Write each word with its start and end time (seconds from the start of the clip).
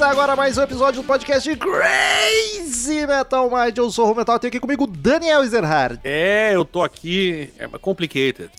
Começa 0.00 0.18
agora 0.18 0.34
mais 0.34 0.56
um 0.56 0.62
episódio 0.62 1.02
do 1.02 1.06
podcast 1.06 1.54
Crazy 1.56 3.06
Metal 3.06 3.50
Mind. 3.50 3.76
Eu 3.76 3.90
sou 3.90 4.10
o 4.10 4.16
Metal, 4.16 4.38
tem 4.38 4.48
aqui 4.48 4.58
comigo 4.58 4.86
Daniel 4.86 5.42
Ezerhard. 5.42 6.00
É, 6.02 6.52
eu 6.54 6.64
tô 6.64 6.82
aqui. 6.82 7.52
É 7.58 7.68
complicated. 7.68 8.50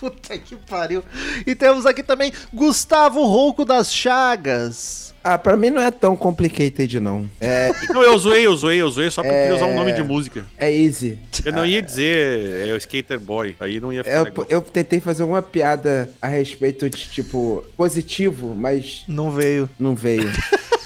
Puta 0.00 0.36
que 0.38 0.56
pariu. 0.56 1.04
E 1.46 1.54
temos 1.54 1.84
aqui 1.84 2.02
também 2.02 2.32
Gustavo 2.54 3.22
Rouco 3.26 3.64
das 3.66 3.92
Chagas. 3.94 5.10
Ah, 5.22 5.36
pra 5.36 5.54
mim 5.54 5.68
não 5.68 5.82
é 5.82 5.90
tão 5.90 6.16
complicated, 6.16 6.98
não. 6.98 7.28
É, 7.38 7.70
Não, 7.90 8.02
eu 8.02 8.16
zoei, 8.16 8.46
eu 8.46 8.56
zoei, 8.56 8.80
eu 8.80 8.88
zoei 8.88 9.10
só 9.10 9.20
porque 9.22 9.36
eu 9.36 9.40
queria 9.42 9.56
usar 9.56 9.66
um 9.66 9.74
nome 9.74 9.92
de 9.92 10.02
música. 10.02 10.46
é 10.56 10.72
easy. 10.74 11.18
Eu 11.44 11.52
não 11.52 11.66
ia 11.66 11.82
dizer 11.82 12.66
é 12.66 12.72
o 12.72 12.76
Skater 12.78 13.20
Boy, 13.20 13.54
aí 13.60 13.78
não 13.78 13.92
ia 13.92 14.02
ficar 14.02 14.16
Eu, 14.16 14.24
legal. 14.24 14.46
eu 14.48 14.62
tentei 14.62 14.98
fazer 14.98 15.22
uma 15.22 15.42
piada 15.42 16.08
a 16.22 16.26
respeito 16.28 16.88
de, 16.88 16.96
tipo, 17.10 17.62
positivo, 17.76 18.54
mas 18.56 19.04
Não 19.06 19.30
veio. 19.30 19.68
não 19.78 19.94
veio. 19.94 20.30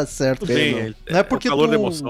Tá 0.00 0.06
certo. 0.06 0.44
Bem, 0.46 0.72
não. 0.72 0.78
é- 0.80 0.94
Não 1.12 1.18
é 1.20 1.22
porque 1.22 1.48
o 1.48 1.52
tu- 1.52 1.56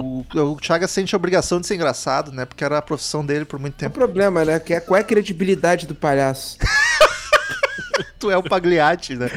o, 0.01 0.51
o 0.53 0.57
sente 0.89 1.15
a 1.15 1.19
obrigação 1.19 1.61
de 1.61 1.67
ser 1.67 1.75
engraçado, 1.77 2.33
né? 2.33 2.45
Porque 2.45 2.65
era 2.65 2.79
a 2.79 2.83
profissão 2.83 3.25
dele 3.25 3.45
por 3.45 3.59
muito 3.61 3.75
É 3.75 3.77
o 3.77 3.79
tempo. 3.79 3.95
problema, 3.95 4.45
né? 4.45 4.59
Que 4.59 4.75
é, 4.75 4.81
qual 4.81 4.97
é 4.99 5.01
a 5.01 5.05
credibilidade 5.05 5.87
do 5.87 5.95
palhaço? 5.95 6.59
Tu 8.19 8.31
é 8.31 8.37
o 8.37 8.43
Pagliatti, 8.43 9.15
né? 9.15 9.31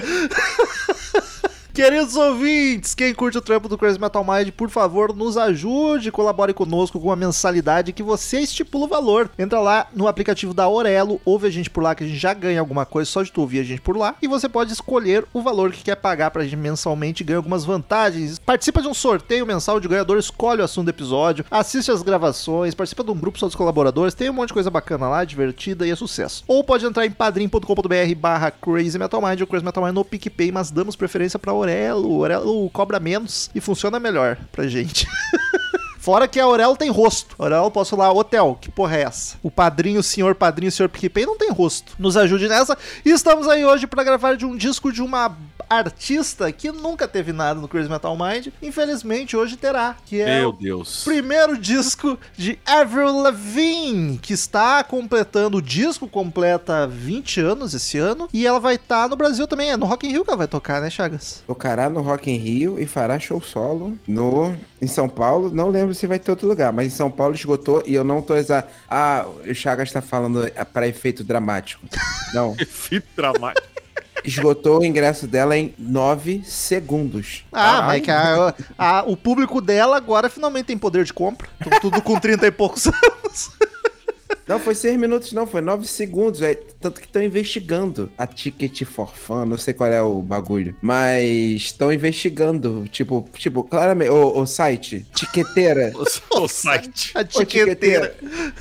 Queridos 1.74 2.16
ouvintes, 2.16 2.94
quem 2.94 3.14
curte 3.14 3.38
o 3.38 3.42
trampo 3.42 3.70
do 3.70 3.78
Crazy 3.78 4.00
Metal 4.00 4.24
Mind, 4.24 4.50
por 4.52 4.70
favor, 4.70 5.16
nos 5.16 5.38
ajude, 5.38 6.12
colabore 6.12 6.54
conosco 6.54 7.00
com 7.00 7.08
uma 7.08 7.16
mensalidade 7.16 7.94
que 7.94 8.04
você 8.04 8.42
estipula 8.42 8.86
o 8.86 8.88
valor. 8.88 9.30
Entra 9.38 9.60
lá 9.60 9.88
no 9.96 10.08
aplicativo 10.08 10.54
da 10.54 10.68
Orelo, 10.68 11.22
ouve 11.24 11.48
a 11.48 11.50
gente 11.50 11.70
por 11.70 11.82
lá, 11.82 11.96
que 11.96 12.04
a 12.04 12.08
gente 12.08 12.20
já 12.20 12.34
ganha 12.34 12.60
alguma 12.60 12.86
coisa 12.86 13.10
só 13.10 13.24
de 13.24 13.32
tu 13.32 13.42
ouvir 13.42 13.60
a 13.60 13.64
gente 13.64 13.82
por 13.82 13.96
lá. 13.96 14.16
E 14.22 14.28
você 14.28 14.50
pode 14.50 14.74
escolher 14.74 15.26
o 15.32 15.42
valor 15.42 15.72
que 15.72 15.84
quer 15.84 15.96
pagar 15.96 16.32
pra 16.32 16.44
gente 16.44 16.58
mensalmente 16.58 17.24
e 17.24 17.26
ganha 17.26 17.38
algumas 17.38 17.64
vantagens. 17.64 18.40
Participa 18.40 18.82
de 18.82 18.88
um 18.88 18.94
sorteio 18.94 19.46
mensal 19.46 19.78
o 19.78 19.90
ganhador 19.90 20.18
escolhe 20.18 20.62
o 20.62 20.66
assunto 20.66 20.86
do 20.86 20.90
episódio, 20.90 21.46
assiste 21.50 21.92
as 21.92 22.02
gravações, 22.02 22.76
participa 22.76 23.04
de 23.04 23.12
um 23.12 23.16
grupo 23.16 23.40
só 23.40 23.46
dos 23.46 23.56
colaboradores, 23.56 24.14
tem 24.14 24.30
um 24.30 24.34
monte 24.34 24.50
de 24.50 24.54
coisa 24.54 24.70
bacana 24.70 25.08
lá, 25.08 25.24
divertida 25.24 25.88
e 25.88 25.92
é 25.92 25.96
sucesso. 25.96 26.44
Ou 26.48 26.64
pode 26.64 26.86
entrar 26.86 27.06
em 27.06 27.12
padrim.com.br 27.12 28.16
barra 28.18 28.52
Crazy 28.52 29.00
Metal 29.00 29.22
Mind 29.22 29.42
ou 29.42 29.48
Crazy 29.48 29.64
Metal 29.64 29.84
Mind 29.84 29.96
no 29.96 30.04
PicPay, 30.04 30.52
mas 30.52 30.72
damos 30.72 30.96
preferência 30.96 31.40
pra 31.40 31.54
Aurelo. 31.60 32.10
O 32.10 32.16
Aurelo 32.16 32.70
cobra 32.72 33.00
menos 33.00 33.50
e 33.54 33.62
funciona 33.62 34.00
melhor 34.00 34.38
pra 34.52 34.68
gente. 34.68 35.08
Fora 36.00 36.28
que 36.28 36.40
a 36.40 36.46
Aurelo 36.46 36.78
tem 36.78 36.90
rosto. 36.90 37.36
A 37.38 37.44
Aurelo 37.44 37.70
posso 37.70 37.96
falar, 37.96 38.12
hotel, 38.12 38.58
que 38.60 38.72
porra 38.72 38.98
é 38.98 39.02
essa? 39.02 39.38
O 39.44 39.52
padrinho, 39.52 40.00
o 40.00 40.04
senhor 40.04 40.34
padrinho, 40.34 40.70
o 40.70 40.72
senhor 40.72 40.90
PicPay 40.90 41.26
não 41.26 41.38
tem 41.38 41.52
rosto. 41.52 41.94
Nos 42.00 42.16
ajude 42.16 42.48
nessa. 42.48 42.78
E 43.06 43.10
estamos 43.10 43.48
aí 43.48 43.66
hoje 43.66 43.86
pra 43.86 44.04
gravar 44.04 44.36
de 44.36 44.46
um 44.46 44.56
disco 44.56 44.92
de 44.92 45.02
uma 45.02 45.38
artista 45.70 46.52
que 46.52 46.72
nunca 46.72 47.08
teve 47.08 47.32
nada 47.32 47.60
no 47.60 47.68
Crazy 47.68 47.90
Metal 47.90 48.18
Mind. 48.18 48.48
Infelizmente, 48.62 49.38
hoje 49.38 49.56
terá. 49.58 49.96
Que 50.06 50.22
é 50.22 50.40
Meu 50.40 50.50
o 50.50 50.54
Deus. 50.54 51.04
primeiro 51.04 51.58
disco 51.58 52.18
de 52.36 52.58
Avril 52.66 53.22
Lavigne, 53.22 54.18
que 54.18 54.34
está 54.34 54.84
completando, 54.84 55.58
o 55.58 55.62
disco 55.62 56.08
completa 56.08 56.88
20 56.88 57.42
anos 57.42 57.74
esse 57.74 57.98
ano, 57.98 58.28
e 58.34 58.46
ela 58.46 58.60
vai 58.60 58.76
estar 58.76 59.08
no 59.08 59.16
Brasil 59.16 59.48
também, 59.48 59.72
é 59.72 59.78
no 59.78 59.86
Rock 59.86 60.08
in 60.08 60.12
Rio 60.12 60.24
que 60.24 60.30
ela 60.30 60.38
vai 60.38 60.48
tocar, 60.48 60.82
né, 60.82 60.90
Chagas? 60.90 61.44
Tocará 61.46 61.90
no 61.90 62.02
Rock 62.02 62.30
in 62.32 62.38
Rio 62.38 62.80
e 62.80 62.86
fará 62.86 63.20
show 63.20 63.42
solo 63.42 63.98
no 64.08 64.56
em 64.82 64.88
São 64.88 65.08
Paulo. 65.10 65.52
Não 65.54 65.70
lembro 65.70 65.94
se 65.94 66.08
vai 66.08 66.20
ter 66.20 66.32
outro 66.32 66.48
lugar, 66.48 66.72
mas 66.72 66.88
em 66.88 66.96
São 66.96 67.12
Paulo 67.12 67.36
esgotou 67.36 67.84
e 67.86 67.94
eu 67.94 68.04
não 68.04 68.22
tô 68.22 68.36
exato. 68.36 68.70
Ah, 68.90 69.26
o 69.48 69.54
Chagas 69.54 69.92
tá 69.92 70.02
falando 70.02 70.50
para 70.74 70.88
efeito 70.88 71.24
dramático. 71.24 71.86
Não. 72.34 72.56
Efeito 72.60 73.08
dramático. 73.16 73.68
Esgotou 74.24 74.80
o 74.82 74.86
ingresso 74.86 75.28
dela 75.28 75.58
em 75.58 75.74
9 75.78 76.42
segundos. 76.46 77.46
Ah, 77.52 77.82
mas 77.84 78.02
que 78.02 78.12
a- 78.12 78.54
a- 78.78 79.04
o 79.08 79.16
público 79.16 79.62
dela 79.62 79.98
agora 79.98 80.30
finalmente 80.30 80.66
tem 80.68 80.78
poder 80.78 81.04
de 81.06 81.14
compra, 81.14 81.48
Tu- 81.64 81.80
tudo 81.82 82.02
com 82.02 82.20
30 82.20 82.46
e 82.48 82.52
poucos 82.52 82.88
anos. 82.88 83.52
Não, 84.48 84.60
foi 84.60 84.74
6 84.74 84.98
minutos, 84.98 85.32
não, 85.32 85.46
foi 85.46 85.62
9 85.62 85.86
segundos. 85.88 86.42
É, 86.42 86.56
tanto 86.56 87.00
que 87.00 87.06
estão 87.06 87.22
investigando 87.22 88.12
a 88.18 88.26
Ticket 88.26 88.84
for 88.84 89.14
Fun, 89.16 89.46
não 89.46 89.58
sei 89.60 89.76
qual 89.76 89.92
é 89.92 90.02
o 90.02 90.24
bagulho. 90.24 90.76
Mas 90.82 91.24
estão 91.62 91.94
investigando, 91.94 92.86
tipo, 92.92 93.30
tipo, 93.36 93.64
claramente, 93.64 94.10
o, 94.10 94.40
o 94.40 94.46
site, 94.48 95.06
tiqueteira. 95.14 95.92
O, 96.34 96.42
o 96.42 96.48
site. 96.48 97.12
A 97.16 97.22
Ô, 97.22 97.24
tiqueteira. 97.26 98.16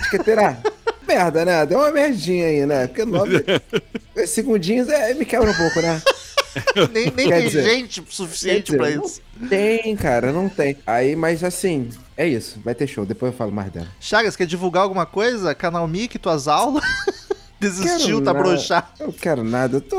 Tiqueteira. 0.05 0.59
Merda, 1.07 1.43
né? 1.47 1.65
Deu 1.65 1.79
uma 1.79 1.91
merdinha 1.91 2.47
aí, 2.49 2.67
né? 2.67 2.87
Porque 2.87 3.07
9 3.07 3.43
segundinhos 4.27 4.89
é, 4.89 5.15
me 5.15 5.25
quebra 5.25 5.51
um 5.51 5.55
pouco, 5.55 5.81
né? 5.81 6.03
Nem, 6.93 7.13
nem 7.15 7.29
tem 7.29 7.43
dizer- 7.45 7.63
gente 7.63 8.03
suficiente 8.09 8.73
Quer 8.73 8.79
pra 8.79 8.87
dizer, 8.91 9.05
isso. 9.05 9.21
Tem, 9.49 9.95
cara, 9.97 10.33
não 10.33 10.49
tem. 10.49 10.77
Aí, 10.87 11.15
mas 11.15 11.45
assim, 11.45 11.89
é 12.17 12.27
isso. 12.27 12.59
Vai 12.65 12.75
ter 12.75 12.87
show, 12.87 13.07
depois 13.07 13.31
eu 13.33 13.37
falo 13.39 13.53
mais 13.53 13.71
dela. 13.71 13.87
Chagas, 14.01 14.35
quer 14.35 14.47
divulgar 14.47 14.83
alguma 14.83 15.07
coisa? 15.07 15.55
Canal 15.55 15.87
Mic, 15.87 16.19
tuas 16.19 16.49
aulas? 16.49 16.83
Desistiu, 17.61 18.19
Quero 18.19 18.23
tá 18.23 18.35
broxado. 18.35 18.87
Eu 18.99 19.13
quero 19.13 19.45
nada, 19.45 19.77
eu 19.77 19.81
tô. 19.81 19.99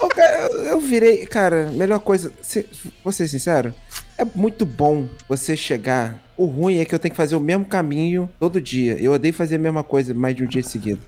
Ô, 0.00 0.08
cara, 0.08 0.46
eu, 0.52 0.64
eu 0.64 0.80
virei. 0.80 1.26
Cara, 1.26 1.70
melhor 1.72 1.98
coisa. 2.00 2.32
Se, 2.42 2.66
vou 3.04 3.12
ser 3.12 3.28
sincero, 3.28 3.74
é 4.18 4.24
muito 4.34 4.64
bom 4.64 5.08
você 5.28 5.56
chegar. 5.56 6.20
O 6.36 6.46
ruim 6.46 6.78
é 6.78 6.84
que 6.84 6.94
eu 6.94 6.98
tenho 6.98 7.12
que 7.12 7.16
fazer 7.16 7.36
o 7.36 7.40
mesmo 7.40 7.64
caminho 7.64 8.28
todo 8.40 8.60
dia. 8.60 8.96
Eu 9.00 9.12
odeio 9.12 9.34
fazer 9.34 9.56
a 9.56 9.58
mesma 9.58 9.82
coisa 9.84 10.12
mais 10.14 10.34
de 10.36 10.42
um 10.44 10.46
dia 10.46 10.62
seguido. 10.62 11.00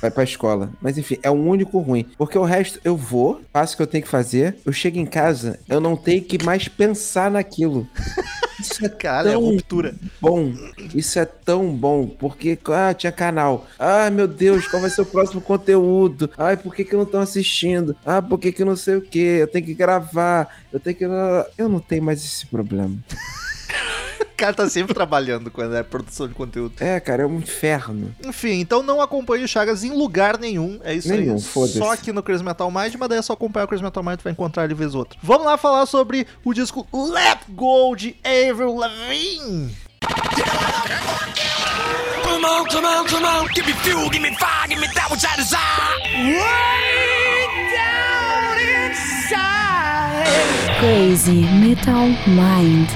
Vai 0.00 0.10
pra 0.10 0.24
escola. 0.24 0.70
Mas 0.80 0.96
enfim, 0.96 1.18
é 1.22 1.30
o 1.30 1.34
único 1.34 1.78
ruim. 1.78 2.06
Porque 2.16 2.38
o 2.38 2.44
resto 2.44 2.80
eu 2.84 2.96
vou, 2.96 3.42
faço 3.52 3.74
o 3.74 3.76
que 3.76 3.82
eu 3.82 3.86
tenho 3.86 4.04
que 4.04 4.10
fazer. 4.10 4.56
Eu 4.64 4.72
chego 4.72 4.98
em 4.98 5.06
casa, 5.06 5.58
eu 5.68 5.80
não 5.80 5.96
tenho 5.96 6.22
que 6.22 6.42
mais 6.42 6.68
pensar 6.68 7.30
naquilo. 7.30 7.86
Isso 8.60 8.84
é 8.84 8.88
Caralho, 8.90 9.30
é 9.30 9.34
ruptura. 9.34 9.94
bom. 10.20 10.52
Isso 10.94 11.18
é 11.18 11.24
tão 11.24 11.74
bom. 11.74 12.06
Porque, 12.06 12.58
ah, 12.66 12.92
tinha 12.92 13.10
canal. 13.10 13.66
Ai, 13.78 14.10
meu 14.10 14.28
Deus, 14.28 14.66
qual 14.68 14.82
vai 14.82 14.90
ser 14.90 15.00
o 15.00 15.06
próximo 15.06 15.40
conteúdo? 15.40 16.30
Ai, 16.36 16.58
por 16.58 16.74
que, 16.74 16.84
que 16.84 16.94
eu 16.94 16.98
não 16.98 17.06
tô 17.06 17.16
assistindo? 17.16 17.96
Ah, 18.04 18.20
por 18.20 18.38
que, 18.38 18.52
que 18.52 18.60
eu 18.60 18.66
não 18.66 18.76
sei 18.76 18.96
o 18.96 19.02
que? 19.02 19.18
Eu 19.18 19.46
tenho 19.46 19.64
que 19.64 19.74
gravar. 19.74 20.48
Eu 20.70 20.78
tenho 20.78 20.94
que. 20.96 21.04
Eu 21.04 21.68
não 21.68 21.80
tenho 21.80 22.02
mais 22.02 22.22
esse 22.22 22.46
problema. 22.46 22.94
O 24.20 24.36
cara 24.40 24.54
tá 24.54 24.68
sempre 24.70 24.94
trabalhando 24.94 25.50
quando 25.50 25.76
é 25.76 25.82
produção 25.82 26.26
de 26.26 26.32
conteúdo. 26.32 26.72
É, 26.80 26.98
cara, 26.98 27.24
é 27.24 27.26
um 27.26 27.36
inferno. 27.38 28.14
Enfim, 28.24 28.60
então 28.60 28.82
não 28.82 29.02
acompanhe 29.02 29.44
o 29.44 29.48
Chagas 29.48 29.84
em 29.84 29.90
lugar 29.90 30.38
nenhum. 30.38 30.80
É 30.82 30.94
isso 30.94 31.08
Nenhum, 31.10 31.34
aí. 31.34 31.42
foda-se. 31.42 31.76
Só 31.78 31.92
aqui 31.92 32.10
no 32.10 32.22
Crazy 32.22 32.42
Metal 32.42 32.70
Mind, 32.70 32.94
mas 32.98 33.08
daí 33.10 33.18
é 33.18 33.22
só 33.22 33.34
acompanhar 33.34 33.66
o 33.66 33.68
Crazy 33.68 33.82
Metal 33.84 34.02
Mind, 34.02 34.16
tu 34.18 34.22
vai 34.24 34.32
encontrar 34.32 34.64
ele 34.64 34.72
vez 34.74 34.94
ou 34.94 35.00
outra. 35.00 35.18
Vamos 35.22 35.44
lá 35.44 35.58
falar 35.58 35.84
sobre 35.84 36.26
o 36.42 36.54
disco 36.54 36.86
Let 36.92 37.40
Go 37.50 37.94
de 37.94 38.16
Avril 38.24 38.74
Lavigne. 38.76 39.76
Come 42.22 42.46
on, 42.46 42.64
come 42.66 42.86
on, 42.86 43.04
come 43.06 43.26
on. 43.26 43.46
Give 43.54 43.66
me 43.66 43.74
fuel, 43.74 44.08
give 44.10 44.22
me 44.22 44.34
fire, 44.36 44.66
give 44.68 44.80
me 44.80 44.88
that 44.94 45.10
which 45.10 45.24
I 45.26 45.36
desire. 45.36 45.98
Way 46.16 47.46
down 47.76 48.56
inside. 48.86 50.78
Crazy 50.78 51.42
Metal 51.60 52.08
Mind. 52.26 52.88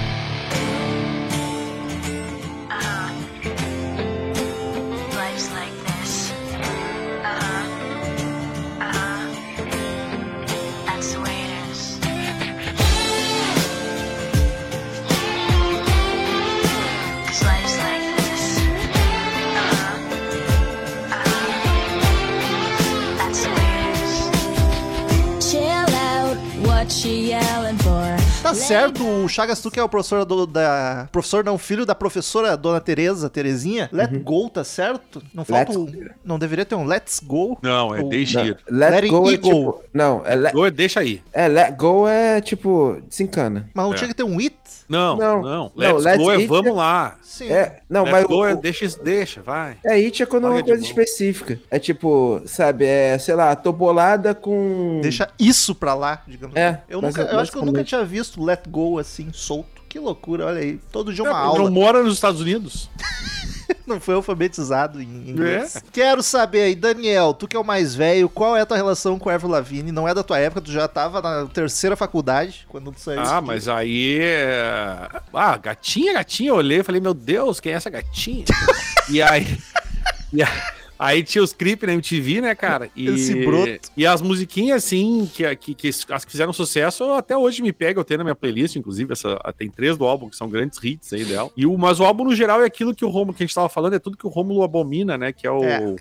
She 26.91 27.29
yelling 27.29 27.79
for? 27.79 28.24
Tá 28.45 28.55
certo, 28.55 29.03
o 29.25 29.27
Chagas, 29.29 29.61
tu 29.63 29.71
que 29.71 29.81
é 29.81 29.83
o 29.83 29.89
professor 29.89 30.25
do- 30.27 30.47
da. 30.47 31.09
Professor 31.11 31.43
não, 31.43 31.57
filho 31.57 31.87
da 31.87 31.95
professora 31.95 32.57
Dona 32.59 32.79
Tereza, 32.81 33.31
Terezinha. 33.31 33.89
Let 33.91 34.11
Go, 34.23 34.51
tá 34.51 34.63
certo? 34.63 35.23
Não 35.33 35.45
falta 35.47 35.73
Uhum. 35.73 35.85
Let's- 35.87 36.07
o. 36.11 36.15
Não 36.25 36.39
deveria 36.39 36.65
ter 36.67 36.75
um 36.75 36.85
Let's 36.85 37.21
Go? 37.25 37.59
Não, 37.63 37.95
é 37.95 38.03
Ou- 38.03 38.09
deixa 38.11 38.43
ir. 38.45 38.59
let, 38.71 38.91
Let 38.91 39.09
go 39.11 39.29
it 39.29 39.35
é 39.35 39.39
go. 39.39 39.49
tipo. 39.73 39.85
Não, 39.95 40.23
é 40.27 40.35
let, 40.35 40.55
Ou 40.55 40.67
é 40.67 40.71
deixa 40.71 41.01
aí. 41.01 41.23
é 41.33 41.49
let 41.49 41.75
go 41.77 42.07
é 42.07 42.41
tipo. 42.43 42.99
Desencana. 43.09 43.71
Mas 43.73 43.85
não 43.87 43.93
É. 43.95 43.97
tinha 43.97 44.09
que 44.09 44.15
ter 44.15 44.25
um 44.25 44.39
It? 44.39 44.55
Não, 44.87 45.17
Não, 45.17 45.43
não. 45.43 45.43
não, 45.43 45.73
Let's 45.75 46.05
let's 46.05 46.23
go 46.23 46.31
é 46.31 46.47
vamos 46.47 46.67
é- 46.67 46.73
lá. 46.73 47.17
Sim. 47.23 47.51
É, 47.51 47.81
não, 47.89 48.03
Let's 48.03 48.13
mas. 48.13 48.25
go 48.27 48.37
o- 48.43 48.47
é 48.47 48.55
deixa, 48.55 48.87
deixa, 49.03 49.41
vai. 49.43 49.79
É, 49.83 49.95
it 49.95 50.23
é 50.23 50.27
quando 50.27 50.47
é 50.47 50.51
uma 50.51 50.63
coisa 50.63 50.81
mão. 50.81 50.87
específica. 50.91 51.59
É 51.71 51.79
tipo, 51.79 52.43
sabe, 52.45 52.85
é, 52.85 53.17
sei 53.19 53.35
lá, 53.35 53.57
tô 53.57 53.73
bolada 53.73 54.35
com. 54.35 55.01
Deixa 55.03 55.29
isso 55.39 55.75
pra 55.75 55.95
lá, 55.95 56.23
digamos 56.29 56.55
É, 56.55 56.69
assim. 56.69 56.79
Eu, 56.91 57.01
nunca, 57.01 57.23
eu 57.23 57.39
acho 57.39 57.51
que 57.51 57.57
eu 57.59 57.65
nunca 57.65 57.83
tinha 57.83 58.05
visto 58.05 58.34
Let 58.43 58.69
Go 58.69 58.99
assim, 58.99 59.31
solto. 59.33 59.83
Que 59.89 59.99
loucura, 59.99 60.47
olha 60.47 60.61
aí. 60.61 60.81
Todo 60.91 61.13
dia 61.15 61.23
uma 61.23 61.31
Não 61.33 61.39
aula. 61.39 61.71
mora 61.71 62.03
nos 62.03 62.15
Estados 62.15 62.41
Unidos. 62.41 62.91
Não 63.87 64.01
foi 64.01 64.15
alfabetizado 64.15 65.01
em 65.01 65.31
inglês. 65.31 65.83
Quero 65.93 66.23
saber 66.23 66.63
aí, 66.63 66.75
Daniel, 66.75 67.33
tu 67.33 67.47
que 67.47 67.57
é 67.57 67.59
o 67.61 67.65
mais 67.65 67.95
velho, 67.95 68.29
qual 68.29 68.57
é 68.57 68.63
a 68.63 68.67
tua 68.67 68.77
relação 68.77 69.19
com 69.19 69.29
o 69.29 69.33
Avril 69.33 69.51
Lavigne? 69.51 69.93
Não 69.93 70.09
é 70.09 70.13
da 70.15 70.23
tua 70.23 70.39
época, 70.39 70.61
tu 70.63 70.73
já 70.73 70.89
tava 70.89 71.21
na 71.23 71.47
terceira 71.47 71.95
faculdade 71.97 72.67
quando 72.69 72.91
tu 72.93 73.01
saiu. 73.01 73.21
Ah, 73.21 73.41
mas 73.41 73.69
aí. 73.69 74.19
é, 74.21 75.09
Ah, 75.33 75.57
gatinha, 75.57 76.15
gatinha. 76.15 76.51
Eu 76.51 76.57
olhei 76.57 76.81
e 76.81 76.83
falei, 76.83 77.01
meu 77.01 77.15
Deus, 77.15 77.61
quem 77.61 77.73
é 77.73 77.77
essa 77.77 77.91
gatinha? 77.91 78.45
e 79.11 79.23
aí. 79.23 79.59
E 80.33 80.43
aí, 80.43 80.49
aí 80.99 81.23
tinha 81.23 81.43
os 81.43 81.53
clipes 81.53 81.87
na 81.87 81.93
MTV, 81.95 82.41
né, 82.41 82.55
cara? 82.55 82.91
E, 82.95 83.07
Esse 83.09 83.35
broto. 83.45 83.91
E 83.97 84.07
as 84.07 84.21
musiquinhas, 84.23 84.85
assim, 84.85 85.29
que, 85.33 85.57
que, 85.57 85.75
que 85.75 85.89
as 86.11 86.25
que 86.25 86.31
fizeram 86.31 86.53
sucesso, 86.53 87.05
até 87.13 87.37
hoje 87.37 87.63
me 87.63 87.73
pega, 87.73 87.99
eu 88.01 88.05
tenho 88.05 88.19
na 88.19 88.25
minha 88.25 88.35
playlist, 88.35 88.77
inclusive, 88.77 89.13
essa, 89.13 89.39
tem 89.59 89.71
três 89.71 89.97
do 89.97 90.05
álbum, 90.05 90.29
que 90.29 90.37
são 90.37 90.49
grandes 90.49 90.79
hits 90.83 91.13
aí 91.13 91.25
dela. 91.25 91.51
E 91.57 91.67
o, 91.67 91.77
mas 91.77 92.01
o 92.01 92.05
álbum, 92.05 92.25
no 92.25 92.35
geral, 92.35 92.63
é 92.63 92.67
aquilo 92.67 92.95
que 92.95 93.05
o 93.05 93.09
Romulo, 93.09 93.35
que 93.35 93.43
a 93.43 93.47
gente 93.47 93.55
tava 93.55 93.69
falando, 93.69 93.95
é 93.95 93.99
tudo 93.99 94.17
que 94.17 94.27
o 94.27 94.31
Rômulo 94.31 94.63
abomina, 94.63 95.17
né? 95.19 95.33
Que 95.33 95.47
é 95.47 95.51
o 95.51 95.65
É. 95.65 95.95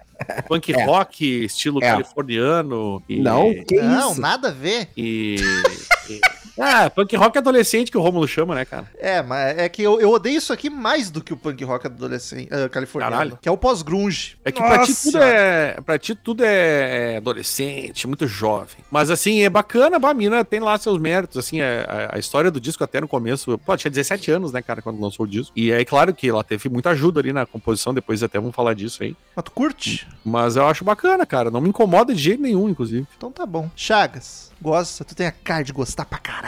punk 0.48 0.74
É. 0.74 0.86
rock, 0.86 1.26
estilo 1.46 1.80
É. 1.84 1.92
californiano. 1.92 3.02
E, 3.10 3.20
Não, 3.20 3.54
que 3.66 3.76
Não, 3.82 4.12
isso? 4.12 4.22
nada 4.22 4.50
a 4.50 4.52
ver. 4.52 4.90
E. 4.98 5.36
Ah, 6.60 6.90
punk 6.90 7.16
rock 7.16 7.38
adolescente 7.38 7.90
que 7.92 7.98
o 7.98 8.02
Rômulo 8.02 8.28
chama, 8.28 8.54
né, 8.56 8.64
cara? 8.66 8.86
É, 9.00 9.22
mas 9.24 9.58
é 9.58 9.68
que 9.70 9.82
eu, 9.82 10.00
eu 10.00 10.12
odeio 10.12 10.38
isso 10.38 10.54
aqui 10.54 10.70
mais 10.70 11.10
do 11.10 11.24
que 11.24 11.34
o 11.34 11.38
punk 11.38 11.64
rock 11.64 11.88
adolescente 11.88 12.48
eh, 12.52 12.70
californiano, 12.70 13.12
Caralho. 13.16 13.40
que 13.42 13.50
é 13.50 13.52
o 13.52 13.58
pós-grunge. 13.58 14.38
É 14.46 14.52
que 14.52 14.62
pra 14.62 14.86
ti 14.86 14.94
tudo 14.96 15.18
é. 15.18 15.82
Pra 15.86 15.98
ti 16.00 16.16
tudo 16.16 16.44
é 16.46 17.18
adolescente, 17.18 18.08
muito 18.08 18.28
jovem. 18.28 18.78
Mas 18.92 19.10
assim, 19.10 19.42
é 19.42 19.50
bacana, 19.50 19.98
a 20.02 20.14
mina 20.14 20.46
tem 20.46 20.60
lá 20.60 20.78
seus 20.78 21.00
méritos. 21.00 21.38
Assim, 21.38 21.60
é- 21.62 21.86
a, 22.12 22.16
a 22.16 22.20
história 22.20 22.52
do 22.52 22.62
disco 22.62 22.84
até 22.84 23.02
no 23.02 23.08
começo. 23.08 23.58
Pô, 23.60 23.76
tinha 23.76 23.90
17 23.90 24.30
anos, 24.32 24.52
né, 24.52 24.62
cara, 24.62 24.82
quando 24.82 25.02
lançou 25.02 25.26
o 25.26 25.30
disco. 25.30 25.52
E 25.56 25.72
é 25.72 25.84
claro 25.84 26.14
que 26.14 26.30
ela 26.30 26.44
teve 26.44 26.70
muita 26.70 26.92
ajuda 26.92 27.20
ali 27.20 27.34
na 27.34 27.46
composição, 27.46 27.94
depois 27.94 28.22
até 28.22 28.40
vamos 28.40 28.56
falar 28.56 28.74
disso 28.76 29.02
aí. 29.02 29.16
Mas 29.36 29.44
tu 29.46 29.52
curte? 29.52 30.08
Mas 30.24 30.56
eu 30.56 30.68
acho 30.68 30.84
bacana, 30.86 31.26
cara. 31.26 31.50
Não 31.50 31.62
me 31.62 31.70
incomoda 31.70 32.14
de 32.14 32.22
jeito 32.22 32.42
nenhum, 32.44 32.70
inclusive. 32.70 33.08
Então 33.18 33.32
tá 33.32 33.46
bom. 33.46 33.70
Chagas, 33.76 34.52
gosta, 34.62 35.04
tu 35.04 35.16
tem 35.16 35.26
a 35.26 35.32
cara 35.32 35.64
de 35.64 35.74
gostar 35.74 36.06
pra 36.06 36.20
caralho. 36.20 36.43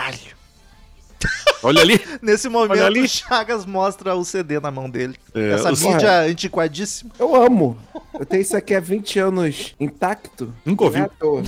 Olha 1.63 1.81
ali. 1.81 1.99
Nesse 2.21 2.47
momento, 2.49 2.83
ali. 2.83 3.01
o 3.01 3.07
Chagas 3.07 3.65
mostra 3.65 4.13
o 4.15 4.23
CD 4.23 4.59
na 4.59 4.69
mão 4.69 4.89
dele. 4.89 5.15
É, 5.33 5.51
Essa 5.53 5.71
mídia 5.71 6.21
antiquadíssima. 6.21 7.11
Eu 7.17 7.35
amo. 7.35 7.77
Eu 8.19 8.25
tenho 8.25 8.41
isso 8.41 8.55
aqui 8.55 8.75
há 8.75 8.79
20 8.79 9.19
anos 9.19 9.73
intacto. 9.79 10.53
Nunca 10.63 10.83
ouvi. 10.83 10.99
É. 10.99 11.09
Nunca 11.21 11.45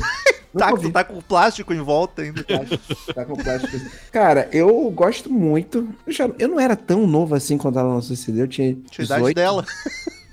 Tá, 0.57 0.71
tá 0.91 1.03
com 1.03 1.21
plástico 1.21 1.71
em 1.71 1.81
volta 1.81 2.23
ainda. 2.23 2.43
Tá 3.13 3.25
com 3.25 3.35
plástico. 3.35 3.77
Cara, 4.11 4.49
eu 4.51 4.89
gosto 4.89 5.31
muito. 5.31 5.87
Eu, 6.07 6.11
já- 6.13 6.29
eu 6.39 6.47
não 6.47 6.59
era 6.59 6.75
tão 6.75 7.05
novo 7.05 7.35
assim 7.35 7.59
quando 7.59 7.77
ela 7.77 7.93
lançou 7.93 8.13
o 8.13 8.17
CD. 8.17 8.41
Eu 8.41 8.47
tinha 8.47 8.73
Tinha 8.89 9.03
a 9.03 9.05
idade 9.05 9.19
18. 9.21 9.35
dela. 9.35 9.65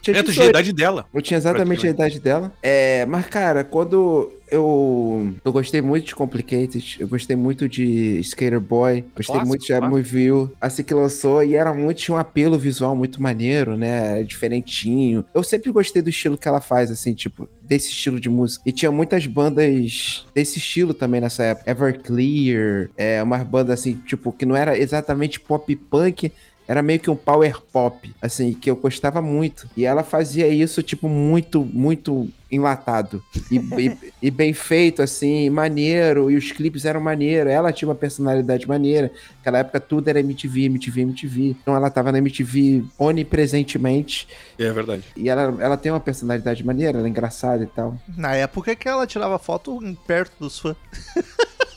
Tinha 0.04 0.18
É, 0.18 0.22
tu 0.22 0.26
18. 0.26 0.34
tinha 0.34 0.46
a 0.46 0.50
idade 0.50 0.72
dela. 0.72 1.06
Eu 1.12 1.22
tinha 1.22 1.38
exatamente 1.38 1.86
a 1.86 1.90
idade 1.90 2.20
dela. 2.20 2.52
É, 2.62 3.06
mas, 3.06 3.26
cara, 3.26 3.64
quando 3.64 4.30
eu, 4.50 5.34
eu 5.42 5.52
gostei 5.52 5.80
muito 5.80 6.06
de 6.06 6.14
Complicated, 6.14 6.96
eu 7.00 7.08
gostei 7.08 7.34
muito 7.34 7.66
de 7.68 8.18
Skater 8.20 8.60
Boy, 8.60 9.04
gostei 9.16 9.40
muito 9.42 9.64
de. 9.66 9.74
Move 9.80 10.22
You, 10.22 10.52
assim 10.60 10.82
que 10.82 10.92
lançou, 10.94 11.42
e 11.42 11.54
era 11.54 11.72
muito, 11.72 11.98
tinha 11.98 12.14
um 12.14 12.18
apelo 12.18 12.58
visual 12.58 12.94
muito 12.94 13.22
maneiro, 13.22 13.76
né? 13.76 14.22
Diferentinho. 14.22 15.24
Eu 15.34 15.42
sempre 15.42 15.72
gostei 15.72 16.02
do 16.02 16.10
estilo 16.10 16.36
que 16.38 16.46
ela 16.46 16.60
faz, 16.60 16.90
assim, 16.90 17.14
tipo, 17.14 17.48
desse 17.62 17.88
estilo 17.88 18.20
de 18.20 18.28
música. 18.28 18.62
E 18.66 18.72
tinha 18.72 18.92
muitas 18.92 19.26
bandas 19.26 20.26
desse 20.34 20.58
estilo 20.58 20.92
também 20.92 21.20
nessa 21.20 21.42
época. 21.42 21.70
Everclear, 21.70 22.90
é, 22.96 23.22
umas 23.22 23.42
bandas 23.42 23.80
assim, 23.80 23.94
tipo, 24.06 24.30
que 24.32 24.44
não 24.46 24.54
era 24.54 24.78
exatamente 24.78 25.40
pop 25.40 25.74
punk, 25.74 26.30
era 26.66 26.82
meio 26.82 26.98
que 27.00 27.10
um 27.10 27.16
power 27.16 27.60
pop, 27.72 28.14
assim, 28.22 28.52
que 28.54 28.70
eu 28.70 28.76
gostava 28.76 29.20
muito. 29.20 29.68
E 29.76 29.84
ela 29.84 30.02
fazia 30.02 30.48
isso, 30.48 30.82
tipo, 30.82 31.08
muito, 31.08 31.64
muito 31.64 32.28
enlatado. 32.50 33.22
E, 33.50 33.56
e- 33.88 33.98
e 34.22 34.30
bem 34.30 34.52
feito, 34.54 35.02
assim, 35.02 35.50
maneiro. 35.50 36.30
E 36.30 36.36
os 36.36 36.52
clipes 36.52 36.84
eram 36.84 37.00
maneiros. 37.00 37.52
Ela 37.52 37.72
tinha 37.72 37.88
uma 37.88 37.94
personalidade 37.94 38.66
maneira. 38.66 39.10
Naquela 39.38 39.58
época 39.58 39.80
tudo 39.80 40.08
era 40.08 40.20
MTV, 40.20 40.62
MTV, 40.64 41.00
MTV. 41.02 41.56
Então 41.60 41.74
ela 41.76 41.90
tava 41.90 42.10
na 42.12 42.18
MTV 42.18 42.84
onipresentemente. 42.98 44.26
É 44.58 44.70
verdade. 44.70 45.04
E 45.16 45.28
ela, 45.28 45.54
ela 45.60 45.76
tem 45.76 45.92
uma 45.92 46.00
personalidade 46.00 46.64
maneira, 46.64 46.98
ela 46.98 47.06
é 47.06 47.10
engraçada 47.10 47.62
e 47.62 47.66
tal. 47.66 47.98
Na 48.16 48.34
época 48.34 48.74
que 48.74 48.88
ela 48.88 49.06
tirava 49.06 49.38
foto 49.38 49.78
perto 50.06 50.32
dos 50.40 50.58
fãs. 50.58 50.76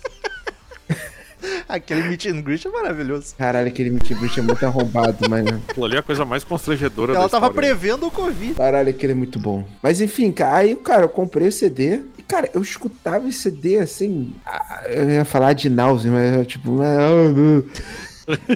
Aquele 1.69 2.03
meet 2.03 2.25
and 2.27 2.41
greet 2.41 2.65
é 2.67 2.71
maravilhoso. 2.71 3.35
Caralho, 3.37 3.67
aquele 3.67 3.89
MTV 3.89 4.29
é 4.37 4.41
muito 4.41 4.65
arrombado, 4.65 5.29
mano. 5.29 5.61
Aquilo 5.67 5.85
ali 5.85 5.95
é 5.95 5.99
a 5.99 6.03
coisa 6.03 6.25
mais 6.25 6.43
constrangedora 6.43 7.13
Ela 7.13 7.23
da 7.23 7.29
tava 7.29 7.47
história. 7.47 7.69
prevendo 7.75 8.07
o 8.07 8.11
Covid. 8.11 8.53
Caralho, 8.55 8.89
aquele 8.89 9.11
é 9.11 9.15
muito 9.15 9.37
bom. 9.39 9.63
Mas 9.81 10.01
enfim, 10.01 10.31
cara, 10.31 10.57
aí, 10.57 10.75
cara, 10.75 11.03
eu 11.03 11.09
comprei 11.09 11.47
o 11.47 11.51
CD. 11.51 12.01
E, 12.17 12.23
cara, 12.23 12.49
eu 12.53 12.61
escutava 12.61 13.27
esse 13.27 13.39
CD 13.39 13.77
assim. 13.79 14.33
ah, 14.45 14.83
Eu 14.87 15.09
ia 15.09 15.25
falar 15.25 15.53
de 15.53 15.69
náusea, 15.69 16.11
mas 16.11 16.35
eu, 16.37 16.45
tipo. 16.45 16.79
ah, 16.81 17.63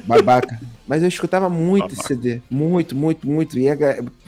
Babaca. 0.05 0.59
Mas 0.87 1.01
eu 1.01 1.07
escutava 1.07 1.47
muito 1.49 1.93
esse 1.93 2.03
CD. 2.03 2.41
Muito, 2.49 2.93
muito, 2.95 3.25
muito. 3.25 3.57
E 3.57 3.69
a 3.69 3.75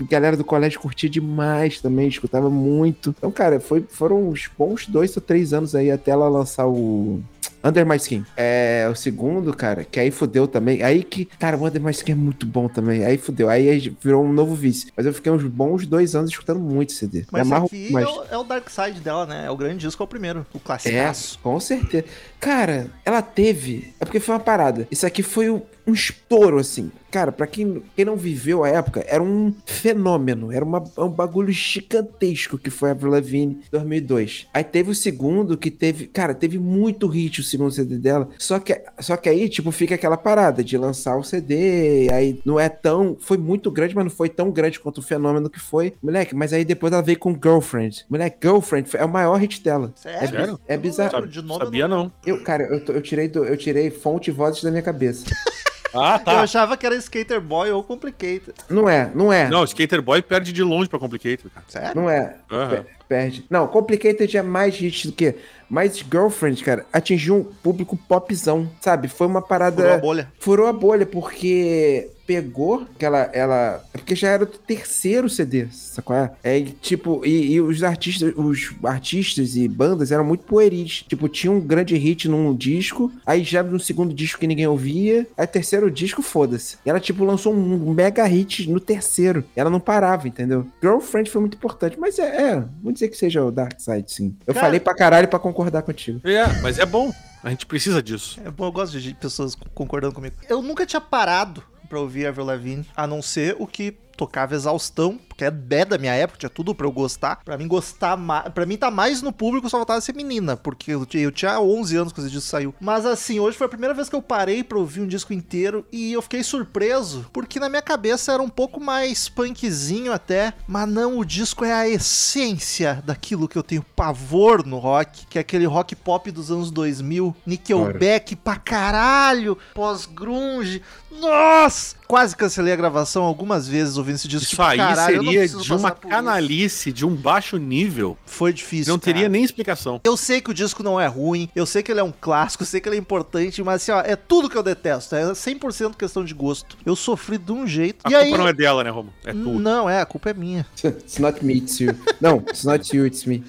galera 0.09 0.37
do 0.37 0.45
colégio 0.45 0.79
curtia 0.79 1.09
demais 1.09 1.81
também, 1.81 2.07
escutava 2.07 2.49
muito. 2.49 3.13
Então, 3.17 3.29
cara, 3.31 3.59
foi, 3.59 3.83
foram 3.89 4.29
uns 4.29 4.49
bons 4.57 4.87
dois 4.87 5.13
ou 5.17 5.21
três 5.21 5.51
anos 5.53 5.75
aí 5.75 5.91
até 5.91 6.11
ela 6.11 6.29
lançar 6.29 6.67
o. 6.67 7.21
Under 7.63 7.85
My 7.85 7.95
Skin. 7.95 8.25
É 8.35 8.87
o 8.91 8.95
segundo, 8.95 9.53
cara, 9.55 9.83
que 9.83 9.99
aí 9.99 10.11
fudeu 10.11 10.47
também. 10.47 10.83
Aí 10.83 11.03
que, 11.03 11.25
cara, 11.25 11.55
o 11.57 11.65
Under 11.65 11.81
My 11.81 11.91
Skin 11.91 12.11
é 12.11 12.15
muito 12.15 12.45
bom 12.45 12.67
também. 12.67 13.05
Aí 13.05 13.17
fudeu. 13.17 13.49
Aí 13.49 13.95
virou 14.01 14.23
um 14.23 14.33
novo 14.33 14.53
vício. 14.53 14.91
Mas 14.95 15.05
eu 15.05 15.13
fiquei 15.13 15.31
uns 15.31 15.43
bons 15.43 15.85
dois 15.85 16.15
anos 16.15 16.29
escutando 16.31 16.59
muito 16.59 16.91
CD. 16.91 17.25
Mas 17.31 17.43
amarro 17.43 17.65
aqui 17.67 17.95
é 17.95 18.05
o, 18.05 18.23
é 18.31 18.37
o 18.37 18.43
Dark 18.43 18.69
Side 18.69 18.99
dela, 18.99 19.25
né? 19.25 19.45
É 19.45 19.49
o 19.51 19.55
grande 19.57 19.77
disco, 19.85 20.01
é 20.01 20.05
o 20.05 20.07
primeiro. 20.07 20.45
O 20.53 20.57
É, 20.57 20.59
classicaço. 20.63 21.39
com 21.41 21.59
certeza. 21.59 22.05
Cara, 22.39 22.87
ela 23.05 23.21
teve. 23.21 23.93
É 23.99 24.05
porque 24.05 24.19
foi 24.19 24.35
uma 24.35 24.41
parada. 24.41 24.87
Isso 24.91 25.05
aqui 25.05 25.23
foi 25.23 25.49
um, 25.49 25.61
um 25.85 25.93
estouro, 25.93 26.57
assim. 26.59 26.91
Cara, 27.11 27.31
pra 27.31 27.45
quem, 27.45 27.83
quem 27.95 28.05
não 28.05 28.15
viveu 28.15 28.63
a 28.63 28.69
época, 28.69 29.05
era 29.07 29.21
um 29.21 29.53
fenômeno. 29.67 30.51
Era 30.51 30.65
uma- 30.65 30.83
um 30.97 31.09
bagulho 31.09 31.51
gigantesco 31.51 32.57
que 32.57 32.69
foi 32.71 32.89
a 32.89 32.91
Avril 32.93 33.11
Lavigne 33.11 33.59
2002. 33.71 34.47
Aí 34.53 34.63
teve 34.63 34.89
o 34.89 34.95
segundo 34.95 35.55
que 35.57 35.69
teve. 35.69 36.07
Cara, 36.07 36.33
teve 36.33 36.57
muito 36.57 37.07
hit 37.07 37.39
o 37.39 37.43
segundo 37.43 37.69
CD 37.71 37.97
dela. 37.97 38.29
Só 38.39 38.57
que, 38.59 38.81
só 38.99 39.15
que 39.15 39.29
aí, 39.29 39.47
tipo, 39.47 39.71
fica 39.71 39.93
aquela 39.95 40.17
parada 40.17 40.63
de 40.63 40.77
lançar 40.77 41.15
o 41.17 41.23
CD. 41.23 42.07
Aí 42.11 42.39
não 42.43 42.59
é 42.59 42.67
tão. 42.69 43.15
Foi 43.19 43.37
muito 43.37 43.69
grande, 43.69 43.95
mas 43.95 44.05
não 44.05 44.11
foi 44.11 44.29
tão 44.29 44.49
grande 44.49 44.79
quanto 44.79 44.97
o 44.97 45.03
fenômeno 45.03 45.49
que 45.49 45.59
foi. 45.59 45.93
Moleque, 46.01 46.33
mas 46.35 46.51
aí 46.51 46.65
depois 46.65 46.91
ela 46.93 47.01
veio 47.03 47.19
com 47.19 47.33
Girlfriend. 47.33 48.05
Moleque, 48.09 48.37
Girlfriend 48.41 48.89
é 48.95 49.05
o 49.05 49.09
maior 49.09 49.35
hit 49.39 49.61
dela. 49.63 49.93
Sério? 49.95 50.59
É 50.67 50.75
não 50.75 50.81
bizarro. 50.81 51.27
de 51.27 51.41
nome, 51.43 51.65
Sabia 51.65 51.87
não. 51.87 52.11
Eu, 52.25 52.41
cara, 52.43 52.63
eu, 52.63 52.95
eu 52.95 53.01
tirei 53.01 53.27
do- 53.27 53.45
eu 53.45 53.55
tirei 53.57 53.91
fonte 53.91 54.29
e 54.31 54.33
vozes 54.33 54.63
da 54.63 54.71
minha 54.71 54.81
cabeça. 54.81 55.25
Ah, 55.93 56.15
Eu 56.19 56.25
tá. 56.25 56.41
achava 56.41 56.75
que 56.77 56.85
era 56.85 56.95
Skater 56.95 57.39
Boy 57.39 57.71
ou 57.71 57.83
Complicated. 57.83 58.53
Não 58.69 58.89
é, 58.89 59.11
não 59.13 59.31
é. 59.31 59.49
Não, 59.49 59.63
Skater 59.63 60.01
Boy 60.01 60.21
perde 60.21 60.51
de 60.51 60.63
longe 60.63 60.89
pra 60.89 60.97
Complicated, 60.99 61.49
cara. 61.53 61.65
Sério? 61.67 61.91
Não 62.01 62.09
é. 62.09 62.35
Pe- 62.47 62.85
Perde. 63.07 63.45
Não, 63.49 63.67
Complicated 63.67 64.35
é 64.37 64.41
mais 64.41 64.75
hit 64.75 65.07
do 65.07 65.13
que. 65.13 65.35
Mas 65.69 65.97
Girlfriend, 65.97 66.63
cara, 66.63 66.85
atingiu 66.91 67.35
um 67.35 67.43
público 67.43 67.95
popzão, 67.97 68.69
sabe? 68.81 69.07
Foi 69.07 69.27
uma 69.27 69.41
parada. 69.41 69.81
Furou 69.81 69.93
a 69.93 69.97
bolha. 69.97 70.31
Furou 70.39 70.67
a 70.67 70.73
bolha, 70.73 71.05
porque 71.05 72.09
pegou 72.25 72.85
que 72.97 73.05
ela, 73.05 73.29
ela. 73.33 73.83
é 73.93 73.97
Porque 73.97 74.15
já 74.15 74.29
era 74.29 74.43
o 74.43 74.47
terceiro 74.47 75.29
CD, 75.29 75.67
sacou? 75.71 76.15
É, 76.15 76.31
é 76.43 76.61
tipo, 76.81 77.25
e, 77.25 77.53
e 77.53 77.61
os 77.61 77.83
artistas, 77.83 78.33
os 78.35 78.73
artistas 78.83 79.55
e 79.55 79.67
bandas 79.67 80.11
eram 80.11 80.23
muito 80.23 80.43
pueris. 80.45 81.03
Tipo, 81.07 81.27
tinha 81.29 81.51
um 81.51 81.59
grande 81.59 81.95
hit 81.95 82.27
num 82.27 82.55
disco, 82.55 83.11
aí 83.25 83.43
já 83.43 83.61
no 83.63 83.79
segundo 83.79 84.13
disco 84.13 84.39
que 84.39 84.47
ninguém 84.47 84.67
ouvia, 84.67 85.27
aí 85.37 85.47
terceiro 85.47 85.89
disco, 85.91 86.21
foda-se. 86.21 86.77
E 86.85 86.89
ela, 86.89 86.99
tipo, 86.99 87.23
lançou 87.23 87.53
um 87.53 87.91
mega 87.93 88.25
hit 88.25 88.69
no 88.69 88.79
terceiro. 88.79 89.43
Ela 89.55 89.69
não 89.69 89.79
parava, 89.79 90.27
entendeu? 90.27 90.65
Girlfriend 90.81 91.29
foi 91.29 91.41
muito 91.41 91.55
importante, 91.57 91.99
mas 91.99 92.19
é, 92.19 92.51
é 92.51 92.55
vamos 92.55 92.93
dizer 92.93 93.09
que 93.09 93.17
seja 93.17 93.43
o 93.43 93.51
Dark 93.51 93.79
Side, 93.79 94.11
sim. 94.11 94.35
Eu 94.47 94.53
Cara- 94.53 94.65
falei 94.65 94.79
pra 94.79 94.95
caralho 94.95 95.27
pra 95.27 95.39
concordar 95.39 95.81
contigo. 95.81 96.21
É, 96.23 96.45
mas 96.61 96.79
é 96.79 96.85
bom. 96.85 97.11
A 97.43 97.49
gente 97.49 97.65
precisa 97.65 98.01
disso. 98.01 98.39
É 98.45 98.49
bom, 98.49 98.65
eu 98.67 98.71
gosto 98.71 98.99
de 98.99 99.13
pessoas 99.13 99.53
concordando 99.73 100.13
comigo. 100.13 100.35
Eu 100.49 100.61
nunca 100.61 100.85
tinha 100.85 101.01
parado 101.01 101.61
pra 101.93 101.99
ouvir 101.99 102.25
Avril 102.25 102.47
Lavigne, 102.47 102.85
a 102.95 103.05
não 103.05 103.21
ser 103.21 103.55
o 103.59 103.67
que 103.67 103.91
tocava 104.17 104.55
exaustão, 104.55 105.19
porque 105.33 105.45
é 105.45 105.51
da 105.85 105.97
minha 105.97 106.13
época, 106.13 106.39
tinha 106.39 106.49
tudo 106.49 106.73
pra 106.75 106.85
eu 106.87 106.91
gostar. 106.91 107.37
Pra 107.43 107.57
mim 107.57 107.67
gostar 107.67 108.15
mais, 108.15 108.49
pra 108.49 108.65
mim 108.65 108.77
tá 108.77 108.89
mais 108.91 109.21
no 109.21 109.33
público 109.33 109.69
só 109.69 109.77
faltava 109.77 109.99
ser 110.01 110.13
menina, 110.15 110.55
porque 110.55 110.91
eu, 110.91 111.05
tinha- 111.05 111.23
eu 111.23 111.31
tinha 111.31 111.59
11 111.59 111.97
anos 111.97 112.13
quando 112.13 112.27
esse 112.27 112.35
disco 112.35 112.49
saiu. 112.49 112.73
Mas 112.79 113.05
assim, 113.05 113.39
hoje 113.39 113.57
foi 113.57 113.65
a 113.65 113.69
primeira 113.69 113.93
vez 113.93 114.07
que 114.09 114.15
eu 114.15 114.21
parei 114.21 114.63
pra 114.63 114.77
ouvir 114.77 115.01
um 115.01 115.07
disco 115.07 115.33
inteiro 115.33 115.85
e 115.91 116.13
eu 116.13 116.21
fiquei 116.21 116.43
surpreso, 116.43 117.25
porque 117.33 117.59
na 117.59 117.67
minha 117.69 117.81
cabeça 117.81 118.31
era 118.31 118.41
um 118.41 118.49
pouco 118.49 118.79
mais 118.79 119.27
punkzinho 119.27 120.13
até, 120.13 120.53
mas 120.67 120.87
não, 120.87 121.17
o 121.17 121.25
disco 121.25 121.65
é 121.65 121.73
a 121.73 121.87
essência 121.87 123.01
daquilo 123.05 123.47
que 123.47 123.57
eu 123.57 123.63
tenho 123.63 123.83
pavor 123.95 124.65
no 124.65 124.77
rock, 124.77 125.25
que 125.27 125.37
é 125.37 125.41
aquele 125.41 125.65
rock 125.65 125.95
pop 125.95 126.29
dos 126.31 126.51
anos 126.51 126.69
2000, 126.71 127.35
Nickelback 127.45 128.35
pra 128.35 128.55
caralho, 128.57 129.57
pós-grunge. 129.73 130.81
Nossa! 131.11 131.95
quase 132.13 132.35
cancelei 132.35 132.71
a 132.71 132.75
gravação 132.75 133.23
algumas 133.23 133.67
vezes 133.67 133.97
ouvindo 133.97 134.15
esse 134.15 134.27
disco. 134.27 134.53
Isso 134.53 134.61
aí 134.61 134.77
caralho, 134.77 135.22
de 135.31 135.73
uma 135.73 135.91
por 135.91 136.07
isso. 136.07 136.15
canalice, 136.15 136.91
de 136.91 137.05
um 137.05 137.15
baixo 137.15 137.57
nível. 137.57 138.17
Foi 138.25 138.53
difícil. 138.53 138.91
não 138.91 138.99
teria 138.99 139.23
cara. 139.23 139.29
nem 139.29 139.43
explicação. 139.43 140.01
Eu 140.03 140.17
sei 140.17 140.41
que 140.41 140.51
o 140.51 140.53
disco 140.53 140.83
não 140.83 140.99
é 140.99 141.07
ruim, 141.07 141.49
eu 141.55 141.65
sei 141.65 141.83
que 141.83 141.91
ele 141.91 141.99
é 141.99 142.03
um 142.03 142.11
clássico, 142.11 142.63
eu 142.63 142.67
sei 142.67 142.79
que 142.79 142.89
ele 142.89 142.95
é 142.95 142.99
importante, 142.99 143.61
mas 143.63 143.81
assim, 143.81 143.91
ó, 143.91 144.01
é 144.01 144.15
tudo 144.15 144.49
que 144.49 144.57
eu 144.57 144.63
detesto. 144.63 145.15
É 145.15 145.23
100% 145.31 145.95
questão 145.95 146.23
de 146.23 146.33
gosto. 146.33 146.77
Eu 146.85 146.95
sofri 146.95 147.37
de 147.37 147.51
um 147.51 147.65
jeito. 147.67 148.05
A 148.05 148.09
e 148.09 148.13
culpa 148.13 148.25
aí. 148.25 148.37
não 148.37 148.47
é 148.47 148.53
dela, 148.53 148.83
né, 148.83 148.89
Romo? 148.89 149.13
É 149.25 149.31
tu. 149.31 149.59
Não, 149.59 149.89
é, 149.89 150.01
a 150.01 150.05
culpa 150.05 150.29
é 150.29 150.33
minha. 150.33 150.65
It's 150.83 151.17
not 151.19 151.43
me, 151.43 151.57
it's 151.57 151.79
you. 151.79 151.95
Não, 152.19 152.37
it's 152.37 152.63
not 152.63 152.95
you, 152.95 153.05
it's 153.05 153.25
me. 153.25 153.43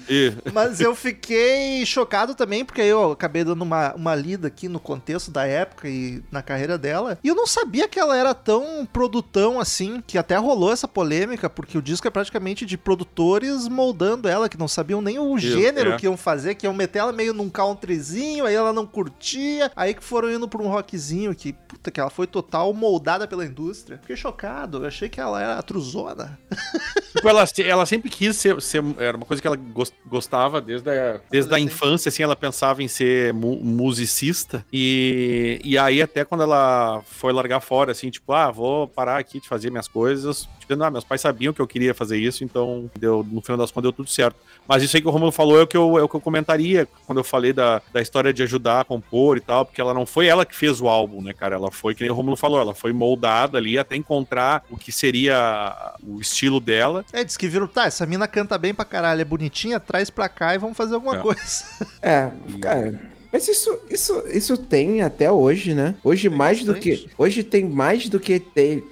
Mas 0.53 0.79
eu 0.79 0.95
fiquei 0.95 1.85
chocado 1.85 2.35
também, 2.35 2.63
porque 2.63 2.81
aí 2.81 2.89
eu 2.89 3.11
acabei 3.11 3.43
dando 3.43 3.61
uma, 3.61 3.93
uma 3.93 4.15
lida 4.15 4.47
aqui 4.47 4.67
no 4.67 4.79
contexto 4.79 5.31
da 5.31 5.45
época 5.45 5.87
e 5.87 6.23
na 6.31 6.41
carreira 6.41 6.77
dela. 6.77 7.17
E 7.23 7.27
eu 7.27 7.35
não 7.35 7.47
sabia 7.47 7.87
que 7.87 7.99
ela 7.99 8.17
era 8.17 8.33
tão 8.33 8.85
produtão 8.91 9.59
assim, 9.59 10.01
que 10.05 10.17
até 10.17 10.35
rolou 10.37 10.71
essa 10.71 10.87
polêmica, 10.87 11.49
porque 11.49 11.64
o 11.77 11.81
disco 11.81 12.07
é 12.07 12.11
praticamente 12.11 12.65
de 12.65 12.77
produtores 12.77 13.67
moldando 13.67 14.27
ela, 14.27 14.47
que 14.49 14.57
não 14.57 14.67
sabiam 14.67 15.01
nem 15.01 15.17
o 15.19 15.37
Isso, 15.37 15.59
gênero 15.59 15.93
é. 15.93 15.97
que 15.97 16.05
iam 16.05 16.15
fazer, 16.17 16.55
que 16.55 16.65
iam 16.65 16.73
meter 16.73 16.99
ela 16.99 17.11
meio 17.11 17.33
num 17.33 17.49
countryzinho, 17.49 18.45
aí 18.45 18.53
ela 18.55 18.71
não 18.73 18.85
curtia, 18.85 19.71
aí 19.75 19.93
que 19.93 20.03
foram 20.03 20.31
indo 20.31 20.47
pra 20.47 20.61
um 20.61 20.67
rockzinho, 20.67 21.33
que, 21.35 21.53
puta, 21.53 21.89
que 21.91 21.99
ela 21.99 22.09
foi 22.09 22.27
total 22.27 22.73
moldada 22.73 23.27
pela 23.27 23.45
indústria. 23.45 23.97
Fiquei 24.01 24.15
chocado, 24.15 24.79
eu 24.83 24.87
achei 24.87 25.09
que 25.09 25.19
ela 25.19 25.41
era 25.41 25.61
truzona. 25.63 26.37
Tipo, 27.15 27.29
ela, 27.29 27.45
ela 27.59 27.85
sempre 27.85 28.09
quis 28.09 28.35
ser, 28.35 28.61
ser- 28.61 28.83
Era 28.99 29.15
uma 29.15 29.25
coisa 29.25 29.41
que 29.41 29.47
ela 29.47 29.55
gos- 29.55 29.93
gostava 30.05 30.59
desde 30.59 30.89
a, 30.89 31.21
desde 31.31 31.53
a 31.53 31.57
infância, 31.59 32.09
assim, 32.09 32.21
ela 32.21 32.35
pensava 32.35 32.83
em 32.83 32.89
ser 32.89 33.33
mu- 33.33 33.55
musicista. 33.63 34.65
E, 34.71 35.61
e 35.63 35.77
aí, 35.77 36.01
até 36.01 36.25
quando 36.25 36.43
ela 36.43 37.01
foi 37.05 37.31
largar 37.31 37.61
fora, 37.61 37.93
assim, 37.93 38.09
tipo, 38.09 38.33
ah, 38.33 38.51
vou 38.51 38.85
parar 38.89 39.17
aqui 39.17 39.39
de 39.39 39.47
fazer 39.47 39.69
minhas 39.69 39.87
coisas. 39.87 40.47
Tipo, 40.59 40.83
ah, 40.83 40.91
meus 40.91 41.05
pais 41.05 41.21
sabiam 41.21 41.53
que 41.55 41.61
eu 41.61 41.67
queria 41.67 41.93
fazer 41.93 42.17
isso, 42.17 42.43
então 42.43 42.89
deu, 42.99 43.25
no 43.29 43.41
final 43.41 43.57
das 43.57 43.71
contas 43.71 43.83
deu 43.83 43.93
tudo 43.93 44.09
certo. 44.09 44.35
Mas 44.67 44.83
isso 44.83 44.95
aí 44.95 45.01
que 45.01 45.07
o 45.07 45.11
Romulo 45.11 45.31
falou 45.31 45.59
é 45.59 45.63
o 45.63 45.67
que 45.67 45.77
eu, 45.77 45.97
é 45.97 46.03
o 46.03 46.09
que 46.09 46.15
eu 46.15 46.21
comentaria 46.21 46.87
quando 47.05 47.19
eu 47.19 47.23
falei 47.23 47.53
da, 47.53 47.81
da 47.93 48.01
história 48.01 48.33
de 48.33 48.43
ajudar 48.43 48.81
a 48.81 48.83
compor 48.85 49.37
e 49.37 49.41
tal, 49.41 49.65
porque 49.65 49.79
ela 49.79 49.93
não 49.93 50.05
foi 50.05 50.27
ela 50.27 50.45
que 50.45 50.55
fez 50.55 50.81
o 50.81 50.87
álbum, 50.87 51.21
né, 51.21 51.33
cara? 51.33 51.55
Ela 51.55 51.71
foi, 51.71 51.95
que 51.95 52.01
nem 52.01 52.11
o 52.11 52.13
Romulo 52.15 52.35
falou, 52.35 52.59
ela 52.59 52.73
foi 52.75 52.91
moldada 52.93 53.57
ali 53.57 53.77
até 53.77 53.95
encontrar 53.95 54.63
o 54.69 54.77
que 54.77 54.91
seria 54.91 55.93
o 56.03 56.19
estilo 56.19 56.59
dela. 56.59 57.05
É, 57.13 57.23
diz 57.23 57.37
que 57.37 57.47
viram, 57.47 57.67
tá, 57.67 57.85
essa 57.85 58.05
mina 58.05 58.27
canta 58.27 58.57
bem 58.57 58.73
pra 58.73 58.85
caralho, 58.85 59.21
é 59.21 59.25
bonitinha, 59.25 59.79
traz 59.79 60.09
pra 60.09 60.27
cá 60.27 60.55
e 60.55 60.57
vamos 60.57 60.75
fazer 60.75 60.95
alguma 60.95 61.17
É. 61.17 61.19
coisa. 61.19 61.63
É, 62.01 62.29
cara. 62.61 63.14
Mas 63.35 63.49
isso, 63.49 63.77
isso, 63.89 64.23
isso 64.31 64.55
tem 64.55 65.01
até 65.01 65.29
hoje, 65.29 65.73
né? 65.73 65.95
Hoje 66.01 66.29
mais 66.29 66.63
do 66.63 66.71
bastante. 66.71 66.97
que. 67.05 67.09
Hoje 67.17 67.43
tem 67.43 67.65
mais 67.65 68.07
do 68.07 68.17
que 68.17 68.41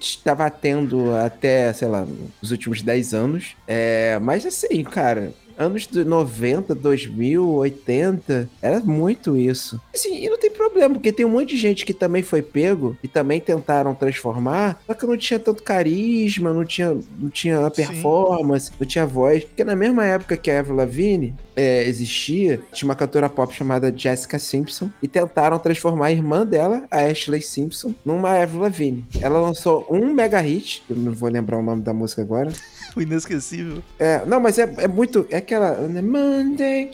estava 0.01 0.49
tendo 0.49 1.15
até, 1.15 1.71
sei 1.71 1.87
lá, 1.87 2.05
nos 2.41 2.51
últimos 2.51 2.81
10 2.81 3.13
anos. 3.13 3.55
É, 3.65 4.19
mas 4.21 4.45
assim, 4.45 4.83
cara. 4.83 5.31
Anos 5.57 5.87
de 5.87 6.03
90, 6.03 6.73
2000, 6.75 7.47
80, 7.47 8.49
era 8.61 8.79
muito 8.79 9.37
isso. 9.37 9.79
Assim, 9.93 10.23
e 10.23 10.29
não 10.29 10.37
tem 10.37 10.51
problema, 10.51 10.95
porque 10.95 11.11
tem 11.11 11.25
um 11.25 11.29
monte 11.29 11.49
de 11.49 11.57
gente 11.57 11.85
que 11.85 11.93
também 11.93 12.23
foi 12.23 12.41
pego 12.41 12.97
e 13.03 13.07
também 13.07 13.39
tentaram 13.39 13.93
transformar, 13.93 14.81
só 14.85 14.93
que 14.93 15.05
não 15.05 15.17
tinha 15.17 15.39
tanto 15.39 15.63
carisma, 15.63 16.53
não 16.53 16.65
tinha, 16.65 16.97
não 17.19 17.29
tinha 17.29 17.69
performance, 17.69 18.71
não 18.79 18.87
tinha 18.87 19.05
voz. 19.05 19.43
Porque 19.43 19.63
na 19.63 19.75
mesma 19.75 20.05
época 20.05 20.37
que 20.37 20.49
a 20.49 20.59
Avril 20.59 20.75
Lavigne 20.75 21.35
é, 21.55 21.83
existia, 21.87 22.61
tinha 22.71 22.87
uma 22.87 22.95
cantora 22.95 23.29
pop 23.29 23.53
chamada 23.53 23.93
Jessica 23.95 24.39
Simpson 24.39 24.89
e 25.01 25.07
tentaram 25.07 25.59
transformar 25.59 26.07
a 26.07 26.11
irmã 26.11 26.45
dela, 26.45 26.83
a 26.89 27.01
Ashley 27.01 27.41
Simpson, 27.41 27.93
numa 28.03 28.41
Avril 28.41 28.61
Lavigne. 28.61 29.05
Ela 29.21 29.39
lançou 29.39 29.85
um 29.89 30.13
mega 30.13 30.39
hit, 30.39 30.83
eu 30.89 30.95
não 30.95 31.11
vou 31.11 31.29
lembrar 31.29 31.57
o 31.57 31.63
nome 31.63 31.81
da 31.81 31.93
música 31.93 32.21
agora. 32.21 32.51
O 32.97 33.01
inesquecível. 33.01 33.83
É, 33.97 34.23
não, 34.25 34.39
mas 34.39 34.57
é, 34.59 34.71
é 34.77 34.87
muito. 34.87 35.25
É 35.29 35.37
aquela. 35.37 35.75
Monday, 35.87 36.91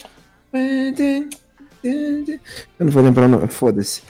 Monday. 0.53 1.29
Eu 1.83 2.85
não 2.85 2.91
vou 2.91 3.03
lembrar 3.03 3.25
o 3.25 3.29
nome, 3.29 3.47
foda-se. 3.47 4.01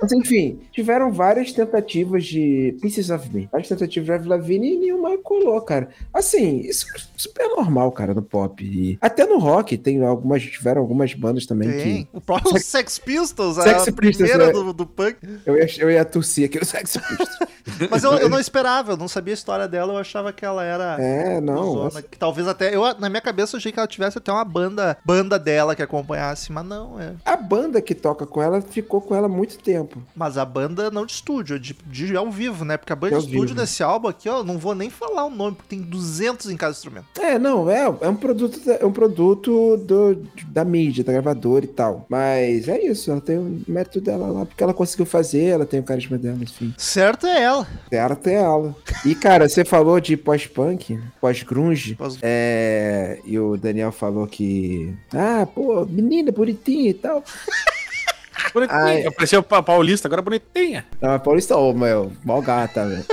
Mas 0.00 0.10
enfim, 0.10 0.58
tiveram 0.72 1.12
várias 1.12 1.52
tentativas 1.52 2.24
de 2.24 2.76
Pieces 2.80 3.08
of 3.08 3.32
Me. 3.32 3.48
Várias 3.52 3.68
tentativas 3.68 4.04
de 4.04 4.12
Avril 4.12 4.30
Lavigne 4.30 4.74
e 4.74 4.76
nenhuma 4.76 5.16
colou, 5.18 5.60
cara. 5.60 5.90
Assim, 6.12 6.58
isso 6.58 6.86
é 6.96 7.00
super 7.16 7.48
normal, 7.48 7.92
cara, 7.92 8.12
no 8.12 8.22
pop. 8.22 8.64
E 8.64 8.98
até 9.00 9.24
no 9.24 9.38
rock 9.38 9.78
tem 9.78 10.04
algumas, 10.04 10.42
tiveram 10.42 10.82
algumas 10.82 11.14
bandas 11.14 11.46
também 11.46 11.70
Tem. 11.70 12.04
que... 12.04 12.08
O 12.12 12.20
próprio 12.20 12.58
Sex 12.58 12.98
Pistols, 12.98 13.58
a 13.58 13.62
Sex 13.62 13.84
Pistols, 13.84 14.16
primeira 14.16 14.44
é. 14.46 14.52
do, 14.52 14.72
do 14.72 14.86
punk. 14.86 15.18
Eu 15.46 15.56
ia, 15.56 15.66
eu 15.78 15.90
ia 15.90 16.04
tossir 16.04 16.46
aqui 16.46 16.58
no 16.58 16.64
Sex 16.64 16.96
Pistols. 16.96 17.38
Mas 17.88 18.02
eu, 18.02 18.12
eu 18.14 18.28
não 18.28 18.40
esperava, 18.40 18.92
eu 18.92 18.96
não 18.96 19.06
sabia 19.06 19.32
a 19.32 19.36
história 19.36 19.68
dela, 19.68 19.92
eu 19.92 19.98
achava 19.98 20.32
que 20.32 20.44
ela 20.44 20.64
era. 20.64 21.00
É, 21.00 21.40
não. 21.40 21.74
zona, 21.74 22.02
que 22.02 22.18
talvez 22.18 22.48
até. 22.48 22.74
Eu, 22.74 22.82
na 22.98 23.08
minha 23.08 23.20
cabeça 23.20 23.54
eu 23.54 23.58
achei 23.58 23.70
que 23.70 23.78
ela 23.78 23.86
tivesse 23.86 24.18
até 24.18 24.32
uma 24.32 24.44
banda 24.44 24.98
banda 25.04 25.38
dela 25.38 25.76
que 25.76 25.82
acompanhasse, 25.82 26.50
mas 26.50 26.64
não, 26.64 27.00
é. 27.00 27.11
A 27.24 27.36
banda 27.36 27.80
que 27.80 27.94
toca 27.94 28.26
com 28.26 28.42
ela 28.42 28.60
ficou 28.60 29.00
com 29.00 29.14
ela 29.14 29.26
há 29.26 29.30
muito 29.30 29.58
tempo. 29.58 30.02
Mas 30.14 30.36
a 30.38 30.44
banda 30.44 30.90
não 30.90 31.04
de 31.06 31.12
estúdio, 31.12 31.56
é 31.56 31.58
de, 31.58 31.76
de 31.86 32.16
ao 32.16 32.30
vivo, 32.30 32.64
né? 32.64 32.76
Porque 32.76 32.92
a 32.92 32.96
banda 32.96 33.16
De 33.16 33.22
de 33.22 33.26
estúdio 33.32 33.54
vivo. 33.54 33.60
desse 33.60 33.82
álbum 33.82 34.08
aqui, 34.08 34.28
ó, 34.28 34.42
não 34.42 34.58
vou 34.58 34.74
nem 34.74 34.90
falar 34.90 35.24
o 35.24 35.30
nome, 35.30 35.56
porque 35.56 35.76
tem 35.76 35.82
200 35.84 36.50
em 36.50 36.56
cada 36.56 36.72
instrumento. 36.72 37.06
É, 37.20 37.38
não, 37.38 37.70
é, 37.70 37.82
é 38.00 38.08
um 38.08 38.16
produto, 38.16 38.58
da- 38.64 38.74
é 38.76 38.84
um 38.86 38.92
produto 38.92 39.76
do, 39.78 40.16
da 40.48 40.64
mídia, 40.64 41.04
da 41.04 41.12
gravadora 41.12 41.64
e 41.64 41.68
tal. 41.68 42.06
Mas 42.08 42.68
é 42.68 42.82
isso, 42.84 43.10
ela 43.10 43.20
tem 43.20 43.38
o 43.38 43.62
mérito 43.68 44.00
dela 44.00 44.26
lá, 44.28 44.46
porque 44.46 44.62
ela 44.62 44.74
conseguiu 44.74 45.06
fazer, 45.06 45.44
ela 45.44 45.66
tem 45.66 45.80
o 45.80 45.84
carisma 45.84 46.16
dela, 46.18 46.38
enfim. 46.40 46.74
Certo 46.78 47.26
é 47.26 47.42
ela. 47.42 47.66
Ela 47.90 48.16
tem 48.16 48.34
ela. 48.34 48.74
E, 49.04 49.14
cara, 49.14 49.48
você 49.48 49.64
falou 49.64 50.00
de 50.00 50.16
pós-punk, 50.16 50.98
pós-grunge, 51.20 51.94
Pós- 51.94 52.18
é, 52.22 53.18
e 53.24 53.38
o 53.38 53.56
Daniel 53.56 53.92
falou 53.92 54.26
que, 54.26 54.92
ah, 55.12 55.46
pô, 55.46 55.84
menina 55.86 56.30
bonitinha 56.32 56.90
e 56.90 56.94
tal. 57.02 57.22
Bonitinha. 58.54 58.78
Ai. 58.80 59.06
Apareceu 59.06 59.42
pa- 59.42 59.62
paulista, 59.62 60.08
agora 60.08 60.20
bonitinha. 60.22 60.84
Não, 61.00 61.12
a 61.12 61.18
Paulista, 61.18 61.56
ô, 61.56 61.72
meu, 61.72 62.12
mó 62.24 62.40
gata, 62.40 62.86
velho. 62.86 63.04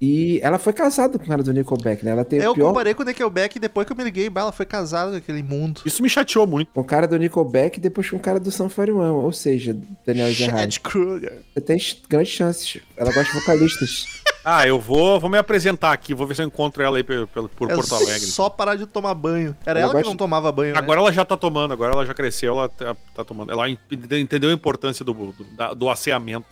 E 0.00 0.38
ela 0.42 0.58
foi 0.58 0.72
casada 0.74 1.18
com 1.18 1.24
o 1.24 1.26
cara 1.26 1.42
do 1.42 1.52
Nickelback, 1.52 2.04
né? 2.04 2.10
Ela 2.10 2.24
tem 2.24 2.38
Eu 2.40 2.50
o 2.50 2.54
pior 2.54 2.68
comparei 2.68 2.92
com 2.92 3.02
o 3.02 3.06
Nickelback 3.06 3.56
e 3.56 3.60
depois 3.60 3.86
que 3.86 3.92
eu 3.92 3.96
me 3.96 4.04
liguei, 4.04 4.30
ela 4.34 4.52
foi 4.52 4.66
casada 4.66 5.12
com 5.12 5.16
aquele 5.16 5.38
imundo. 5.38 5.80
Isso 5.86 6.02
me 6.02 6.08
chateou 6.08 6.46
muito. 6.46 6.70
com 6.72 6.80
o 6.80 6.84
cara 6.84 7.06
do 7.08 7.16
Nickelback 7.16 7.78
e 7.78 7.80
depois 7.80 8.10
com 8.10 8.16
o 8.16 8.20
cara 8.20 8.38
do 8.38 8.50
Sun 8.50 8.68
41. 8.68 8.98
Ou 9.14 9.32
seja, 9.32 9.74
Daniel 10.04 10.30
Gerard. 10.32 10.74
Chad 10.74 10.78
Kruger. 10.82 11.38
Você 11.54 11.60
tem 11.62 11.78
grandes 12.10 12.32
chances. 12.32 12.78
Ela 12.96 13.10
gosta 13.12 13.32
de 13.32 13.40
vocalistas. 13.40 14.04
Ah, 14.48 14.64
eu 14.64 14.78
vou, 14.78 15.18
vou 15.18 15.28
me 15.28 15.36
apresentar 15.36 15.90
aqui, 15.92 16.14
vou 16.14 16.24
ver 16.24 16.36
se 16.36 16.42
eu 16.42 16.46
encontro 16.46 16.80
ela 16.80 16.96
aí 16.98 17.02
por, 17.02 17.26
por, 17.26 17.68
É 17.68 17.74
Porto 17.74 17.94
Alegre. 17.96 18.20
só 18.20 18.48
parar 18.48 18.76
de 18.76 18.86
tomar 18.86 19.12
banho. 19.12 19.56
Era 19.66 19.80
Ela 19.80 19.90
ela 19.90 20.02
que 20.02 20.08
não 20.08 20.16
tomava 20.16 20.52
banho, 20.52 20.72
né? 20.72 20.78
Agora 20.78 21.00
ela 21.00 21.12
já 21.12 21.24
tá 21.24 21.36
tomando, 21.36 21.72
agora 21.72 21.92
ela 21.94 22.06
já 22.06 22.14
cresceu, 22.14 22.52
ela 22.52 22.68
tá, 22.68 22.94
tá 23.12 23.24
tomando. 23.24 23.50
Ela 23.50 23.68
ent- 23.68 23.80
entendeu 24.12 24.50
a 24.50 24.52
importância 24.52 25.04
do, 25.04 25.12
do, 25.12 25.74
do 25.74 25.90
asseamento. 25.90 26.46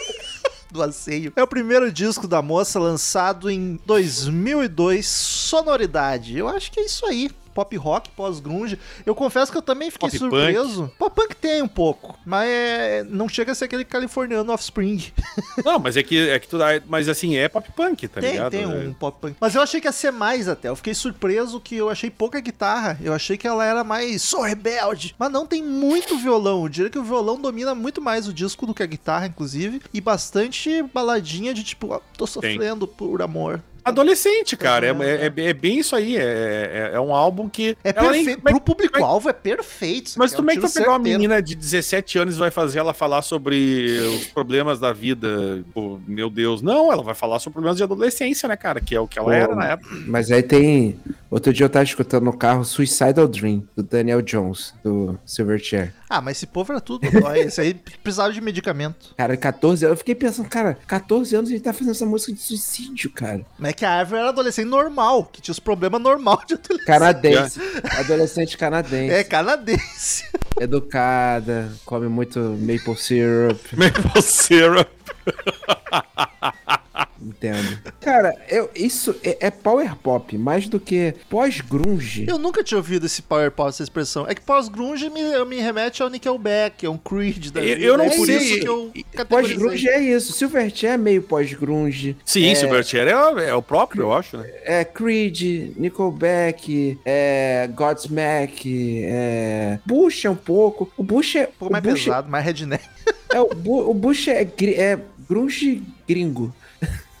do 0.72 0.82
asseio. 0.82 1.32
É 1.36 1.42
o 1.42 1.46
primeiro 1.46 1.92
disco 1.92 2.26
da 2.26 2.42
moça 2.42 2.80
lançado 2.80 3.48
em 3.48 3.78
2002, 3.86 5.06
Sonoridade. 5.06 6.36
Eu 6.36 6.48
acho 6.48 6.72
que 6.72 6.80
é 6.80 6.84
isso 6.84 7.06
aí. 7.06 7.30
Pop 7.54 7.76
rock, 7.76 8.10
pós-grunge. 8.10 8.78
Eu 9.04 9.14
confesso 9.14 9.50
que 9.50 9.58
eu 9.58 9.62
também 9.62 9.90
fiquei 9.90 10.08
Pop 10.08 10.18
surpreso. 10.18 10.90
Pop 10.98 11.14
punk 11.14 11.34
tem 11.36 11.62
um 11.62 11.68
pouco, 11.68 12.18
mas 12.24 12.48
é- 12.48 13.04
não 13.08 13.28
chega 13.28 13.52
a 13.52 13.54
ser 13.54 13.64
aquele 13.66 13.84
californiano 13.84 14.52
offspring. 14.52 15.02
Não, 15.64 15.78
mas 15.78 15.96
é 15.96 16.02
que, 16.02 16.28
é 16.28 16.38
que 16.38 16.48
tu 16.48 16.58
dá. 16.58 16.68
Mas 16.86 17.08
assim, 17.08 17.36
é 17.36 17.48
pop 17.48 17.70
punk, 17.72 18.08
tá 18.08 18.20
tem, 18.20 18.32
ligado? 18.32 18.50
tem 18.50 18.62
É. 18.62 18.66
um 18.66 18.92
pop 18.92 19.18
punk. 19.20 19.36
Mas 19.40 19.54
eu 19.54 19.62
achei 19.62 19.80
que 19.80 19.86
ia 19.86 19.92
ser 19.92 20.10
mais 20.10 20.48
até. 20.48 20.68
Eu 20.68 20.76
fiquei 20.76 20.94
surpreso 20.94 21.60
que 21.60 21.76
eu 21.76 21.88
achei 21.90 22.10
pouca 22.10 22.40
guitarra. 22.40 22.98
Eu 23.02 23.12
achei 23.12 23.36
que 23.36 23.46
ela 23.46 23.64
era 23.64 23.84
mais 23.84 24.22
sou 24.22 24.42
rebelde. 24.42 25.14
Mas 25.18 25.30
não, 25.30 25.46
tem 25.46 25.62
muito 25.62 26.16
violão. 26.18 26.62
Eu 26.62 26.68
diria 26.68 26.90
que 26.90 26.98
o 26.98 27.02
violão 27.04 27.40
domina 27.40 27.74
muito 27.74 28.00
mais 28.00 28.26
o 28.28 28.32
disco 28.32 28.66
do 28.66 28.74
que 28.74 28.82
a 28.82 28.86
guitarra, 28.86 29.26
inclusive. 29.26 29.80
E 29.92 30.00
bastante 30.00 30.82
baladinha 30.82 31.52
de 31.52 31.62
tipo, 31.62 31.88
ó, 31.88 32.00
tô 32.16 32.26
sofrendo 32.26 32.86
por 32.86 33.22
amor. 33.22 33.62
Adolescente, 33.84 34.56
cara. 34.56 34.86
É, 34.86 34.90
é, 34.90 35.32
é- 35.36 35.48
é 35.48 35.52
bem 35.52 35.78
isso 35.78 35.94
aí. 35.96 36.16
É, 36.16 36.20
é, 36.22 36.96
é 36.96 37.00
um 37.00 37.14
álbum 37.14 37.48
que. 37.48 37.76
É 37.84 37.92
perfeito. 37.92 38.40
mas- 38.42 38.52
Pro 38.54 38.60
público-alvo 38.62 39.28
é 39.28 39.32
perfeito. 39.32 40.12
Mas 40.16 40.34
como 40.34 40.50
é 40.50 40.54
que 40.54 40.60
vai 40.60 40.70
tiro 40.70 40.82
pegar 40.82 40.92
uma 40.92 40.98
menina 40.98 41.42
de 41.42 41.54
17 41.54 42.18
anos 42.18 42.36
e 42.36 42.38
vai 42.38 42.50
fazer 42.50 42.78
ela 42.78 42.92
falar 42.94 43.22
sobre 43.22 43.98
os 44.00 44.26
problemas 44.26 44.78
da 44.78 44.92
vida? 44.92 45.62
Pô, 45.72 45.98
meu 46.06 46.28
Deus. 46.30 46.62
Não, 46.62 46.92
ela 46.92 47.02
vai 47.02 47.14
falar 47.14 47.38
sobre 47.38 47.54
problemas 47.54 47.76
de 47.76 47.82
adolescência, 47.82 48.48
né, 48.48 48.56
cara? 48.56 48.80
Que 48.80 48.94
é 48.94 49.00
o 49.00 49.06
que 49.08 49.18
ela 49.18 49.28
Pô, 49.28 49.32
era 49.32 49.54
na 49.54 49.66
época. 49.72 49.94
Mas 50.06 50.30
aí 50.30 50.42
tem. 50.42 50.98
Outro 51.30 51.52
dia 51.52 51.64
eu 51.64 51.70
tava 51.70 51.84
escutando 51.84 52.24
no 52.24 52.36
carro 52.36 52.64
Suicidal 52.64 53.28
Dream, 53.28 53.62
do 53.76 53.84
Daniel 53.84 54.20
Jones, 54.20 54.74
do 54.82 55.16
Silverchair. 55.24 55.94
Ah, 56.08 56.20
mas 56.20 56.38
esse 56.38 56.46
povo 56.46 56.72
era 56.72 56.80
tudo 56.80 57.08
dói. 57.08 57.42
Esse 57.42 57.60
aí 57.60 57.74
precisava 58.02 58.32
de 58.32 58.40
medicamento. 58.40 59.14
Cara, 59.16 59.36
14 59.36 59.84
anos. 59.84 59.92
Eu 59.92 59.98
fiquei 59.98 60.16
pensando, 60.16 60.48
cara, 60.48 60.76
14 60.88 61.36
anos 61.36 61.50
ele 61.50 61.60
tá 61.60 61.72
fazendo 61.72 61.92
essa 61.92 62.04
música 62.04 62.32
de 62.32 62.40
suicídio, 62.40 63.10
cara. 63.12 63.46
Mas 63.56 63.70
é 63.70 63.72
que 63.74 63.84
a 63.84 64.00
Ivy 64.00 64.16
era 64.16 64.30
adolescente 64.30 64.66
normal, 64.66 65.24
que 65.26 65.40
tinha 65.40 65.52
os 65.52 65.60
problemas 65.60 66.00
normal 66.02 66.42
de 66.44 66.54
adolescente. 66.54 66.86
Canadense. 66.86 67.60
Adolescente 68.00 68.58
canadense. 68.58 69.14
É 69.14 69.22
canadense. 69.22 70.24
Educada, 70.60 71.72
come 71.84 72.08
muito 72.08 72.40
maple 72.40 72.96
syrup. 72.96 73.60
Maple 73.76 74.20
syrup. 74.20 74.90
Entendo. 77.22 77.78
Cara, 78.00 78.34
eu, 78.48 78.70
isso 78.74 79.14
é, 79.22 79.36
é 79.40 79.50
power 79.50 79.94
pop, 79.96 80.36
mais 80.38 80.66
do 80.68 80.80
que 80.80 81.14
pós-grunge. 81.28 82.24
Eu 82.26 82.38
nunca 82.38 82.64
tinha 82.64 82.78
ouvido 82.78 83.04
esse 83.06 83.20
power 83.20 83.50
pop, 83.50 83.68
essa 83.68 83.82
expressão. 83.82 84.26
É 84.26 84.34
que 84.34 84.40
pós-grunge 84.40 85.10
me, 85.10 85.22
me 85.44 85.56
remete 85.60 86.02
ao 86.02 86.08
Nickelback, 86.08 86.86
é 86.86 86.88
um 86.90 86.96
Creed 86.96 87.50
da 87.50 87.60
Eu- 87.60 87.66
vida. 87.74 87.80
eu 87.86 87.98
não 87.98 88.04
é 88.06 88.10
por 88.16 88.26
sei. 88.26 88.36
isso 88.36 88.60
que 88.60 88.68
eu 88.68 88.90
Pós-grunge 89.26 89.88
é 89.88 90.00
isso. 90.00 90.32
Silverchair 90.32 90.94
é 90.94 90.96
meio 90.96 91.22
pós-grunge. 91.22 92.16
Sim, 92.24 92.54
Silverchair 92.54 93.06
é, 93.08 93.48
é 93.50 93.54
o 93.54 93.62
próprio, 93.62 94.02
eu 94.04 94.12
acho, 94.14 94.36
né? 94.38 94.48
É 94.64 94.84
Creed, 94.84 95.76
Nickelback, 95.76 96.98
é 97.04 97.68
Godsmack, 97.74 99.02
é 99.04 99.78
Bush 99.84 100.24
é 100.24 100.30
um 100.30 100.36
pouco. 100.36 100.90
O 100.96 101.02
Bush 101.02 101.36
é. 101.36 101.44
Um 101.44 101.52
pouco 101.58 101.72
mais 101.72 101.84
Bush, 101.84 102.04
pesado, 102.04 102.30
mais 102.30 102.44
redneck. 102.44 102.84
É, 103.32 103.40
o, 103.40 103.48
Bu- 103.54 103.90
o 103.90 103.94
Bush 103.94 104.28
é, 104.28 104.42
é 104.42 104.98
grunge 105.28 105.82
gringo. 106.08 106.52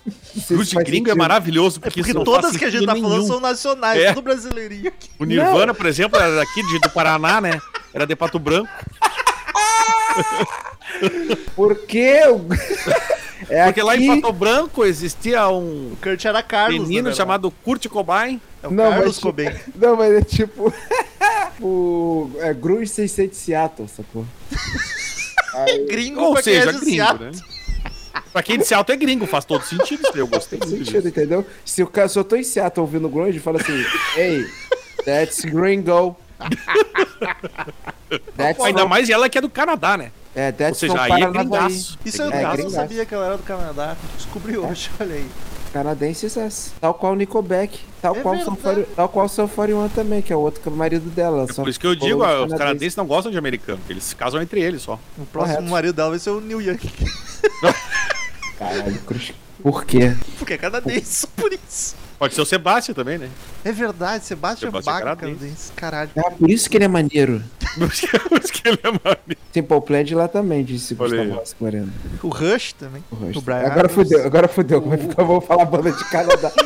Não 0.06 0.56
Grunge 0.56 0.74
gringo 0.76 1.08
é 1.08 1.10
sentido. 1.10 1.16
maravilhoso, 1.16 1.78
É 1.78 1.82
porque, 1.82 2.00
porque 2.00 2.10
isso 2.10 2.18
não 2.18 2.24
todas 2.24 2.56
que 2.56 2.64
a 2.64 2.70
gente 2.70 2.86
tá 2.86 2.94
falando 2.96 3.10
nenhum. 3.12 3.26
são 3.26 3.40
nacionais, 3.40 4.00
É. 4.00 4.08
tudo 4.12 4.22
brasileirinho 4.22 4.88
aqui. 4.88 5.10
O 5.18 5.24
Nirvana, 5.24 5.74
por 5.74 5.86
exemplo, 5.86 6.18
era 6.18 6.36
daqui 6.36 6.62
de, 6.66 6.78
do 6.80 6.90
Paraná, 6.90 7.40
né? 7.40 7.60
Era 7.92 8.06
de 8.06 8.16
Pato 8.16 8.38
Branco. 8.38 8.70
Porque 11.54 12.20
o- 12.28 12.46
é 13.48 13.64
Porque 13.66 13.82
lá 13.82 13.96
em 13.96 14.10
aqui- 14.10 14.20
Pato 14.20 14.32
Branco 14.32 14.84
existia 14.84 15.48
um 15.48 15.92
O 15.92 15.98
Kurt 16.02 16.24
era 16.24 16.42
Carlos, 16.42 16.88
menino 16.88 17.14
chamado 17.14 17.50
Kurt 17.50 17.86
Cobain. 17.88 18.40
É 18.62 18.68
o 18.68 18.70
Não, 18.70 18.90
Carlos 18.90 19.06
mas- 19.06 19.18
Cobain. 19.18 19.54
Não, 19.76 19.96
mas 19.96 20.12
é 20.12 20.22
tipo. 20.22 20.72
o. 21.60 22.30
É 22.40 22.52
grunge 22.54 22.88
sem 22.90 23.06
ser 23.08 23.28
de 23.28 23.36
Seattle, 23.36 23.88
sacou? 23.88 24.24
Gringo 25.88 26.20
Ou 26.22 26.42
seja, 26.42 26.70
é 26.70 26.72
gringo, 26.72 26.84
Seattle. 26.84 27.30
né? 27.30 27.38
Pra 28.32 28.42
quem 28.42 28.58
de 28.58 28.64
Seattle 28.64 28.96
é 28.96 28.98
gringo, 29.00 29.26
faz 29.26 29.44
todo 29.44 29.62
sentido 29.64 30.02
isso 30.04 30.12
eu 30.16 30.26
gostei 30.26 30.58
Faz 30.58 30.70
muito 30.70 30.84
sentido, 30.84 31.02
disso. 31.02 31.08
entendeu? 31.08 31.46
Se, 31.64 31.82
o 31.82 31.86
cara, 31.86 32.08
se 32.08 32.18
eu 32.18 32.24
tô 32.24 32.36
em 32.36 32.44
Seattle 32.44 32.82
ouvindo 32.86 33.08
grunge, 33.08 33.38
fala 33.40 33.60
assim: 33.60 33.84
Hey, 34.16 34.46
that's 35.04 35.44
gringo. 35.44 36.16
That's 38.36 38.60
Ainda 38.64 38.86
mais 38.86 39.08
ela 39.10 39.28
que 39.28 39.38
é 39.38 39.40
do 39.40 39.48
Canadá, 39.48 39.96
né? 39.96 40.10
É, 40.34 40.46
Ou 40.46 40.52
that's 40.54 40.78
seja, 40.78 40.94
from 40.94 41.02
aí 41.02 41.22
é 41.22 41.30
gringaço. 41.30 41.98
Isso 42.04 42.22
É 42.22 42.26
eu 42.26 42.30
É, 42.32 42.42
não 42.42 42.52
gringaço. 42.52 42.74
sabia 42.74 43.04
que 43.06 43.14
ela 43.14 43.26
era 43.26 43.36
do 43.36 43.42
Canadá. 43.42 43.96
Descobri 44.16 44.56
hoje, 44.58 44.90
olha 44.98 45.14
aí. 45.14 45.26
Canadenses 45.72 46.36
é 46.36 46.48
tal 46.80 46.94
qual 46.94 47.12
o 47.12 47.16
Nickelback, 47.16 47.78
tal 48.02 48.16
É 48.16 48.20
qual 48.20 48.36
40 48.36 48.86
tal 48.96 49.08
qual 49.08 49.26
o 49.26 49.28
Sum 49.28 49.46
41 49.46 49.88
também, 49.90 50.20
que 50.20 50.32
é 50.32 50.36
o 50.36 50.40
outro 50.40 50.60
que 50.60 50.68
é 50.68 50.72
o 50.72 50.74
marido 50.74 51.08
dela. 51.10 51.46
É 51.48 51.52
por 51.52 51.68
isso 51.68 51.78
que 51.78 51.86
eu 51.86 51.94
digo, 51.94 52.24
ó, 52.24 52.44
os 52.44 52.52
canadenses 52.52 52.96
não 52.96 53.06
gostam 53.06 53.30
de 53.30 53.38
americano, 53.38 53.78
eles 53.88 54.02
se 54.02 54.16
casam 54.16 54.42
entre 54.42 54.60
eles 54.60 54.82
só. 54.82 54.98
O 55.16 55.24
próximo 55.26 55.56
Correto. 55.58 55.70
marido 55.72 55.94
dela 55.94 56.10
vai 56.10 56.18
ser 56.18 56.30
o 56.30 56.40
Neil 56.40 56.60
Young. 56.60 56.80
Caralho, 58.60 59.00
cruz. 59.00 59.32
Por 59.62 59.86
quê? 59.86 60.14
Porque 60.38 60.52
é 60.52 60.58
canadense, 60.58 61.22
só 61.22 61.28
por 61.34 61.50
isso. 61.50 61.96
Pode 62.20 62.34
ser 62.34 62.42
o 62.42 62.44
Sebastião 62.44 62.94
também, 62.94 63.16
né? 63.16 63.30
É 63.64 63.72
verdade, 63.72 64.34
Bach, 64.34 64.58
canadense. 64.60 65.16
canadense. 65.16 65.72
Caralho. 65.74 66.10
É 66.14 66.30
por 66.30 66.50
isso 66.50 66.68
que 66.68 66.76
ele 66.76 66.84
é 66.84 66.88
maneiro. 66.88 67.42
Por 67.78 67.86
isso 68.42 68.52
que 68.52 68.68
ele 68.68 68.78
é 68.82 68.90
maneiro. 68.90 69.40
Simple 69.52 69.80
Plan 69.80 70.02
de 70.04 70.14
lá 70.14 70.26
também, 70.26 70.64
disse. 70.64 70.92
Gustavo 70.94 71.34
Vasco 71.36 71.62
Moreno. 71.64 71.92
O 72.20 72.28
Rush 72.28 72.72
também. 72.72 73.02
O 73.10 73.14
rosto. 73.14 73.38
O 73.38 73.42
Brian 73.42 73.58
Agora 73.58 73.72
Adams. 73.80 73.92
fudeu, 73.94 74.24
agora 74.26 74.48
fudeu. 74.48 74.82
Como 74.82 74.94
é 74.94 74.96
que 74.98 75.20
eu 75.20 75.24
vou 75.24 75.40
falar 75.40 75.64
banda 75.66 75.92
de 75.92 76.04
Canadá? 76.10 76.50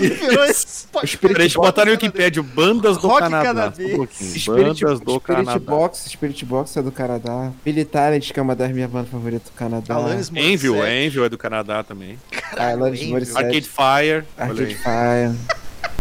O 0.94 1.06
Spirit 1.06 1.54
Box- 1.54 1.54
botar 1.56 1.84
no 1.84 1.90
Wikipedia, 1.90 2.42
bandas 2.42 2.96
do 2.96 3.06
Rock 3.08 3.20
Canadá. 3.20 3.44
canadense. 3.44 3.94
Um. 4.00 4.06
Spirit, 4.38 4.46
Bandas 4.84 5.00
do 5.00 5.16
Spirit 5.20 5.44
Canadá. 5.44 5.58
Box, 5.58 6.08
Spirit 6.08 6.44
Box 6.46 6.76
é 6.78 6.82
do 6.82 6.90
Canadá. 6.90 7.52
Talent, 7.92 8.32
que 8.32 8.40
é 8.40 8.42
uma 8.42 8.56
das 8.56 8.70
minhas 8.72 8.90
bandas 8.90 9.10
favoritas 9.10 9.50
do 9.50 9.52
Canadá. 9.52 9.94
Alanis 9.96 10.30
Envil, 10.34 10.74
Morissette. 10.76 11.06
Envil 11.06 11.24
é 11.24 11.28
do 11.28 11.36
Canadá 11.38 11.82
também. 11.84 12.18
Alanis 12.56 13.00
Envil. 13.00 13.10
Morissette. 13.12 13.44
Arcade 13.44 13.68
Fire. 13.68 14.24
olha 14.38 14.50
Arcade. 14.50 14.74
Fire. 14.76 15.36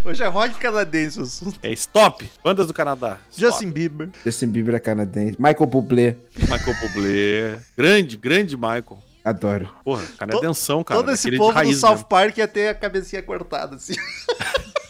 Hoje 0.06 0.22
é 0.22 0.28
rock 0.28 0.56
canadense. 0.56 1.20
o 1.20 1.24
assunto. 1.24 1.58
É 1.64 1.72
Stop. 1.72 2.30
Bandas 2.44 2.68
do 2.68 2.74
Canadá. 2.74 3.20
Stop. 3.32 3.52
Justin 3.52 3.72
Bieber. 3.72 4.10
Justin 4.26 4.48
Bieber 4.48 4.76
é 4.76 4.80
canadense. 4.80 5.38
Michael 5.40 5.66
Bublé. 5.66 6.18
Michael 6.38 6.76
Bublé. 6.82 7.60
Grande, 7.78 8.18
grande 8.18 8.58
Michael. 8.58 9.00
Adoro. 9.24 9.70
Porra, 9.86 10.04
canadenção, 10.18 10.84
cara. 10.84 11.00
Todo 11.00 11.14
esse 11.14 11.32
povo 11.38 11.62
do 11.64 11.74
South 11.74 11.92
mesmo. 11.92 12.06
Park 12.06 12.38
ia 12.38 12.48
ter 12.48 12.68
a 12.68 12.76
cabecinha 12.76 13.24
cortada, 13.24 13.78
assim. 13.78 13.94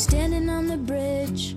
standing 0.00 0.48
on 0.48 0.66
the 0.66 0.78
bridge. 0.78 1.54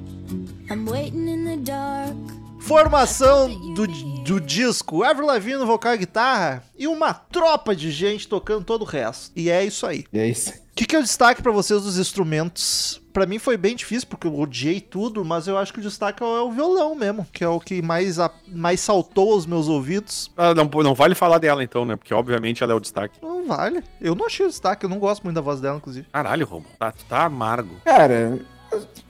I'm 0.70 0.86
waiting 0.86 1.30
in 1.30 1.46
the 1.46 1.58
dark. 1.58 2.14
Formação 2.60 3.74
do, 3.74 3.88
do 3.88 4.40
disco, 4.42 5.04
Avril 5.04 5.28
Lavigne 5.28 5.58
no 5.58 5.66
vocal 5.66 5.96
e 5.96 6.00
guitarra 6.00 6.64
e 6.78 6.88
uma 6.88 7.14
tropa 7.14 7.76
de 7.76 7.92
gente 7.92 8.28
tocando 8.28 8.66
todo 8.66 8.82
o 8.82 8.86
resto. 8.86 9.32
E 9.36 9.50
é 9.50 9.64
isso 9.64 9.86
aí. 9.86 10.06
E 10.12 10.20
é 10.20 10.28
isso. 10.28 10.54
O 10.74 10.76
que, 10.76 10.86
que 10.86 10.96
é 10.96 11.00
o 11.00 11.04
destaque 11.04 11.40
pra 11.44 11.52
vocês 11.52 11.84
dos 11.84 12.00
instrumentos? 12.00 13.00
Pra 13.14 13.28
mim 13.28 13.38
foi 13.38 13.56
bem 13.58 13.76
difícil, 13.76 14.08
porque 14.10 14.26
eu 14.26 14.36
odiei 14.40 14.82
tudo, 14.82 15.24
mas 15.24 15.48
eu 15.48 15.56
acho 15.56 15.72
que 15.72 15.78
o 15.78 15.84
destaque 15.84 16.24
é 16.24 16.26
o 16.26 16.52
violão 16.52 16.96
mesmo, 16.96 17.28
que 17.32 17.44
é 17.44 17.48
o 17.48 17.60
que 17.60 17.80
mais, 17.80 18.18
a- 18.20 18.32
mais 18.48 18.80
saltou 18.80 19.34
aos 19.34 19.46
meus 19.46 19.68
ouvidos. 19.68 20.32
Ah, 20.36 20.56
não, 20.56 20.66
não 20.84 20.96
vale 20.96 21.14
falar 21.14 21.38
dela 21.38 21.64
então, 21.64 21.86
né? 21.86 21.96
Porque 21.96 22.12
obviamente 22.12 22.64
ela 22.64 22.74
é 22.74 22.76
o 22.76 22.80
destaque. 22.80 23.20
Não 23.22 23.46
vale. 23.46 23.84
Eu 24.02 24.16
não 24.16 24.26
achei 24.26 24.48
o 24.48 24.50
destaque, 24.50 24.84
eu 24.84 24.90
não 24.90 24.98
gosto 24.98 25.22
muito 25.24 25.36
da 25.36 25.42
voz 25.42 25.62
dela, 25.62 25.78
inclusive. 25.78 26.08
Caralho, 26.12 26.44
Romo. 26.48 26.66
Tá, 26.80 26.92
tu 26.92 27.06
tá 27.06 27.26
amargo. 27.26 27.76
Cara, 27.86 28.40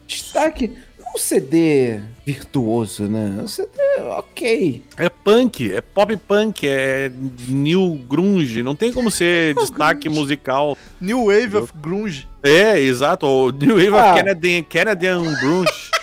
destaque. 0.05 0.77
Um 1.15 1.17
CD 1.19 1.99
virtuoso, 2.25 3.03
né? 3.03 3.39
Um 3.43 3.47
CD 3.47 3.69
ok. 4.17 4.83
É 4.97 5.09
punk, 5.09 5.71
é 5.71 5.79
pop 5.81 6.15
punk, 6.17 6.67
é 6.67 7.11
new 7.47 7.95
grunge. 8.09 8.63
Não 8.63 8.75
tem 8.75 8.91
como 8.91 9.11
ser 9.11 9.53
destaque 9.61 10.09
musical. 10.09 10.77
New 10.99 11.25
Wave 11.27 11.57
of 11.57 11.73
Grunge. 11.79 12.27
É, 12.41 12.79
exato. 12.79 13.25
O 13.27 13.51
New 13.51 13.75
Wave 13.75 13.95
Ah. 13.95 14.11
of 14.13 14.19
Canadian, 14.23 14.63
Canadian 14.63 15.23
Grunge. 15.39 15.71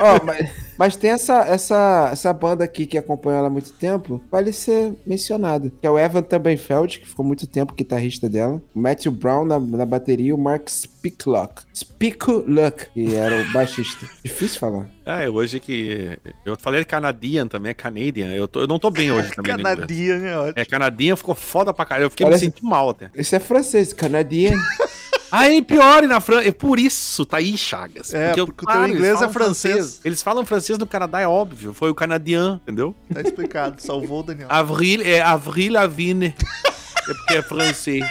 Ó, 0.00 0.24
mas, 0.24 0.50
mas 0.78 0.96
tem 0.96 1.10
essa, 1.10 1.40
essa, 1.46 2.08
essa 2.12 2.32
banda 2.32 2.64
aqui 2.64 2.86
que 2.86 2.96
acompanha 2.98 3.38
ela 3.38 3.46
há 3.48 3.50
muito 3.50 3.72
tempo, 3.72 4.20
vale 4.30 4.52
ser 4.52 4.94
mencionado. 5.06 5.70
Que 5.80 5.86
é 5.86 5.90
o 5.90 5.98
Evan 5.98 6.22
Tumbenfeld, 6.22 6.98
que 7.00 7.06
ficou 7.08 7.24
muito 7.24 7.46
tempo 7.46 7.74
guitarrista 7.74 8.28
dela. 8.28 8.60
O 8.74 8.80
Matthew 8.80 9.12
Brown 9.12 9.44
na, 9.44 9.58
na 9.60 9.84
bateria 9.86 10.28
e 10.28 10.32
o 10.32 10.38
Mark 10.38 10.68
Spicklock. 10.68 11.62
Spicklock, 11.74 12.86
que 12.94 13.14
era 13.14 13.42
o 13.42 13.52
baixista. 13.52 14.06
Difícil 14.24 14.58
falar. 14.58 14.86
Ah, 15.04 15.22
é 15.22 15.28
hoje 15.28 15.58
que. 15.60 16.18
Eu 16.44 16.56
falei 16.56 16.84
Canadian 16.84 17.46
também, 17.48 17.70
é 17.70 17.74
Canadian. 17.74 18.28
Eu, 18.32 18.46
tô- 18.46 18.60
eu 18.60 18.66
não 18.66 18.78
tô 18.78 18.90
bem 18.90 19.10
hoje 19.10 19.30
também. 19.34 19.56
Canadian, 19.56 20.16
é 20.26 20.38
ótimo. 20.38 20.52
É, 20.56 20.64
Canadian 20.64 21.16
ficou 21.16 21.34
foda 21.34 21.72
pra 21.74 21.84
caralho. 21.84 22.06
Eu 22.06 22.10
fiquei 22.10 22.26
Parece- 22.26 22.46
me 22.46 22.52
sentindo 22.52 22.68
mal 22.68 22.90
até. 22.90 23.10
Isso 23.14 23.34
é 23.34 23.38
francês, 23.40 23.92
canadiano. 23.92 24.60
Aí 25.32 25.62
pior 25.62 26.02
na 26.02 26.20
França. 26.20 26.48
É 26.48 26.52
por 26.52 26.78
isso, 26.78 27.24
tá 27.24 27.36
aí, 27.38 27.56
Chagas. 27.56 28.12
É, 28.12 28.32
eu- 28.36 28.46
porque 28.46 28.64
o 28.64 28.66
teu 28.66 28.74
claro, 28.74 28.92
inglês 28.92 29.12
é 29.14 29.16
falam 29.18 29.32
francês. 29.32 30.00
Eles 30.04 30.22
falam 30.22 30.44
francês 30.44 30.78
no 30.78 30.86
Canadá, 30.86 31.20
é 31.20 31.26
óbvio. 31.28 31.72
Foi 31.72 31.90
o 31.90 31.94
canadian, 31.94 32.60
entendeu? 32.62 32.94
Tá 33.12 33.20
explicado, 33.20 33.80
salvou 33.80 34.20
o 34.20 34.22
Daniel. 34.22 34.48
Avril 34.50 35.02
é 35.04 35.20
Avril 35.20 35.72
Lavigne. 35.74 36.34
É 37.08 37.14
porque 37.14 37.34
é 37.34 37.42
francês. 37.42 38.04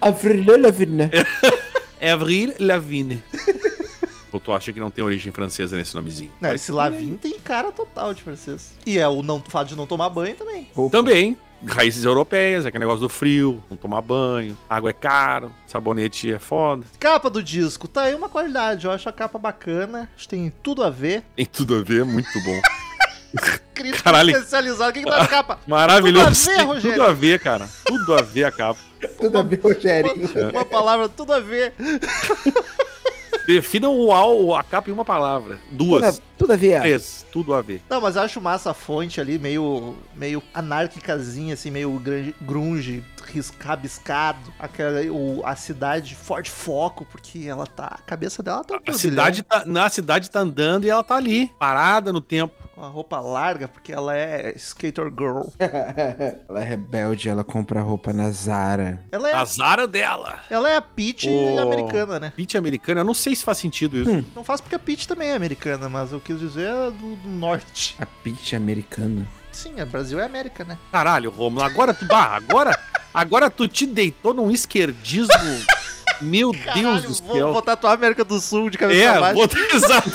Avril 0.00 0.44
Lavigne. 0.60 1.10
É 2.00 2.10
Avril 2.12 2.54
Lavigne. 2.60 3.22
Ou 4.32 4.40
tu 4.40 4.52
acha 4.52 4.72
que 4.72 4.80
não 4.80 4.90
tem 4.90 5.04
origem 5.04 5.32
francesa 5.32 5.76
nesse 5.76 5.94
nomezinho? 5.94 6.30
Não, 6.40 6.52
esse 6.52 6.72
Lavigne 6.72 7.16
tem 7.16 7.38
cara 7.38 7.70
total 7.70 8.12
de 8.12 8.20
francês. 8.22 8.72
E 8.84 8.98
é 8.98 9.06
o 9.08 9.22
não, 9.22 9.36
o 9.36 9.50
fato 9.50 9.68
de 9.68 9.76
não 9.76 9.86
tomar 9.86 10.10
banho 10.10 10.34
também. 10.34 10.68
Também. 10.90 11.36
Raízes 11.66 12.04
europeias, 12.04 12.64
é 12.64 12.68
aquele 12.68 12.84
negócio 12.84 13.00
do 13.00 13.08
frio, 13.08 13.62
não 13.70 13.76
tomar 13.76 14.02
banho, 14.02 14.56
água 14.68 14.90
é 14.90 14.92
caro, 14.92 15.52
sabonete 15.66 16.32
é 16.32 16.38
foda. 16.38 16.84
Capa 16.98 17.30
do 17.30 17.42
disco, 17.42 17.88
tá 17.88 18.02
aí 18.02 18.14
uma 18.14 18.28
qualidade. 18.28 18.86
Eu 18.86 18.92
acho 18.92 19.08
a 19.08 19.12
capa 19.12 19.38
bacana. 19.38 20.08
Acho 20.14 20.28
que 20.28 20.36
tem 20.36 20.52
tudo 20.62 20.82
a 20.82 20.90
ver. 20.90 21.22
Tem 21.36 21.46
tudo 21.46 21.76
a 21.76 21.82
ver, 21.82 22.02
é 22.02 22.04
muito 22.04 22.40
bom. 22.44 22.60
Caralho. 24.02 24.30
especializada. 24.30 24.90
O 24.90 24.92
que, 24.92 25.02
que 25.02 25.10
tá 25.10 25.18
na 25.18 25.26
capa? 25.26 25.58
Maravilhoso. 25.66 26.50
Tudo 26.50 26.52
a 26.52 26.54
ver, 26.54 26.64
Rogério. 26.64 26.92
Tudo 26.92 27.02
a 27.02 27.12
ver, 27.12 27.40
cara. 27.40 27.68
Tudo 27.84 28.14
a 28.14 28.22
ver 28.22 28.44
a 28.44 28.52
capa. 28.52 28.80
Tudo 29.20 29.38
a 29.38 29.42
ver, 29.42 29.60
Rogerinho. 29.60 30.30
Uma, 30.34 30.50
uma 30.50 30.64
palavra, 30.64 31.08
tudo 31.08 31.32
a 31.32 31.40
ver. 31.40 31.74
Defina 33.46 33.88
o 33.88 34.10
al- 34.12 34.54
a 34.54 34.62
capa 34.62 34.88
em 34.90 34.92
uma 34.92 35.04
palavra. 35.04 35.58
Tudo 35.70 35.84
Duas, 35.84 36.18
a, 36.18 36.22
tudo 36.38 36.52
a 36.52 36.56
ver. 36.56 36.80
três, 36.80 37.26
tudo 37.32 37.52
a 37.54 37.60
ver. 37.62 37.82
Não, 37.90 38.00
mas 38.00 38.16
eu 38.16 38.22
acho 38.22 38.40
massa 38.40 38.70
a 38.70 38.74
fonte 38.74 39.20
ali, 39.20 39.38
meio, 39.38 39.94
meio 40.14 40.42
anárquicazinha, 40.52 41.54
assim, 41.54 41.70
meio 41.70 42.00
grunge, 42.40 43.04
rabiscado. 43.60 44.38
Aquela, 44.58 45.00
o, 45.12 45.42
a 45.44 45.54
cidade 45.56 46.14
forte 46.14 46.50
foco, 46.50 47.04
porque 47.10 47.46
ela 47.46 47.66
tá. 47.66 47.96
A 47.98 48.02
cabeça 48.02 48.42
dela 48.42 48.64
tá. 48.64 48.78
A 48.86 48.92
cidade 48.92 49.42
tá, 49.42 49.64
na 49.66 49.88
cidade 49.88 50.30
tá 50.30 50.40
andando 50.40 50.84
e 50.84 50.90
ela 50.90 51.02
tá 51.04 51.16
ali, 51.16 51.50
parada 51.58 52.12
no 52.12 52.20
tempo. 52.20 52.54
Com 52.74 52.84
a 52.84 52.88
roupa 52.88 53.20
larga, 53.20 53.68
porque 53.68 53.92
ela 53.92 54.16
é 54.16 54.52
skater 54.56 55.04
girl. 55.06 55.42
ela 56.48 56.60
é 56.60 56.64
rebelde, 56.64 57.28
ela 57.28 57.44
compra 57.44 57.80
roupa 57.80 58.12
na 58.12 58.30
Zara. 58.30 59.00
Ela 59.12 59.30
é, 59.30 59.34
A 59.34 59.44
Zara 59.44 59.86
dela. 59.86 60.40
ela 60.50 60.68
é 60.68 60.76
a 60.76 60.82
Peach 60.82 61.28
Ô. 61.28 61.60
americana, 61.60 62.18
né? 62.18 62.32
Pitch 62.34 62.56
americana, 62.56 63.00
eu 63.00 63.04
não 63.04 63.14
sei 63.14 63.36
se 63.36 63.44
faz 63.44 63.58
sentido 63.58 63.96
isso. 63.98 64.26
Não 64.34 64.42
faz 64.42 64.60
porque 64.60 64.74
a 64.74 64.78
Peach 64.78 65.06
também 65.06 65.28
é 65.30 65.34
americana, 65.34 65.88
mas 65.88 66.10
eu 66.12 66.20
quis 66.20 66.38
dizer 66.38 66.68
é 66.68 66.90
do, 66.90 67.16
do 67.16 67.28
norte. 67.28 67.96
A 68.00 68.06
Peach 68.06 68.56
americana. 68.56 69.26
Sim, 69.52 69.80
o 69.80 69.86
Brasil 69.86 70.18
é 70.18 70.24
América, 70.24 70.64
né? 70.64 70.76
Caralho, 70.90 71.30
Romulo, 71.30 71.64
agora 71.64 71.94
tu. 71.94 72.04
Bah, 72.06 72.34
agora, 72.36 72.76
agora 73.12 73.48
tu 73.48 73.68
te 73.68 73.86
deitou 73.86 74.34
num 74.34 74.50
esquerdismo. 74.50 75.32
Meu 76.20 76.52
Deus 76.52 77.02
do 77.02 77.24
vou, 77.24 77.36
céu. 77.36 77.52
vou 77.52 77.62
tatuar 77.62 77.92
a 77.92 77.94
América 77.96 78.24
do 78.24 78.40
Sul 78.40 78.70
de 78.70 78.78
cabeça 78.78 79.00
É, 79.00 79.12
pra 79.12 79.20
baixo. 79.20 79.34
vou, 79.36 79.48
exato. 79.74 80.10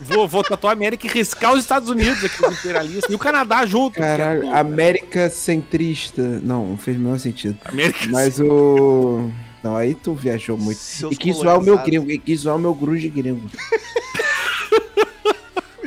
Vou, 0.00 0.28
vou 0.28 0.44
tatuar 0.44 0.72
a 0.72 0.76
América 0.76 1.06
e 1.06 1.10
riscar 1.10 1.52
os 1.54 1.60
Estados 1.60 1.88
Unidos 1.88 2.24
aqui, 2.24 2.44
os 2.44 2.58
imperialistas. 2.58 3.10
E 3.10 3.14
o 3.14 3.18
Canadá 3.18 3.66
junto. 3.66 3.98
Caralho, 3.98 4.48
América 4.54 5.28
centrista. 5.28 6.22
Não, 6.22 6.66
não 6.68 6.76
fez 6.76 6.96
o 6.96 7.00
menor 7.00 7.18
sentido. 7.18 7.58
América 7.64 8.06
Mas 8.08 8.38
o. 8.38 9.30
Não, 9.62 9.76
aí 9.76 9.94
tu 9.94 10.14
viajou 10.14 10.56
muito. 10.56 10.78
Seus 10.78 11.12
E 11.14 11.16
quis 11.16 11.36
zoar 11.36 11.58
o 11.58 11.62
meu 11.62 11.78
gringo, 11.78 12.10
e 12.10 12.18
quis 12.18 12.40
zoar 12.40 12.56
o 12.56 12.58
meu 12.60 12.72
grunge 12.74 13.08
gringo. 13.08 13.50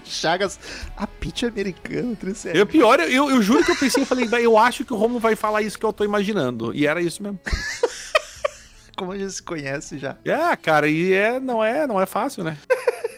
Chagas, 0.04 0.60
a 0.98 1.08
Peach 1.08 1.46
americana, 1.46 2.10
Eu, 2.12 2.16
tricério. 2.18 2.68
pior, 2.68 3.00
eu, 3.00 3.30
eu 3.30 3.42
juro 3.42 3.64
que 3.64 3.72
eu 3.72 3.76
pensei, 3.78 4.04
eu 4.04 4.06
falei, 4.06 4.28
"Bah, 4.28 4.42
eu 4.42 4.58
acho 4.58 4.84
que 4.84 4.94
o 4.94 4.98
Romulo 4.98 5.20
vai 5.22 5.36
falar 5.38 5.62
isso 5.62 5.80
que 5.80 5.86
eu 5.86 5.94
tô 5.94 6.04
imaginando. 6.04 6.74
E 6.76 6.86
era 6.86 7.02
isso 7.02 7.24
mesmo. 7.24 7.40
Como 8.98 9.14
a 9.14 9.18
gente 9.18 9.32
se 9.32 9.42
conhece 9.42 9.98
já. 9.98 10.18
É, 10.26 10.56
cara, 10.58 10.88
e 10.90 11.14
é, 11.14 11.40
não, 11.40 11.64
é, 11.64 11.88
não 11.88 12.00
é 12.00 12.06
fácil, 12.06 12.44
né? 12.44 12.58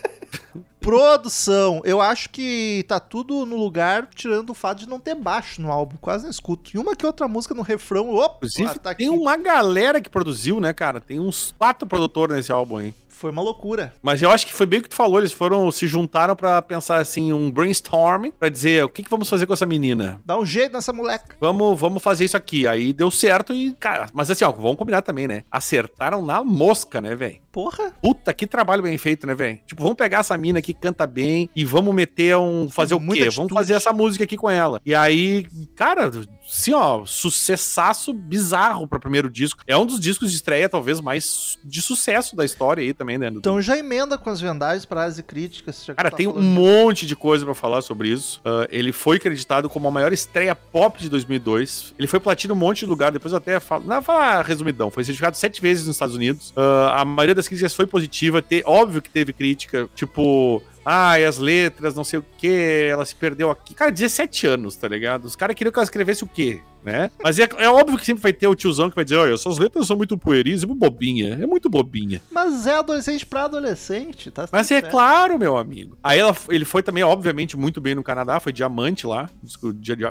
Produção, 0.84 1.82
eu 1.86 2.02
acho 2.02 2.30
que 2.30 2.84
tá 2.88 3.00
tudo 3.00 3.46
no 3.46 3.56
lugar, 3.56 4.08
tirando 4.13 4.50
o 4.50 4.54
fato 4.54 4.80
de 4.80 4.89
não 4.89 5.00
ter 5.00 5.15
baixo 5.15 5.62
no 5.62 5.72
álbum, 5.72 5.96
quase 6.00 6.26
não 6.26 6.32
escuto. 6.32 6.72
E 6.74 6.78
uma 6.78 6.96
que 6.96 7.06
outra 7.06 7.28
música 7.28 7.56
no 7.56 7.62
refrão, 7.62 8.13
opa, 8.13 8.36
Inclusive, 8.38 8.80
tá 8.80 8.93
tem 8.93 9.08
aqui. 9.08 9.17
uma 9.17 9.38
galera 9.38 10.02
que 10.02 10.10
produziu, 10.10 10.60
né, 10.60 10.74
cara? 10.74 11.00
Tem 11.00 11.19
uns 11.19 11.56
quatro 11.58 11.88
produtores 11.88 12.36
nesse 12.36 12.52
álbum 12.52 12.78
aí. 12.78 12.93
Foi 13.24 13.32
uma 13.32 13.42
loucura. 13.42 13.94
Mas 14.02 14.22
eu 14.22 14.30
acho 14.30 14.46
que 14.46 14.52
foi 14.52 14.66
bem 14.66 14.80
o 14.80 14.84
que 14.84 14.90
tu 14.90 14.96
falou, 14.96 15.18
eles 15.18 15.32
foram, 15.32 15.72
se 15.72 15.88
juntaram 15.88 16.36
pra 16.36 16.62
pensar 16.62 16.98
assim, 16.98 17.32
um 17.32 17.50
brainstorming, 17.50 18.32
pra 18.32 18.50
dizer 18.50 18.84
o 18.84 18.90
que, 18.90 19.02
que 19.02 19.10
vamos 19.10 19.30
fazer 19.30 19.46
com 19.46 19.54
essa 19.54 19.66
menina. 19.66 20.20
Dá 20.26 20.38
um 20.38 20.46
jeito 20.46 20.74
nessa 20.74 20.92
moleca. 20.92 21.38
Vamos, 21.40 21.80
vamos 21.80 22.04
fazer 22.04 22.26
isso 22.26 22.36
aqui. 22.36 22.68
Aí 22.68 22.92
deu 22.92 23.10
certo 23.10 23.54
e, 23.54 23.72
cara, 23.76 24.08
mas 24.14 24.30
assim, 24.30 24.44
ó, 24.44 24.52
vamos 24.52 24.76
combinar 24.76 25.04
também, 25.04 25.26
né? 25.26 25.46
Acertaram 25.50 26.22
na 26.26 26.44
mosca, 26.44 27.00
né, 27.00 27.16
velho? 27.16 27.38
Porra. 27.50 27.94
Puta, 28.02 28.34
que 28.34 28.46
trabalho 28.46 28.84
bem 28.84 28.98
feito, 28.98 29.26
né, 29.26 29.34
velho? 29.34 29.60
Tipo, 29.66 29.84
vamos 29.84 29.96
pegar 29.96 30.20
essa 30.20 30.38
mina 30.38 30.62
que 30.62 30.74
canta 30.74 31.08
bem 31.08 31.50
e 31.56 31.64
vamos 31.64 31.94
meter 31.96 32.36
um. 32.36 32.68
Fazer 32.70 32.96
o 32.96 33.00
Muita 33.00 33.16
quê? 33.16 33.22
atitude. 33.30 33.38
Vamos 33.38 33.54
fazer 33.54 33.76
essa 33.76 33.94
música 33.94 34.24
aqui 34.26 34.36
com 34.36 34.50
ela. 34.50 34.82
E 34.86 34.94
aí, 34.94 35.46
cara, 35.76 36.12
assim, 36.48 36.74
ó, 36.74 37.06
sucessaço 37.06 38.14
bizarro 38.14 38.88
pro 38.88 39.00
primeiro 39.00 39.30
disco. 39.30 39.62
É 39.68 39.78
um 39.78 39.86
dos 39.86 40.00
discos 40.00 40.30
de 40.32 40.38
estreia, 40.38 40.68
talvez, 40.70 41.00
mais 41.02 41.58
de 41.64 41.82
sucesso 41.82 42.36
da 42.36 42.46
história 42.46 42.82
aí 42.82 42.94
também, 42.94 43.18
né? 43.18 43.28
Então 43.34 43.62
já 43.62 43.78
emenda 43.78 44.18
com 44.18 44.30
as 44.30 44.40
vendagens, 44.42 44.86
prases 44.86 45.20
e 45.20 45.24
críticas. 45.24 45.86
Cara, 45.96 46.10
tá 46.12 46.18
tem 46.18 46.28
um 46.28 46.42
monte 46.42 47.06
de 47.06 47.16
coisa 47.16 47.46
pra 47.46 47.54
falar 47.54 47.82
sobre 47.82 48.10
isso. 48.10 48.42
Ah, 48.46 48.68
ele 48.70 48.92
foi 48.92 49.18
acreditado 49.18 49.70
como 49.70 49.88
a 49.88 49.92
maior 49.92 50.14
estreia 50.14 50.56
pop 50.56 51.00
de 51.02 51.10
2002. 51.10 51.94
Ele 51.98 52.08
foi 52.08 52.20
platino 52.20 52.54
em 52.54 52.58
um 52.58 52.60
monte 52.60 52.80
de 52.80 52.86
lugar. 52.86 53.12
Depois 53.12 53.32
eu 53.32 53.38
até 53.38 53.60
falo. 53.60 53.84
Não, 53.86 53.96
vou 53.96 54.04
falar 54.04 54.44
resumidão. 54.46 54.90
Foi 54.92 55.04
certificado 55.04 55.38
sete 55.38 55.62
vezes 55.62 55.88
nos 55.88 55.96
Estados 55.96 56.16
Unidos. 56.16 56.54
Ah, 56.56 57.02
a 57.02 57.06
maioria 57.06 57.36
das 57.36 57.48
críticas 57.48 57.74
foi 57.74 57.86
positiva. 57.86 58.42
Te- 58.42 58.64
óbvio 58.66 59.02
que 59.02 59.10
teve 59.10 59.34
crítica, 59.34 59.90
tipo. 59.96 60.62
Ah, 60.86 61.19
e 61.19 61.26
as 61.26 61.38
letras, 61.38 61.96
não 61.96 62.04
sei 62.04 62.19
o 62.19 62.26
que, 62.38 62.88
ela 62.91 63.06
se 63.06 63.15
perdeu 63.15 63.50
aqui. 63.50 63.74
Cara, 63.74 63.91
17 63.91 64.48
anos, 64.48 64.76
tá 64.76 64.88
ligado? 64.88 65.26
Os 65.26 65.36
caras 65.36 65.56
queriam 65.56 65.72
que 65.72 65.80
ela 65.80 65.84
escrevesse 65.84 66.24
o 66.24 66.28
quê, 66.28 66.62
né? 66.84 67.10
Mas 67.24 67.39
é, 67.39 67.48
é 67.58 67.69
óbvio 67.69 67.98
que 67.98 68.06
sempre 68.06 68.22
vai 68.22 68.34
ter 68.34 68.48
o 68.48 68.56
tiozão 68.56 68.89
que 68.89 68.96
vai 68.96 69.06
dizer: 69.06 69.15
olha, 69.17 69.34
essas 69.34 69.58
letras 69.58 69.88
são 69.88 69.96
muito 69.96 70.17
pueris, 70.17 70.63
é 70.63 70.65
muito 70.65 70.80
bobinha, 70.80 71.38
é 71.41 71.46
muito 71.46 71.69
bobinha. 71.69 72.22
Mas 72.32 72.67
é 72.67 72.76
adolescente 72.76 73.26
pra 73.26 73.43
adolescente, 73.46 74.30
tá? 74.30 74.48
Mas 74.52 74.69
é 74.72 74.80
certo. 74.82 74.91
claro, 74.91 75.39
meu 75.39 75.56
amigo. 75.58 75.98
Aí 76.04 76.19
ela, 76.19 76.36
ele 76.50 76.65
foi 76.65 76.84
também, 76.84 77.04
obviamente, 77.04 77.56
muito 77.56 77.80
bem 77.80 77.96
no 77.96 78.04
Canadá, 78.04 78.39
foi 78.39 78.52
diamante 78.52 79.08
lá. 79.08 79.30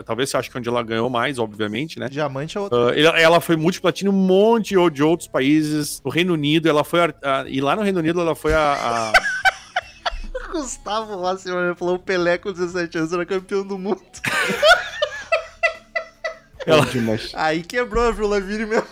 Talvez 0.06 0.30
você 0.30 0.36
ache 0.38 0.50
que 0.50 0.56
é 0.56 0.60
onde 0.60 0.68
ela 0.68 0.82
ganhou 0.82 1.10
mais, 1.10 1.38
obviamente, 1.38 1.98
né? 1.98 2.08
Diamante 2.08 2.56
é 2.56 2.60
outro. 2.60 2.88
Ah, 2.88 2.98
ela, 2.98 3.20
ela 3.20 3.40
foi 3.40 3.56
multiplatino 3.56 4.10
em 4.10 4.14
um 4.14 4.16
monte 4.16 4.74
de 4.90 5.02
outros 5.02 5.28
países. 5.28 6.00
No 6.04 6.10
Reino 6.10 6.32
Unido, 6.32 6.68
ela 6.68 6.82
foi. 6.84 7.00
a- 7.00 7.14
a- 7.22 7.44
e 7.46 7.60
lá 7.60 7.76
no 7.76 7.82
Reino 7.82 7.98
Unido, 7.98 8.20
ela 8.20 8.34
foi 8.34 8.54
a. 8.54 8.72
a- 8.72 9.12
Gustavo 10.52 11.16
Rossi 11.16 11.48
falou: 11.76 11.96
o 11.96 11.98
Pelé 11.98 12.38
com 12.38 12.52
17 12.52 12.98
anos 12.98 13.12
era 13.12 13.26
campeão 13.26 13.66
do 13.66 13.78
mundo. 13.78 14.02
Ela-. 16.66 16.86
Aí 17.34 17.62
quebrou 17.62 18.04
a 18.04 18.08
Avril 18.08 18.28
Lavigne 18.28 18.66
mesmo. 18.66 18.86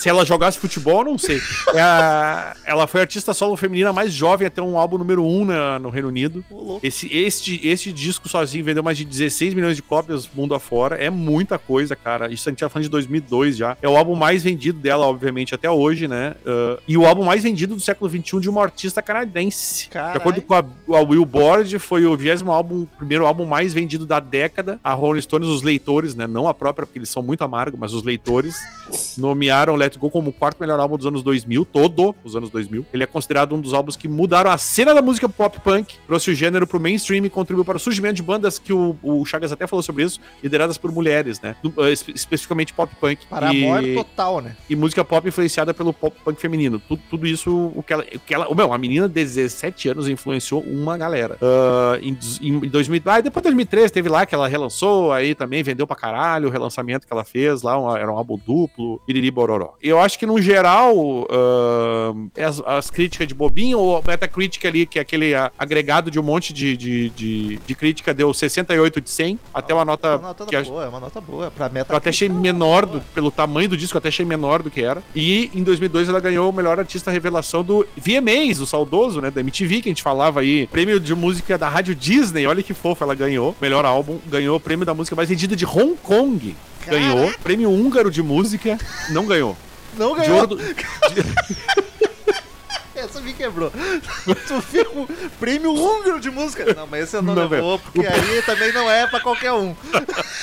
Se 0.00 0.08
ela 0.08 0.24
jogasse 0.24 0.58
futebol, 0.58 1.00
eu 1.00 1.04
não 1.04 1.18
sei. 1.18 1.40
É 1.74 2.60
ela 2.64 2.86
foi 2.86 3.00
a 3.00 3.02
artista 3.02 3.34
solo 3.34 3.56
feminina 3.56 3.92
mais 3.92 4.12
jovem 4.12 4.46
a 4.46 4.50
ter 4.50 4.60
um 4.60 4.78
álbum 4.78 4.96
número 4.98 5.24
1 5.24 5.40
um 5.40 5.44
na- 5.44 5.78
no 5.78 5.90
Reino 5.90 6.08
Unido. 6.08 6.44
Esse, 6.82 7.08
este, 7.14 7.60
este 7.66 7.92
disco 7.92 8.28
sozinho 8.28 8.64
vendeu 8.64 8.82
mais 8.82 8.96
de 8.96 9.04
16 9.04 9.54
milhões 9.54 9.76
de 9.76 9.82
cópias 9.82 10.28
mundo 10.32 10.54
afora. 10.54 10.96
É 10.96 11.10
muita 11.10 11.58
coisa, 11.58 11.94
cara. 11.96 12.32
Isso 12.32 12.48
a 12.48 12.52
gente 12.52 12.60
tá 12.60 12.68
falando 12.68 12.84
de 12.84 12.90
2002 12.90 13.56
já. 13.56 13.76
É 13.82 13.88
o 13.88 13.96
álbum 13.96 14.14
mais 14.14 14.42
vendido 14.42 14.78
dela, 14.78 15.06
obviamente, 15.06 15.54
até 15.54 15.70
hoje, 15.70 16.06
né? 16.06 16.34
Ah, 16.46 16.78
e 16.86 16.96
o 16.96 17.06
álbum 17.06 17.24
mais 17.24 17.42
vendido 17.42 17.74
do 17.74 17.80
século 17.80 18.10
XXI 18.10 18.40
de 18.40 18.48
uma 18.48 18.62
artista 18.62 19.02
canadense. 19.02 19.88
Carai. 19.88 20.12
De 20.12 20.18
acordo 20.18 20.42
com 20.42 20.54
a, 20.54 20.58
a 20.58 21.04
Billboard, 21.04 21.78
foi 21.78 22.06
o 22.06 22.16
20 22.16 22.44
álbum, 22.48 22.86
primeiro 22.98 23.26
álbum 23.26 23.44
mais 23.44 23.72
vendido 23.74 24.06
da 24.06 24.20
década. 24.20 24.78
A 24.82 24.92
Rolling 24.92 25.20
Stones, 25.20 25.48
os 25.48 25.62
leitores, 25.62 26.14
né? 26.14 26.26
Não 26.26 26.48
a 26.48 26.54
própria, 26.54 26.86
porque 26.86 26.98
eles 26.98 27.08
são 27.08 27.22
muito 27.22 27.42
amargos, 27.42 27.78
mas 27.78 27.92
os 27.92 28.02
leitores 28.02 28.56
nomearam 29.18 29.74
Let 29.74 29.89
Go 29.98 30.10
como 30.10 30.30
o 30.30 30.32
quarto 30.32 30.58
melhor 30.60 30.78
álbum 30.80 30.96
dos 30.96 31.06
anos 31.06 31.22
2000, 31.22 31.64
todo 31.64 32.14
os 32.24 32.36
anos 32.36 32.50
2000. 32.50 32.86
Ele 32.92 33.02
é 33.02 33.06
considerado 33.06 33.54
um 33.54 33.60
dos 33.60 33.72
álbuns 33.74 33.96
que 33.96 34.08
mudaram 34.08 34.50
a 34.50 34.58
cena 34.58 34.94
da 34.94 35.02
música 35.02 35.28
pop 35.28 35.58
punk, 35.60 35.96
trouxe 36.06 36.30
o 36.30 36.34
gênero 36.34 36.66
pro 36.66 36.78
mainstream 36.80 37.24
e 37.24 37.30
contribuiu 37.30 37.64
para 37.64 37.76
o 37.76 37.80
surgimento 37.80 38.14
de 38.14 38.22
bandas 38.22 38.58
que 38.58 38.72
o, 38.72 38.96
o 39.02 39.24
Chagas 39.24 39.52
até 39.52 39.66
falou 39.66 39.82
sobre 39.82 40.04
isso, 40.04 40.20
lideradas 40.42 40.76
por 40.78 40.90
mulheres, 40.92 41.40
né? 41.40 41.56
Do- 41.62 41.72
eh, 41.84 41.92
espe- 41.92 42.12
especificamente 42.14 42.72
pop 42.72 42.94
punk. 43.00 43.26
Para 43.26 43.52
e, 43.52 43.64
a 43.64 43.66
morte 43.68 43.94
total, 43.94 44.40
né? 44.40 44.56
e 44.68 44.76
música 44.76 45.04
pop 45.04 45.26
influenciada 45.28 45.72
pelo 45.74 45.92
pop 45.92 46.16
punk 46.24 46.40
feminino. 46.40 46.80
Tudo, 46.88 47.02
tudo 47.10 47.26
isso, 47.26 47.72
o 47.74 47.82
que 47.82 47.92
ela. 47.92 48.04
O 48.14 48.18
que 48.20 48.34
ela 48.34 48.54
meu, 48.54 48.72
a 48.72 48.78
menina 48.78 49.08
de 49.08 49.14
17 49.14 49.88
anos 49.90 50.08
influenciou 50.08 50.60
uma 50.62 50.96
galera. 50.98 51.38
Ah, 51.40 51.98
em, 52.02 52.16
em 52.42 52.60
2000, 52.68 53.02
ah, 53.06 53.20
depois 53.20 53.42
de 53.42 53.48
2013 53.50 53.92
teve 53.92 54.08
lá 54.08 54.26
que 54.26 54.34
ela 54.34 54.48
relançou, 54.48 55.12
aí 55.12 55.34
também 55.34 55.62
vendeu 55.62 55.86
pra 55.86 55.96
caralho 55.96 56.48
o 56.48 56.50
relançamento 56.50 57.06
que 57.06 57.12
ela 57.12 57.24
fez 57.24 57.62
lá, 57.62 57.78
uma- 57.78 57.98
era 57.98 58.10
um 58.12 58.16
álbum 58.16 58.38
duplo, 58.44 59.00
piriri 59.06 59.30
bororó. 59.30 59.74
Eu 59.82 59.98
acho 60.00 60.18
que 60.18 60.26
no 60.26 60.40
geral, 60.42 61.26
ah, 61.30 62.12
as, 62.46 62.60
as 62.66 62.90
críticas 62.90 63.26
de 63.26 63.34
bobinho, 63.34 63.78
ou 63.78 63.96
a 63.96 64.02
Metacritic 64.06 64.64
ali, 64.66 64.84
que 64.86 64.98
é 64.98 65.02
aquele 65.02 65.34
ah, 65.34 65.50
agregado 65.58 66.10
de 66.10 66.18
um 66.20 66.22
monte 66.22 66.52
de, 66.52 66.76
de, 66.76 67.10
de, 67.10 67.56
de 67.66 67.74
crítica, 67.74 68.12
deu 68.12 68.32
68 68.34 69.00
de 69.00 69.10
100, 69.10 69.38
até 69.54 69.72
uma 69.72 69.82
É 69.82 69.84
nota. 69.84 70.16
uma 70.16 70.28
nota 70.28 70.46
que 70.46 70.56
a- 70.56 70.62
boa, 70.62 70.84
é 70.84 70.88
uma 70.88 71.00
nota 71.00 71.20
boa. 71.20 71.50
Pra 71.50 71.68
meta. 71.68 71.92
eu 71.92 71.96
até 71.96 72.10
achei 72.10 72.28
menor, 72.28 72.84
do, 72.86 73.00
pelo 73.14 73.30
tamanho 73.30 73.68
do 73.70 73.76
disco, 73.76 73.96
eu 73.96 74.00
até 74.00 74.08
achei 74.08 74.24
menor 74.26 74.62
do 74.62 74.70
que 74.70 74.82
era. 74.82 75.02
E 75.14 75.50
em 75.54 75.62
2002 75.62 76.08
ela 76.08 76.20
ganhou 76.20 76.50
o 76.50 76.52
melhor 76.52 76.78
artista 76.78 77.10
revelação 77.10 77.64
do 77.64 77.86
VMAs, 77.96 78.60
o 78.60 78.66
saudoso, 78.66 79.20
né, 79.20 79.30
da 79.30 79.40
MTV, 79.40 79.82
que 79.82 79.88
a 79.88 79.92
gente 79.92 80.02
falava 80.02 80.40
aí. 80.40 80.66
Prêmio 80.66 81.00
de 81.00 81.14
música 81.14 81.56
da 81.56 81.68
Rádio 81.68 81.94
Disney, 81.94 82.46
olha 82.46 82.62
que 82.62 82.74
fofo, 82.74 83.02
ela 83.02 83.14
ganhou. 83.14 83.56
Melhor 83.60 83.84
álbum, 83.84 84.18
ganhou 84.26 84.56
o 84.56 84.60
prêmio 84.60 84.84
da 84.84 84.92
música 84.94 85.16
mais 85.16 85.28
vendida 85.28 85.56
de 85.56 85.64
Hong 85.64 85.96
Kong. 86.02 86.54
Ganhou. 86.86 87.32
Prêmio 87.42 87.70
húngaro 87.70 88.10
de 88.10 88.22
música, 88.22 88.78
não 89.10 89.26
ganhou. 89.26 89.56
Não 89.96 90.14
De 90.14 90.20
ganhou. 90.22 90.36
ouro 90.40 90.46
do- 90.56 90.60
Essa 92.94 93.20
me 93.20 93.32
quebrou. 93.32 93.72
tu 94.46 94.60
fica 94.60 94.84
com 94.84 95.06
prêmio 95.38 95.72
húngaro 95.72 96.20
de 96.20 96.30
música. 96.30 96.74
Não, 96.74 96.86
mas 96.86 97.04
esse 97.04 97.16
eu 97.16 97.22
não, 97.22 97.34
Não, 97.34 97.48
levou, 97.48 97.78
porque 97.78 98.06
aí 98.06 98.42
também 98.42 98.72
não 98.72 98.90
é 98.90 99.06
pra 99.06 99.20
qualquer 99.20 99.52
um. 99.52 99.74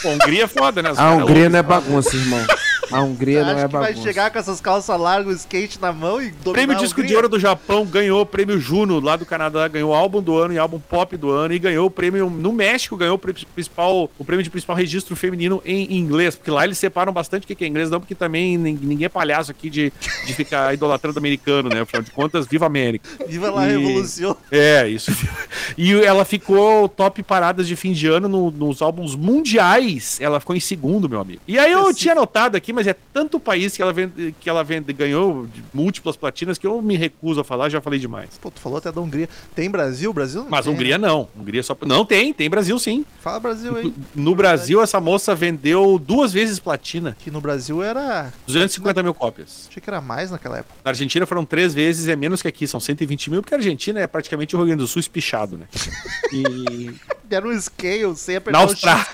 Pô, 0.02 0.10
Hungria 0.10 0.46
é 0.46 0.48
foda, 0.48 0.82
né? 0.82 0.92
A 0.98 1.12
Hungria 1.12 1.50
não 1.50 1.60
é 1.60 1.62
bagunça, 1.64 2.16
irmão. 2.16 2.44
A 2.92 3.02
Hungria 3.02 3.44
não 3.44 3.52
é 3.52 3.66
que 3.68 3.74
vai 3.74 3.82
bagunça. 3.90 4.02
chegar 4.08 4.32
com 4.32 4.40
essas 4.40 4.62
calças 4.62 5.00
largas, 5.00 5.40
skate 5.42 5.80
na 5.82 5.92
mão 5.92 6.22
e 6.22 6.32
dominar 6.32 6.54
Prêmio 6.54 6.76
Disco 6.78 7.04
de? 7.04 7.16
Ouro 7.16 7.30
do 7.30 7.40
Japão 7.40 7.86
ganhou 7.86 8.22
o 8.22 8.26
prêmio 8.26 8.60
Juno 8.60 9.00
lá 9.00 9.16
do 9.16 9.26
Canadá, 9.26 9.68
ganhou 9.68 9.94
álbum 9.94 10.22
do 10.22 10.38
ano 10.38 10.54
e 10.54 10.58
álbum 10.58 10.80
pop 10.80 11.16
do 11.18 11.30
ano 11.32 11.54
e 11.54 11.60
ganhou 11.60 11.88
o 11.88 11.92
prêmio 11.92 12.30
no 12.30 12.52
México, 12.54 12.96
ganhou 12.98 13.16
o 13.16 13.20
prêmio 13.20 13.42
principal, 13.54 14.10
o 14.18 14.26
prêmio 14.26 14.44
de 14.44 14.50
principal 14.50 14.76
registro 14.76 15.16
feminino 15.16 15.62
em 15.66 15.96
inglês, 15.98 16.36
porque 16.36 16.52
lá 16.52 16.64
eles 16.66 16.78
separam 16.78 17.12
bastante 17.12 17.44
o 17.44 17.48
que 17.48 17.56
que 17.56 17.64
é 17.64 17.68
inglês, 17.68 17.90
não 17.90 18.00
porque 18.00 18.16
também 18.16 18.58
nin- 18.58 18.80
ninguém 18.82 19.06
é 19.06 19.10
palhaço 19.10 19.52
aqui 19.52 19.70
de, 19.70 19.92
de 20.26 20.34
ficar 20.34 20.74
idolatrando 20.76 21.18
americano, 21.20 21.70
né? 21.70 21.82
Afinal 21.82 22.04
de 22.04 22.12
contas, 22.12 22.48
viva 22.48 22.66
a 22.66 22.68
América. 22.68 23.08
Viva 23.28 23.50
lá 23.52 23.64
a 23.64 23.66
revolução. 23.66 24.36
É, 24.52 24.88
isso. 24.88 25.12
E 25.78 25.94
ela 25.94 26.24
ficou 26.26 26.88
top 26.88 27.22
paradas 27.22 27.68
de 27.68 27.76
fim 27.76 27.92
de 27.92 28.08
ano 28.08 28.28
no- 28.28 28.50
nos 28.52 28.82
álbuns 28.82 29.16
mundiais. 29.16 30.18
Ela 30.22 30.40
ficou 30.40 30.56
em 30.56 30.60
segundo, 30.60 31.10
meu 31.10 31.20
amigo. 31.20 31.42
E 31.48 31.58
aí 31.58 31.72
eu 31.72 31.94
tinha 31.94 32.16
notado 32.16 32.56
aqui, 32.56 32.72
mas 32.78 32.86
é 32.86 32.96
tanto 33.12 33.40
país 33.40 33.76
que 33.76 33.82
ela, 33.82 33.92
vende, 33.92 34.36
que 34.40 34.48
ela 34.48 34.64
vende, 34.64 34.94
ganhou 34.94 35.48
múltiplas 35.74 36.16
platinas 36.16 36.60
que 36.60 36.68
eu 36.68 36.80
me 36.80 36.96
recuso 36.96 37.42
a 37.42 37.44
falar, 37.44 37.70
já 37.70 37.82
falei 37.82 38.00
demais. 38.00 38.38
Pô, 38.40 38.52
tu 38.52 38.60
falou 38.60 38.78
até 38.78 38.92
da 38.92 39.02
Hungria. 39.02 39.28
Tem 39.56 39.68
Brasil? 39.68 40.14
Brasil 40.14 40.44
não 40.44 40.50
Mas 40.52 40.66
tem, 40.66 40.74
Hungria 40.76 41.00
não. 41.00 41.28
Hungria 41.36 41.64
só. 41.64 41.76
Não 41.88 42.06
tem, 42.06 42.32
tem 42.32 42.48
Brasil 42.48 42.78
sim. 42.78 43.00
né? 43.00 43.06
Fala 43.20 43.40
Brasil 43.40 43.76
aí. 43.76 43.92
No 44.14 44.36
Brasil, 44.36 44.80
essa 44.80 45.02
moça 45.02 45.34
vendeu 45.34 45.98
duas 45.98 46.32
vezes 46.32 46.60
platina, 46.60 47.18
Que 47.20 47.32
no 47.32 47.42
Brasil 47.42 47.82
era... 47.82 48.32
250 48.46 49.02
mil 49.02 49.16
cópias. 49.16 49.66
Achei 49.72 49.82
que 49.82 49.90
era 49.90 50.00
mais 50.00 50.30
naquela 50.30 50.60
época. 50.60 50.76
Na 50.86 50.92
Argentina 50.92 51.26
foram 51.26 51.44
três 51.44 51.74
vezes, 51.74 52.08
é 52.08 52.16
menos 52.16 52.44
que 52.44 52.48
aqui, 52.48 52.68
são 52.68 52.80
120 52.80 53.32
mil, 53.32 53.42
porque 53.42 53.56
a 53.56 53.58
Argentina 53.58 54.00
é 54.00 54.06
praticamente 54.06 54.56
o 54.56 54.60
Rio 54.60 54.68
Grande 54.68 54.84
do 54.84 54.88
Sul 54.88 55.00
espichado, 55.00 55.58
né? 55.58 55.66
E 56.32 56.92
Era 57.30 57.48
um 57.48 57.60
scale 57.62 58.16
sem 58.16 58.38
apertar 58.38 58.58
na 58.58 58.64
Austrália, 58.64 59.06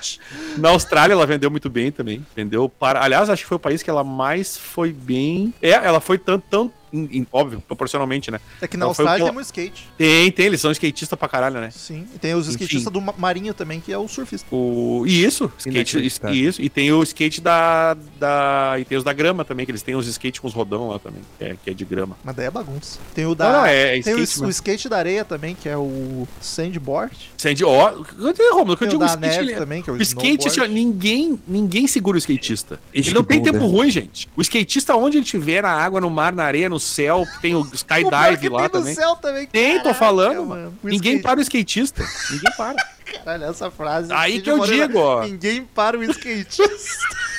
na 0.56 0.68
Austrália 0.70 1.14
ela 1.14 1.26
vendeu 1.26 1.50
muito 1.50 1.68
bem 1.68 1.90
também. 1.90 2.24
Vendeu 2.34 2.68
para. 2.68 3.02
Aliás, 3.02 3.28
acho 3.28 3.42
que 3.42 3.48
foi 3.48 3.53
o 3.54 3.58
país 3.58 3.82
que 3.82 3.90
ela 3.90 4.04
mais 4.04 4.56
foi 4.56 4.92
bem. 4.92 5.52
É, 5.62 5.70
ela 5.70 6.00
foi 6.00 6.18
tanto, 6.18 6.44
tão. 6.50 6.72
Em- 6.94 7.18
em- 7.18 7.26
óbvio, 7.32 7.60
proporcionalmente, 7.66 8.30
né? 8.30 8.40
É 8.60 8.66
que 8.68 8.76
na 8.76 8.86
Não, 8.86 8.94
foi 8.94 9.04
o 9.04 9.08
Austrália 9.08 9.24
tem 9.26 9.34
muito 9.34 9.46
skate. 9.46 9.88
Tem, 9.98 10.30
tem, 10.30 10.46
eles 10.46 10.60
são 10.60 10.70
skatistas 10.70 11.18
pra 11.18 11.28
caralho, 11.28 11.60
né? 11.60 11.70
Sim. 11.70 12.06
E 12.14 12.18
tem 12.18 12.34
os 12.34 12.46
Enfim. 12.48 12.56
skatistas 12.64 12.92
do 12.92 13.00
ma- 13.00 13.14
Marinho 13.18 13.52
também, 13.54 13.80
que 13.80 13.92
é 13.92 13.98
o 13.98 14.06
surfista. 14.08 14.46
O... 14.54 15.04
E 15.06 15.24
isso, 15.24 15.50
skate, 15.58 15.76
Inacreditável. 15.96 16.36
isso, 16.36 16.62
e 16.62 16.68
tem 16.68 16.92
o 16.92 17.02
skate 17.02 17.40
da, 17.40 17.96
da. 18.18 18.76
E 18.78 18.84
tem 18.84 18.96
os 18.98 19.04
da 19.04 19.12
grama 19.12 19.44
também, 19.44 19.66
que 19.66 19.72
eles 19.72 19.82
têm 19.82 19.94
os 19.94 20.06
skates 20.06 20.40
com 20.40 20.46
os 20.48 20.54
rodão 20.54 20.88
lá 20.88 20.98
também, 20.98 21.20
que 21.38 21.44
é, 21.44 21.56
que 21.64 21.70
é 21.70 21.74
de 21.74 21.84
grama. 21.84 22.16
Mas 22.24 22.34
daí 22.36 22.46
é 22.46 22.50
bagunça. 22.50 22.98
Tem 23.14 23.26
o 23.26 23.34
da. 23.34 23.44
Não, 23.44 23.58
não, 23.60 23.66
é- 23.66 23.98
é 23.98 24.02
tem 24.02 24.14
o, 24.14 24.18
skate 24.20 24.38
o 24.38 24.40
mesmo. 24.42 24.50
skate 24.50 24.88
da 24.88 24.96
areia 24.98 25.24
também, 25.24 25.54
que 25.54 25.68
é 25.68 25.76
o 25.76 26.26
sandboard. 26.40 27.16
Sand, 27.36 27.56
ó, 27.64 27.90
eu 28.18 28.32
digo, 28.32 28.54
Romulo, 28.54 28.76
que 28.76 28.84
eu 28.84 28.88
o 28.88 28.90
digo 28.90 29.00
da 29.00 29.06
skate. 29.06 29.20
neve 29.26 29.38
ele- 29.50 29.54
também, 29.54 29.82
que 29.82 29.90
é 29.90 29.92
o 29.92 29.96
O 29.96 30.02
skate, 30.02 30.48
assim, 30.48 30.60
ó, 30.60 30.66
ninguém, 30.66 31.38
ninguém 31.46 31.86
segura 31.86 32.16
o 32.16 32.18
skatista. 32.18 32.78
Ele 32.92 33.12
não 33.12 33.24
tem 33.24 33.42
tempo 33.42 33.66
ruim, 33.66 33.90
gente. 33.90 34.28
O 34.36 34.40
skatista, 34.42 34.94
onde 34.96 35.16
ele 35.16 35.24
estiver, 35.24 35.62
na 35.62 35.70
água, 35.70 36.00
no 36.00 36.10
mar, 36.10 36.32
na 36.32 36.44
areia, 36.44 36.68
no 36.68 36.78
céu, 36.84 37.26
tem 37.40 37.54
o 37.54 37.64
pior 37.64 37.74
skydive 37.74 38.48
lá 38.48 38.68
tem 38.68 38.70
também. 38.70 38.96
também. 39.20 39.46
Tem, 39.46 39.72
tô 39.78 39.84
Caraca, 39.84 39.98
falando, 39.98 40.46
mano. 40.46 40.78
Ninguém 40.82 41.20
para 41.20 41.40
o 41.40 41.42
skatista. 41.42 42.04
Ninguém 42.30 42.52
para. 42.56 42.76
Caralho, 43.04 43.44
essa 43.44 43.70
frase. 43.70 44.12
Aí 44.12 44.40
que 44.40 44.50
eu 44.50 44.60
digo, 44.60 44.98
ó. 44.98 45.22
Ninguém 45.24 45.64
para 45.64 45.98
o 45.98 46.04
skatista. 46.04 46.64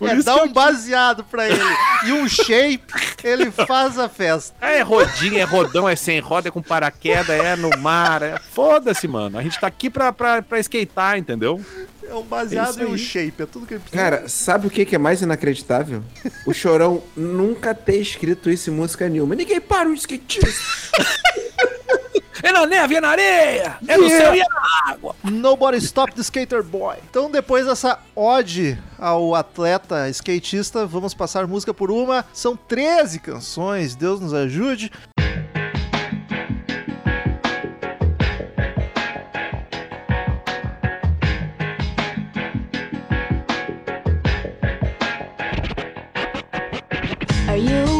Por 0.00 0.08
é, 0.08 0.14
isso 0.14 0.24
dá 0.24 0.32
que 0.32 0.40
um 0.40 0.46
eu 0.46 0.52
baseado 0.52 1.22
pra 1.24 1.46
ele. 1.46 1.60
E 2.02 2.12
um 2.12 2.26
shape, 2.26 2.80
ele 3.22 3.50
faz 3.50 3.98
a 3.98 4.08
festa. 4.08 4.56
É 4.58 4.80
rodinha, 4.80 5.42
é 5.42 5.44
rodão, 5.44 5.86
é 5.86 5.94
sem 5.94 6.18
roda, 6.18 6.48
é 6.48 6.50
com 6.50 6.62
paraquedas, 6.62 7.28
é 7.28 7.54
no 7.54 7.68
mar. 7.76 8.22
É... 8.22 8.38
Foda-se, 8.54 9.06
mano. 9.06 9.36
A 9.36 9.42
gente 9.42 9.60
tá 9.60 9.66
aqui 9.66 9.90
pra, 9.90 10.10
pra, 10.10 10.40
pra 10.40 10.58
skatear, 10.60 11.18
entendeu? 11.18 11.60
É 12.08 12.14
um 12.14 12.22
baseado 12.22 12.80
É 12.80 12.84
e 12.84 12.86
um 12.86 12.96
shape. 12.96 13.42
É 13.42 13.44
tudo 13.44 13.66
que 13.66 13.74
ele 13.74 13.80
precisa. 13.80 14.02
Cara, 14.02 14.28
sabe 14.30 14.66
o 14.66 14.70
que 14.70 14.86
que 14.86 14.94
é 14.94 14.98
mais 14.98 15.20
inacreditável? 15.20 16.02
O 16.46 16.54
Chorão 16.54 17.02
nunca 17.14 17.74
ter 17.74 17.96
escrito 17.96 18.48
isso 18.48 18.70
em 18.70 18.72
música 18.72 19.06
nenhuma. 19.10 19.34
Ninguém 19.34 19.60
para 19.60 19.90
o 19.90 19.92
skatista. 19.92 20.48
É 22.42 22.52
na 22.52 22.66
neve, 22.66 22.96
é 22.96 23.00
na 23.00 23.08
areia, 23.10 23.76
é 23.86 23.96
no 23.96 24.04
Yeah. 24.04 24.24
céu 24.24 24.34
e 24.34 24.40
é 24.40 24.44
na 24.48 24.92
água. 24.92 25.16
Nobody 25.24 25.78
Stop 25.78 26.14
the 26.14 26.22
Skater 26.22 26.62
Boy. 26.62 26.96
Então, 27.08 27.30
depois 27.30 27.66
dessa 27.66 27.98
ode 28.14 28.78
ao 28.98 29.34
atleta 29.34 30.08
skatista, 30.10 30.86
vamos 30.86 31.14
passar 31.14 31.46
música 31.46 31.74
por 31.74 31.90
uma. 31.90 32.24
São 32.32 32.56
13 32.56 33.18
canções, 33.20 33.94
Deus 33.94 34.20
nos 34.20 34.32
ajude. 34.32 34.90
Are 47.48 47.56
you 47.56 47.99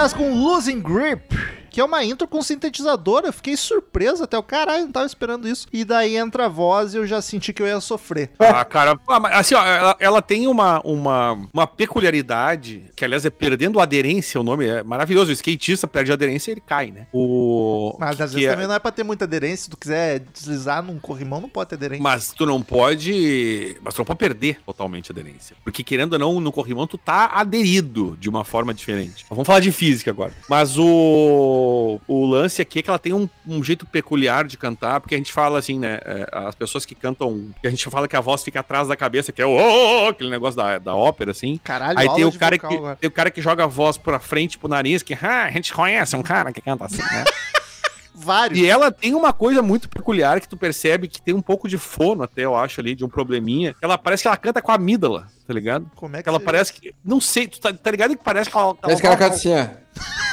Com 0.00 0.32
Losing 0.32 0.80
Grip. 0.80 1.39
Que 1.70 1.80
é 1.80 1.84
uma 1.84 2.04
intro 2.04 2.26
com 2.26 2.42
sintetizador, 2.42 3.22
eu 3.24 3.32
fiquei 3.32 3.56
surpreso 3.56 4.24
até 4.24 4.36
o 4.36 4.42
caralho, 4.42 4.84
não 4.84 4.92
tava 4.92 5.06
esperando 5.06 5.48
isso. 5.48 5.66
E 5.72 5.84
daí 5.84 6.16
entra 6.16 6.46
a 6.46 6.48
voz 6.48 6.94
e 6.94 6.96
eu 6.98 7.06
já 7.06 7.22
senti 7.22 7.52
que 7.52 7.62
eu 7.62 7.66
ia 7.66 7.80
sofrer. 7.80 8.30
Ah, 8.60 8.64
cara, 8.64 8.98
ah, 9.08 9.38
assim, 9.38 9.54
ó, 9.54 9.64
ela, 9.64 9.96
ela 10.00 10.20
tem 10.20 10.48
uma, 10.48 10.80
uma, 10.84 11.38
uma 11.52 11.66
peculiaridade, 11.68 12.84
que 12.96 13.04
aliás 13.04 13.24
é 13.24 13.30
perdendo 13.30 13.78
aderência, 13.80 14.40
o 14.40 14.44
nome 14.44 14.66
é 14.66 14.82
maravilhoso. 14.82 15.30
O 15.30 15.32
skatista 15.32 15.86
perde 15.86 16.12
aderência 16.12 16.50
e 16.50 16.54
ele 16.54 16.60
cai, 16.60 16.90
né? 16.90 17.06
O. 17.12 17.96
Mas 17.98 18.20
às 18.20 18.32
vezes 18.32 18.48
é- 18.48 18.50
também 18.52 18.66
não 18.66 18.74
é 18.74 18.78
pra 18.78 18.90
ter 18.90 19.04
muita 19.04 19.24
aderência. 19.24 19.64
Se 19.64 19.70
tu 19.70 19.76
quiser 19.76 20.20
deslizar 20.32 20.82
num 20.82 20.98
corrimão, 20.98 21.40
não 21.40 21.48
pode 21.48 21.70
ter 21.70 21.76
aderência. 21.76 22.02
Mas 22.02 22.32
tu 22.32 22.44
não 22.44 22.60
pode. 22.60 23.76
Mas 23.82 23.94
tu 23.94 23.98
não 23.98 24.04
pode 24.04 24.18
perder 24.18 24.58
totalmente 24.66 25.10
a 25.10 25.12
aderência. 25.12 25.56
Porque, 25.62 25.84
querendo 25.84 26.14
ou 26.14 26.18
não, 26.18 26.40
no 26.40 26.50
corrimão, 26.52 26.86
tu 26.86 26.98
tá 26.98 27.30
aderido 27.34 28.16
de 28.18 28.28
uma 28.28 28.44
forma 28.44 28.74
diferente. 28.74 29.24
Vamos 29.30 29.46
falar 29.46 29.60
de 29.60 29.70
física 29.70 30.10
agora. 30.10 30.32
Mas 30.48 30.76
o. 30.76 31.59
O 32.06 32.26
lance 32.26 32.60
aqui 32.62 32.78
é 32.78 32.82
que 32.82 32.90
ela 32.90 32.98
tem 32.98 33.12
um, 33.12 33.28
um 33.46 33.62
jeito 33.62 33.86
peculiar 33.86 34.44
de 34.46 34.56
cantar, 34.56 35.00
porque 35.00 35.14
a 35.14 35.18
gente 35.18 35.32
fala 35.32 35.58
assim, 35.58 35.78
né? 35.78 35.98
é, 36.04 36.28
as 36.32 36.54
pessoas 36.54 36.84
que 36.84 36.94
cantam. 36.94 37.50
A 37.64 37.68
gente 37.68 37.88
fala 37.88 38.08
que 38.08 38.16
a 38.16 38.20
voz 38.20 38.42
fica 38.42 38.60
atrás 38.60 38.88
da 38.88 38.96
cabeça, 38.96 39.32
que 39.32 39.40
é 39.40 39.46
o. 39.46 39.50
"Oh", 39.50 40.08
aquele 40.08 40.30
negócio 40.30 40.56
da, 40.56 40.78
da 40.78 40.94
ópera, 40.94 41.30
assim. 41.30 41.60
Caralho, 41.62 41.98
Aí 41.98 42.08
tem 42.14 42.24
o, 42.24 42.32
cara 42.32 42.56
vocal 42.56 42.70
que, 42.70 42.76
agora. 42.76 42.96
tem 42.96 43.08
o 43.08 43.12
cara 43.12 43.30
que 43.30 43.40
joga 43.40 43.64
a 43.64 43.66
voz 43.66 43.96
pra 43.96 44.18
frente, 44.18 44.58
pro 44.58 44.68
nariz, 44.68 45.02
que 45.02 45.14
ah, 45.14 45.44
a 45.44 45.50
gente 45.50 45.72
conhece 45.72 46.16
um 46.16 46.22
cara 46.22 46.52
que 46.52 46.60
canta 46.60 46.84
assim, 46.84 47.02
né? 47.02 47.24
Vários. 48.14 48.58
E 48.58 48.66
ela 48.66 48.90
tem 48.92 49.14
uma 49.14 49.32
coisa 49.32 49.62
muito 49.62 49.88
peculiar 49.88 50.40
que 50.40 50.48
tu 50.48 50.56
percebe 50.56 51.08
que 51.08 51.22
tem 51.22 51.32
um 51.32 51.40
pouco 51.40 51.66
de 51.68 51.78
fono 51.78 52.22
até, 52.22 52.44
eu 52.44 52.54
acho, 52.54 52.80
ali, 52.80 52.94
de 52.94 53.04
um 53.04 53.08
probleminha. 53.08 53.74
Ela 53.80 53.96
parece 53.96 54.22
que 54.22 54.28
ela 54.28 54.36
canta 54.36 54.60
com 54.60 54.70
a 54.70 54.74
amígdala, 54.74 55.26
tá 55.50 55.54
ligado? 55.54 55.90
Como 55.96 56.16
é 56.16 56.22
que 56.22 56.28
Ela 56.28 56.38
você- 56.38 56.44
parece 56.44 56.72
que. 56.72 56.94
Não 57.04 57.20
sei, 57.20 57.48
tu 57.48 57.60
tá, 57.60 57.72
tá 57.72 57.90
ligado 57.90 58.16
que 58.16 58.22
parece 58.22 58.48
que 58.48 58.56
ela. 58.56 58.72
Parece 58.72 59.00
que 59.00 59.06
ela 59.08 59.16
canta 59.16 59.34
assim, 59.34 59.52
ó. 59.52 59.66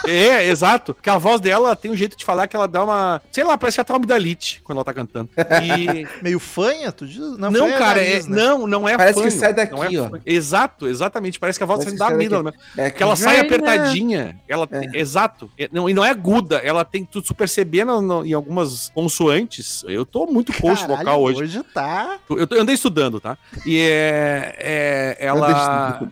É, 0.07 0.45
exato. 0.47 0.95
Que 1.01 1.09
a 1.09 1.17
voz 1.17 1.41
dela 1.41 1.75
tem 1.75 1.89
um 1.89 1.95
jeito 1.95 2.15
de 2.15 2.23
falar 2.23 2.47
que 2.47 2.55
ela 2.55 2.67
dá 2.67 2.83
uma. 2.83 3.19
Sei 3.31 3.43
lá, 3.43 3.57
parece 3.57 3.75
que 3.75 3.79
ela 3.81 3.85
tá 3.85 3.93
uma 3.93 3.97
amidalite 3.97 4.61
quando 4.63 4.77
ela 4.77 4.85
tá 4.85 4.93
cantando. 4.93 5.29
E. 5.63 6.07
Meio 6.23 6.39
fanha, 6.39 6.91
tu 6.91 7.07
diz? 7.07 7.17
Não, 7.17 7.51
fanha 7.51 7.73
é 7.75 7.77
cara, 7.79 7.99
nariz, 8.01 8.25
é, 8.27 8.29
né? 8.29 8.35
não, 8.35 8.67
não 8.67 8.87
é 8.87 8.95
Parece 8.95 9.15
que 9.21 9.29
fanho, 9.29 9.39
sai 9.41 9.53
daqui, 9.55 9.73
não 9.73 9.83
é 9.83 9.87
ó. 9.99 10.09
fanho. 10.11 10.21
Exato, 10.25 10.87
exatamente. 10.87 11.39
Parece 11.39 11.57
que 11.59 11.63
a 11.63 11.65
voz 11.65 11.79
Parece 11.79 11.97
sai 11.97 12.07
que 12.07 12.11
da 12.13 12.15
amígdala. 12.15 12.43
daqui. 12.43 12.57
né? 12.75 12.85
É 12.87 12.91
Que 12.91 13.01
ela 13.03 13.15
sai 13.15 13.37
vai, 13.37 13.45
apertadinha. 13.47 14.39
Ela 14.47 14.67
tem- 14.67 14.89
Exato. 14.93 15.49
É, 15.57 15.67
Não, 15.73 15.89
e 15.89 15.93
não 15.95 16.05
é 16.05 16.11
aguda. 16.11 16.57
Ela 16.57 16.85
tem. 16.85 17.03
Tu, 17.03 17.21
tu 17.23 17.33
percebendo 17.33 17.99
no- 17.99 18.23
em 18.25 18.33
algumas 18.33 18.89
consoantes. 18.93 19.83
Eu 19.87 20.05
tô 20.05 20.27
muito 20.27 20.53
coach 20.53 20.85
vocal 20.85 21.21
hoje. 21.23 21.41
Hoje 21.41 21.63
tá. 21.73 22.19
Eu, 22.29 22.45
tô- 22.45 22.55
eu 22.55 22.61
andei 22.61 22.75
estudando, 22.75 23.19
tá? 23.19 23.35
E 23.65 23.79
é. 23.81 25.06
É- 25.19 25.25
ela. 25.25 26.11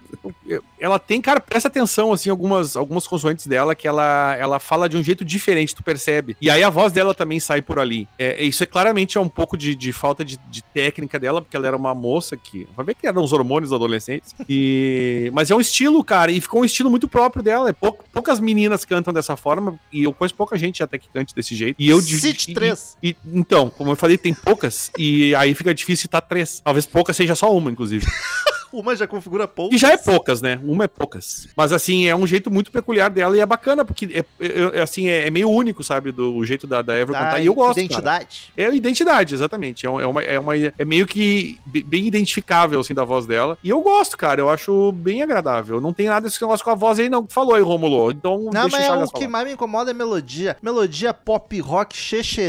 Ela 0.79 0.99
tem, 0.99 1.21
cara, 1.21 1.39
presta 1.39 1.67
atenção, 1.67 2.11
assim, 2.11 2.29
algumas, 2.29 2.75
algumas 2.75 3.07
consoantes 3.07 3.47
dela 3.47 3.75
que 3.75 3.87
ela, 3.87 4.35
ela 4.39 4.59
fala 4.59 4.87
de 4.89 4.97
um 4.97 5.03
jeito 5.03 5.23
diferente, 5.25 5.73
tu 5.75 5.83
percebe. 5.83 6.35
E 6.41 6.49
aí 6.49 6.63
a 6.63 6.69
voz 6.69 6.91
dela 6.91 7.13
também 7.13 7.39
sai 7.39 7.61
por 7.61 7.79
ali. 7.79 8.07
É, 8.19 8.43
isso 8.43 8.61
é 8.63 8.65
claramente 8.65 9.17
é 9.17 9.21
um 9.21 9.29
pouco 9.29 9.55
de, 9.57 9.75
de 9.75 9.91
falta 9.93 10.23
de, 10.25 10.37
de 10.49 10.63
técnica 10.63 11.19
dela, 11.19 11.41
porque 11.41 11.55
ela 11.55 11.67
era 11.67 11.77
uma 11.77 11.93
moça 11.95 12.35
que. 12.37 12.67
Vai 12.75 12.85
ver 12.87 12.95
que 12.95 13.07
eram 13.07 13.23
os 13.23 13.33
hormônios 13.33 13.71
adolescentes. 13.73 14.35
E, 14.49 15.29
mas 15.33 15.49
é 15.51 15.55
um 15.55 15.61
estilo, 15.61 16.03
cara, 16.03 16.31
e 16.31 16.39
ficou 16.41 16.61
um 16.61 16.65
estilo 16.65 16.89
muito 16.89 17.07
próprio 17.07 17.41
dela. 17.43 17.69
É 17.69 17.73
pou- 17.73 17.99
poucas 18.11 18.39
meninas 18.39 18.83
cantam 18.85 19.13
dessa 19.13 19.35
forma, 19.35 19.79
e 19.91 20.03
eu 20.03 20.13
conheço 20.13 20.35
pouca 20.35 20.57
gente 20.57 20.83
até 20.83 20.97
que 20.97 21.07
cante 21.09 21.33
desse 21.35 21.55
jeito. 21.55 21.75
E 21.79 21.89
eu 21.89 22.01
de- 22.01 22.19
City 22.19 22.51
e- 22.51 22.53
3. 22.53 22.97
e- 23.01 23.15
então, 23.33 23.69
como 23.69 23.91
eu 23.91 23.95
falei, 23.95 24.17
tem 24.17 24.33
poucas, 24.33 24.91
e 24.97 25.33
aí 25.35 25.53
fica 25.55 25.73
difícil 25.73 26.03
citar 26.03 26.21
três. 26.21 26.59
Talvez 26.63 26.85
poucas 26.85 27.15
seja 27.15 27.35
só 27.35 27.55
uma, 27.55 27.71
inclusive. 27.71 28.05
Uma 28.79 28.95
já 28.95 29.07
configura 29.07 29.47
pouco. 29.47 29.73
E 29.73 29.77
já 29.77 29.91
é 29.91 29.97
poucas, 29.97 30.41
né? 30.41 30.59
Uma 30.63 30.85
é 30.85 30.87
poucas. 30.87 31.47
Mas 31.55 31.71
assim, 31.71 32.05
é 32.07 32.15
um 32.15 32.25
jeito 32.27 32.51
muito 32.51 32.71
peculiar 32.71 33.09
dela 33.09 33.35
e 33.35 33.39
é 33.39 33.45
bacana, 33.45 33.83
porque 33.85 34.05
é, 34.13 34.19
é- 34.39 34.79
é, 34.79 34.81
assim, 34.81 35.07
é, 35.07 35.27
é 35.27 35.31
meio 35.31 35.49
único, 35.49 35.83
sabe? 35.83 36.11
Do 36.11 36.43
jeito 36.45 36.65
da, 36.67 36.81
da 36.81 36.93
Ever 36.97 37.13
Da 37.13 37.19
cantar. 37.25 37.41
E 37.41 37.45
eu 37.45 37.53
gosto. 37.53 37.75
cara. 37.75 37.81
Identidade. 37.85 38.53
É 38.57 38.65
a 38.65 38.69
identidade, 38.75 39.33
exatamente. 39.33 39.85
É, 39.85 39.89
um- 39.89 39.99
é 39.99 40.07
uma, 40.07 40.23
é, 40.23 40.39
uma, 40.39 40.55
é 40.57 40.85
meio 40.85 41.05
que 41.07 41.59
be- 41.65 41.83
bem 41.83 42.05
identificável, 42.07 42.79
assim, 42.79 42.93
da 42.93 43.03
voz 43.03 43.25
dela. 43.25 43.57
E 43.63 43.69
eu 43.69 43.81
gosto, 43.81 44.17
cara. 44.17 44.41
Eu 44.41 44.49
acho 44.49 44.91
bem 44.91 45.21
agradável. 45.21 45.79
Não 45.79 45.93
tem 45.93 46.07
nada 46.07 46.27
desse 46.27 46.41
negócio 46.41 46.63
com 46.63 46.71
a 46.71 46.75
voz 46.75 46.99
aí, 46.99 47.09
não. 47.09 47.25
Falou 47.27 47.55
aí, 47.55 47.61
Romulo. 47.61 48.11
Então, 48.11 48.49
Não, 48.53 48.67
mas 48.69 48.73
é 48.85 48.91
o 48.93 49.07
que 49.09 49.27
mais 49.27 49.45
me 49.45 49.53
incomoda 49.53 49.91
é 49.91 49.93
a 49.93 49.95
melodia. 49.95 50.57
Melodia 50.61 51.13
pop 51.13 51.59
rock 51.59 51.95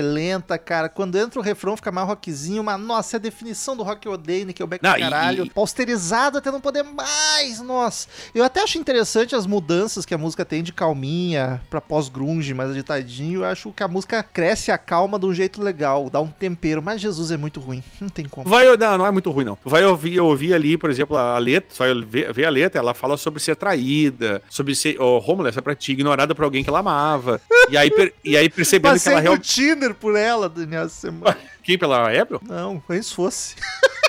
lenta, 0.02 0.58
cara. 0.58 0.88
Quando 0.88 1.16
entra 1.16 1.38
o 1.38 1.42
refrão 1.42 1.76
fica 1.76 1.92
mais 1.92 2.06
rockzinho, 2.06 2.62
mas 2.64 2.80
nossa, 2.80 3.16
é 3.16 3.18
a 3.18 3.20
definição 3.20 3.76
do 3.76 3.82
rock 3.82 4.00
que 4.02 4.08
eu 4.08 4.12
odeio, 4.12 4.46
Nickelback 4.46 4.82
Não, 4.82 4.96
e- 4.96 5.00
caralho. 5.00 5.44
e- 5.44 5.50
Pausterizado 5.50 6.15
pesado 6.16 6.38
até 6.38 6.50
não 6.50 6.60
poder 6.60 6.82
mais, 6.82 7.60
nossa. 7.60 8.08
Eu 8.34 8.42
até 8.42 8.62
acho 8.62 8.78
interessante 8.78 9.34
as 9.34 9.46
mudanças 9.46 10.06
que 10.06 10.14
a 10.14 10.18
música 10.18 10.44
tem 10.44 10.62
de 10.62 10.72
calminha 10.72 11.60
pra 11.68 11.80
pós-grunge, 11.80 12.54
mais 12.54 12.70
agitadinho. 12.70 13.40
Eu 13.40 13.44
acho 13.44 13.70
que 13.72 13.82
a 13.82 13.88
música 13.88 14.22
cresce 14.22 14.70
a 14.70 14.78
calma 14.78 15.18
de 15.18 15.26
um 15.26 15.34
jeito 15.34 15.62
legal, 15.62 16.08
dá 16.08 16.20
um 16.20 16.28
tempero. 16.28 16.82
Mas 16.82 17.00
Jesus 17.00 17.30
é 17.30 17.36
muito 17.36 17.60
ruim, 17.60 17.82
não 18.00 18.08
tem 18.08 18.24
como. 18.26 18.48
Vai, 18.48 18.64
não, 18.76 18.98
não 18.98 19.06
é 19.06 19.10
muito 19.10 19.30
ruim, 19.30 19.44
não. 19.44 19.58
Vai 19.64 19.84
ouvir, 19.84 20.18
ouvir 20.20 20.54
ali, 20.54 20.78
por 20.78 20.88
exemplo, 20.90 21.16
a 21.16 21.36
letra, 21.38 21.68
vai 21.78 22.02
ver, 22.02 22.32
ver 22.32 22.46
a 22.46 22.50
letra, 22.50 22.80
ela 22.80 22.94
fala 22.94 23.16
sobre 23.16 23.40
ser 23.40 23.56
traída, 23.56 24.42
sobre 24.48 24.74
ser, 24.74 24.96
oh, 25.00 25.18
homeless, 25.18 25.58
é 25.58 25.62
pra 25.62 25.74
ti, 25.74 25.92
ignorada 25.92 26.34
por 26.34 26.44
alguém 26.44 26.64
que 26.64 26.70
ela 26.70 26.78
amava. 26.80 27.40
E 27.68 27.76
aí, 27.76 27.90
per- 27.90 28.14
e 28.24 28.36
aí 28.36 28.48
percebendo 28.48 28.92
que 28.94 28.98
Passei 29.00 29.12
ela 29.12 29.20
no 29.20 29.24
realmente. 29.24 29.54
Tinder 29.54 29.94
por 29.94 30.16
ela, 30.16 30.48
Daniel, 30.48 30.88
semana. 30.88 31.36
Quem 31.62 31.76
pela 31.76 32.12
Ebro? 32.14 32.40
Não, 32.46 32.82
antes 32.88 33.12
fosse. 33.12 33.56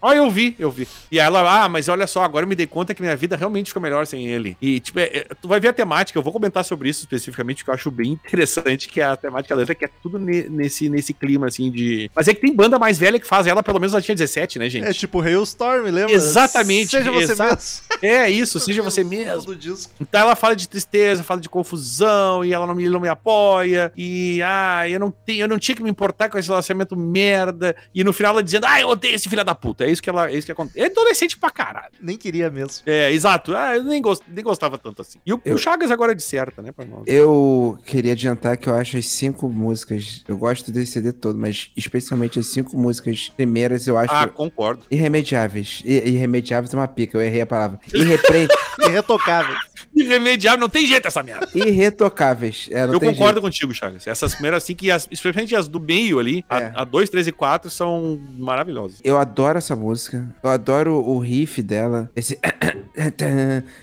Ó, 0.00 0.12
eu 0.12 0.30
vi, 0.30 0.54
eu 0.58 0.70
vi. 0.70 0.86
E 1.10 1.18
ela, 1.18 1.64
ah, 1.64 1.68
mas 1.68 1.88
olha 1.88 2.06
só, 2.06 2.22
agora 2.22 2.44
eu 2.44 2.48
me 2.48 2.54
dei 2.54 2.66
conta 2.66 2.94
que 2.94 3.02
minha 3.02 3.16
vida 3.16 3.36
realmente 3.36 3.68
fica 3.68 3.80
melhor 3.80 4.06
sem 4.06 4.26
ele. 4.28 4.56
E, 4.60 4.80
tipo, 4.80 4.98
é- 5.00 5.04
é- 5.18 5.26
tu 5.40 5.48
vai 5.48 5.58
ver 5.60 5.68
a 5.68 5.72
temática, 5.72 6.18
eu 6.18 6.22
vou 6.22 6.32
comentar 6.32 6.64
sobre 6.64 6.88
isso 6.88 7.00
especificamente, 7.00 7.64
que 7.64 7.70
eu 7.70 7.74
acho 7.74 7.90
bem 7.90 8.12
interessante, 8.12 8.88
que 8.88 9.00
é 9.00 9.04
a 9.04 9.16
temática 9.16 9.54
da 9.54 9.60
letra, 9.60 9.74
que 9.74 9.84
é 9.84 9.90
tudo 10.02 10.18
ne- 10.18 10.48
nesse, 10.48 10.88
nesse 10.88 11.12
clima, 11.12 11.46
assim, 11.46 11.70
de... 11.70 12.10
Mas 12.14 12.28
é 12.28 12.34
que 12.34 12.40
tem 12.40 12.54
banda 12.54 12.78
mais 12.78 12.98
velha 12.98 13.18
que 13.18 13.26
faz 13.26 13.46
ela, 13.46 13.62
pelo 13.62 13.78
menos 13.80 13.92
ela 13.92 14.02
tinha 14.02 14.14
17, 14.14 14.58
né, 14.58 14.68
gente? 14.68 14.86
É 14.86 14.92
tipo 14.92 15.20
Hailstorm, 15.20 15.84
lembra? 15.86 16.12
Exatamente, 16.12 16.90
Seja 16.90 17.10
você 17.10 17.32
exato. 17.32 17.54
mesmo. 17.56 17.98
É 18.02 18.30
isso, 18.30 18.58
seja 18.60 18.82
você 18.82 19.02
mesmo. 19.04 19.56
Então 20.00 20.20
ela 20.20 20.36
fala 20.36 20.54
de 20.54 20.68
tristeza, 20.68 21.22
fala 21.24 21.40
de 21.40 21.48
confusão, 21.48 22.44
e 22.44 22.52
ela 22.52 22.66
não 22.66 22.74
me, 22.74 22.88
não 22.88 23.00
me 23.00 23.08
apoia, 23.08 23.92
e 23.96 24.40
ah, 24.42 24.88
eu 24.88 25.00
não, 25.00 25.10
tenho, 25.10 25.40
eu 25.42 25.48
não 25.48 25.58
tinha 25.58 25.74
que 25.74 25.82
me 25.82 25.90
importar 25.90 26.28
com 26.28 26.38
esse 26.38 26.48
relacionamento 26.48 26.96
merda, 26.96 27.74
e 27.94 28.04
no 28.04 28.12
final 28.12 28.32
ela 28.32 28.42
dizendo, 28.42 28.66
ah, 28.66 28.80
eu 28.80 28.88
odeio 28.88 29.14
esse 29.14 29.28
filho 29.28 29.44
da 29.44 29.54
puta. 29.54 29.87
É 29.88 29.92
isso 29.92 30.02
que 30.02 30.10
ela, 30.10 30.30
é 30.30 30.34
isso 30.34 30.46
que 30.46 30.52
acontece. 30.52 30.78
É 30.80 30.86
adolescente 30.86 31.38
pra 31.38 31.50
caralho. 31.50 31.92
Nem 32.00 32.16
queria 32.16 32.50
mesmo. 32.50 32.82
É, 32.86 33.10
exato. 33.12 33.56
Ah, 33.56 33.76
eu 33.76 33.84
nem, 33.84 34.00
gost, 34.02 34.22
nem 34.28 34.44
gostava 34.44 34.76
tanto 34.78 35.02
assim. 35.02 35.18
E 35.24 35.32
o, 35.32 35.40
Eu- 35.44 35.54
o 35.54 35.58
Chagas 35.58 35.90
agora 35.90 36.12
é 36.12 36.14
de 36.14 36.22
certa, 36.22 36.60
né, 36.62 36.72
pra 36.72 36.84
nós. 36.84 37.02
Eu 37.06 37.78
queria 37.84 38.12
adiantar 38.12 38.56
que 38.56 38.68
eu 38.68 38.74
acho 38.74 38.96
as 38.96 39.06
cinco 39.08 39.48
músicas. 39.48 40.22
Eu 40.28 40.36
gosto 40.36 40.70
desse 40.70 40.92
CD 40.92 41.12
todo, 41.12 41.38
mas 41.38 41.70
especialmente 41.76 42.38
as 42.38 42.46
cinco 42.46 42.76
músicas 42.76 43.30
primeiras 43.36 43.86
eu 43.86 43.96
acho 43.96 44.12
Ah, 44.12 44.28
concordo. 44.28 44.84
irremediáveis. 44.90 45.82
I- 45.84 46.08
irremediáveis 46.10 46.72
é 46.72 46.76
uma 46.76 46.88
pica, 46.88 47.16
eu 47.18 47.22
errei 47.22 47.40
a 47.40 47.46
palavra. 47.46 47.78
Irrepre... 47.92 48.48
Irretocável. 48.80 49.54
Irremediável, 49.94 50.60
não 50.60 50.68
tem 50.68 50.86
jeito 50.86 51.06
essa 51.08 51.22
merda. 51.22 51.48
Irretocáveis. 51.54 52.68
É, 52.70 52.86
não 52.86 52.94
eu 52.94 53.00
tem 53.00 53.10
concordo 53.10 53.40
contigo, 53.40 53.72
Chagas. 53.74 54.06
Essas 54.06 54.34
primeiras 54.34 54.62
assim, 54.62 54.74
que 54.74 54.90
as, 54.90 55.08
especialmente 55.10 55.54
as 55.56 55.68
do 55.68 55.80
meio 55.80 56.18
ali, 56.18 56.44
É. 56.50 56.72
a 56.74 56.84
2, 56.84 57.10
3 57.10 57.26
e 57.26 57.32
4, 57.32 57.70
são 57.70 58.20
maravilhosas. 58.36 59.00
Eu 59.02 59.18
adoro 59.18 59.58
essa 59.58 59.74
música. 59.78 60.28
Eu 60.42 60.50
adoro 60.50 60.94
o 60.96 61.18
riff 61.18 61.62
dela. 61.62 62.10
Esse. 62.14 62.38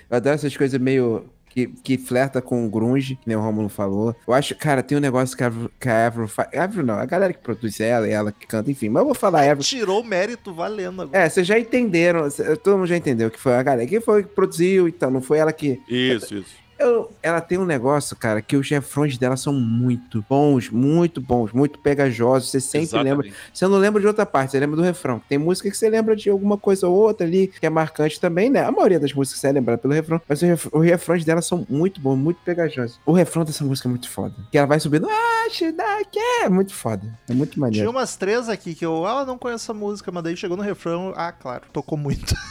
Eu 0.10 0.18
adoro 0.18 0.36
essas 0.36 0.56
coisas 0.56 0.80
meio. 0.80 1.26
Que, 1.50 1.68
que 1.68 1.98
flerta 1.98 2.42
com 2.42 2.66
o 2.66 2.70
grunge, 2.70 3.16
que 3.16 3.22
nem 3.26 3.38
o 3.38 3.40
Romulo 3.40 3.70
falou. 3.70 4.14
Eu 4.28 4.34
acho, 4.34 4.54
cara, 4.56 4.84
tem 4.84 4.98
um 4.98 5.00
negócio 5.00 5.38
que 5.38 5.42
a 5.42 5.48
Avril, 5.48 5.72
que 5.80 5.88
a 5.88 6.08
Avril 6.08 6.28
faz. 6.28 6.50
Avril 6.54 6.86
não, 6.86 6.96
a 6.96 7.06
galera 7.06 7.32
que 7.32 7.40
produz 7.40 7.80
ela 7.80 8.06
e 8.06 8.12
ela 8.12 8.30
que 8.30 8.46
canta, 8.46 8.70
enfim. 8.70 8.90
Mas 8.90 9.00
eu 9.00 9.06
vou 9.06 9.16
falar 9.16 9.44
Avril. 9.50 9.64
Tirou 9.64 10.02
o 10.02 10.04
mérito 10.04 10.54
valendo 10.54 11.04
agora. 11.04 11.18
É, 11.18 11.30
vocês 11.30 11.48
já 11.48 11.58
entenderam, 11.58 12.30
cê- 12.30 12.58
todo 12.58 12.76
mundo 12.80 12.88
já 12.88 12.98
entendeu 12.98 13.32
que 13.32 13.40
foi 13.40 13.54
a 13.56 13.64
galera 13.64 13.88
que 13.88 14.02
foi 14.02 14.24
que 14.24 14.30
produziu, 14.36 14.90
então, 14.90 15.10
não 15.10 15.22
foi 15.22 15.38
ela 15.38 15.54
que. 15.54 15.80
Isso, 15.88 16.36
isso. 16.40 16.65
Eu- 16.78 17.12
ela 17.24 17.40
tem 17.40 17.58
um 17.58 17.66
negócio, 17.66 18.16
cara, 18.16 18.42
que 18.42 18.58
os 18.58 18.70
refrões 18.70 19.18
dela 19.18 19.38
são 19.38 19.54
muito 19.54 20.24
bons, 20.30 20.70
muito 20.70 21.22
bons, 21.22 21.52
muito 21.54 21.80
pegajosos. 21.80 22.52
Você 22.52 22.60
sempre 22.60 23.02
lembra. 23.02 23.30
Você 23.54 23.66
não 23.68 23.78
lembra 23.78 24.02
de 24.02 24.08
outra 24.08 24.26
parte, 24.26 24.52
você 24.52 24.60
lembra 24.60 24.76
do 24.76 24.82
refrão. 24.82 25.22
Tem 25.30 25.38
música 25.38 25.70
que 25.72 25.78
você 25.78 25.90
lembra 25.90 26.16
de 26.16 26.30
alguma 26.30 26.58
coisa 26.58 26.88
ou 26.88 26.94
outra 26.96 27.26
ali, 27.26 27.48
que 27.48 27.66
é 27.66 27.70
marcante 27.70 28.20
também, 28.20 28.50
né? 28.50 28.64
A 28.64 28.72
maioria 28.72 29.00
das 29.00 29.14
músicas 29.14 29.40
você 29.40 29.48
é 29.48 29.52
lembrada 29.54 29.82
pelo 29.82 29.94
refrão, 29.94 30.22
mas 30.28 30.42
os, 30.42 30.48
ref- 30.48 30.68
os 30.74 30.84
refrões 30.86 31.24
dela 31.24 31.42
são 31.42 31.66
muito 31.70 32.02
bons, 32.02 32.18
muito 32.18 32.40
pegajosos. 32.44 33.00
O 33.06 33.14
refrão 33.14 33.46
dessa 33.46 33.64
música 33.64 33.88
é 33.88 33.92
muito 33.92 34.10
foda. 34.10 34.36
Que 34.52 34.58
ela 34.58 34.68
vai 34.68 34.80
subindo, 34.80 35.08
ah, 35.10 35.48
que 35.50 36.20
é 36.44 36.50
muito 36.50 36.74
foda. 36.74 37.08
É 37.30 37.34
muito 37.34 37.52
Tinha 37.54 37.62
maneiro. 37.62 37.90
umas 37.90 38.16
três 38.18 38.50
aqui 38.50 38.76
que 38.76 38.86
eu, 38.86 39.06
ah, 39.06 39.24
não 39.26 39.38
conheço 39.38 39.64
essa 39.66 39.74
música, 39.74 40.12
mas 40.12 40.24
daí 40.24 40.36
chegou 40.36 40.58
no 40.58 40.64
refrão, 40.64 41.14
ah, 41.16 41.32
claro, 41.32 41.64
tocou 41.72 41.98
muito. 41.98 42.36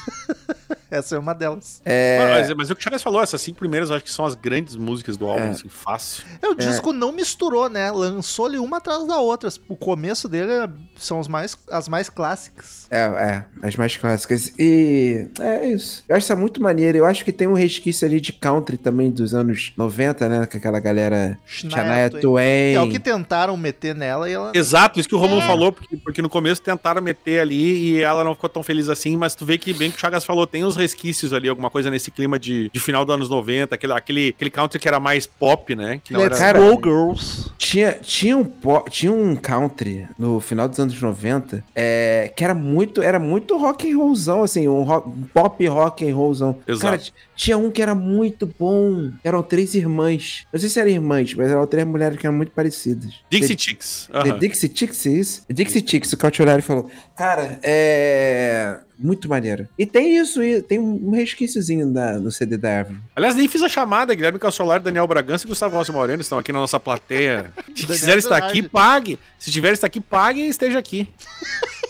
Essa 0.91 1.17
é 1.17 1.19
uma 1.19 1.35
delas. 1.35 1.83
É, 1.85 2.19
Mas, 2.21 2.55
mas 2.55 2.71
o 2.71 2.75
que 2.77 2.81
o 2.81 2.85
Chagas 2.85 3.03
falou, 3.03 3.21
essas 3.21 3.41
cinco 3.43 3.59
primeiras 3.59 3.91
eu 3.91 3.97
acho 3.97 4.05
que 4.05 4.13
são 4.15 4.25
as 4.25 4.35
grandes 4.35 4.77
músicas 4.77 5.17
do 5.17 5.27
álbum, 5.27 5.45
É. 5.47 5.51
assim, 5.51 5.69
fácil. 5.69 6.25
É, 6.41 6.49
o 6.49 6.55
disco 6.55 6.93
não 6.93 7.13
misturou, 7.13 7.69
né? 7.69 7.91
Lançou-lhe 7.91 8.59
uma 8.59 8.79
atrás 8.79 9.07
da 9.07 9.19
outra. 9.19 9.49
O 9.69 9.77
começo 9.77 10.29
dele 10.29 10.51
é- 10.53 10.69
são 10.97 11.19
os 11.21 11.29
mais, 11.29 11.57
as 11.71 11.89
mais 11.89 12.09
clássicas. 12.09 12.87
É, 12.91 12.99
é, 13.01 13.45
as 13.67 13.77
mais 13.77 13.97
clássicas. 13.97 14.53
E 14.59 15.27
é 15.41 15.67
isso. 15.69 16.05
Eu 16.09 16.17
acho 16.17 16.25
isso 16.33 16.37
muito 16.37 16.63
maneiro. 16.63 16.99
Eu 16.99 17.07
acho 17.07 17.25
que 17.25 17.33
tem 17.33 17.47
um 17.49 17.55
resquício 17.55 18.07
ali 18.07 18.21
de 18.21 18.33
country 18.33 18.77
também 18.77 19.11
dos 19.11 19.35
anos 19.35 19.73
90, 19.77 20.29
né? 20.29 20.47
Com 20.47 20.57
aquela 20.57 20.81
galera 20.81 21.39
Shania 21.45 22.11
Twain. 22.21 22.75
É 22.75 22.81
o 22.81 22.89
que 22.89 22.99
tentaram 22.99 23.57
meter 23.57 23.95
nela 23.95 24.29
e 24.29 24.33
ela. 24.33 24.53
Exato, 24.55 24.99
isso 25.01 25.09
que 25.09 25.15
o 25.15 25.19
Romulo 25.19 25.41
É. 25.43 25.47
falou, 25.47 25.73
porque, 25.73 25.97
porque 25.97 26.23
no 26.23 26.29
começo 26.29 26.63
tentaram 26.63 27.03
meter 27.03 27.41
ali 27.41 27.95
e 27.95 28.01
ela 28.03 28.23
não 28.25 28.35
ficou 28.35 28.49
tão 28.49 28.63
feliz 28.63 28.89
assim, 28.89 29.17
mas 29.17 29.35
tu 29.35 29.45
vê 29.45 29.59
que 29.59 29.73
bem 29.73 29.91
que 29.91 29.97
o 29.97 30.01
Chagas 30.01 30.25
falou, 30.25 30.47
tem 30.47 30.65
uns 30.65 30.77
resquícios 30.77 31.33
ali, 31.33 31.49
alguma 31.49 31.71
coisa 31.71 31.91
nesse 31.91 32.11
clima 32.11 32.39
de, 32.39 32.71
de 32.73 32.81
final 32.81 33.05
dos 33.05 33.15
anos 33.15 33.29
90, 33.29 33.75
aquele, 33.75 33.93
aquele, 34.05 34.29
aquele 34.29 34.51
country 34.51 34.79
que 34.79 34.87
era 34.87 35.01
mais 35.01 35.27
pop, 35.27 35.75
né? 35.75 36.01
Que 36.05 36.17
Let's 36.17 36.41
era... 36.41 36.59
Go 36.61 36.81
Girls. 36.83 37.51
Tinha, 37.59 37.93
tinha, 38.01 38.37
um 38.37 38.45
po- 38.45 38.85
tinha 38.89 39.11
um 39.13 39.35
country 39.35 40.07
no 40.19 40.39
final 40.39 40.69
dos 40.69 40.79
anos 40.79 41.01
90 41.01 41.65
é, 41.75 42.33
que 42.37 42.45
era 42.45 42.55
muito, 42.55 43.03
era 43.03 43.19
muito 43.19 43.57
rock 43.59 43.91
and 43.91 43.97
rollzão, 43.97 44.43
assim, 44.43 44.69
um, 44.69 44.83
rock- 44.83 45.09
um 45.09 45.23
pop 45.33 45.67
rock 45.67 46.09
and 46.09 46.15
rollzão. 46.15 46.59
Exato. 46.69 46.99
Cara, 46.99 47.13
tinha 47.37 47.57
um 47.59 47.71
que 47.71 47.83
era 47.83 47.95
muito 47.95 48.47
bom. 48.59 49.11
Eram 49.23 49.43
três 49.43 49.75
irmãs. 49.75 50.45
Não 50.53 50.61
sei 50.61 50.69
se 50.69 50.79
eram 50.81 50.91
irmãs, 50.91 51.35
mas 51.35 51.51
eram 51.51 51.67
três 51.67 51.87
mulheres 51.87 52.19
que 52.19 52.27
eram 52.27 52.37
muito 52.37 52.53
parecidas. 52.53 53.13
Dixie 53.31 53.57
The- 53.57 53.63
Chicks. 53.63 54.09
The 54.11 54.19
aham. 54.31 54.39
Dixie 54.39 54.73
Chicks, 54.75 55.07
isso? 55.07 55.43
Dixie 55.51 55.85
Chicks, 55.87 56.13
o 56.13 56.17
Cautiolari 56.17 56.63
falou. 56.63 56.91
Cara, 57.17 57.59
é. 57.63 58.79
Muito 58.97 59.29
maneiro. 59.29 59.69
E 59.77 59.85
tem 59.85 60.17
isso, 60.19 60.39
tem 60.69 60.79
um 60.79 61.11
resquíciozinho 61.11 61.93
da, 61.93 62.13
no 62.19 62.31
CD 62.31 62.57
da 62.57 62.81
Avril. 62.81 62.99
Aliás, 63.17 63.35
nem 63.35 63.49
fiz 63.49 63.61
a 63.61 63.69
chamada, 63.69 64.15
Guilherme 64.15 64.39
Calçolar, 64.39 64.81
Daniel 64.81 65.07
Bragança 65.09 65.45
e 65.45 65.49
Gustavo 65.49 65.77
Rossi 65.77 65.91
Moreno 65.91 66.21
estão 66.23 66.39
aqui 66.39 66.53
na 66.53 66.61
nossa 66.61 66.79
plateia. 66.79 67.53
Se 67.75 67.87
quiser 67.87 68.19
estar 68.19 68.37
aqui, 68.37 68.63
pague. 68.63 69.19
Se 69.37 69.51
tiver 69.51 69.73
estar 69.73 69.89
aqui, 69.89 70.01
pague 70.01 70.43
e 70.43 70.49
esteja 70.49 70.79
aqui. 70.79 71.09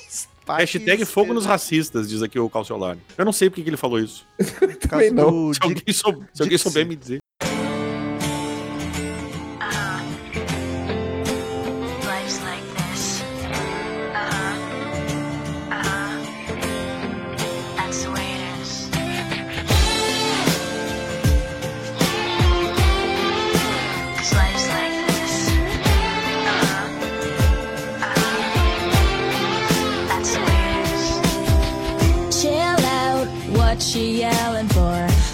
Hashtag 0.46 1.04
fogo 1.04 1.32
nos 1.32 1.46
racistas, 1.46 2.08
diz 2.08 2.22
aqui 2.22 2.38
o 2.38 2.50
Calciolari. 2.50 2.98
Eu 3.16 3.24
não 3.24 3.32
sei 3.32 3.48
porque 3.48 3.62
que 3.62 3.70
ele 3.70 3.76
falou 3.76 3.98
isso. 3.98 4.26
Também 4.88 5.10
não. 5.10 5.30
do 5.48 5.54
Se 5.54 5.60
alguém, 5.62 5.94
sou- 5.94 6.24
se 6.32 6.42
alguém 6.42 6.58
souber 6.58 6.86
me 6.86 6.96
dizer. 6.96 7.18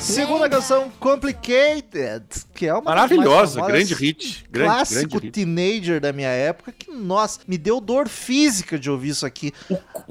Segunda 0.01 0.49
canção, 0.49 0.91
Complicated, 0.99 2.25
que 2.61 2.67
é 2.67 2.75
uma 2.75 2.83
Maravilhosa, 2.83 3.63
grande 3.63 3.95
hit. 3.95 4.45
Grande, 4.51 4.69
clássico 4.75 5.01
grande 5.13 5.27
hit. 5.27 5.31
teenager 5.33 5.99
da 5.99 6.13
minha 6.13 6.29
época, 6.29 6.71
que, 6.79 6.91
nossa, 6.91 7.41
me 7.49 7.57
deu 7.57 7.81
dor 7.81 8.07
física 8.07 8.79
de 8.79 8.91
ouvir 8.91 9.09
isso 9.09 9.25
aqui. 9.25 9.51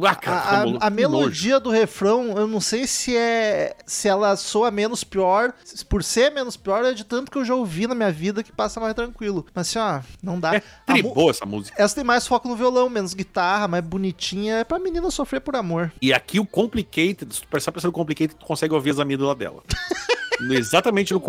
Ah, 0.03 0.15
cara, 0.15 0.37
A, 0.39 0.57
a- 0.57 0.61
a 0.63 0.65
nojo. 0.89 0.95
melodia 0.95 1.59
do 1.59 1.69
refrão, 1.69 2.35
eu 2.35 2.47
não 2.47 2.59
sei 2.59 2.87
se 2.87 3.15
é 3.15 3.75
se 3.85 4.07
ela 4.07 4.35
soa 4.35 4.71
menos 4.71 5.03
pior, 5.03 5.53
por 5.87 6.03
ser 6.03 6.31
menos 6.31 6.57
pior, 6.57 6.83
é 6.85 6.91
de 6.93 7.03
tanto 7.03 7.29
que 7.31 7.37
eu 7.37 7.45
já 7.45 7.53
ouvi 7.53 7.85
na 7.85 7.93
minha 7.93 8.11
vida 8.11 8.41
que 8.41 8.51
passa 8.51 8.79
mais 8.79 8.95
tranquilo. 8.95 9.45
Mas 9.53 9.67
assim, 9.67 9.77
ó, 9.77 10.01
não 10.23 10.39
dá. 10.39 10.55
É 10.55 10.63
A 10.87 10.93
mu- 10.93 11.01
tribou 11.03 11.29
essa 11.29 11.45
música. 11.45 11.79
essa 11.79 11.93
tem 11.93 12.03
mais 12.03 12.25
foco 12.25 12.47
no 12.47 12.55
violão, 12.55 12.89
menos 12.89 13.13
guitarra, 13.13 13.67
mais 13.67 13.83
bonitinha, 13.83 14.55
é 14.55 14.63
pra 14.63 14.79
menina 14.79 15.11
sofrer 15.11 15.39
por 15.39 15.55
amor. 15.55 15.91
E 16.01 16.11
aqui 16.11 16.39
o 16.39 16.45
Complicated, 16.47 17.31
se 17.31 17.41
tu 17.41 17.47
prestar 17.47 17.69
atenção 17.69 17.89
no 17.89 17.93
Complicated, 17.93 18.35
tu 18.39 18.45
consegue 18.47 18.73
ouvir 18.73 18.89
as 18.89 18.99
amígdalas 18.99 19.37
dela. 19.37 19.61
No- 20.41 20.53
Exatamente 20.53 21.13
no. 21.13 21.19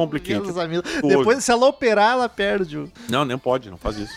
Todo. 0.83 1.09
Depois, 1.09 1.45
se 1.45 1.51
ela 1.51 1.67
operar, 1.67 2.13
ela 2.13 2.29
perde. 2.29 2.79
o- 2.79 2.93
Não, 3.09 3.25
nem 3.25 3.37
pode, 3.39 3.71
não 3.71 3.77
faz 3.77 3.97
isso. 3.99 4.13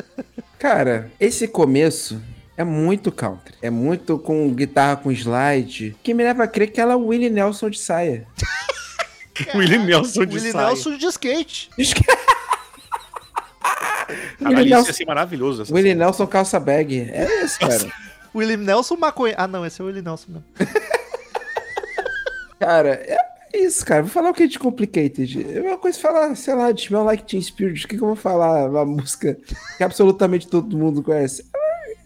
Cara, 0.58 1.10
esse 1.20 1.46
começo 1.48 2.20
é 2.56 2.64
muito 2.64 3.12
country. 3.12 3.54
É 3.62 3.70
muito 3.70 4.18
com 4.18 4.48
guitarra 4.54 4.96
com 4.96 5.12
slide. 5.12 5.96
Que 6.02 6.14
me 6.14 6.22
leva 6.24 6.44
a 6.44 6.48
crer 6.48 6.70
que 6.72 6.80
ela 6.80 6.92
é 6.94 6.96
o 6.96 7.06
Willie 7.06 7.30
Nelson 7.30 7.68
de 7.70 7.78
saia. 7.78 8.26
Willie 9.54 9.78
Nelson 9.78 10.24
de 10.24 10.36
Willie 10.36 10.52
saia. 10.52 10.66
Nelson 10.68 10.96
de 10.96 11.06
skate. 11.06 11.70
Caralho, 14.38 14.58
Willie 14.58 14.64
isso 14.64 14.74
Nelson, 14.74 14.88
ia 14.88 14.94
ser 14.94 15.04
maravilhoso. 15.06 15.62
Essa 15.62 15.74
Willie 15.74 15.94
Nelson 15.94 16.26
calça 16.26 16.60
bag. 16.60 17.10
É 17.12 17.44
isso, 17.44 17.58
cara. 17.58 17.92
Willie 18.34 18.56
Nelson 18.56 18.96
maconha. 18.96 19.34
Ah, 19.36 19.46
não, 19.48 19.64
esse 19.66 19.80
é 19.80 19.84
o 19.84 19.88
Willie 19.88 20.02
Nelson 20.02 20.26
mesmo. 20.32 20.44
Cara, 22.58 22.90
é 22.90 23.18
isso, 23.58 23.84
cara. 23.84 24.02
Vou 24.02 24.10
falar 24.10 24.30
o 24.30 24.34
que 24.34 24.46
de 24.46 24.58
Complicated. 24.58 25.46
É 25.56 25.60
uma 25.62 25.78
coisa 25.78 25.98
falar, 25.98 26.34
sei 26.36 26.54
lá, 26.54 26.72
de 26.72 26.82
Smell 26.82 27.04
Like 27.04 27.24
Teen 27.24 27.40
Spirit. 27.42 27.84
O 27.84 27.88
que, 27.88 27.96
que 27.96 28.02
eu 28.02 28.08
vou 28.08 28.16
falar? 28.16 28.68
Uma 28.70 28.84
música 28.84 29.36
que 29.76 29.84
absolutamente 29.84 30.46
todo 30.48 30.76
mundo 30.76 31.02
conhece. 31.02 31.44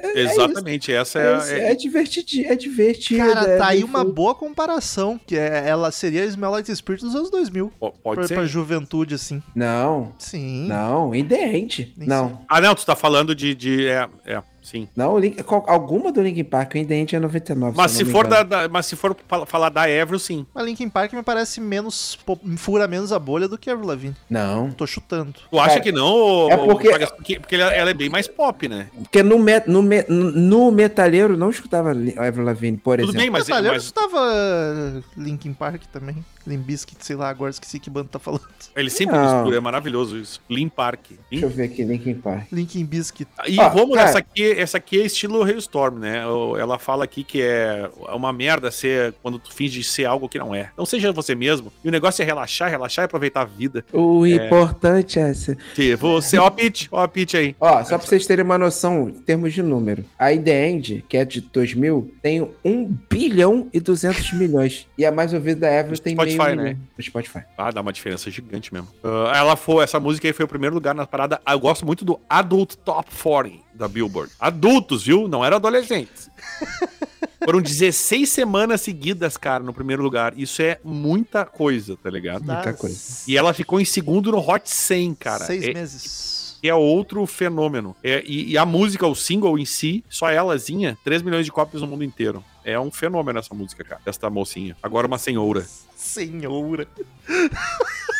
É, 0.03 0.19
é 0.19 0.21
Exatamente, 0.23 0.91
essa 0.91 1.19
É, 1.19 1.25
é, 1.25 1.59
é- 1.59 1.73
é, 1.73 1.75
divertidi, 1.75 2.47
é 2.47 2.55
divertido. 2.55 3.23
Cara, 3.23 3.51
é 3.51 3.59
tá 3.59 3.67
aí 3.67 3.85
uma 3.85 4.03
boa 4.03 4.35
comparação, 4.35 5.21
que 5.27 5.37
é, 5.37 5.69
ela 5.69 5.91
seria 5.93 6.25
Smell 6.25 6.51
Like 6.51 6.65
Teen 6.65 6.75
Spirit 6.75 7.05
dos 7.05 7.15
anos 7.15 7.31
2000. 7.31 7.71
po- 7.79 7.93
Pode 8.03 8.17
Pra, 8.21 8.29
ser. 8.29 8.35
pra 8.35 8.47
juventude, 8.47 9.15
assim. 9.15 9.43
Não, 9.55 10.13
Sim. 10.19 10.67
não, 10.69 11.15
Indente. 11.15 11.93
Não, 11.99 12.41
Ah, 12.49 12.63
não, 12.63 12.75
tu 12.75 12.87
tá 12.87 12.97
falando 12.97 13.35
de. 13.35 13.55
de 13.55 13.87
é, 13.89 14.09
é, 14.25 14.43
sim. 14.63 14.89
não, 14.97 15.19
Link, 15.19 15.43
alguma 15.67 16.13
do 16.13 16.23
Linkin 16.23 16.45
Park, 16.45 16.75
o 16.75 16.79
Indente 16.79 17.15
é 17.17 17.21
99. 17.21 17.77
Mas 17.77 17.93
se, 17.93 18.05
me 18.05 18.11
for 18.13 18.27
da, 18.27 18.43
da- 18.43 18.69
mas 18.69 18.87
se 18.87 18.97
for 18.97 19.17
falar 19.47 19.69
da 19.69 19.83
Avril, 19.83 20.19
sim. 20.19 20.47
Mas 20.55 20.65
Linkin 20.65 20.89
Park 20.89 21.13
me 21.13 21.23
parece 21.23 21.61
menos. 21.61 22.19
fura 22.57 22.87
menos 22.89 23.13
a 23.13 23.19
bolha 23.19 23.49
do 23.49 23.57
que 23.59 23.69
a 23.71 23.73
Avril 23.73 23.89
Lavigne. 23.89 24.17
Não, 24.29 24.71
Tô 24.71 24.87
chutando. 24.87 25.35
Tu 25.51 25.59
acha 25.59 25.69
Cara, 25.71 25.81
que 25.81 25.93
não? 25.93 26.51
é 26.51 26.57
porque- 26.57 26.91
porque, 27.17 27.41
porque 27.41 27.55
ela, 27.57 27.73
ela 27.73 27.91
é 27.91 27.95
bem 27.95 28.09
mais 28.09 28.27
pop, 28.29 28.69
né? 28.69 28.89
porque 28.95 29.23
no, 29.23 29.39
me, 29.39 29.61
no, 29.67 29.83
me, 29.83 30.03
no 30.09 30.71
metalheiro 30.71 31.37
não 31.37 31.51
escutava 31.51 31.91
Avril 31.91 32.45
Lavigne, 32.45 32.77
por 32.79 32.99
Tudo 32.99 33.11
exemplo. 33.11 33.21
bem, 33.21 33.31
mas, 33.31 33.49
Mas, 33.49 33.65
eu 33.65 33.73
mas 33.73 33.83
estava 33.85 35.03
Linkin 35.17 35.53
Park 35.53 35.83
também. 35.93 36.25
Limbiskit, 36.47 37.05
sei 37.05 37.17
lá, 37.17 37.29
agora 37.29 37.51
esqueci 37.51 37.79
que 37.79 37.91
banda 37.91 38.09
tá 38.11 38.19
falando. 38.19 38.43
ele 38.75 38.89
sempre 38.89 39.17
Não. 39.17 39.35
mistura, 39.37 39.57
é 39.59 39.61
maravilhoso 39.61 40.17
isso. 40.17 40.41
Lean 40.49 40.69
Park. 40.71 41.11
Deixa 41.31 41.45
eu 41.47 41.51
ver 41.51 41.65
aqui, 41.65 41.85
Linkin 41.85 42.15
Park. 42.15 42.47
Linkin 42.51 42.85
Biscuit. 42.85 43.29
E 43.47 43.61
Ó, 43.61 43.69
Romulo, 43.69 43.95
cara- 43.95 44.09
essa 44.09 44.19
aqui, 44.19 44.43
essa 44.53 44.79
aqui 44.79 45.01
é 45.01 45.07
estilo 45.07 45.43
Hailstorm, 45.43 45.99
né? 45.99 46.23
Ela 46.59 46.79
fala 46.79 47.05
aqui 47.05 47.25
que 47.25 47.43
é 47.43 47.91
uma 48.13 48.33
merda 48.33 48.71
ser 48.71 49.15
quando 49.23 49.39
tu 49.39 49.53
finge 49.53 49.83
ser 49.83 50.05
algo 50.05 50.29
que 50.29 50.39
não 50.39 50.55
é. 50.55 50.71
Não 50.77 50.87
seja 50.87 51.13
você 51.13 51.35
mesmo. 51.35 51.73
E 51.85 51.89
o 51.89 51.93
negócio 51.93 52.23
é 52.23 52.25
relaxar, 52.25 52.71
relaxar 52.71 53.05
e 53.05 53.07
aproveitar 53.07 53.43
a 53.43 53.45
vida. 53.45 53.85
O 53.93 54.27
importante 54.27 55.19
é 55.19 55.31
esse. 55.31 55.57
Que 55.75 55.95
você, 55.97 56.39
ó, 56.39 56.51
pitch, 56.51 56.89
ó, 56.91 57.07
pitch 57.07 57.35
aí. 57.35 57.57
Ó, 57.61 57.83
só 57.85 57.99
pra 57.99 58.07
vocês 58.07 58.27
terem 58.27 58.45
uma 58.45 58.59
noção, 58.59 59.09
em 59.09 59.21
termos 59.21 59.53
de 59.53 59.63
número. 59.63 60.05
A 60.19 60.37
The 60.37 60.69
End, 60.69 61.05
que 61.09 61.17
é 61.17 61.25
de 61.25 61.41
2000, 61.41 62.15
tem 62.23 62.49
1 62.65 62.99
bilhão 63.09 63.69
e 63.73 63.81
200 63.81 64.33
milhões. 64.35 64.87
E 64.97 65.05
a 65.05 65.13
mais 65.13 65.33
ouvida 65.33 65.61
da 65.61 65.83
No 65.83 65.99
tem 65.99 66.15
Spotify, 66.15 66.39
meio 66.39 66.57
né? 66.57 66.77
No 66.97 67.05
Spotify. 67.05 67.41
Ah, 67.57 67.71
dá 67.71 67.81
uma 67.81 67.93
diferença 67.93 68.31
gigante 68.31 68.73
mesmo. 68.73 68.89
Ah, 69.03 69.33
ela 69.37 69.57
foi, 69.57 69.85
essa 69.85 70.01
música 70.01 70.27
aí 70.27 70.33
foi 70.33 70.45
o 70.45 70.49
primeiro 70.49 70.75
lugar 70.75 70.95
na 70.95 71.07
parada. 71.07 71.41
Eu 71.49 71.61
gosto 71.61 71.85
muito 71.85 72.05
do 72.05 72.19
Adult 72.29 72.75
Top 72.85 73.09
40 73.15 73.70
da 73.75 73.89
Billboard. 73.89 74.33
Adultos, 74.39 75.05
viu? 75.05 75.29
Não 75.29 75.45
eram 75.45 75.57
adolescentes. 75.57 76.31
Foram 77.45 77.62
16 77.62 78.29
semanas 78.29 78.83
seguidas, 78.83 79.37
cara, 79.37 79.64
no 79.64 79.73
primeiro 79.73 80.03
lugar. 80.03 80.39
Isso 80.39 80.61
é 80.61 80.79
muita 80.85 81.45
coisa, 81.45 81.97
tá 81.97 82.11
ligado? 82.11 82.45
Muita 82.45 82.75
coisa. 82.75 82.99
E 83.27 83.37
ela 83.37 83.55
ficou 83.55 83.81
em 83.81 83.85
segundo 83.85 84.31
no 84.31 84.39
Hot 84.39 84.68
100, 84.68 85.14
cara. 85.14 85.47
Seis 85.47 85.64
é, 85.64 85.73
meses. 85.73 86.59
que 86.61 86.68
é 86.68 86.75
outro 86.75 87.25
fenômeno. 87.27 87.97
É, 88.05 88.23
e, 88.27 88.51
e 88.51 88.59
a 88.59 88.66
música, 88.66 89.07
o 89.07 89.14
single 89.14 89.59
em 89.59 89.64
si, 89.64 90.05
só 90.09 90.31
elazinha, 90.31 90.99
3 91.03 91.23
milhões 91.23 91.47
de 91.47 91.53
cópias 91.53 91.81
no 91.81 91.89
mundo 91.89 92.05
inteiro. 92.05 92.45
É 92.62 92.79
um 92.79 92.91
fenômeno 92.91 93.39
essa 93.39 93.55
música, 93.55 93.83
cara. 93.83 94.03
Desta 94.05 94.29
mocinha. 94.29 94.77
Agora 94.83 95.07
uma 95.07 95.18
senhora. 95.18 95.66
Senhora. 95.97 96.87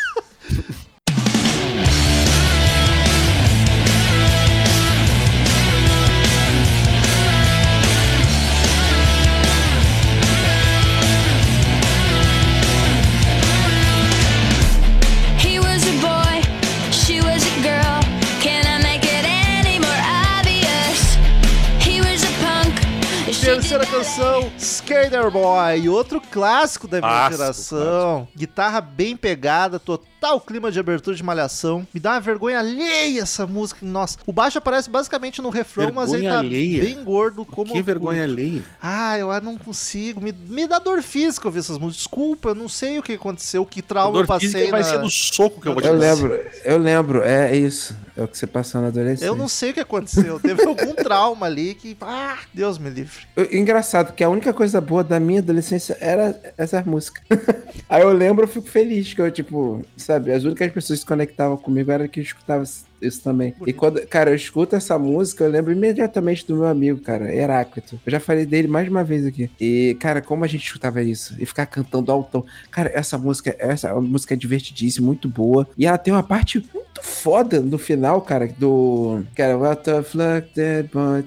Terceira 23.71 23.85
canção, 23.85 24.51
Skater 24.91 25.31
Boy, 25.31 25.89
outro 25.89 26.19
clássico 26.21 26.87
da 26.87 26.99
minha 26.99 27.09
Clássico, 27.09 27.37
geração. 27.77 28.27
Guitarra 28.35 28.81
bem 28.81 29.15
pegada, 29.15 29.79
total 29.79 30.39
clima 30.41 30.71
de 30.71 30.79
abertura 30.79 31.15
de 31.15 31.23
malhação. 31.23 31.87
Me 31.93 31.99
dá 31.99 32.11
uma 32.11 32.19
vergonha 32.19 32.59
alheia 32.59 33.21
essa 33.21 33.47
música. 33.47 33.79
Nossa, 33.85 34.17
o 34.25 34.33
baixo 34.33 34.57
aparece 34.57 34.89
basicamente 34.89 35.41
no 35.41 35.49
refrão, 35.49 35.91
mas 35.93 36.11
ele 36.13 36.21
Vergonha 36.23 36.33
tá 36.33 36.39
alheia? 36.47 36.83
bem 36.83 37.03
gordo 37.03 37.45
como 37.45 37.71
que 37.73 37.81
vergonha 37.81 38.23
alheia. 38.23 38.63
Ah, 38.81 39.17
eu 39.17 39.29
não 39.41 39.57
consigo. 39.57 40.21
Me, 40.21 40.31
me 40.31 40.67
dá 40.67 40.77
dor 40.79 41.01
física 41.01 41.47
ouvir 41.47 41.59
essas 41.59 41.77
músicas. 41.77 41.97
Desculpa, 42.03 42.49
eu 42.49 42.55
não 42.55 42.67
sei 42.69 42.99
o 42.99 43.03
que 43.03 43.13
aconteceu, 43.13 43.65
que 43.65 43.81
trauma 43.81 44.19
eu 44.19 44.25
Dor 44.25 44.39
física 44.39 44.59
passei. 44.59 44.71
vai 44.71 44.81
na- 44.81 44.87
ser 44.87 44.99
no 44.99 45.09
soco 45.09 45.61
que 45.61 45.67
eu 45.67 45.73
vou 45.73 45.81
te 45.81 45.87
Eu 45.87 45.95
lembro, 45.95 46.39
eu 46.63 46.77
lembro, 46.77 47.23
é 47.23 47.55
isso. 47.55 47.95
É 48.17 48.23
o 48.23 48.27
que 48.27 48.37
você 48.37 48.45
passou 48.45 48.81
na 48.81 48.87
adolescência. 48.87 49.25
Eu 49.25 49.35
não 49.35 49.47
sei 49.47 49.71
o 49.71 49.73
que 49.73 49.79
aconteceu. 49.79 50.37
Teve 50.39 50.63
algum 50.65 50.93
trauma 50.93 51.45
ali 51.45 51.73
que. 51.73 51.95
Ah, 52.01 52.37
Deus 52.53 52.77
me 52.77 52.89
livre. 52.89 53.21
Engraçado, 53.51 54.13
que 54.13 54.23
a 54.23 54.29
única 54.29 54.51
coisa 54.53 54.80
boa 54.81 55.03
da 55.03 55.19
minha 55.19 55.39
adolescência 55.39 55.97
era 55.99 56.39
essas 56.57 56.85
músicas. 56.85 57.23
Aí 57.87 58.01
eu 58.01 58.11
lembro, 58.11 58.43
eu 58.43 58.47
fico 58.47 58.67
feliz, 58.67 59.13
que 59.13 59.21
eu, 59.21 59.31
tipo, 59.31 59.81
sabe, 59.95 60.31
as 60.31 60.43
únicas 60.43 60.71
pessoas 60.71 60.99
que 60.99 61.05
conectavam 61.05 61.57
comigo 61.57 61.91
eram 61.91 62.07
que 62.07 62.19
escutavam 62.19 62.65
isso 63.01 63.21
também. 63.23 63.53
E 63.65 63.73
quando, 63.73 64.05
cara, 64.07 64.29
eu 64.31 64.35
escuto 64.35 64.75
essa 64.75 64.97
música, 64.97 65.43
eu 65.43 65.49
lembro 65.49 65.71
imediatamente 65.71 66.45
do 66.47 66.55
meu 66.55 66.65
amigo, 66.67 66.99
cara, 67.01 67.33
Heráclito. 67.33 67.99
Eu 68.05 68.11
já 68.11 68.19
falei 68.19 68.45
dele 68.45 68.67
mais 68.67 68.85
de 68.85 68.91
uma 68.91 69.03
vez 69.03 69.25
aqui. 69.25 69.49
E, 69.59 69.95
cara, 69.99 70.21
como 70.21 70.43
a 70.43 70.47
gente 70.47 70.65
escutava 70.65 71.01
isso? 71.01 71.35
E 71.39 71.45
ficar 71.45 71.65
cantando 71.65 72.11
altão. 72.11 72.45
Cara, 72.69 72.91
essa 72.93 73.17
música, 73.17 73.55
essa 73.59 73.93
música 73.99 74.33
é 74.33 74.37
divertidíssima, 74.37 75.05
muito 75.07 75.27
boa. 75.27 75.67
E 75.77 75.85
ela 75.85 75.97
tem 75.97 76.13
uma 76.13 76.23
parte 76.23 76.59
muito 76.73 77.01
foda 77.01 77.59
no 77.59 77.77
final, 77.77 78.21
cara, 78.21 78.47
do. 78.57 79.23
Cara, 79.35 79.57
what 79.57 79.83
the 79.83 80.03
fuck 80.03 80.47
that 80.53 80.89
boy, 80.93 81.23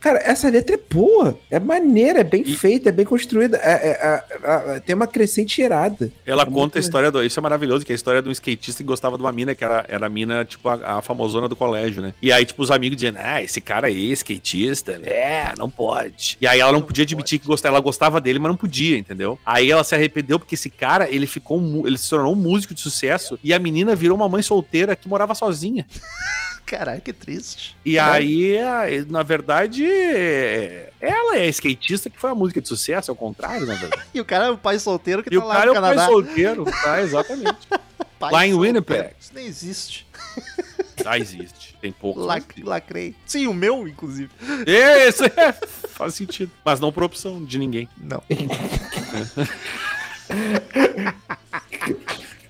Cara, 0.00 0.18
essa 0.24 0.48
letra 0.48 0.74
é 0.74 0.80
boa, 0.92 1.38
é 1.50 1.60
maneira, 1.60 2.20
é 2.20 2.24
bem 2.24 2.44
feita, 2.44 2.88
é 2.88 2.92
bem 2.92 3.04
construída, 3.04 3.56
é- 3.58 3.88
é- 3.90 4.22
é- 4.42 4.76
é- 4.76 4.80
tem 4.80 4.94
uma 4.94 5.06
crescente 5.06 5.60
irada. 5.62 6.10
Ela 6.24 6.42
É 6.42 6.44
conta 6.44 6.58
muito 6.58 6.78
a 6.78 6.80
história 6.80 7.10
do. 7.10 7.22
Isso 7.22 7.38
é 7.38 7.42
maravilhoso, 7.42 7.75
que 7.84 7.92
é 7.92 7.94
a 7.94 7.96
história 7.96 8.22
de 8.22 8.28
um 8.28 8.32
skatista 8.32 8.82
que 8.82 8.86
gostava 8.86 9.16
de 9.16 9.22
uma 9.22 9.32
mina, 9.32 9.54
que 9.54 9.64
era, 9.64 9.84
era 9.88 10.06
a 10.06 10.08
mina, 10.08 10.44
tipo, 10.44 10.68
a, 10.68 10.98
a 10.98 11.02
famosona 11.02 11.48
do 11.48 11.56
colégio, 11.56 12.02
né? 12.02 12.14
E 12.20 12.32
aí, 12.32 12.44
tipo, 12.44 12.62
os 12.62 12.70
amigos 12.70 12.96
dizendo, 12.96 13.18
ah, 13.20 13.42
esse 13.42 13.60
cara 13.60 13.88
aí, 13.88 14.12
skatista, 14.12 14.92
é, 15.04 15.52
não 15.58 15.70
pode. 15.70 16.36
E 16.40 16.46
aí 16.46 16.60
ela 16.60 16.72
não 16.72 16.82
podia 16.82 17.04
admitir 17.04 17.38
que 17.38 17.46
gostava, 17.46 17.76
ela 17.76 17.82
gostava 17.82 18.20
dele, 18.20 18.38
mas 18.38 18.50
não 18.50 18.56
podia, 18.56 18.96
entendeu? 18.96 19.38
Aí 19.44 19.70
ela 19.70 19.84
se 19.84 19.94
arrependeu 19.94 20.38
porque 20.38 20.54
esse 20.54 20.70
cara, 20.70 21.08
ele 21.10 21.26
ficou, 21.26 21.86
ele 21.86 21.98
se 21.98 22.08
tornou 22.08 22.32
um 22.32 22.36
músico 22.36 22.74
de 22.74 22.80
sucesso 22.80 23.38
e 23.42 23.52
a 23.52 23.58
menina 23.58 23.94
virou 23.94 24.16
uma 24.16 24.28
mãe 24.28 24.42
solteira 24.42 24.96
que 24.96 25.08
morava 25.08 25.34
sozinha. 25.34 25.86
Caralho, 26.66 27.00
que 27.00 27.12
triste. 27.12 27.76
E 27.84 27.96
aí, 27.98 28.58
a- 28.58 28.86
na 29.08 29.22
verdade, 29.22 29.86
é- 29.88 30.90
ela 31.00 31.36
é 31.36 31.42
a 31.42 31.46
skatista 31.46 32.10
que 32.10 32.18
foi 32.18 32.30
a 32.30 32.34
música 32.34 32.60
de 32.60 32.66
sucesso, 32.66 33.08
é 33.10 33.14
o 33.14 33.16
contrário, 33.16 33.64
na 33.66 33.74
verdade. 33.74 34.02
E 34.12 34.20
o 34.20 34.24
cara 34.24 34.46
é 34.46 34.50
o 34.50 34.58
pai 34.58 34.76
solteiro 34.78 35.22
que 35.22 35.32
E 35.32 35.38
tá 35.38 35.44
o 35.44 35.48
lá 35.48 35.54
cara 35.54 35.66
no 35.66 35.74
é 35.76 35.78
o 35.78 35.82
pai 35.82 35.90
Canadá. 35.94 36.10
solteiro, 36.12 36.64
tá? 36.64 37.00
Exatamente. 37.02 37.56
Pai 38.18 38.32
lá 38.32 38.46
em. 38.46 38.54
Winnipeg. 38.58 39.10
Isso 39.20 39.30
nem 39.34 39.44
existe. 39.46 40.06
Já 41.04 41.18
existe. 41.18 41.76
Tem 41.82 41.92
poucos. 41.92 42.24
Lac, 42.24 42.44
lacrei. 42.64 43.14
Sim, 43.26 43.46
o 43.46 43.52
meu, 43.52 43.86
inclusive. 43.86 44.30
Esse 44.66 45.26
é, 45.26 45.52
faz 45.88 46.14
sentido. 46.14 46.50
Mas 46.64 46.80
não 46.80 46.90
por 46.90 47.02
opção 47.02 47.44
de 47.44 47.58
ninguém. 47.58 47.86
Não. 48.00 48.22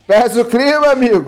Pesa 0.06 0.40
o 0.40 0.44
clima, 0.44 0.92
amigo! 0.92 1.26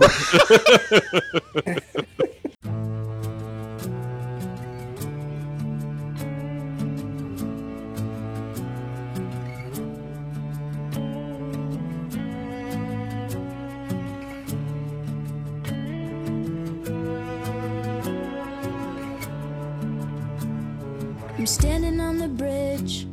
Standing 21.49 21.99
on 21.99 22.19
the 22.19 22.29
bridge. 22.29 23.07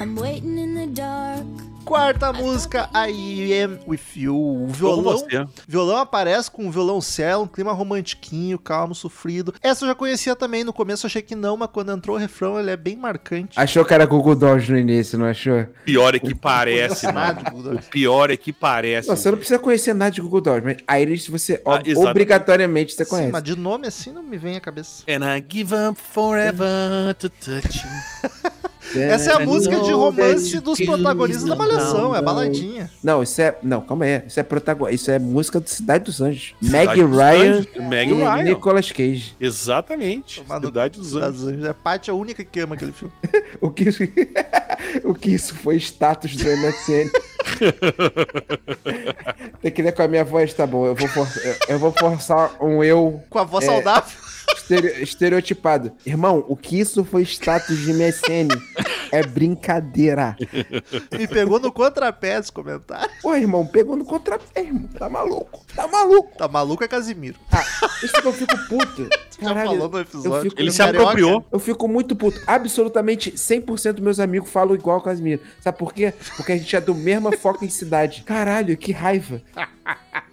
I'm 0.00 0.16
waiting 0.16 0.58
in 0.58 0.74
the 0.74 0.88
dark. 0.88 1.69
Quarta 1.90 2.32
música, 2.32 2.88
I 2.94 3.52
Am 3.64 3.80
With 3.84 3.98
You. 4.14 4.36
O 4.36 4.68
violão, 4.68 5.26
violão 5.66 5.96
aparece 5.96 6.48
com 6.48 6.66
um 6.66 6.70
violoncelo, 6.70 7.42
um 7.42 7.46
clima 7.48 7.72
romantiquinho, 7.72 8.60
calmo, 8.60 8.94
sofrido. 8.94 9.52
Essa 9.60 9.84
eu 9.84 9.88
já 9.88 9.94
conhecia 9.96 10.36
também, 10.36 10.62
no 10.62 10.72
começo 10.72 11.04
achei 11.08 11.20
que 11.20 11.34
não, 11.34 11.56
mas 11.56 11.68
quando 11.72 11.90
entrou 11.90 12.14
o 12.14 12.18
refrão 12.20 12.60
ele 12.60 12.70
é 12.70 12.76
bem 12.76 12.94
marcante. 12.96 13.58
Achou 13.58 13.84
que 13.84 13.92
era 13.92 14.06
Google 14.06 14.36
Dolls 14.36 14.70
no 14.70 14.78
início, 14.78 15.18
não 15.18 15.26
achou? 15.26 15.66
Pior 15.84 16.14
é 16.14 16.20
que 16.20 16.32
parece, 16.32 17.06
Nada, 17.10 17.42
mano. 17.50 17.56
Google. 17.56 17.74
O 17.80 17.82
pior 17.82 18.30
é 18.30 18.36
que 18.36 18.52
parece. 18.52 19.08
Não, 19.08 19.16
você 19.16 19.28
não 19.28 19.38
precisa 19.38 19.58
conhecer 19.58 19.92
nada 19.92 20.12
de 20.12 20.20
Google 20.20 20.42
Dolls, 20.42 20.64
mas 20.64 21.00
Iris 21.02 21.26
você 21.26 21.60
Ah, 21.66 21.82
obrigatoriamente 22.08 22.94
você 22.94 23.04
Sim, 23.04 23.10
conhece. 23.10 23.32
mas 23.32 23.42
de 23.42 23.56
nome 23.56 23.88
assim 23.88 24.12
não 24.12 24.22
me 24.22 24.38
vem 24.38 24.54
à 24.56 24.60
cabeça. 24.60 25.02
And 25.08 25.24
I 25.26 25.44
give 25.44 25.74
up 25.74 26.00
forever 26.00 27.16
to 27.18 27.28
touch 27.28 27.84
you. 27.84 28.50
Essa 28.96 29.32
é 29.32 29.34
a 29.34 29.40
música 29.40 29.78
de 29.80 29.92
romance 29.92 30.58
dos 30.60 30.78
protagonistas 30.80 31.44
da 31.44 31.56
Malhação, 31.56 32.14
é 32.14 32.22
baladinha. 32.22 32.90
Não, 33.02 33.22
isso 33.22 33.40
é. 33.40 33.56
Não, 33.62 33.80
calma 33.80 34.04
aí. 34.04 34.22
Isso 34.26 34.40
é 34.40 34.42
protagonista. 34.42 34.94
Isso 34.94 35.10
é 35.10 35.18
música 35.18 35.60
do 35.60 35.68
Cidade 35.68 36.04
dos 36.04 36.20
Anjos. 36.20 36.54
Dos 36.60 36.70
Ryan 36.70 37.06
Anjos, 37.06 37.66
Meg 37.88 38.10
e 38.10 38.14
Ryan. 38.14 38.42
Nicolas 38.42 38.92
Cage. 38.92 39.36
Exatamente. 39.40 40.42
Cidade 40.62 40.98
dos 40.98 41.14
Anjos. 41.16 41.44
Anjos. 41.46 41.64
É 41.64 41.72
Paty 41.72 42.10
a 42.10 42.14
única 42.14 42.44
que 42.44 42.60
ama 42.60 42.74
aquele 42.74 42.92
filme. 42.92 43.12
O 43.60 43.70
que, 43.70 43.88
isso- 43.88 44.02
o 45.04 45.12
que 45.12 45.30
isso 45.34 45.54
foi 45.54 45.76
status 45.76 46.34
do 46.36 46.44
MSN. 46.48 47.10
Tem 49.60 49.70
que 49.70 49.82
ler 49.82 49.92
com 49.92 50.02
a 50.02 50.08
minha 50.08 50.24
voz, 50.24 50.52
tá 50.54 50.66
bom. 50.66 50.86
Eu 50.86 50.94
vou, 50.94 51.08
for- 51.08 51.28
eu- 51.44 51.56
eu 51.68 51.78
vou 51.78 51.92
forçar 51.92 52.52
um 52.60 52.82
eu 52.82 53.22
Com 53.28 53.38
a 53.38 53.44
voz 53.44 53.64
É. 53.64 53.68
saudável. 53.68 54.18
Estere- 54.56 55.02
estereotipado. 55.02 55.92
Irmão, 56.04 56.44
o 56.48 56.56
que 56.56 56.78
isso 56.78 57.04
foi 57.04 57.22
status 57.22 57.76
de 57.78 57.92
MSN? 57.92 58.48
É 59.12 59.22
brincadeira. 59.24 60.36
Me 61.12 61.26
pegou 61.26 61.58
no 61.58 61.72
contrapé 61.72 62.38
esse 62.38 62.52
comentário. 62.52 63.10
Pô, 63.22 63.34
irmão, 63.34 63.66
pegou 63.66 63.96
no 63.96 64.04
contrapé, 64.04 64.60
irmão. 64.62 64.88
Tá 64.98 65.08
maluco. 65.08 65.64
Tá 65.74 65.88
maluco. 65.88 66.36
Tá 66.38 66.48
maluco 66.48 66.84
é 66.84 66.88
Casimiro. 66.88 67.36
Ah, 67.50 67.64
isso 68.02 68.20
que 68.20 68.26
eu 68.28 68.32
fico 68.32 68.56
puto. 68.68 69.08
Já 69.40 69.54
falou 69.54 69.88
no 69.88 69.98
episódio. 70.00 70.34
eu 70.34 70.42
fico, 70.42 70.60
Ele 70.60 70.70
se 70.70 70.78
Carioca. 70.78 71.02
apropriou. 71.02 71.44
eu 71.50 71.58
fico 71.58 71.88
muito 71.88 72.14
puto. 72.14 72.40
Absolutamente 72.46 73.32
100% 73.32 73.92
dos 73.94 74.04
meus 74.04 74.20
amigos 74.20 74.50
falam 74.50 74.74
igual 74.74 74.98
o 74.98 75.02
Casimiro. 75.02 75.40
Sabe 75.60 75.78
por 75.78 75.92
quê? 75.94 76.12
Porque 76.36 76.52
a 76.52 76.56
gente 76.56 76.76
é 76.76 76.80
do 76.80 76.94
mesma 76.94 77.32
foca 77.38 77.64
em 77.64 77.68
cidade. 77.70 78.22
Caralho, 78.24 78.76
que 78.76 78.92
raiva. 78.92 79.40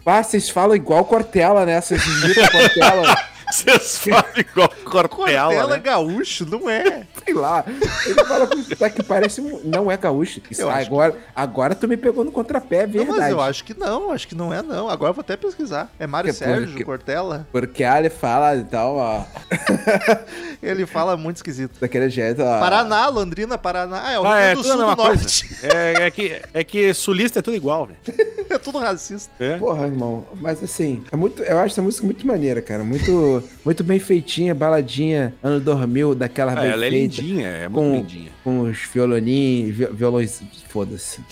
Ah, 0.05 0.23
vocês 0.23 0.49
falam 0.49 0.75
igual 0.75 1.03
Cortella, 1.05 1.65
né? 1.65 1.79
Vocês 1.81 2.01
imitam 2.05 2.47
Cortella. 2.49 3.17
Vocês 3.51 3.97
falam 3.99 4.25
igual 4.37 4.69
Cortella, 4.83 5.07
Cortella 5.47 5.67
né? 5.77 5.79
gaúcho, 5.79 6.45
não 6.45 6.69
é. 6.69 7.03
Sei 7.23 7.33
lá. 7.33 7.63
Ele 8.05 8.23
fala 8.25 8.47
com 8.47 8.61
sotaque 8.61 8.95
que 8.97 9.03
parece. 9.03 9.39
um- 9.41 9.61
Não 9.63 9.89
é 9.91 9.95
gaúcho. 9.97 10.41
Isso, 10.49 10.61
Eu 10.61 10.69
acho 10.69 10.87
agora, 10.87 11.15
agora 11.35 11.73
tu 11.75 11.87
me 11.87 11.95
pegou 11.97 12.23
no 12.25 12.31
contrapé, 12.31 12.79
é 12.83 12.87
Não, 12.87 12.91
verdade. 12.93 13.19
mas 13.19 13.31
eu 13.31 13.41
acho 13.41 13.63
que 13.63 13.73
não, 13.77 14.11
acho 14.11 14.27
que 14.27 14.35
não 14.35 14.53
é 14.53 14.61
não. 14.61 14.89
Agora 14.89 15.11
eu 15.11 15.13
vou 15.13 15.21
até 15.21 15.35
pesquisar. 15.37 15.89
É 15.99 16.05
Mário 16.05 16.29
Que 16.31 16.37
Sérgio 16.37 16.67
porque- 16.69 16.83
Cortella. 16.83 17.47
Porque 17.51 17.83
ah, 17.83 17.99
ele 17.99 18.09
fala 18.09 18.55
e 18.55 18.63
tal, 18.63 18.95
ó. 18.97 19.23
Ele 20.61 20.85
fala 20.85 21.15
muito 21.15 21.37
esquisito. 21.37 21.79
Daquele 21.79 22.09
jeito, 22.09 22.41
ó. 22.41 22.59
Paraná, 22.59 23.07
Londrina, 23.09 23.57
Paraná. 23.57 24.01
Ah, 24.03 24.11
é 24.11 24.19
o 24.19 24.23
Rio 24.23 24.31
Ah, 24.31 24.39
é 24.39 24.53
Grande 24.55 24.61
do 24.61 24.67
Sul 24.67 24.77
do. 24.77 24.95
Norte. 24.95 25.55
É, 25.63 25.93
é 26.07 26.11
que, 26.11 26.41
é 26.53 26.63
que 26.63 26.93
sulista 26.93 27.39
é 27.39 27.41
tudo 27.41 27.55
igual, 27.55 27.85
velho. 27.87 27.99
É 28.49 28.57
tudo 28.57 28.77
racista. 28.79 29.29
É. 29.43 29.57
Porra, 29.57 29.85
irmão. 29.85 30.25
Mas 30.35 30.63
assim, 30.63 31.03
é 31.11 31.17
muito, 31.17 31.43
eu 31.43 31.57
acho 31.59 31.73
essa 31.73 31.81
música 31.81 32.05
muito 32.05 32.25
maneira, 32.25 32.61
cara. 32.61 32.81
Muito, 32.81 33.36
muito 33.65 33.83
bem 33.83 33.99
feitinha, 33.99 34.53
baladinha, 34.55 35.33
ano 35.43 35.59
2000, 35.59 36.15
daquela 36.15 36.53
Ah, 36.59 36.65
ela 36.65 36.85
é 36.85 36.89
feita, 36.89 37.21
lindinha, 37.21 37.47
é 37.47 37.67
muito 37.69 37.73
Com- 37.89 37.95
lindinha. 37.97 38.31
Com 38.43 38.59
os 38.61 38.77
violoninhos, 38.93 39.75
vi- 39.75 39.87
violões. 39.93 40.41
Foda-se. 40.69 41.19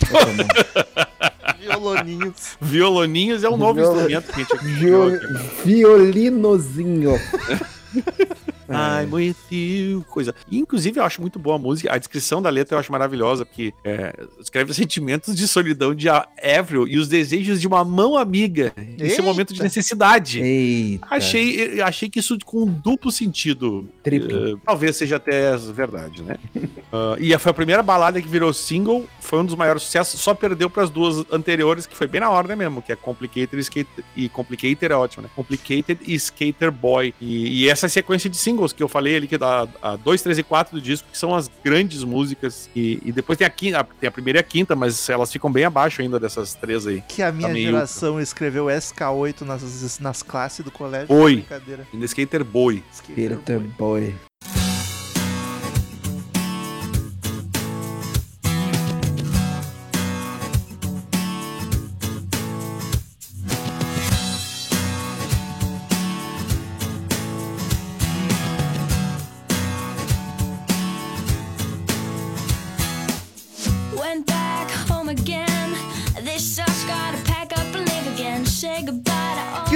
Violoninhos. 1.60 2.56
Violoninhos 2.60 3.44
é 3.44 3.48
um 3.48 3.56
novo 3.56 3.74
Violo- 3.74 3.96
instrumento 4.10 4.32
que 4.32 4.40
a 4.40 4.44
gente 4.44 4.64
Viol, 4.78 5.08
aqui. 5.08 5.26
violinozinho. 5.64 7.12
Ai, 8.68 9.06
with 9.06 9.36
you, 9.50 10.04
coisa. 10.08 10.34
E, 10.50 10.58
inclusive, 10.58 10.98
eu 10.98 11.04
acho 11.04 11.20
muito 11.20 11.38
boa 11.38 11.56
a 11.56 11.58
música. 11.58 11.92
A 11.92 11.98
descrição 11.98 12.40
da 12.40 12.50
letra 12.50 12.74
eu 12.74 12.80
acho 12.80 12.92
maravilhosa, 12.92 13.44
porque 13.44 13.72
é, 13.84 14.14
escreve 14.40 14.70
os 14.70 14.76
sentimentos 14.76 15.34
de 15.34 15.46
solidão 15.46 15.94
de 15.94 16.08
Avril 16.08 16.86
e 16.88 16.98
os 16.98 17.08
desejos 17.08 17.60
de 17.60 17.66
uma 17.66 17.84
mão 17.84 18.16
amiga 18.16 18.72
Eita. 18.76 19.22
momento 19.22 19.52
de 19.52 19.62
necessidade. 19.62 20.40
Eita. 20.40 21.06
Achei, 21.10 21.80
achei 21.80 22.08
que 22.08 22.18
isso 22.18 22.36
com 22.44 22.62
um 22.62 22.66
duplo 22.66 23.10
sentido. 23.10 23.88
Eh, 24.04 24.56
talvez 24.64 24.96
seja 24.96 25.16
até 25.16 25.56
verdade, 25.56 26.22
né? 26.22 26.36
Ah, 26.92 27.16
e 27.18 27.36
foi 27.36 27.50
a 27.50 27.54
primeira 27.54 27.82
balada 27.82 28.22
que 28.22 28.28
virou 28.28 28.52
single, 28.52 29.06
foi 29.20 29.40
um 29.40 29.44
dos 29.44 29.56
maiores 29.56 29.82
sucessos, 29.82 30.20
só 30.20 30.32
perdeu 30.34 30.70
para 30.70 30.84
as 30.84 30.90
duas 30.90 31.24
anteriores, 31.32 31.84
que 31.84 31.96
foi 31.96 32.06
bem 32.06 32.20
na 32.20 32.30
ordem 32.30 32.56
mesmo, 32.56 32.80
que 32.80 32.92
é 32.92 32.96
Complicated 32.96 33.56
e, 33.56 33.60
Skater, 33.60 34.04
e 34.16 34.28
Complicated 34.28 34.92
é 34.92 34.96
ótimo, 34.96 35.24
né? 35.24 35.30
Complicated 35.34 35.98
e 36.06 36.14
Skater 36.14 36.70
Boy. 36.70 37.12
E, 37.20 37.64
e 37.64 37.68
essa 37.68 37.88
sequência 37.88 38.30
de 38.30 38.36
singles 38.36 38.55
que 38.72 38.82
eu 38.82 38.88
falei 38.88 39.16
ali, 39.16 39.26
que 39.26 39.38
dá 39.38 39.66
a 39.82 39.96
2, 39.96 40.22
3 40.22 40.38
e 40.38 40.42
4 40.42 40.76
do 40.76 40.80
disco, 40.82 41.08
que 41.10 41.18
são 41.18 41.34
as 41.34 41.50
grandes 41.64 42.02
músicas. 42.04 42.68
E, 42.74 43.00
e 43.04 43.12
depois 43.12 43.36
tem 43.38 43.46
a, 43.46 43.50
quinta, 43.50 43.86
tem 44.00 44.08
a 44.08 44.10
primeira 44.12 44.38
e 44.38 44.40
a 44.40 44.42
quinta, 44.42 44.74
mas 44.76 45.08
elas 45.08 45.30
ficam 45.32 45.50
bem 45.50 45.64
abaixo 45.64 46.02
ainda 46.02 46.18
dessas 46.18 46.54
três 46.54 46.86
aí. 46.86 47.02
Que 47.08 47.22
a 47.22 47.30
minha 47.32 47.48
Tá 47.48 47.54
meio- 47.54 47.70
geração 47.70 48.20
escreveu 48.20 48.66
SK8 48.66 49.42
nas, 49.42 49.98
nas 50.00 50.22
classes 50.22 50.64
do 50.64 50.70
colégio. 50.70 51.14
Oi. 51.14 51.36
Brincadeira. 51.36 51.86
E 51.92 51.98
The 51.98 52.04
Skater 52.06 52.44
Boy. 52.44 52.82
Skater 52.92 53.36
Peter 53.36 53.58
boy. 53.60 54.00
Boy. 54.00 54.14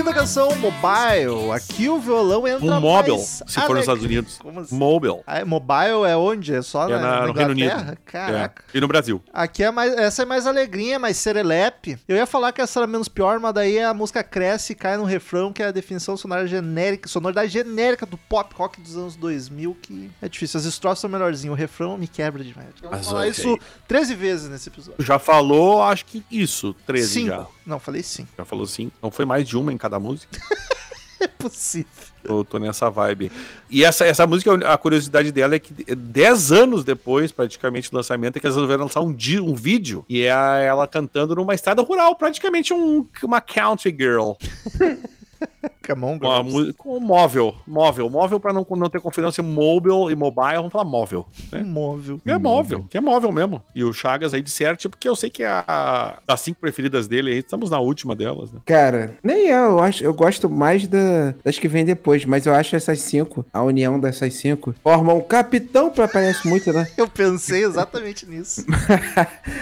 My 0.05 0.13
canção. 0.13 0.49
Mobile. 0.57 1.51
Aqui 1.53 1.89
o 1.89 1.99
violão 1.99 2.47
entra 2.47 2.65
Um 2.65 2.81
mobile, 2.81 3.17
mais 3.17 3.43
se 3.47 3.61
for 3.61 3.71
nos. 3.71 3.81
Estados 3.81 4.05
Unidos. 4.05 4.39
Como 4.39 4.61
assim? 4.61 4.75
Mobile. 4.77 5.21
Ah, 5.27 5.39
é 5.39 5.45
mobile 5.45 6.05
é 6.09 6.17
onde? 6.17 6.55
É 6.55 6.63
só 6.63 6.89
É 6.89 6.93
na, 6.93 6.99
na- 7.21 7.27
no 7.27 7.33
Reino? 7.33 7.51
Unido. 7.53 7.99
Caraca. 8.05 8.65
É. 8.73 8.77
E 8.77 8.81
no 8.81 8.89
Brasil. 8.89 9.23
Aqui 9.33 9.63
é 9.65 9.71
mais, 9.71 9.93
essa 9.95 10.23
é 10.23 10.25
mais 10.25 10.47
alegrinha, 10.47 10.99
mais 10.99 11.17
serelepe. 11.17 11.99
Eu 12.09 12.17
ia 12.17 12.27
falar 12.27 12.53
que 12.53 12.61
essa 12.61 12.81
era 12.81 12.87
menos 12.87 13.09
pior, 13.09 13.39
mas 13.41 13.53
daí 13.55 13.79
a 13.81 13.93
música 13.95 14.23
cresce 14.23 14.73
e 14.73 14.77
cai 14.77 14.97
no 14.97 15.05
refrão, 15.05 15.53
que 15.53 15.63
é 15.63 15.67
a 15.67 15.71
definição 15.73 16.17
sonora 16.17 16.47
genérica, 16.47 17.09
sonoridade 17.09 17.51
genérica 17.53 18.05
do 18.07 18.17
pop 18.17 18.55
rock 18.57 18.81
dos 18.81 18.97
anos 18.97 19.17
2000, 19.17 19.77
que 19.81 20.11
é 20.21 20.29
difícil. 20.29 20.59
As 20.61 20.67
estrofes 20.67 21.01
são 21.01 21.11
melhorzinhas, 21.11 21.53
o 21.53 21.57
refrão 21.57 21.97
me 21.97 22.07
quebra 22.09 22.43
demais. 22.45 22.69
Eu 22.83 22.91
vou 22.91 22.99
falar 23.03 23.29
isso 23.29 23.49
aí. 23.49 23.59
13 23.89 24.15
vezes 24.15 24.49
nesse 24.49 24.69
episódio. 24.69 25.05
Já 25.05 25.19
falou, 25.19 25.83
acho 25.83 26.05
que 26.07 26.25
isso, 26.31 26.75
13 26.87 27.09
Cinco. 27.09 27.27
já. 27.29 27.47
Não, 27.71 27.79
falei 27.79 28.03
sim. 28.03 28.27
Já 28.37 28.45
falou 28.45 28.67
sim. 28.67 28.91
Não 29.01 29.13
foi 29.13 29.25
mais 29.25 29.47
de 29.49 29.57
uma 29.57 29.73
em 29.73 29.79
cada 29.79 29.99
música. 29.99 30.39
É 31.23 31.29
possível. 31.29 31.91
Eu 32.25 32.43
tô 32.47 32.59
nessa 32.59 32.89
vibe. 32.89 33.31
E 33.69 33.85
essa, 33.85 34.07
essa 34.07 34.27
música, 34.27 34.55
a 34.67 34.79
curiosidade 34.79 35.31
dela 35.31 35.55
é 35.55 35.59
que 35.59 35.95
10 35.95 36.51
anos 36.51 36.83
depois, 36.83 37.31
praticamente, 37.31 37.91
do 37.91 37.97
lançamento, 37.99 38.39
é 38.39 38.41
que 38.41 38.47
eles 38.47 38.57
resolveram 38.57 38.85
lançar 38.85 39.03
um, 39.03 39.15
um 39.43 39.55
vídeo 39.55 40.03
e 40.09 40.23
é 40.23 40.65
ela 40.65 40.89
cantando 40.89 41.35
numa 41.35 41.55
estrada 41.55 41.83
rural, 41.83 42.17
praticamente 42.17 42.73
um, 42.73 43.07
uma 43.23 43.39
country 43.43 43.95
girl. 43.95 44.33
On, 45.95 46.19
Uma 46.21 46.43
música 46.43 46.75
com 46.79 46.99
móvel. 47.01 47.55
Móvel. 47.67 48.09
Móvel 48.11 48.41
pra 48.41 48.53
não, 48.53 48.67
não 48.71 48.89
ter 48.91 49.01
confusão 49.01 49.31
mobile 49.45 50.11
e 50.13 50.17
mobile, 50.17 50.57
vamos 50.57 50.73
falar 50.73 50.85
móvel. 50.85 51.27
Um 51.53 51.65
móvel. 51.65 52.21
É 52.27 52.39
móvel, 52.39 52.85
que 52.89 52.97
é 52.97 53.01
móvel 53.01 53.33
mesmo. 53.33 53.63
E 53.75 53.85
o 53.85 53.93
Chagas 53.93 54.35
aí 54.35 54.43
disserte, 54.43 54.89
porque 54.89 55.09
eu 55.09 55.17
sei 55.17 55.31
que 55.31 55.43
é 55.43 55.49
a, 55.49 56.19
das 56.27 56.41
cinco 56.41 56.61
preferidas 56.61 57.07
dele 57.09 57.31
aí, 57.33 57.39
estamos 57.39 57.71
na 57.71 57.79
última 57.81 58.15
delas, 58.15 58.51
né? 58.53 58.61
Cara, 58.65 59.17
nem 59.23 59.49
eu, 59.49 59.71
eu 59.71 59.81
acho, 59.81 60.03
eu 60.05 60.13
gosto 60.15 60.49
mais 60.49 60.87
da, 60.87 61.35
das 61.45 61.59
que 61.59 61.69
vem 61.69 61.85
depois, 61.85 62.25
mas 62.25 62.47
eu 62.47 62.55
acho 62.55 62.75
essas 62.77 63.01
cinco, 63.01 63.45
a 63.53 63.63
união 63.63 63.99
dessas 64.01 64.35
cinco, 64.35 64.75
formam 64.83 65.19
um 65.19 65.23
capitão, 65.23 65.91
pra- 65.91 66.09
parece 66.09 66.47
muito, 66.49 66.73
né? 66.73 66.87
Eu 66.97 67.09
pensei 67.09 67.65
exatamente 67.65 68.27
nisso. 68.27 68.65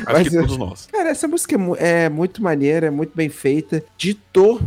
Acho 0.06 0.12
Mas 0.12 0.28
que 0.28 0.36
todos 0.36 0.56
nós. 0.56 0.86
Cara, 0.86 1.10
essa 1.10 1.26
música 1.28 1.56
é, 1.78 2.04
é 2.04 2.08
muito 2.08 2.42
maneira, 2.42 2.86
é 2.86 2.90
muito 2.90 3.12
bem 3.14 3.28
feita, 3.28 3.82
ditou 3.96 4.60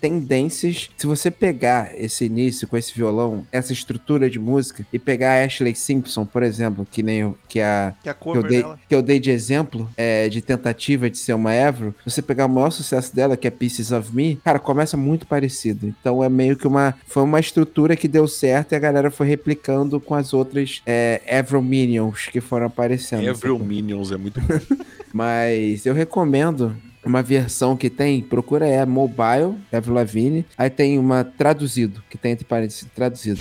tendências. 0.00 0.90
Se 0.96 1.06
você 1.06 1.30
pegar 1.30 1.90
esse 1.96 2.24
início 2.24 2.66
com 2.68 2.76
esse 2.76 2.94
violão, 2.94 3.46
essa 3.52 3.72
estrutura 3.72 4.28
de 4.30 4.38
música, 4.38 4.86
e 4.92 4.98
pegar 4.98 5.32
a 5.40 5.44
Ashley 5.44 5.74
Simpson, 5.74 6.24
por 6.24 6.42
exemplo, 6.42 6.86
que 6.90 7.02
nem 7.02 7.18
eu- 7.20 7.38
que 7.48 7.60
a 7.60 7.94
Que 8.02 8.08
a 8.08 8.14
que 8.14 8.28
eu, 8.28 8.42
dei, 8.42 8.62
dela. 8.62 8.80
que 8.88 8.94
eu 8.94 9.02
dei 9.02 9.18
de 9.20 9.30
exemplo 9.30 9.88
é, 9.96 10.28
de 10.28 10.40
tentativa 10.42 11.08
de 11.10 11.18
ser 11.18 11.32
uma 11.34 11.54
Evro, 11.54 11.94
você 12.04 12.22
pegar 12.22 12.46
o 12.46 12.48
maior 12.48 12.70
sucesso 12.70 13.14
dela, 13.14 13.36
que 13.36 13.46
é 13.46 13.50
Pieces 13.50 13.90
of 13.92 14.14
Me, 14.14 14.36
cara, 14.44 14.58
começa 14.58 14.96
muito 14.96 15.26
parecido. 15.26 15.86
Então 15.86 16.22
é 16.22 16.28
meio 16.28 16.56
que 16.56 16.66
uma. 16.66 16.94
Foi 17.06 17.22
uma 17.22 17.40
estrutura 17.40 17.96
que 17.96 18.06
deu 18.08 18.26
certo 18.28 18.72
e 18.72 18.76
a 18.76 18.78
galera 18.78 19.10
foi 19.10 19.26
replicando 19.26 20.00
com 20.00 20.14
as 20.14 20.32
outras 20.32 20.82
é, 20.86 21.20
Evro 21.26 21.62
Minions 21.62 22.26
que 22.30 22.40
foram 22.40 22.66
aparecendo. 22.66 23.28
Avril 23.28 23.58
Minions 23.58 24.10
é 24.12 24.16
muito 24.16 24.40
bom. 24.40 24.46
Mas 25.12 25.86
eu 25.86 25.94
recomendo 25.94 26.76
uma 27.08 27.22
versão 27.22 27.76
que 27.76 27.88
tem, 27.90 28.20
procura 28.22 28.66
é 28.66 28.84
Mobile, 28.84 29.56
Avril 29.72 29.94
Lavigne, 29.94 30.46
aí 30.56 30.68
tem 30.70 30.98
uma 30.98 31.24
traduzido, 31.24 32.02
que 32.08 32.18
tem 32.18 32.32
entre 32.32 32.44
parênteses, 32.44 32.86
traduzido. 32.94 33.40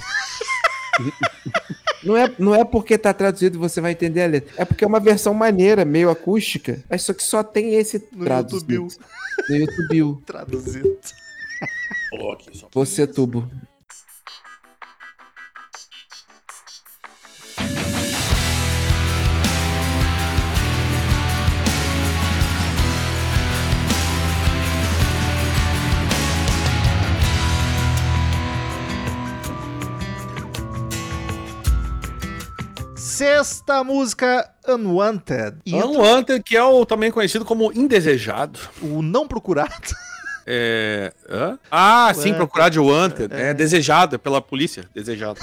Não 2.04 2.16
é, 2.16 2.34
não 2.40 2.56
é 2.56 2.64
porque 2.64 2.98
tá 2.98 3.14
traduzido 3.14 3.60
você 3.60 3.82
vai 3.82 3.92
entender 3.92 4.24
a 4.24 4.28
letra. 4.28 4.54
É 4.58 4.66
porque 4.66 4.84
é 4.84 4.88
uma 4.88 5.00
versão 5.00 5.34
maneira, 5.34 5.84
meio 5.84 6.10
acústica. 6.10 6.84
Mas 6.90 7.02
só 7.02 7.14
que 7.14 7.24
só 7.24 7.44
tem 7.44 7.76
esse 7.76 8.08
No 8.14 8.24
traduzido. 8.24 8.74
YouTube. 8.74 9.06
No 9.50 9.56
YouTube. 9.56 10.22
Traduzido. 10.26 10.98
Você 12.74 13.06
tubo. 13.06 13.50
Sexta 33.18 33.84
música, 33.84 34.48
Unwanted. 34.68 35.58
Unwanted, 35.66 36.44
que 36.44 36.56
é 36.56 36.64
o 36.64 36.86
também 36.86 37.10
conhecido 37.10 37.44
como 37.44 37.74
indesejado. 37.74 38.60
o 38.80 39.02
não 39.02 39.28
procurado. 39.28 39.74
É. 40.50 41.12
hã? 41.30 41.60
Ah, 41.70 42.10
sim, 42.16 42.34
procurar 42.34 42.70
de 42.70 42.80
Wanted. 42.80 43.34
É. 43.34 43.54
desejado, 43.54 44.16
é 44.16 44.18
pela 44.18 44.42
polícia. 44.42 44.86
Desejado. 44.96 45.42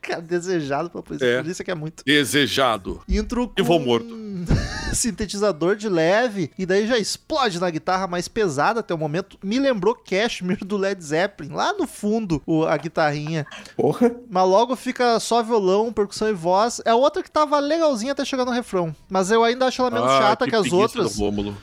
Cara, 0.00 0.22
desejado 0.22 0.88
pra 0.88 1.02
polícia. 1.02 1.26
É. 1.26 1.42
Polícia 1.42 1.62
que 1.62 1.70
é 1.70 1.74
muito. 1.74 2.02
Desejado. 2.02 3.02
Intro 3.06 3.48
com 3.48 3.54
E 3.58 3.62
vou 3.62 3.78
morto. 3.78 4.08
sintetizador 4.96 5.76
de 5.76 5.88
leve, 5.88 6.50
e 6.58 6.64
daí 6.66 6.86
já 6.86 6.98
explode 6.98 7.58
na 7.60 7.70
guitarra 7.70 8.06
mais 8.06 8.28
pesada 8.28 8.80
até 8.80 8.94
o 8.94 8.98
momento. 8.98 9.38
Me 9.42 9.58
lembrou 9.58 9.94
Cashmere 9.94 10.64
do 10.64 10.76
Led 10.76 11.02
Zeppelin, 11.02 11.52
lá 11.52 11.72
no 11.72 11.86
fundo, 11.86 12.42
o- 12.46 12.64
a 12.64 12.76
guitarrinha. 12.76 13.46
Porra. 13.76 14.10
Mas 14.30 14.48
logo 14.48 14.76
fica 14.76 15.18
só 15.20 15.42
violão, 15.42 15.92
percussão 15.92 16.28
e 16.28 16.32
voz. 16.32 16.80
É 16.84 16.94
outra 16.94 17.22
que 17.22 17.30
tava 17.30 17.58
legalzinha 17.58 18.12
até 18.12 18.24
chegar 18.24 18.44
no 18.44 18.50
refrão. 18.50 18.94
Mas 19.08 19.30
eu 19.30 19.42
ainda 19.44 19.66
acho 19.66 19.80
ela 19.82 19.90
menos 19.90 20.10
Ah, 20.10 20.20
chata 20.22 20.46
que, 20.46 20.54
as 20.54 20.62
preguiça 20.62 20.76
outras. 20.82 21.16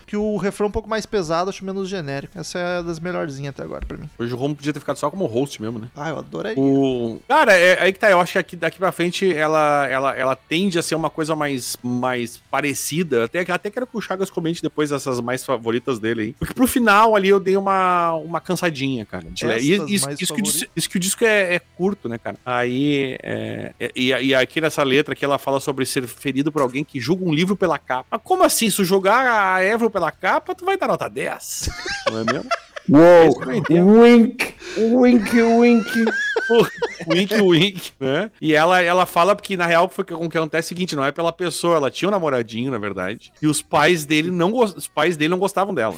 Que 0.06 0.18
o 0.18 0.38
refrão 0.38 0.68
um 0.68 0.72
pouco 0.72 0.90
mais 0.90 1.06
pesado, 1.06 1.50
acho 1.50 1.64
menos 1.66 1.88
genérico. 1.90 2.38
Essa 2.38 2.60
é 2.60 2.84
das 2.84 3.00
melhorzinhas 3.00 3.50
até 3.52 3.64
agora 3.64 3.86
pra 3.86 3.98
mim. 3.98 4.10
Hoje 4.18 4.34
o 4.34 4.38
Romulo 4.38 4.56
podia 4.56 4.74
ter 4.74 4.80
ficado 4.80 4.98
só 4.98 5.10
como 5.10 5.26
host 5.26 5.62
mesmo, 5.62 5.80
né? 5.80 5.88
Ah, 5.96 6.10
eu 6.10 6.20
adoraria. 6.20 6.62
O... 6.62 7.20
Cara, 7.28 7.54
é 7.54 7.82
aí 7.82 7.94
que 7.94 8.00
tá. 8.00 8.10
Eu 8.10 8.20
acho 8.20 8.34
que 8.34 8.38
aqui, 8.40 8.56
daqui 8.56 8.78
pra 8.78 8.92
frente 8.92 9.32
ela, 9.34 9.88
ela, 9.88 10.16
ela 10.16 10.36
tende 10.36 10.78
a 10.80 10.82
ser 10.84 10.96
uma 10.96 11.10
coisa 11.10 11.36
mais, 11.36 11.78
mais 11.84 12.38
parecida. 12.50 13.19
Até, 13.24 13.40
até 13.52 13.70
quero 13.70 13.86
que 13.88 13.98
o 13.98 14.02
Chagas 14.02 14.30
comente 14.30 14.62
depois 14.62 14.92
essas 14.92 15.20
mais 15.22 15.44
favoritas 15.46 16.00
dele 16.00 16.22
aí. 16.22 16.34
Porque 16.34 16.54
pro 16.54 16.68
final 16.68 17.16
ali 17.16 17.30
eu 17.30 17.40
dei 17.40 17.56
uma, 17.58 18.14
uma 18.16 18.42
cansadinha, 18.42 19.06
cara. 19.06 19.26
E 19.60 19.74
isso, 19.74 19.86
isso, 19.90 20.08
que 20.08 20.14
o, 20.14 20.18
dis- 20.18 20.28
favoritas. 20.28 20.70
isso 20.76 20.90
que 20.90 20.98
o 20.98 21.00
disco 21.00 21.24
é, 21.26 21.56
é 21.56 21.60
curto, 21.60 22.08
né, 22.10 22.18
cara? 22.18 22.38
Aí. 22.46 23.18
É, 23.24 23.74
é- 23.80 23.92
e, 23.96 24.08
e 24.10 24.36
aqui 24.36 24.62
nessa 24.62 24.84
letra 24.84 25.16
que 25.16 25.24
ela 25.26 25.38
fala 25.38 25.60
sobre 25.60 25.86
ser 25.86 26.08
ferido 26.08 26.52
por 26.52 26.62
alguém 26.62 26.84
que 26.84 27.00
julga 27.00 27.26
um 27.26 27.34
livro 27.34 27.56
pela 27.56 27.78
capa. 27.78 28.06
Mas 28.12 28.22
como 28.24 28.44
assim? 28.44 28.70
Se 28.70 28.84
jogar 28.84 29.56
a 29.56 29.62
Évora 29.64 29.90
pela 29.90 30.12
capa, 30.12 30.56
tu 30.56 30.66
vai 30.66 30.78
dar 30.78 30.88
nota 30.88 31.10
10. 31.10 31.70
Não 32.12 32.20
é 32.20 32.24
mesmo? 32.34 32.50
Uou! 32.90 33.44
Eu 33.44 33.54
entendo. 33.54 33.88
Wink! 34.00 34.56
Wink, 34.78 36.06
wink! 36.50 36.70
wink, 37.08 37.42
wink, 37.42 37.92
né? 38.00 38.32
E 38.42 38.54
ela, 38.54 38.82
ela 38.82 39.06
fala 39.06 39.36
porque, 39.36 39.56
na 39.58 39.66
real, 39.66 39.90
foi 39.90 40.04
que- 40.04 40.14
o 40.14 40.30
que 40.30 40.38
acontece 40.38 40.66
é 40.66 40.68
o 40.68 40.70
seguinte, 40.70 40.96
não 40.96 41.04
é 41.06 41.12
pela 41.12 41.32
pessoa, 41.32 41.76
ela 41.78 41.92
tinha 41.92 42.08
um 42.10 42.12
namoradinho, 42.12 42.72
na 42.72 42.78
verdade, 42.78 43.32
e 43.42 43.48
os 43.48 43.62
pais 43.62 44.06
dele 44.06 44.32
não, 44.32 44.54
os 44.56 44.88
pais 44.88 45.16
dele 45.18 45.30
não 45.30 45.40
gostavam 45.40 45.74
dela. 45.74 45.96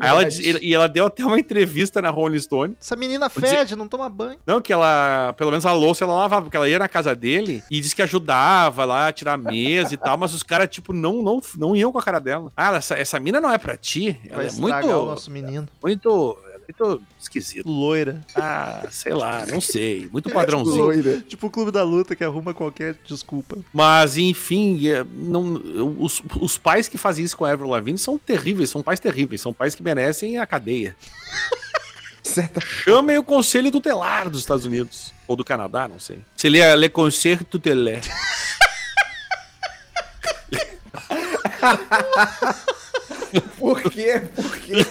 Ela, 0.00 0.24
diz- 0.24 0.40
e 0.60 0.74
ela 0.74 0.88
deu 0.88 1.06
até 1.06 1.24
uma 1.24 1.38
entrevista 1.38 2.00
na 2.02 2.10
Rolling 2.10 2.38
Stone, 2.38 2.76
Essa 2.80 2.96
menina 2.96 3.28
Vou 3.28 3.42
dizer- 3.42 3.56
fede, 3.58 3.76
não 3.76 3.88
toma 3.88 4.08
banho. 4.08 4.38
não, 4.46 4.60
que 4.60 4.72
ela, 4.72 5.32
pelo 5.36 5.50
menos 5.50 5.64
a 5.66 5.72
louça 5.72 6.04
ela 6.04 6.14
lavava, 6.14 6.42
porque 6.42 6.56
ela 6.56 6.68
ia 6.68 6.78
na 6.78 6.88
casa 6.88 7.14
dele 7.14 7.62
e 7.70 7.80
disse 7.80 7.94
que 7.96 8.02
ajudava 8.02 8.84
lá 8.84 9.08
a 9.08 9.12
tirar 9.12 9.34
a 9.34 9.36
mesa 9.36 9.94
e 9.94 9.96
tal, 9.96 10.16
mas 10.16 10.34
os 10.34 10.42
caras, 10.42 10.68
tipo, 10.68 10.92
não, 10.92 11.22
não, 11.22 11.40
não 11.56 11.74
iam 11.76 11.92
com 11.92 11.98
a 11.98 12.02
cara 12.02 12.18
dela. 12.18 12.52
Ah, 12.56 12.74
essa, 12.76 12.94
essa 12.94 13.18
mina 13.20 13.40
não 13.40 13.50
é 13.50 13.58
pra 13.58 13.76
ti, 13.76 14.18
ela 14.28 14.38
Vai 14.38 14.46
é 14.48 14.52
muito, 14.52 14.86
o 14.88 15.06
nosso 15.06 15.30
menino. 15.30 15.68
muito, 15.82 16.38
muito 16.72 17.02
esquisito. 17.20 17.68
Loira. 17.68 18.20
Ah, 18.34 18.86
sei 18.90 19.12
lá, 19.12 19.44
não 19.46 19.60
sei, 19.60 20.08
muito 20.10 20.30
padrãozinho. 20.30 20.84
Loira. 20.84 21.20
Tipo 21.20 21.46
o 21.46 21.50
clube 21.50 21.70
da 21.70 21.82
luta 21.82 22.16
que 22.16 22.24
arruma 22.24 22.54
qualquer 22.54 22.96
desculpa. 23.06 23.58
Mas, 23.72 24.16
enfim, 24.16 24.88
é, 24.88 25.04
não, 25.04 25.60
os, 25.98 26.22
os 26.40 26.58
pais 26.58 26.88
que 26.88 26.98
fazem 26.98 27.24
isso 27.24 27.36
com 27.36 27.44
a 27.44 27.52
Avril 27.52 27.68
Lavigne 27.68 27.98
são 27.98 28.18
terríveis, 28.18 28.70
são 28.70 28.82
pais 28.82 28.98
terríveis, 28.98 29.40
são 29.40 29.52
pais 29.52 29.74
que 29.74 29.82
merecem 29.82 30.38
a 30.38 30.46
cadeia. 30.46 30.96
Certa. 32.22 32.60
Chamem 32.60 33.18
o 33.18 33.24
Conselho 33.24 33.70
Tutelar 33.70 34.30
dos 34.30 34.40
Estados 34.40 34.64
Unidos, 34.64 35.12
ou 35.26 35.36
do 35.36 35.44
Canadá, 35.44 35.88
não 35.88 35.98
sei. 35.98 36.20
Seria 36.36 36.74
Le 36.74 36.88
Conseil 36.88 37.44
Tutelar. 37.44 38.00
Por 43.58 43.82
quê? 43.90 44.20
Por 44.34 44.58
quê? 44.58 44.86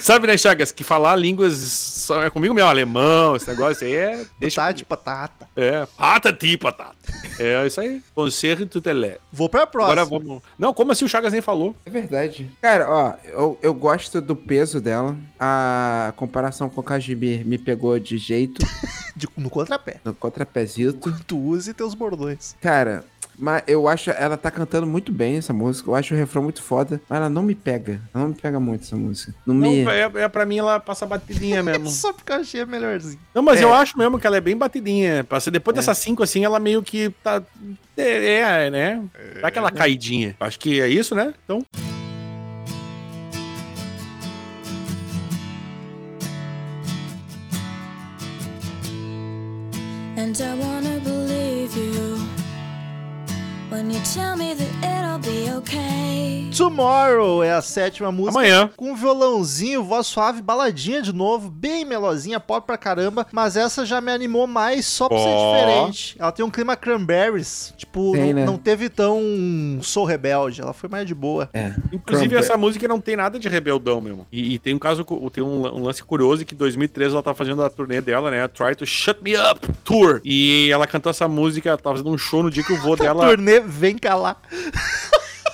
Sabe, 0.00 0.26
né, 0.26 0.36
Chagas, 0.36 0.72
que 0.72 0.84
falar 0.84 1.16
línguas 1.16 1.54
só 1.56 2.22
é 2.22 2.30
comigo 2.30 2.54
mesmo, 2.54 2.68
alemão, 2.68 3.36
esse 3.36 3.48
negócio 3.48 3.86
aí 3.86 3.94
é... 3.94 4.24
Deixa 4.38 4.70
de 4.72 4.84
patata. 4.84 5.48
É, 5.56 5.86
patati 5.96 6.56
patata. 6.56 6.96
É 7.38 7.66
isso 7.66 7.80
aí, 7.80 8.02
Conselho 8.14 8.66
Tutelar. 8.66 9.16
Vou 9.32 9.48
pra 9.48 9.66
próxima. 9.66 10.02
Agora 10.02 10.20
vamos... 10.22 10.42
Não, 10.58 10.72
como 10.74 10.92
assim 10.92 11.04
o 11.04 11.08
Chagas 11.08 11.32
nem 11.32 11.42
falou? 11.42 11.74
É 11.84 11.90
verdade. 11.90 12.50
Cara, 12.60 12.88
ó, 12.90 13.14
eu, 13.24 13.58
eu 13.62 13.74
gosto 13.74 14.20
do 14.20 14.34
peso 14.34 14.80
dela. 14.80 15.16
A 15.38 16.12
comparação 16.16 16.68
com 16.68 16.80
o 16.80 16.84
Kajimir 16.84 17.46
me 17.46 17.58
pegou 17.58 17.98
de 17.98 18.18
jeito, 18.18 18.64
De- 19.16 19.28
no 19.36 19.50
contrapé. 19.50 20.00
no 20.04 20.14
contrapezito. 20.14 21.14
Tu 21.26 21.36
use 21.38 21.72
teus 21.74 21.94
bordões. 21.94 22.54
Cara, 22.60 23.04
mas 23.38 23.62
eu 23.68 23.86
acho 23.86 24.10
ela 24.10 24.36
tá 24.36 24.50
cantando 24.50 24.86
muito 24.86 25.12
bem 25.12 25.36
essa 25.36 25.52
música. 25.52 25.88
Eu 25.88 25.94
acho 25.94 26.12
o 26.12 26.16
refrão 26.16 26.42
muito 26.42 26.60
foda, 26.60 27.00
mas 27.08 27.16
ela 27.18 27.30
não 27.30 27.42
me 27.42 27.54
pega. 27.54 28.00
Ela 28.12 28.24
não 28.24 28.30
me 28.30 28.34
pega 28.34 28.58
muito 28.58 28.82
essa 28.82 28.96
música. 28.96 29.32
Não, 29.46 29.54
me. 29.54 29.84
É, 29.84 30.10
é 30.22 30.28
pra 30.28 30.44
mim 30.44 30.58
ela 30.58 30.80
passa 30.80 31.06
batidinha 31.06 31.62
mesmo. 31.64 31.88
Só 31.88 32.12
porque 32.12 32.32
eu 32.32 32.36
achei 32.36 32.60
a 32.62 32.66
melhorzinha. 32.66 33.18
Não, 33.32 33.42
mas 33.42 33.60
É. 33.60 33.64
eu 33.64 33.72
acho 33.72 33.96
mesmo 33.96 34.18
que 34.18 34.26
ela 34.26 34.36
é 34.36 34.40
bem 34.40 34.56
batidinha. 34.56 35.24
Depois 35.52 35.76
dessas 35.76 35.96
cinco, 35.98 36.22
assim, 36.22 36.44
ela 36.44 36.58
meio 36.58 36.82
que 36.82 37.10
tá. 37.22 37.42
É, 37.96 38.66
é, 38.66 38.70
né? 38.70 39.02
Dá 39.40 39.48
aquela 39.48 39.70
caidinha. 39.70 40.34
Acho 40.40 40.58
que 40.58 40.80
é 40.80 40.88
isso, 40.88 41.14
né? 41.14 41.32
Então. 41.44 41.62
And 50.16 50.40
I 50.40 50.54
wanna 50.54 50.98
believe 51.00 51.74
you 51.76 52.17
when 53.70 53.90
you 53.90 54.00
tell 54.14 54.36
me 54.36 54.54
that 54.54 54.68
it'll 54.82 55.18
be 55.18 55.50
okay. 55.58 56.48
Tomorrow 56.56 57.42
é 57.44 57.52
a 57.52 57.62
sétima 57.62 58.10
música. 58.10 58.38
Amanhã. 58.38 58.70
Com 58.76 58.90
um 58.90 58.96
violãozinho, 58.96 59.84
voz 59.84 60.06
suave, 60.08 60.42
baladinha 60.42 61.00
de 61.00 61.12
novo, 61.12 61.48
bem 61.50 61.84
melosinha, 61.84 62.40
pop 62.40 62.66
pra 62.66 62.76
caramba. 62.76 63.26
Mas 63.30 63.56
essa 63.56 63.86
já 63.86 64.00
me 64.00 64.10
animou 64.10 64.46
mais 64.46 64.84
só 64.86 65.08
por 65.08 65.18
ser 65.18 65.28
Ó. 65.28 65.52
diferente. 65.52 66.16
Ela 66.18 66.32
tem 66.32 66.44
um 66.44 66.50
clima 66.50 66.74
cranberries. 66.74 67.72
Tipo, 67.76 68.12
Tem, 68.12 68.32
não, 68.32 68.40
né? 68.40 68.44
não 68.46 68.58
teve 68.58 68.88
tão 68.88 69.20
sou 69.82 70.04
rebelde. 70.04 70.60
Ela 70.60 70.72
foi 70.72 70.88
mais 70.88 71.06
de 71.06 71.14
boa. 71.14 71.48
É. 71.52 71.68
Inclusive, 71.92 72.00
Cranberry. 72.30 72.36
essa 72.36 72.56
música 72.56 72.88
não 72.88 73.00
tem 73.00 73.14
nada 73.14 73.38
de 73.38 73.48
rebeldão 73.48 74.00
mesmo. 74.00 74.26
E, 74.32 74.54
e 74.54 74.58
tem 74.58 74.74
um 74.74 74.78
caso, 74.80 75.04
tem 75.32 75.44
um, 75.44 75.64
um 75.66 75.82
lance 75.84 76.02
curioso 76.02 76.44
que 76.44 76.54
em 76.54 76.58
2013 76.58 77.12
ela 77.14 77.22
tá 77.22 77.34
fazendo 77.34 77.62
a 77.62 77.70
turnê 77.70 78.00
dela, 78.00 78.30
né? 78.32 78.48
Try 78.48 78.74
to 78.74 78.84
Shut 78.86 79.22
Me 79.22 79.36
Up 79.36 79.60
Tour. 79.84 80.20
E 80.24 80.70
ela 80.72 80.86
cantou 80.88 81.10
essa 81.10 81.28
música, 81.28 81.68
ela 81.68 81.78
tava 81.78 81.96
fazendo 81.98 82.12
um 82.12 82.18
show 82.18 82.42
no 82.42 82.50
dia 82.50 82.64
que 82.64 82.72
o 82.72 82.80
vô 82.80 82.96
dela. 82.96 83.28
Turnê, 83.28 83.57
vem 83.60 83.96
calar. 83.96 84.40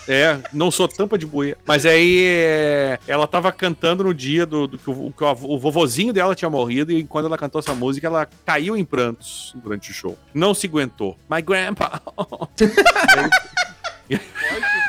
É, 0.07 0.38
não 0.52 0.70
sou 0.70 0.86
tampa 0.86 1.16
de 1.16 1.26
buia. 1.26 1.57
Mas 1.66 1.86
aí 1.86 2.24
é, 2.26 2.98
ela 3.07 3.26
tava 3.26 3.50
cantando 3.50 4.05
no 4.05 4.12
dia 4.12 4.44
do, 4.44 4.66
do 4.66 4.78
que, 4.78 4.90
o, 4.90 5.12
que 5.16 5.24
o 5.24 5.59
vovozinho 5.59 6.12
dela 6.12 6.34
tinha 6.34 6.50
morrido 6.50 6.92
e 6.92 7.05
quando 7.05 7.26
ela 7.26 7.38
cantou 7.38 7.59
essa 7.59 7.74
música, 7.74 8.07
ela 8.07 8.28
caiu 8.44 8.76
em 8.76 8.84
prantos 8.84 9.55
durante 9.57 9.90
o 9.90 9.94
show. 9.94 10.18
Não 10.32 10.52
se 10.52 10.66
aguentou. 10.66 11.16
My 11.30 11.40
grandpa. 11.40 12.02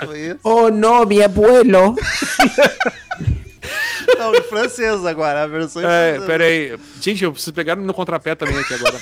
Foi 0.04 0.20
isso. 0.20 0.40
Oh, 0.44 0.70
no, 0.70 1.06
mi 1.06 1.24
abuelo. 1.24 1.96
Não, 4.18 4.34
em 4.36 4.42
francês 4.44 5.06
agora, 5.06 5.44
a 5.44 5.48
versão 5.48 5.82
em 5.82 5.86
É, 5.86 6.12
francês. 6.14 6.26
pera 6.26 6.44
aí. 6.44 6.78
Gente, 7.02 7.24
eu 7.24 7.32
preciso 7.32 7.54
pegar 7.54 7.76
no 7.76 7.94
contrapé 7.94 8.36
também 8.36 8.58
aqui 8.58 8.74
agora. 8.74 8.98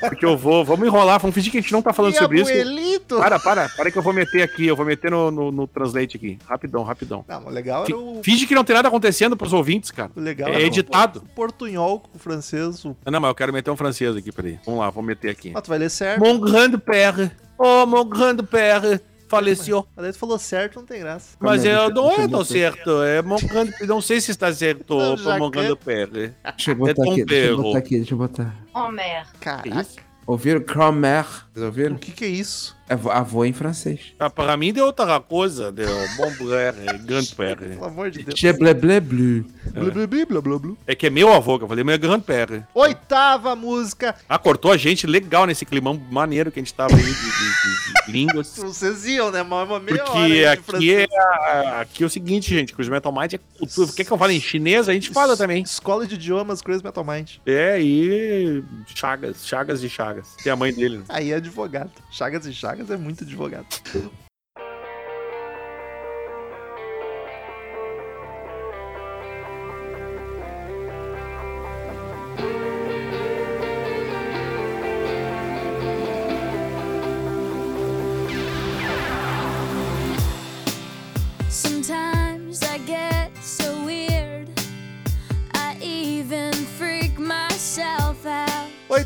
Porque 0.00 0.24
eu 0.24 0.36
vou. 0.36 0.64
Vamos 0.64 0.86
enrolar, 0.86 1.18
vamos 1.20 1.34
fingir 1.34 1.50
que 1.52 1.58
a 1.58 1.60
gente 1.60 1.72
não 1.72 1.82
tá 1.82 1.92
falando 1.92 2.14
Ih, 2.14 2.18
sobre 2.18 2.40
isso. 2.40 2.50
abuelito. 2.50 3.16
Para, 3.18 3.38
para, 3.38 3.68
para 3.68 3.90
que 3.90 3.98
eu 3.98 4.02
vou 4.02 4.12
meter 4.12 4.42
aqui, 4.42 4.66
eu 4.66 4.76
vou 4.76 4.84
meter 4.84 5.10
no, 5.10 5.30
no, 5.30 5.50
no 5.52 5.66
translate 5.66 6.16
aqui. 6.16 6.38
Rapidão, 6.46 6.82
rapidão. 6.82 7.24
Não, 7.28 7.46
o 7.46 7.50
legal 7.50 7.84
era 7.84 7.96
o, 7.96 8.20
Finge 8.22 8.46
que 8.46 8.54
não 8.54 8.64
tem 8.64 8.74
nada 8.76 8.88
acontecendo 8.88 9.36
pros 9.36 9.52
ouvintes, 9.52 9.90
cara. 9.90 10.10
o 10.14 10.20
legal 10.20 10.48
É 10.48 10.62
editado. 10.62 11.20
O 11.20 11.28
portunhol 11.34 12.00
com 12.00 12.16
o 12.16 12.18
francês. 12.18 12.84
O... 12.84 12.96
Ah, 13.04 13.10
Não, 13.10 13.20
mas 13.20 13.28
eu 13.30 13.34
quero 13.34 13.52
meter 13.52 13.70
um 13.70 13.76
francês 13.76 14.16
aqui, 14.16 14.32
peraí. 14.32 14.58
Vamos 14.64 14.80
lá, 14.80 14.90
vou 14.90 15.02
meter 15.02 15.30
aqui. 15.30 15.52
Ah, 15.54 15.60
tu 15.60 15.68
vai 15.68 15.78
ler 15.78 15.90
certo. 15.90 16.20
Mon 16.20 16.38
grande 16.38 16.76
père, 16.78 17.30
oh, 17.58 17.86
mon 17.86 18.04
grande 18.04 18.42
père, 18.42 19.00
faleceu. 19.28 19.86
Mas 19.96 20.14
tu 20.16 20.18
falou 20.18 20.38
certo, 20.38 20.76
não 20.76 20.86
tem 20.86 21.00
graça. 21.00 21.36
Mas 21.40 21.62
Calma 21.62 21.78
aí, 21.78 21.84
eu 21.88 21.94
não 21.94 22.10
é 22.12 22.28
tão 22.28 22.44
certo, 22.44 23.02
é 23.02 23.22
mon 23.22 23.36
grande, 23.36 23.72
não 23.86 24.00
sei 24.00 24.20
se 24.20 24.30
está 24.30 24.52
certo, 24.52 24.96
Não, 24.96 25.16
já 25.16 25.38
mon 25.38 25.50
que- 25.50 25.58
grande 25.58 25.76
père. 25.76 26.34
Deixa 26.56 26.70
eu 26.70 26.74
botar 26.76 26.94
Tom 26.94 27.12
aqui, 27.12 27.24
deixa 27.24 27.46
eu 27.50 27.56
botar 27.62 27.78
aqui, 27.78 27.96
deixa 27.96 28.14
eu 28.14 28.18
botar. 28.18 28.54
Homer. 28.74 29.26
Caraca. 29.40 29.86
Ouviram? 30.26 30.60
Cromer. 30.60 31.24
Vocês 31.52 31.64
ouviram? 31.64 31.96
O 31.96 31.98
que 31.98 32.12
que 32.12 32.24
é 32.24 32.28
isso? 32.28 32.76
Avô, 32.88 33.10
avô 33.10 33.44
em 33.44 33.52
francês. 33.52 34.14
Ah, 34.18 34.30
Para 34.30 34.56
mim 34.56 34.72
deu 34.72 34.86
outra 34.86 35.20
coisa, 35.20 35.70
deu 35.70 35.88
bom 36.16 36.32
père, 36.48 36.74
grand-père. 37.04 37.56
Pelo 37.58 37.84
amor 37.84 38.10
de 38.10 38.22
Deus. 38.22 38.38
Je 38.38 38.52
blé 38.52 38.72
blé 38.72 38.98
bleu. 39.00 39.44
Blá, 39.72 39.90
blá, 39.90 40.06
blá, 40.06 40.40
blá, 40.40 40.58
blá. 40.58 40.72
É 40.86 40.94
que 40.94 41.06
é 41.06 41.10
meu 41.10 41.32
avô 41.32 41.58
que 41.58 41.64
eu 41.64 41.68
falei, 41.68 41.84
meu 41.84 41.98
grand-père. 41.98 42.64
Oitava 42.74 43.54
música. 43.54 44.14
Ah, 44.28 44.38
cortou 44.38 44.72
a 44.72 44.76
gente 44.76 45.06
legal 45.06 45.46
nesse 45.46 45.66
climão 45.66 46.00
maneiro 46.10 46.50
que 46.50 46.58
a 46.58 46.62
gente 46.62 46.72
tava 46.72 46.94
aí 46.94 47.02
de, 47.02 47.08
de- 47.12 47.12
de- 47.12 48.06
de 48.06 48.12
línguas. 48.12 48.56
Vocês 48.56 49.04
iam, 49.06 49.30
né? 49.30 49.42
Uma, 49.42 49.64
uma 49.64 49.80
meia 49.80 50.02
hora 50.04 50.10
Porque 50.12 50.28
de 50.28 50.46
aqui 50.46 50.94
é, 50.94 51.80
aqui 51.80 52.02
é 52.02 52.06
o 52.06 52.10
seguinte, 52.10 52.48
gente, 52.54 52.72
Cruise 52.72 52.90
Metal 52.90 53.12
Mind 53.12 53.34
é 53.34 53.38
cultura. 53.58 53.92
Quer 53.92 54.04
que 54.04 54.10
eu 54.12 54.16
fale 54.18 54.34
em 54.34 54.40
chinês? 54.40 54.88
A 54.88 54.94
gente 54.94 55.10
fala 55.10 55.36
também. 55.36 55.62
Escola 55.62 56.06
de 56.06 56.14
idiomas, 56.14 56.62
Crazy 56.62 56.82
Metal 56.82 57.04
Mind. 57.04 57.32
É, 57.44 57.78
e 57.80 58.62
Chagas, 58.94 59.46
Chagas 59.46 59.80
de 59.80 59.88
Chagas. 59.90 60.28
Tem 60.42 60.50
a 60.52 60.56
mãe 60.56 60.72
dele. 60.72 60.98
né? 60.98 61.04
Aí 61.08 61.32
é 61.32 61.36
advogado. 61.36 61.90
Chagas 62.10 62.46
e 62.46 62.52
Chagas 62.54 62.77
é 62.90 62.96
muito 62.96 63.24
advogado. 63.24 63.66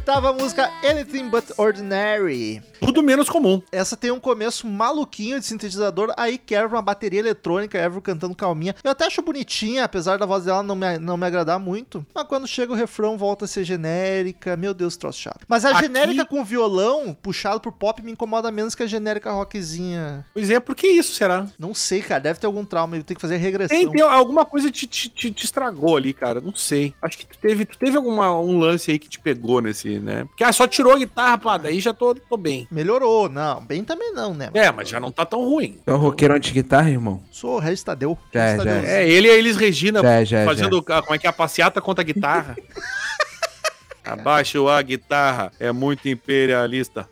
Oitava 0.02 0.32
música, 0.32 0.68
Anything 0.84 1.28
But 1.30 1.44
Ordinary. 1.56 2.60
Tudo 2.80 3.04
menos 3.04 3.30
comum. 3.30 3.62
Essa 3.70 3.96
tem 3.96 4.10
um 4.10 4.18
começo 4.18 4.66
maluquinho 4.66 5.38
de 5.38 5.46
sintetizador, 5.46 6.12
aí 6.16 6.36
quebra 6.38 6.66
uma 6.76 6.82
bateria 6.82 7.20
eletrônica, 7.20 7.78
Ever 7.78 8.00
cantando 8.02 8.34
calminha. 8.34 8.74
Eu 8.82 8.90
até 8.90 9.06
acho 9.06 9.22
bonitinha, 9.22 9.84
apesar 9.84 10.18
da 10.18 10.26
voz 10.26 10.44
dela 10.44 10.60
não 10.64 10.74
me, 10.74 10.98
não 10.98 11.16
me 11.16 11.24
agradar 11.24 11.60
muito. 11.60 12.04
Mas 12.12 12.24
quando 12.26 12.48
chega 12.48 12.72
o 12.72 12.74
refrão, 12.74 13.16
volta 13.16 13.44
a 13.44 13.48
ser 13.48 13.62
genérica. 13.62 14.56
Meu 14.56 14.74
Deus, 14.74 14.96
troço 14.96 15.20
chato. 15.20 15.46
Mas 15.46 15.64
a 15.64 15.70
Aqui- 15.70 15.82
genérica 15.82 16.26
com 16.26 16.44
violão, 16.44 17.14
puxado 17.22 17.60
por 17.60 17.70
pop, 17.70 18.02
me 18.02 18.10
incomoda 18.10 18.50
menos 18.50 18.74
que 18.74 18.82
a 18.82 18.86
genérica 18.88 19.30
rockzinha. 19.30 20.26
Pois 20.34 20.50
é, 20.50 20.58
por 20.58 20.74
que 20.74 20.88
isso 20.88 21.14
será? 21.14 21.46
Não 21.56 21.72
sei, 21.72 22.02
cara. 22.02 22.20
Deve 22.20 22.40
ter 22.40 22.46
algum 22.46 22.64
trauma. 22.64 22.96
Eu 22.96 23.04
tenho 23.04 23.14
que 23.16 23.22
fazer 23.22 23.36
regressão. 23.36 23.78
Tem, 23.78 23.88
tem 23.88 24.00
alguma 24.02 24.44
coisa 24.44 24.68
te, 24.68 24.88
te, 24.88 25.08
te- 25.08 25.44
estragou 25.44 25.96
ali, 25.96 26.12
cara. 26.12 26.40
Não 26.40 26.52
sei. 26.56 26.92
Acho 27.00 27.16
que 27.18 27.26
tu 27.26 27.38
teve, 27.38 27.64
tu 27.64 27.78
teve 27.78 27.96
alguma, 27.96 28.36
um 28.36 28.58
lance 28.58 28.90
aí 28.90 28.98
que 28.98 29.08
te 29.08 29.20
pegou 29.20 29.60
nesse, 29.60 29.92
né? 30.02 30.24
Porque 30.24 30.44
ah, 30.44 30.52
só 30.52 30.66
tirou 30.66 30.92
a 30.92 30.98
guitarra, 30.98 31.38
pá, 31.38 31.56
daí 31.56 31.80
já 31.80 31.94
tô, 31.94 32.14
tô 32.14 32.36
bem. 32.36 32.66
Melhorou. 32.70 33.28
Não, 33.28 33.60
bem 33.64 33.84
também 33.84 34.12
não, 34.12 34.34
né? 34.34 34.50
É, 34.52 34.70
mas 34.70 34.88
já 34.88 34.98
não 35.00 35.10
tá 35.10 35.24
tão 35.24 35.44
ruim. 35.44 35.78
É 35.86 35.92
um 35.92 35.96
roqueiro 35.96 36.38
de 36.38 36.50
guitarra, 36.50 36.90
irmão? 36.90 37.22
Sou 37.30 37.56
o 37.56 37.58
Regis 37.58 37.82
Tadeu. 37.82 38.18
Já 38.32 38.40
é, 38.42 38.50
Regis 38.52 38.64
já 38.64 38.70
Tadeu. 38.74 38.90
É, 38.90 39.08
ele 39.08 39.28
e 39.28 39.30
a 39.30 39.34
Elis 39.34 39.56
Regina 39.56 40.02
Já, 40.02 40.24
já, 40.24 40.44
fazendo 40.44 40.78
a- 40.88 41.02
como 41.02 41.14
é 41.14 41.18
que 41.18 41.26
é 41.26 41.30
a 41.30 41.32
passeata 41.32 41.80
contra 41.80 42.02
a 42.02 42.04
guitarra. 42.04 42.56
Abaixo 44.04 44.66
a 44.68 44.82
guitarra, 44.82 45.52
é 45.60 45.70
muito 45.70 46.08
imperialista. 46.08 47.08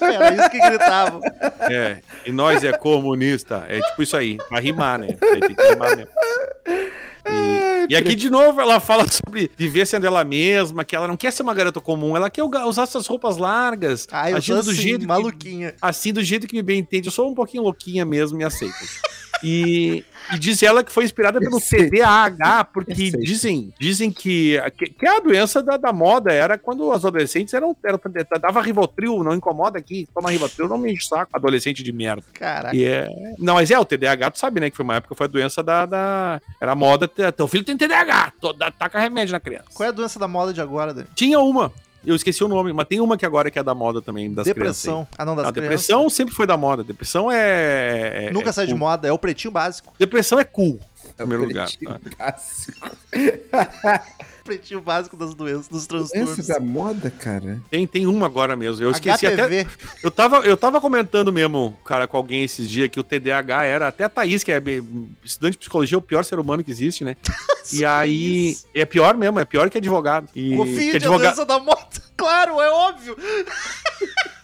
Era 0.00 0.34
isso 0.34 0.50
que 0.50 0.58
gritavam. 0.60 1.20
É, 1.68 1.98
e 2.24 2.30
nós 2.30 2.62
é 2.62 2.72
comunista. 2.72 3.66
É 3.68 3.80
tipo 3.80 4.02
isso 4.04 4.16
aí, 4.16 4.36
pra 4.48 4.60
rimar, 4.60 5.00
né? 5.00 5.08
Tem 5.18 5.40
que 5.54 5.62
rimar 5.68 5.96
mesmo. 5.96 6.12
E, 7.90 7.96
aqui, 7.96 8.14
de 8.14 8.30
novo, 8.30 8.60
ela 8.60 8.78
fala 8.78 9.04
sobre 9.10 9.50
viver 9.56 9.84
sendo 9.84 10.06
ela 10.06 10.22
mesma, 10.22 10.84
que 10.84 10.94
ela 10.94 11.08
não 11.08 11.16
quer 11.16 11.32
ser 11.32 11.42
uma 11.42 11.52
garota 11.52 11.80
comum, 11.80 12.16
ela 12.16 12.30
quer 12.30 12.44
usar 12.44 12.84
essas 12.84 13.06
roupas 13.06 13.36
largas, 13.36 14.06
Ah, 14.12 14.30
eu 14.30 14.36
agindo 14.36 14.62
do 14.62 14.70
assim, 14.70 14.80
jeito 14.80 15.00
que- 15.00 15.06
maluquinha. 15.06 15.74
assim, 15.82 16.12
do 16.12 16.22
jeito 16.22 16.46
que 16.46 16.54
me 16.54 16.62
bem 16.62 16.78
entende. 16.78 17.08
Eu 17.08 17.12
sou 17.12 17.28
um 17.28 17.34
pouquinho 17.34 17.64
louquinha 17.64 18.04
mesmo, 18.06 18.38
me 18.38 18.44
aceita. 18.44 18.74
E, 19.42 20.04
e 20.32 20.38
diz 20.38 20.62
ela 20.62 20.84
que 20.84 20.92
foi 20.92 21.04
inspirada 21.04 21.38
pelo. 21.38 21.60
TDAH, 21.60 22.64
porque 22.64 22.92
dizem, 22.92 23.72
dizem 23.78 24.10
que, 24.10 24.58
que, 24.76 24.86
que 24.86 25.06
a 25.06 25.18
doença 25.20 25.62
da, 25.62 25.76
da 25.76 25.92
moda 25.92 26.32
era 26.32 26.58
quando 26.58 26.90
os 26.90 27.04
adolescentes 27.04 27.54
eram, 27.54 27.76
eram 27.84 28.00
dava 28.40 28.60
Rivotril, 28.60 29.22
não 29.22 29.34
incomoda 29.34 29.78
aqui, 29.78 30.08
toma 30.14 30.30
Rivotril, 30.30 30.68
não 30.68 30.78
me 30.78 30.92
enche 30.92 31.04
o 31.04 31.08
saco, 31.08 31.30
adolescente 31.32 31.82
de 31.82 31.92
merda. 31.92 32.24
Caraca. 32.32 32.74
E 32.76 32.84
é... 32.84 33.08
Não, 33.38 33.54
mas 33.54 33.70
é, 33.70 33.78
o 33.78 33.84
TDAH, 33.84 34.30
tu 34.32 34.38
sabe, 34.38 34.60
né, 34.60 34.70
que 34.70 34.76
foi 34.76 34.84
uma 34.84 34.96
época, 34.96 35.14
foi 35.14 35.26
a 35.26 35.30
doença 35.30 35.62
da... 35.62 35.86
da... 35.86 36.40
Era 36.60 36.72
a 36.72 36.76
moda, 36.76 37.08
te- 37.08 37.30
teu 37.32 37.48
filho 37.48 37.64
tem 37.64 37.76
TDAH, 37.76 38.32
to- 38.40 38.52
dá- 38.52 38.70
taca 38.70 38.98
remédio 38.98 39.32
na 39.32 39.40
criança. 39.40 39.66
Qual 39.72 39.86
é 39.86 39.88
a 39.88 39.92
doença 39.92 40.18
da 40.18 40.28
moda 40.28 40.52
de 40.52 40.60
agora, 40.60 40.92
Dani? 40.92 41.08
Tinha 41.14 41.38
uma, 41.40 41.72
eu 42.04 42.14
esqueci 42.14 42.42
o 42.42 42.48
nome, 42.48 42.72
mas 42.72 42.86
tem 42.86 43.00
uma 43.00 43.16
que 43.16 43.26
agora 43.26 43.50
que 43.50 43.58
é 43.58 43.62
da 43.62 43.74
moda 43.74 44.00
também, 44.00 44.32
das 44.32 44.44
crianças. 44.44 44.54
Depressão. 44.84 45.08
Ah, 45.18 45.24
não, 45.24 45.36
das 45.36 45.46
A 45.46 45.52
crianças. 45.52 45.70
depressão 45.86 46.08
sempre 46.10 46.34
foi 46.34 46.46
da 46.46 46.56
moda. 46.56 46.82
Depressão 46.84 47.30
é. 47.30 48.26
é- 48.26 48.30
Nunca 48.32 48.50
é 48.50 48.52
sai 48.52 48.66
de 48.66 48.72
cool. 48.72 48.78
moda, 48.78 49.06
é 49.08 49.12
o 49.12 49.18
pretinho 49.18 49.50
básico. 49.52 49.92
Depressão 49.98 50.38
é 50.40 50.44
cool, 50.44 50.80
em 51.04 51.08
É 51.08 51.12
primeiro 51.16 51.44
lugar. 51.44 51.66
pretinho 51.68 51.98
básico. 52.18 52.90
Pretinho 54.44 54.80
básico 54.80 55.16
das 55.16 55.34
doenças, 55.34 55.68
dos 55.68 55.86
Doença 55.86 56.12
transtornos. 56.14 56.46
da 56.46 56.60
moda, 56.60 57.10
cara. 57.10 57.60
Tem, 57.70 57.86
tem 57.86 58.06
uma 58.06 58.26
agora 58.26 58.56
mesmo. 58.56 58.84
Eu 58.84 58.90
esqueci 58.90 59.26
até. 59.26 59.42
HPV. 59.42 59.66
Eu 60.02 60.10
tava, 60.10 60.38
eu 60.38 60.56
tava 60.56 60.80
comentando 60.80 61.32
mesmo, 61.32 61.76
cara, 61.84 62.06
com 62.06 62.16
alguém 62.16 62.44
esses 62.44 62.68
dias 62.68 62.88
que 62.88 62.98
o 62.98 63.04
TDAH 63.04 63.64
era. 63.64 63.88
Até 63.88 64.04
a 64.04 64.08
Thaís, 64.08 64.42
que 64.42 64.52
é 64.52 64.62
estudante 65.24 65.52
de 65.52 65.58
psicologia, 65.58 65.96
é 65.96 65.98
o 65.98 66.02
pior 66.02 66.24
ser 66.24 66.38
humano 66.38 66.64
que 66.64 66.70
existe, 66.70 67.04
né? 67.04 67.16
e 67.72 67.84
aí. 67.84 68.56
É 68.74 68.84
pior 68.84 69.16
mesmo, 69.16 69.38
é 69.38 69.44
pior 69.44 69.68
que 69.70 69.78
advogado. 69.78 70.28
E, 70.34 70.56
Covid, 70.56 70.90
que 70.90 70.96
advogado. 70.96 71.22
doença 71.22 71.46
da 71.46 71.58
moda. 71.58 71.80
Claro, 72.20 72.60
é 72.60 72.70
óbvio. 72.70 73.16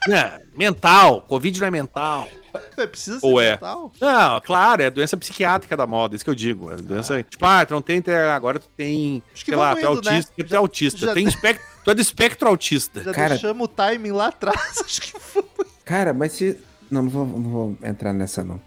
É, 0.09 0.41
mental. 0.57 1.23
Covid 1.23 1.61
não 1.61 1.67
é 1.67 1.71
mental. 1.71 2.29
É, 2.77 2.87
precisa 2.87 3.21
ser 3.21 3.27
Ou 3.27 3.41
é? 3.41 3.53
mental. 3.53 3.93
Não, 4.01 4.41
claro, 4.41 4.83
é 4.83 4.91
doença 4.91 5.17
psiquiátrica 5.17 5.77
da 5.77 5.87
moda, 5.87 6.15
isso 6.15 6.25
que 6.25 6.31
eu 6.31 6.35
digo. 6.35 6.73
É 6.73 6.77
doença. 6.77 7.23
Tipo, 7.23 7.45
ah, 7.45 7.65
tu 7.67 7.75
não 7.75 7.83
tem. 7.83 8.01
TDAH, 8.01 8.35
Agora 8.35 8.59
tu 8.59 8.69
tem. 8.77 9.23
Acho 9.35 9.45
que 9.45 9.51
sei 9.51 9.59
lá, 9.59 9.75
tu 9.75 9.86
é 9.87 9.93
indo, 9.93 10.03
né? 10.05 10.11
autista. 10.13 10.45
Tu 10.45 10.55
é 10.55 10.57
autista. 10.59 10.99
já- 11.07 11.15
Tem 11.15 11.27
espectro, 11.27 11.67
tu 11.85 11.91
é 11.91 11.95
do 11.95 12.01
espectro 12.01 12.49
autista. 12.49 13.03
Já 13.03 13.13
Cara- 13.13 13.29
deixamos 13.31 13.65
o 13.65 13.69
timing 13.69 14.13
lá 14.13 14.29
atrás. 14.29 14.79
Acho 14.85 15.01
que 15.01 15.19
foi. 15.21 15.45
Cara, 15.85 16.13
mas 16.13 16.33
se. 16.33 16.59
Não, 16.91 17.03
não 17.03 17.11
vou, 17.11 17.27
não 17.27 17.51
vou 17.51 17.79
entrar 17.83 18.13
nessa, 18.13 18.45
não. 18.45 18.61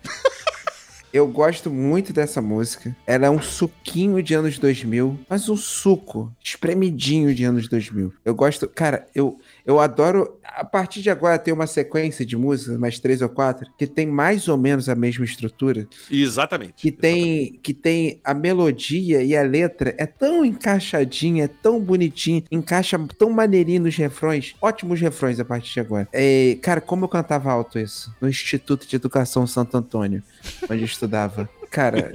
Eu 1.12 1.28
gosto 1.28 1.72
muito 1.72 2.14
dessa 2.14 2.40
música. 2.40 2.96
Ela 3.08 3.26
é 3.26 3.30
um 3.32 3.42
suquinho 3.42 4.22
de 4.22 4.36
anos 4.36 4.60
2000, 4.60 5.20
mas 5.28 5.50
um 5.50 5.58
suco 5.58 6.32
espremidinho 6.44 7.34
de 7.34 7.44
anos 7.44 7.68
2000. 7.68 8.14
Eu 8.24 8.36
gosto, 8.36 8.68
cara, 8.68 9.08
eu, 9.16 9.40
eu 9.70 9.80
adoro. 9.80 10.40
A 10.44 10.66
partir 10.66 11.02
de 11.02 11.12
agora 11.12 11.38
tem 11.38 11.54
uma 11.54 11.68
sequência 11.68 12.26
de 12.26 12.36
músicas, 12.36 12.76
mais 12.78 13.00
três 13.00 13.22
ou 13.22 13.30
quatro, 13.30 13.70
que 13.78 13.86
tem 13.86 14.08
mais 14.08 14.48
ou 14.48 14.58
menos 14.58 14.90
a 14.90 14.96
mesma 14.96 15.24
estrutura, 15.24 15.88
Exatamente. 16.10 16.74
que 16.76 16.92
tem, 16.92 17.60
que 17.62 17.74
tem 17.74 18.20
a 18.24 18.34
melodia 18.34 19.22
e 19.22 19.38
a 19.38 19.44
letra 19.44 19.94
é 19.98 20.08
tão 20.08 20.44
encaixadinha, 20.44 21.46
é 21.46 21.48
tão 21.48 21.80
bonitinha, 21.80 22.44
encaixa 22.52 23.00
tão 23.18 23.30
maneirinho 23.30 23.84
nos 23.84 23.96
refrões. 23.96 24.56
Ótimos 24.60 25.00
refrões 25.00 25.40
a 25.40 25.46
partir 25.46 25.74
de 25.74 25.80
agora. 25.82 26.10
É, 26.12 26.58
cara, 26.62 26.82
como 26.82 27.06
eu 27.06 27.10
cantava 27.10 27.52
alto 27.52 27.78
isso? 27.78 28.14
No 28.20 28.28
Instituto 28.28 28.88
de 28.88 28.96
Educação 28.96 29.46
Santo 29.46 29.78
Antônio, 29.78 30.24
onde 30.68 30.82
eu 30.82 30.86
estudava. 30.86 31.48
Cara, 31.70 32.12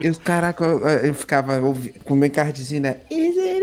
eu, 0.00 0.14
caraca, 0.16 0.64
eu, 0.64 0.78
eu 0.88 1.14
ficava 1.14 1.58
ouvi- 1.60 1.94
com 2.04 2.14
o 2.14 2.16
meu 2.16 2.26
encardezinho, 2.26 2.80
né? 2.82 2.96
Is 3.10 3.36
it 3.36 3.62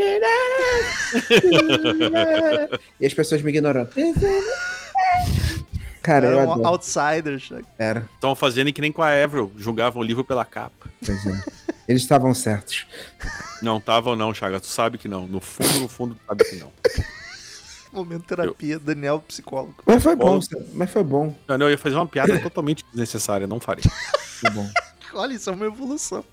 enough? 1.18 2.80
E 3.00 3.06
as 3.06 3.14
pessoas 3.14 3.42
me 3.42 3.50
ignorando. 3.50 3.90
Is? 3.98 4.16
Cara, 6.02 6.28
eu 6.28 6.40
Era 6.40 6.48
um 6.48 6.52
adoro. 6.54 6.68
outsider. 6.70 7.40
Chuck. 7.40 7.64
Era. 7.78 8.08
Estão 8.14 8.36
fazendo 8.36 8.72
que 8.72 8.80
nem 8.82 8.92
com 8.92 9.02
a 9.02 9.10
Avril, 9.24 9.52
julgavam 9.58 10.02
o 10.02 10.06
livro 10.06 10.24
pela 10.24 10.46
capa. 10.46 10.90
Pois 11.06 11.26
é. 11.26 11.44
Eles 11.88 12.02
estavam 12.04 12.34
certos. 12.34 12.86
Não 13.62 13.78
estavam 13.78 14.16
não, 14.16 14.34
Chaga, 14.34 14.60
tu 14.60 14.68
sabe 14.68 14.98
que 14.98 15.08
não. 15.08 15.26
No 15.28 15.40
fundo, 15.42 15.80
no 15.80 15.88
fundo, 15.88 16.16
tu 16.16 16.22
sabe 16.28 16.44
que 16.46 16.56
não. 16.58 16.72
Momento 17.92 18.24
terapia, 18.24 18.80
Daniel 18.80 19.24
psicólogo. 19.28 19.76
Mas 19.86 20.04
foi 20.04 20.16
bom, 20.16 20.40
mas 20.74 20.90
foi 20.90 21.04
bom. 21.04 21.36
Não, 21.48 21.58
não, 21.58 21.66
eu 21.68 21.72
ia 21.72 21.78
fazer 21.78 21.96
uma 21.96 22.08
piada 22.08 22.38
totalmente 22.40 22.84
desnecessária, 22.92 23.48
não 23.48 23.60
farei. 23.60 23.84
Foi 24.40 24.50
bom. 24.52 24.70
Olha, 25.14 25.34
isso 25.34 25.50
é 25.50 25.54
uma 25.54 25.66
evolução. 25.66 26.24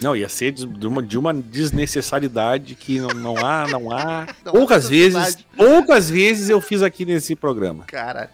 Não, 0.00 0.16
ia 0.16 0.28
ser 0.28 0.52
de 0.52 0.86
uma, 0.86 1.02
de 1.02 1.16
uma 1.16 1.32
desnecessidade 1.32 2.74
que 2.74 2.98
não, 2.98 3.08
não 3.08 3.36
há, 3.36 3.68
não 3.68 3.92
há. 3.92 4.26
Não 4.44 4.50
há 4.50 4.52
poucas 4.52 4.88
vezes, 4.88 5.14
necessidade. 5.14 5.46
poucas 5.56 6.10
vezes 6.10 6.48
eu 6.48 6.60
fiz 6.60 6.82
aqui 6.82 7.04
nesse 7.04 7.36
programa. 7.36 7.84
Cara, 7.84 8.30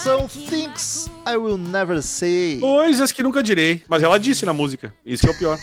canção, 0.00 0.26
Things 0.28 1.10
I 1.28 1.36
Will 1.36 1.58
Never 1.58 2.02
Say. 2.02 2.58
Coisas 2.58 3.12
que 3.12 3.22
nunca 3.22 3.42
direi. 3.42 3.82
Mas 3.86 4.02
ela 4.02 4.18
disse 4.18 4.46
na 4.46 4.52
música. 4.52 4.94
Isso 5.04 5.26
é 5.26 5.30
o 5.30 5.38
pior. 5.38 5.58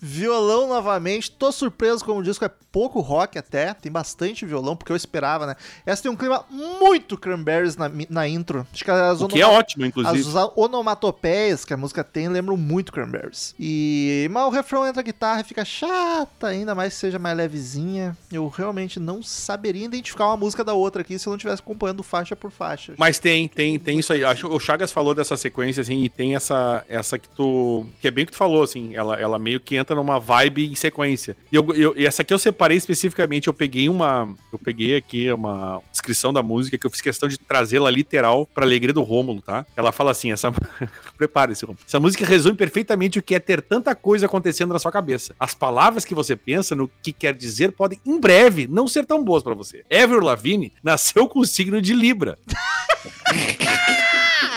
Violão 0.00 0.68
novamente. 0.68 1.30
Tô 1.30 1.52
surpreso 1.52 2.04
como 2.04 2.20
o 2.20 2.22
disco 2.22 2.44
é 2.44 2.50
pouco 2.72 3.00
rock 3.00 3.38
até. 3.38 3.74
Tem 3.74 3.90
bastante 3.90 4.46
violão, 4.46 4.76
porque 4.76 4.92
eu 4.92 4.96
esperava, 4.96 5.46
né? 5.46 5.56
Essa 5.84 6.02
tem 6.04 6.10
um 6.10 6.16
clima 6.16 6.44
muito 6.50 7.16
cranberries 7.18 7.76
na, 7.76 7.90
na 8.08 8.28
intro. 8.28 8.66
Acho 8.72 8.84
que 8.84 8.90
as, 8.90 9.20
O 9.20 9.28
que 9.28 9.40
é 9.40 9.46
ótimo, 9.46 9.84
inclusive. 9.84 10.18
as 10.18 10.52
onomatopeias 10.56 11.64
que 11.64 11.74
a 11.74 11.76
música 11.76 12.02
tem 12.02 12.28
lembram 12.28 12.56
muito 12.56 12.92
cranberries. 12.92 13.54
E 13.58 14.28
mas 14.30 14.44
o 14.44 14.50
refrão 14.50 14.86
entra 14.86 15.00
a 15.00 15.04
guitarra 15.04 15.40
e 15.40 15.44
fica 15.44 15.64
chata, 15.64 16.46
ainda 16.46 16.74
mais 16.74 16.94
que 16.94 17.00
seja 17.00 17.18
mais 17.18 17.36
levezinha. 17.36 18.16
Eu 18.32 18.48
realmente 18.48 18.98
não 18.98 19.22
saberia 19.22 19.84
identificar 19.84 20.26
uma 20.26 20.36
música 20.36 20.64
da 20.64 20.74
outra 20.74 21.02
aqui 21.02 21.18
se 21.18 21.26
eu 21.26 21.32
não 21.32 21.36
estivesse 21.36 21.62
acompanhando 21.62 22.02
faixa 22.02 22.34
por 22.34 22.50
faixa. 22.50 22.94
Mas 22.96 23.18
tem, 23.18 23.48
tem, 23.48 23.78
tem 23.78 23.98
isso 23.98 24.12
aí. 24.12 24.24
Acho 24.24 24.48
o 24.48 24.60
Chagas 24.60 24.92
falou 24.92 25.14
dessa 25.14 25.36
sequência, 25.36 25.80
assim, 25.80 26.02
e 26.02 26.08
tem 26.08 26.34
essa, 26.34 26.84
essa 26.88 27.18
que 27.18 27.28
tu. 27.28 27.86
Que 28.00 28.08
é 28.08 28.10
bem 28.10 28.24
o 28.24 28.26
que 28.26 28.32
tu 28.32 28.38
falou, 28.38 28.62
assim. 28.62 28.94
Ela, 28.94 29.18
ela 29.20 29.38
meio 29.38 29.60
que 29.60 29.76
entra 29.76 29.89
numa 29.94 30.18
vibe 30.18 30.66
em 30.70 30.74
sequência. 30.74 31.36
E, 31.50 31.56
eu, 31.56 31.66
eu- 31.74 31.94
e 31.96 32.06
essa 32.06 32.22
aqui 32.22 32.32
eu 32.32 32.38
separei 32.38 32.76
especificamente. 32.76 33.46
Eu 33.48 33.54
peguei 33.54 33.88
uma. 33.88 34.34
Eu 34.52 34.58
peguei 34.58 34.96
aqui 34.96 35.30
uma 35.32 35.80
descrição 35.90 36.32
da 36.32 36.42
música 36.42 36.76
que 36.78 36.86
eu 36.86 36.90
fiz 36.90 37.00
questão 37.00 37.28
de 37.28 37.38
trazê-la 37.38 37.90
literal 37.90 38.46
pra 38.54 38.64
alegria 38.64 38.92
do 38.92 39.02
Rômulo, 39.02 39.40
tá? 39.42 39.64
Ela 39.76 39.92
fala 39.92 40.10
assim: 40.10 40.32
essa. 40.32 40.52
Prepare-se, 41.16 41.64
Rômulo. 41.64 41.84
Essa 41.86 42.00
música 42.00 42.24
resume 42.24 42.56
perfeitamente 42.56 43.18
o 43.18 43.22
que 43.22 43.34
é 43.34 43.38
ter 43.40 43.60
tanta 43.62 43.94
coisa 43.94 44.26
acontecendo 44.26 44.72
na 44.72 44.78
sua 44.78 44.92
cabeça. 44.92 45.34
As 45.38 45.54
palavras 45.54 46.04
que 46.04 46.14
você 46.14 46.34
pensa 46.36 46.74
no 46.74 46.90
que 47.02 47.12
quer 47.12 47.34
dizer 47.34 47.72
podem, 47.72 48.00
em 48.06 48.18
breve, 48.18 48.66
não 48.66 48.88
ser 48.88 49.04
tão 49.06 49.22
boas 49.22 49.42
pra 49.42 49.54
você. 49.54 49.84
Ever 49.90 50.20
Lavigne 50.22 50.72
nasceu 50.82 51.28
com 51.28 51.40
o 51.40 51.46
signo 51.46 51.80
de 51.82 51.92
Libra. 51.94 52.38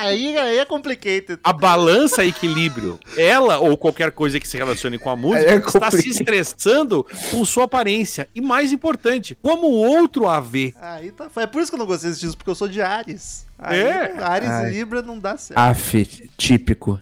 Aí, 0.04 0.38
aí 0.38 0.58
é 0.60 0.66
complicated. 0.66 1.40
a 1.44 1.54
balança 1.54 2.26
equilíbrio, 2.26 3.00
ela 3.18 3.60
ou 3.60 3.78
qualquer 3.78 4.12
coisa 4.12 4.40
que 4.40 4.48
se 4.48 4.58
relacione 4.58 4.98
com 5.00 5.10
a 5.10 5.16
música, 5.16 5.52
É 5.52 5.56
está 5.56 5.70
se 5.70 5.80
complicado. 5.98 6.08
estressando 6.12 7.06
com 7.32 7.44
sua 7.46 7.64
aparência. 7.66 8.28
E 8.36 8.42
mais 8.42 8.72
importante, 8.72 9.38
como 9.42 9.68
o 9.68 9.74
outro 9.74 10.28
a 10.28 10.40
vê. 10.40 10.74
Aí 10.82 11.12
tá. 11.12 11.30
É 11.38 11.48
por 11.48 11.62
isso 11.62 11.72
que 11.72 11.76
eu 11.76 11.80
não 11.80 11.86
gostei 11.86 12.10
desse 12.10 12.22
disco, 12.22 12.38
porque 12.38 12.50
eu 12.52 12.56
sou 12.56 12.68
de 12.68 12.82
Ares. 12.82 13.46
Aí, 13.58 13.80
É. 13.80 14.14
Ares 14.22 14.50
Ai. 14.50 14.70
e 14.70 14.74
Libra 14.74 15.02
não 15.02 15.18
dá 15.20 15.38
certo. 15.38 15.58
Af, 15.60 16.30
típico. 16.38 17.00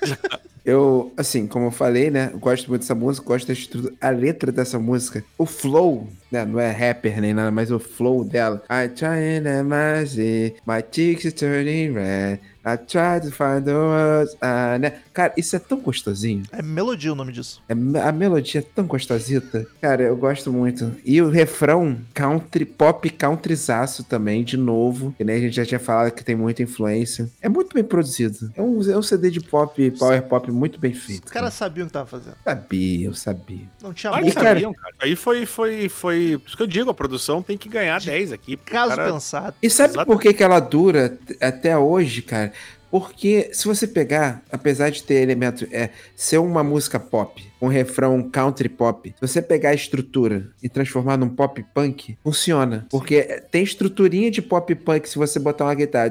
Eu, 0.64 1.12
assim, 1.16 1.46
como 1.46 1.66
eu 1.66 1.70
falei, 1.70 2.10
né? 2.10 2.30
eu 2.32 2.38
Gosto 2.38 2.68
muito 2.68 2.82
dessa 2.82 2.94
música, 2.94 3.26
gosto 3.26 3.46
da 3.48 3.52
estrutura, 3.52 3.94
a 4.00 4.10
letra 4.10 4.52
dessa 4.52 4.78
música, 4.78 5.24
o 5.36 5.44
flow, 5.44 6.08
né? 6.30 6.44
Não 6.44 6.60
é 6.60 6.70
rapper 6.70 7.20
nem 7.20 7.34
nada, 7.34 7.50
mas 7.50 7.70
o 7.70 7.78
flow 7.78 8.24
dela. 8.24 8.62
I 8.70 8.88
try 8.88 9.38
and 9.38 9.60
imagine, 9.60 10.54
my 10.66 10.82
cheeks 10.90 11.32
turning 11.32 11.92
red. 11.94 12.38
I 12.64 12.76
try 12.76 13.20
to 13.20 13.30
find 13.34 13.64
the 13.64 13.72
words. 13.74 14.36
ah, 14.40 14.78
né? 14.78 15.00
Cara, 15.12 15.32
isso 15.36 15.56
é 15.56 15.58
tão 15.58 15.80
gostosinho. 15.80 16.44
É 16.52 16.62
melodia 16.62 17.12
o 17.12 17.14
nome 17.16 17.32
disso. 17.32 17.60
É, 17.68 17.72
a 18.00 18.12
melodia 18.12 18.60
é 18.60 18.64
tão 18.74 18.86
gostosita. 18.86 19.66
Cara, 19.80 20.02
eu 20.04 20.16
gosto 20.16 20.52
muito. 20.52 20.94
E 21.04 21.20
o 21.20 21.28
refrão, 21.28 21.98
country, 22.14 22.64
pop 22.64 23.08
countryzaço 23.10 24.04
também, 24.04 24.44
de 24.44 24.56
novo. 24.56 25.12
Que 25.18 25.24
nem 25.24 25.36
a 25.36 25.40
gente 25.40 25.56
já 25.56 25.66
tinha 25.66 25.80
falado 25.80 26.12
que 26.12 26.22
tem 26.24 26.36
muita 26.36 26.62
influência. 26.62 27.28
É 27.40 27.48
muito 27.48 27.74
bem 27.74 27.82
produzido. 27.84 28.52
É 28.56 28.62
um, 28.62 28.80
é 28.90 28.96
um 28.96 29.02
CD 29.02 29.30
de 29.30 29.40
pop, 29.40 29.90
power 29.92 30.22
pop 30.22 30.50
muito 30.50 30.78
bem 30.78 30.94
feito. 30.94 31.24
Os 31.26 31.30
caras 31.32 31.54
sabiam 31.54 31.84
o 31.84 31.86
que 31.88 31.92
tava 31.92 32.06
fazendo. 32.06 32.36
Sabia, 32.44 33.06
eu 33.06 33.14
sabia. 33.14 33.66
Não 33.82 33.92
tinha 33.92 34.10
Claro 34.10 34.24
boca. 34.26 34.34
cara- 34.40 34.48
sabiam, 34.54 34.72
cara. 34.72 34.94
Aí 35.00 35.16
foi, 35.16 35.46
foi, 35.46 35.88
foi. 35.88 36.38
Por 36.38 36.46
isso 36.48 36.56
que 36.56 36.62
eu 36.62 36.66
digo, 36.66 36.90
a 36.90 36.94
produção 36.94 37.42
tem 37.42 37.58
que 37.58 37.68
ganhar 37.68 38.00
10 38.00 38.32
aqui. 38.32 38.56
Caso 38.56 38.94
cara- 38.96 39.12
pensado. 39.12 39.56
E 39.62 39.68
sabe 39.68 39.94
Exato. 39.94 40.06
por 40.06 40.20
que, 40.20 40.32
que 40.32 40.42
ela 40.42 40.60
dura 40.60 41.18
até 41.40 41.76
hoje, 41.76 42.22
cara? 42.22 42.51
Porque 42.92 43.48
se 43.54 43.64
você 43.64 43.86
pegar, 43.86 44.42
apesar 44.52 44.90
de 44.90 45.02
ter 45.02 45.14
elementos, 45.14 45.66
é, 45.72 45.88
ser 46.14 46.36
uma 46.36 46.62
música 46.62 47.00
pop, 47.00 47.42
um 47.58 47.66
refrão 47.66 48.22
country 48.22 48.68
pop, 48.68 49.08
se 49.08 49.26
você 49.26 49.40
pegar 49.40 49.70
a 49.70 49.74
estrutura 49.74 50.50
e 50.62 50.68
transformar 50.68 51.16
num 51.16 51.30
pop 51.30 51.64
punk, 51.72 52.18
funciona. 52.22 52.86
Porque 52.90 53.22
tem 53.50 53.62
estruturinha 53.62 54.30
de 54.30 54.42
pop 54.42 54.74
punk 54.74 55.08
se 55.08 55.16
você 55.16 55.38
botar 55.38 55.64
uma 55.64 55.74
guitarra. 55.74 56.10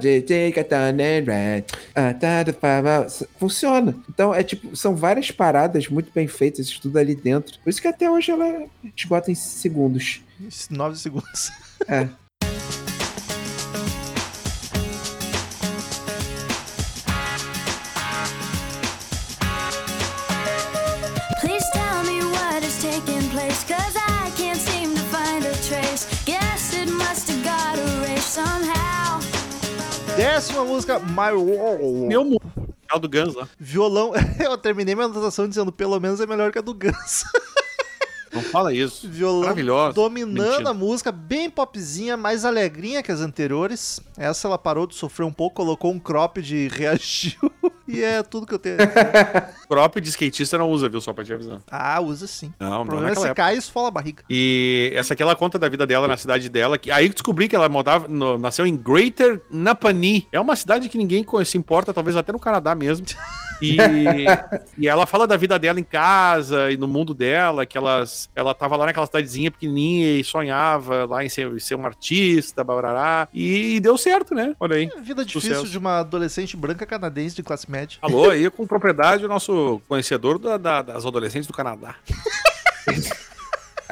Funciona. 3.38 3.96
Então, 4.10 4.34
é 4.34 4.42
tipo, 4.42 4.76
são 4.76 4.96
várias 4.96 5.30
paradas 5.30 5.88
muito 5.88 6.12
bem 6.12 6.28
feitas, 6.28 6.66
isso 6.66 6.82
tudo 6.82 6.98
ali 6.98 7.14
dentro. 7.14 7.60
Por 7.60 7.70
isso 7.70 7.80
que 7.80 7.88
até 7.88 8.10
hoje 8.10 8.32
ela 8.32 8.66
esgota 8.98 9.30
em 9.30 9.36
segundos. 9.36 10.24
Nove 10.72 10.98
segundos. 10.98 11.52
É. 11.88 12.10
Décima 30.42 30.66
música, 30.66 30.98
My 30.98 31.32
World. 31.36 32.08
Meu 32.08 32.26
mundo. 32.26 32.42
É 32.92 32.96
o 32.96 33.00
do 33.00 33.08
Guns 33.08 33.36
lá. 33.36 33.48
Violão. 33.60 34.12
Eu 34.44 34.58
terminei 34.58 34.96
minha 34.96 35.06
anotação 35.06 35.48
dizendo 35.48 35.72
pelo 35.72 36.00
menos 36.00 36.20
é 36.20 36.26
melhor 36.26 36.52
que 36.52 36.58
a 36.58 36.64
do 36.64 36.74
Guns. 36.74 37.26
Não 38.34 38.42
fala 38.42 38.74
isso. 38.74 39.08
Violão 39.12 39.42
Maravilhosa. 39.42 39.94
dominando 39.94 40.50
Mentira. 40.52 40.70
a 40.70 40.74
música, 40.74 41.12
bem 41.12 41.50
popzinha, 41.50 42.16
mais 42.16 42.46
alegrinha 42.46 43.04
que 43.04 43.12
as 43.12 43.22
anteriores. 43.22 44.00
Essa 44.18 44.48
ela 44.48 44.58
parou 44.58 44.86
de 44.88 44.96
sofrer 44.96 45.26
um 45.26 45.32
pouco, 45.34 45.58
colocou 45.58 45.92
um 45.92 46.00
cropped 46.00 46.56
e 46.56 46.68
reagiu. 46.74 47.52
E 47.88 48.02
é 48.04 48.24
tudo 48.24 48.46
que 48.48 48.54
eu 48.54 48.60
tenho. 48.60 48.78
Crop 49.68 50.00
de 50.00 50.10
skatista 50.10 50.58
não 50.58 50.70
usa, 50.70 50.88
viu? 50.88 51.02
Só 51.02 51.12
pra 51.14 51.24
te 51.26 51.34
avisar. 51.34 51.60
ah, 51.70 52.00
usa 52.00 52.26
sim. 52.28 52.54
Não, 52.60 52.68
O 52.68 52.72
não 52.80 52.86
problema 52.86 53.08
é 53.08 53.10
naquela 53.10 53.22
você 53.26 53.28
época. 53.32 53.44
cai 53.44 53.56
e 53.56 53.58
esfola 53.58 53.88
a 53.90 53.92
barriga. 53.92 54.24
E 54.30 54.92
essa 54.96 55.14
aqui 55.14 55.22
ela 55.24 55.36
conta 55.36 55.60
da 55.60 55.68
vida 55.68 55.86
dela 55.86 56.08
na 56.08 56.16
cidade 56.16 56.48
dela. 56.48 56.78
Que, 56.78 56.90
aí 56.90 57.08
eu 57.08 57.12
descobri 57.14 57.50
que 57.50 57.56
ela 57.56 57.68
morava, 57.68 58.08
no- 58.08 58.38
nasceu 58.38 58.66
em 58.66 58.76
Greater 58.78 59.42
Napanee. 59.52 60.28
É 60.32 60.40
uma 60.40 60.56
cidade 60.56 60.88
que 60.88 60.98
ninguém 60.98 61.26
se 61.46 61.58
importa, 61.58 61.94
talvez 61.94 62.16
até 62.16 62.32
no 62.32 62.40
Canadá 62.40 62.74
mesmo. 62.76 63.06
E, 63.62 63.78
e 64.78 64.88
ela 64.88 65.06
fala 65.06 65.28
da 65.28 65.38
vida 65.38 65.58
dela 65.60 65.80
em 65.80 65.84
casa 65.84 66.72
e 66.72 66.78
no 66.78 66.88
mundo 66.88 67.14
dela, 67.14 67.66
que 67.66 67.78
elas, 67.78 68.30
ela 68.36 68.54
tava 68.54 68.76
lá 68.76 68.86
naquela 68.88 69.06
cidadezinha 69.06 69.52
pequenininha 69.52 70.20
e 70.20 70.24
sonhava 70.24 71.06
lá 71.06 71.24
em 71.24 71.30
ser, 71.30 71.60
ser 71.62 71.76
uma 71.76 71.88
artista, 71.88 72.64
barará. 72.64 73.28
E, 73.34 73.80
deu 73.80 73.98
certo, 73.98 74.34
né? 74.34 74.56
Olha 74.60 74.76
aí. 74.78 74.90
Vida 75.04 75.24
difícil 75.24 75.52
Sucesso. 75.56 75.72
de 75.72 75.78
uma 75.78 76.00
adolescente 76.00 76.58
branca 76.58 76.86
canadense 76.86 77.36
de 77.36 77.44
classe 77.44 77.70
média. 77.70 77.98
Alô, 78.02 78.30
aí 78.30 78.50
com 78.50 78.66
propriedade 78.66 79.24
o 79.26 79.28
nosso 79.28 79.82
conhecedor 79.88 80.40
da- 80.40 80.58
da- 80.58 80.82
das 80.82 81.06
adolescentes 81.06 81.48
do 81.48 81.54
Canadá. 81.54 81.96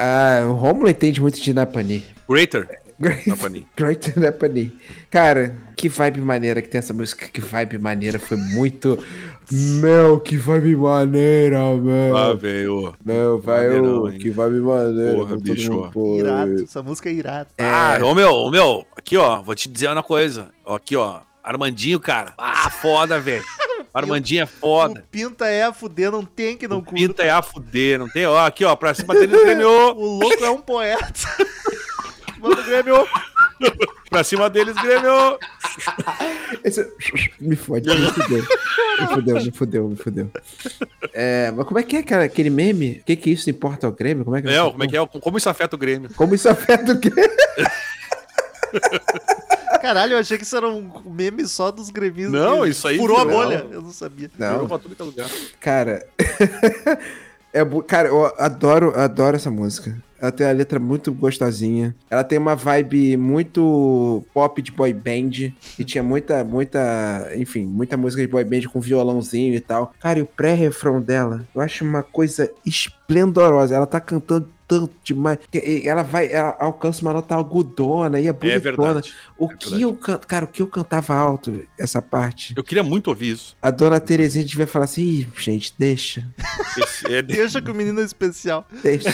Ah, 0.02 0.46
o 0.48 0.54
Romulo 0.54 0.90
entende 0.90 1.20
muito 1.20 1.42
de 1.42 1.54
Napani. 1.54 2.06
Greater 2.30 2.80
Great 3.00 4.20
Napani. 4.20 4.78
Cara, 5.10 5.56
que 5.78 5.88
vibe 5.88 6.20
maneira 6.20 6.62
que 6.62 6.68
tem 6.68 6.80
essa 6.80 6.94
música. 6.94 7.28
Que 7.28 7.40
vibe 7.40 7.78
maneira. 7.78 8.20
Foi 8.20 8.36
muito. 8.36 9.02
Meu, 9.50 10.20
que 10.20 10.36
vibe 10.36 10.76
maneira, 10.76 11.60
meu. 11.76 12.18
Ah, 12.18 12.34
velho. 12.34 12.94
Meu, 13.04 13.42
hein? 14.12 14.20
que 14.20 14.30
vibe 14.30 14.60
maneira. 14.60 15.16
Porra, 15.16 15.38
bicho. 15.38 15.74
mundo. 15.74 16.20
Irado. 16.20 16.64
Essa 16.64 16.84
música 16.84 17.10
é 17.10 17.14
irada. 17.14 17.48
Ah, 17.58 17.98
ô 18.04 18.14
meu, 18.14 18.32
ô 18.32 18.52
meu, 18.52 18.86
aqui 18.96 19.16
ó, 19.18 19.42
vou 19.42 19.56
te 19.56 19.70
dizer 19.70 19.90
uma 19.90 20.04
coisa. 20.04 20.50
Ó, 20.66 20.76
Aqui 20.76 20.96
ó, 20.96 21.22
Armandinho, 21.42 22.00
cara. 22.00 22.34
Ah, 22.38 22.70
foda, 22.70 23.20
velho. 23.20 23.44
Armandinho 23.94 24.44
é 24.44 24.46
foda. 24.46 25.00
O 25.00 25.04
Pinta 25.10 25.48
é 25.48 25.64
a 25.64 25.74
fuder, 25.74 26.12
não 26.12 26.24
tem 26.24 26.56
que 26.56 26.68
não 26.68 26.78
O 26.78 26.84
curta. 26.84 26.96
Pinta 26.96 27.24
é 27.24 27.32
a 27.32 27.42
fuder, 27.42 27.98
não 27.98 28.08
tem? 28.08 28.26
Ó, 28.26 28.38
aqui 28.46 28.64
ó, 28.64 28.76
pra 28.76 28.94
cima 28.94 29.14
deles 29.16 29.32
Grêmio. 29.44 29.68
O 29.68 30.20
louco 30.20 30.46
é 30.46 30.50
um 30.50 30.62
poeta. 30.62 31.12
Vamos, 32.40 32.66
Grêmio. 32.66 33.08
Pra 34.10 34.24
cima 34.24 34.50
deles 34.50 34.74
Grêmio. 34.76 35.38
Esse- 36.64 36.92
Me 37.40 37.56
fode, 37.56 37.88
me 37.90 38.08
fudeu. 38.12 38.44
Me 39.00 39.08
fudeu, 39.08 39.36
me 39.36 39.52
fudeu, 39.52 39.90
me 39.90 39.96
fudeu. 39.96 40.32
É, 41.14 41.52
mas 41.52 41.66
como 41.68 41.78
é 41.80 41.84
que 41.84 41.98
é, 41.98 42.04
cara? 42.04 42.24
Aquele 42.24 42.50
meme? 42.50 43.00
O 43.02 43.06
que 43.06 43.16
que 43.16 43.30
isso 43.32 43.50
importa 43.50 43.86
ao 43.86 43.94
Grêmio? 43.94 44.24
Como 44.26 44.36
é 44.38 44.42
que 44.42 44.50
É, 44.50 44.60
como 44.62 44.84
é 44.84 44.88
que 44.88 44.98
é? 44.98 45.06
Como 45.06 45.38
isso 45.38 45.50
afeta 45.50 45.76
o 45.76 45.80
Grêmio? 45.80 46.10
Como 46.16 46.34
isso 46.34 46.50
afeta 46.50 46.94
o 46.94 46.96
Grêmio? 46.96 47.30
Caralho, 49.82 50.14
eu 50.14 50.20
achei 50.20 50.38
que 50.38 50.44
isso 50.44 50.58
era 50.58 50.68
um 50.68 50.92
meme 51.06 51.48
só 51.48 51.72
dos 51.72 51.90
gremistas. 51.90 52.32
Não, 52.34 52.66
isso 52.66 52.88
aí 52.88 52.98
Furou 52.98 53.18
a 53.18 53.24
virou. 53.26 53.44
bolha. 53.44 53.66
Eu 53.72 53.82
não 53.82 53.92
sabia. 53.92 54.30
Não, 54.38 54.68
pra 54.68 54.78
tudo 54.80 54.96
que 54.96 55.02
é 55.02 55.06
lugar. 55.06 55.30
cara. 55.60 56.06
é, 57.54 57.64
cara, 57.88 58.10
eu 58.10 58.26
adoro, 58.38 58.94
adoro 59.00 59.36
essa 59.38 59.50
música. 59.50 59.98
Ela 60.22 60.32
tem 60.32 60.48
a 60.48 60.52
letra 60.52 60.80
muito 60.80 61.14
gostosinha. 61.14 61.96
Ela 62.10 62.24
tem 62.24 62.38
uma 62.38 62.56
vibe 62.56 63.16
muito 63.18 64.24
pop 64.34 64.62
de 64.62 64.72
boy 64.72 64.94
band. 64.94 65.54
E 65.78 65.84
tinha 65.84 66.04
muita, 66.04 66.44
muita, 66.44 67.32
enfim, 67.36 67.66
muita 67.66 67.96
música 67.98 68.22
de 68.22 68.28
boy 68.28 68.44
band 68.44 68.62
com 68.72 68.80
violãozinho 68.82 69.54
e 69.56 69.60
tal. 69.60 69.94
Cara, 70.00 70.20
e 70.20 70.22
o 70.22 70.26
pré-refrão 70.26 71.02
dela, 71.02 71.48
eu 71.56 71.62
acho 71.62 71.84
uma 71.86 72.04
coisa 72.04 72.52
esplendorosa. 72.66 73.76
Ela 73.76 73.88
tá 73.88 74.00
cantando 74.00 74.50
tanto 74.68 74.92
demais. 75.04 75.40
e 75.52 75.88
Ela 75.88 76.04
vai, 76.04 76.32
ela 76.32 76.56
alcança 76.60 77.02
uma 77.02 77.12
nota 77.12 77.36
agudona 77.36 78.20
e 78.20 78.28
é 78.28 78.30
É 78.30 78.34
bonitona. 78.34 78.60
verdade. 78.94 79.14
O 79.38 79.46
É 79.46 79.56
que 79.56 79.64
verdade. 79.66 79.82
eu 79.82 79.94
canto, 79.96 80.28
cara, 80.28 80.46
o 80.46 80.48
que 80.48 80.62
eu 80.62 80.68
cantava 80.68 81.16
alto, 81.16 81.64
essa 81.78 82.02
parte. 82.04 82.54
Eu 82.56 82.64
queria 82.64 82.84
muito 82.84 83.08
ouvir 83.08 83.32
isso. 83.32 83.58
A 83.62 83.72
dona 83.72 84.00
Terezinha 84.00 84.46
devia 84.46 84.68
falar 84.68 84.86
assim, 84.86 85.26
gente, 85.40 85.74
deixa, 85.80 86.24
Esse- 86.78 87.12
é- 87.12 87.22
Deixa 87.24 87.60
que 87.62 87.72
o 87.72 87.74
menino 87.74 88.00
é 88.00 88.04
especial. 88.04 88.68
deixa. 88.84 89.12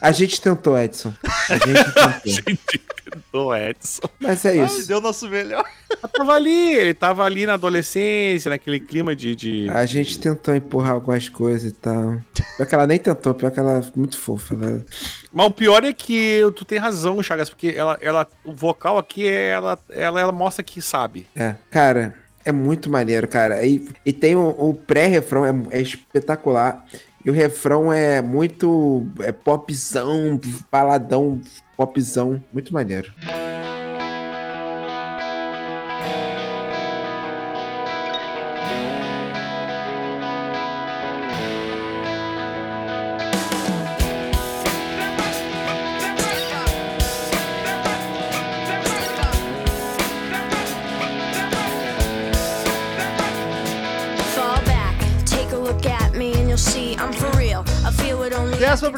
A 0.00 0.12
gente 0.12 0.40
tentou, 0.40 0.78
Edson. 0.78 1.12
A 1.48 1.56
gente 2.26 2.44
tentou. 2.44 2.96
do 3.32 3.54
Edson. 3.54 4.08
Mas 4.18 4.44
é 4.44 4.50
Ai, 4.50 4.66
isso. 4.66 4.86
deu 4.88 4.98
o 4.98 5.00
nosso 5.00 5.28
melhor. 5.28 5.64
Mas 6.02 6.10
tava 6.12 6.34
ali, 6.34 6.74
ele 6.74 6.94
tava 6.94 7.24
ali 7.24 7.46
na 7.46 7.54
adolescência, 7.54 8.48
naquele 8.48 8.80
clima 8.80 9.14
de. 9.14 9.36
de... 9.36 9.70
A 9.70 9.86
gente 9.86 10.18
tentou 10.18 10.54
empurrar 10.54 10.92
algumas 10.92 11.28
coisas 11.28 11.70
e 11.70 11.74
tal. 11.74 12.20
Pior 12.56 12.66
que 12.66 12.74
ela 12.74 12.86
nem 12.86 12.98
tentou, 12.98 13.34
pior 13.34 13.50
que 13.50 13.60
ela 13.60 13.78
é 13.78 13.82
muito 13.94 14.18
fofa. 14.18 14.54
Ela... 14.54 14.84
Mas 15.32 15.46
o 15.46 15.50
pior 15.50 15.84
é 15.84 15.92
que 15.92 16.40
tu 16.54 16.64
tem 16.64 16.78
razão, 16.78 17.22
Chagas, 17.22 17.50
porque 17.50 17.74
ela, 17.76 17.98
ela, 18.00 18.26
o 18.44 18.52
vocal 18.52 18.98
aqui, 18.98 19.26
ela, 19.26 19.78
ela, 19.90 20.20
ela 20.20 20.32
mostra 20.32 20.62
que 20.62 20.80
sabe. 20.80 21.26
É, 21.34 21.54
cara, 21.70 22.14
é 22.44 22.52
muito 22.52 22.88
maneiro, 22.88 23.26
cara. 23.26 23.66
E, 23.66 23.88
e 24.04 24.12
tem 24.12 24.36
o, 24.36 24.48
o 24.48 24.72
pré-refrão, 24.72 25.44
é, 25.44 25.78
é 25.78 25.82
espetacular. 25.82 26.86
E 27.26 27.30
o 27.30 27.32
refrão 27.32 27.92
é 27.92 28.22
muito 28.22 29.04
é 29.18 29.32
popzão, 29.32 30.40
baladão, 30.70 31.40
popzão. 31.76 32.40
Muito 32.52 32.72
maneiro. 32.72 33.12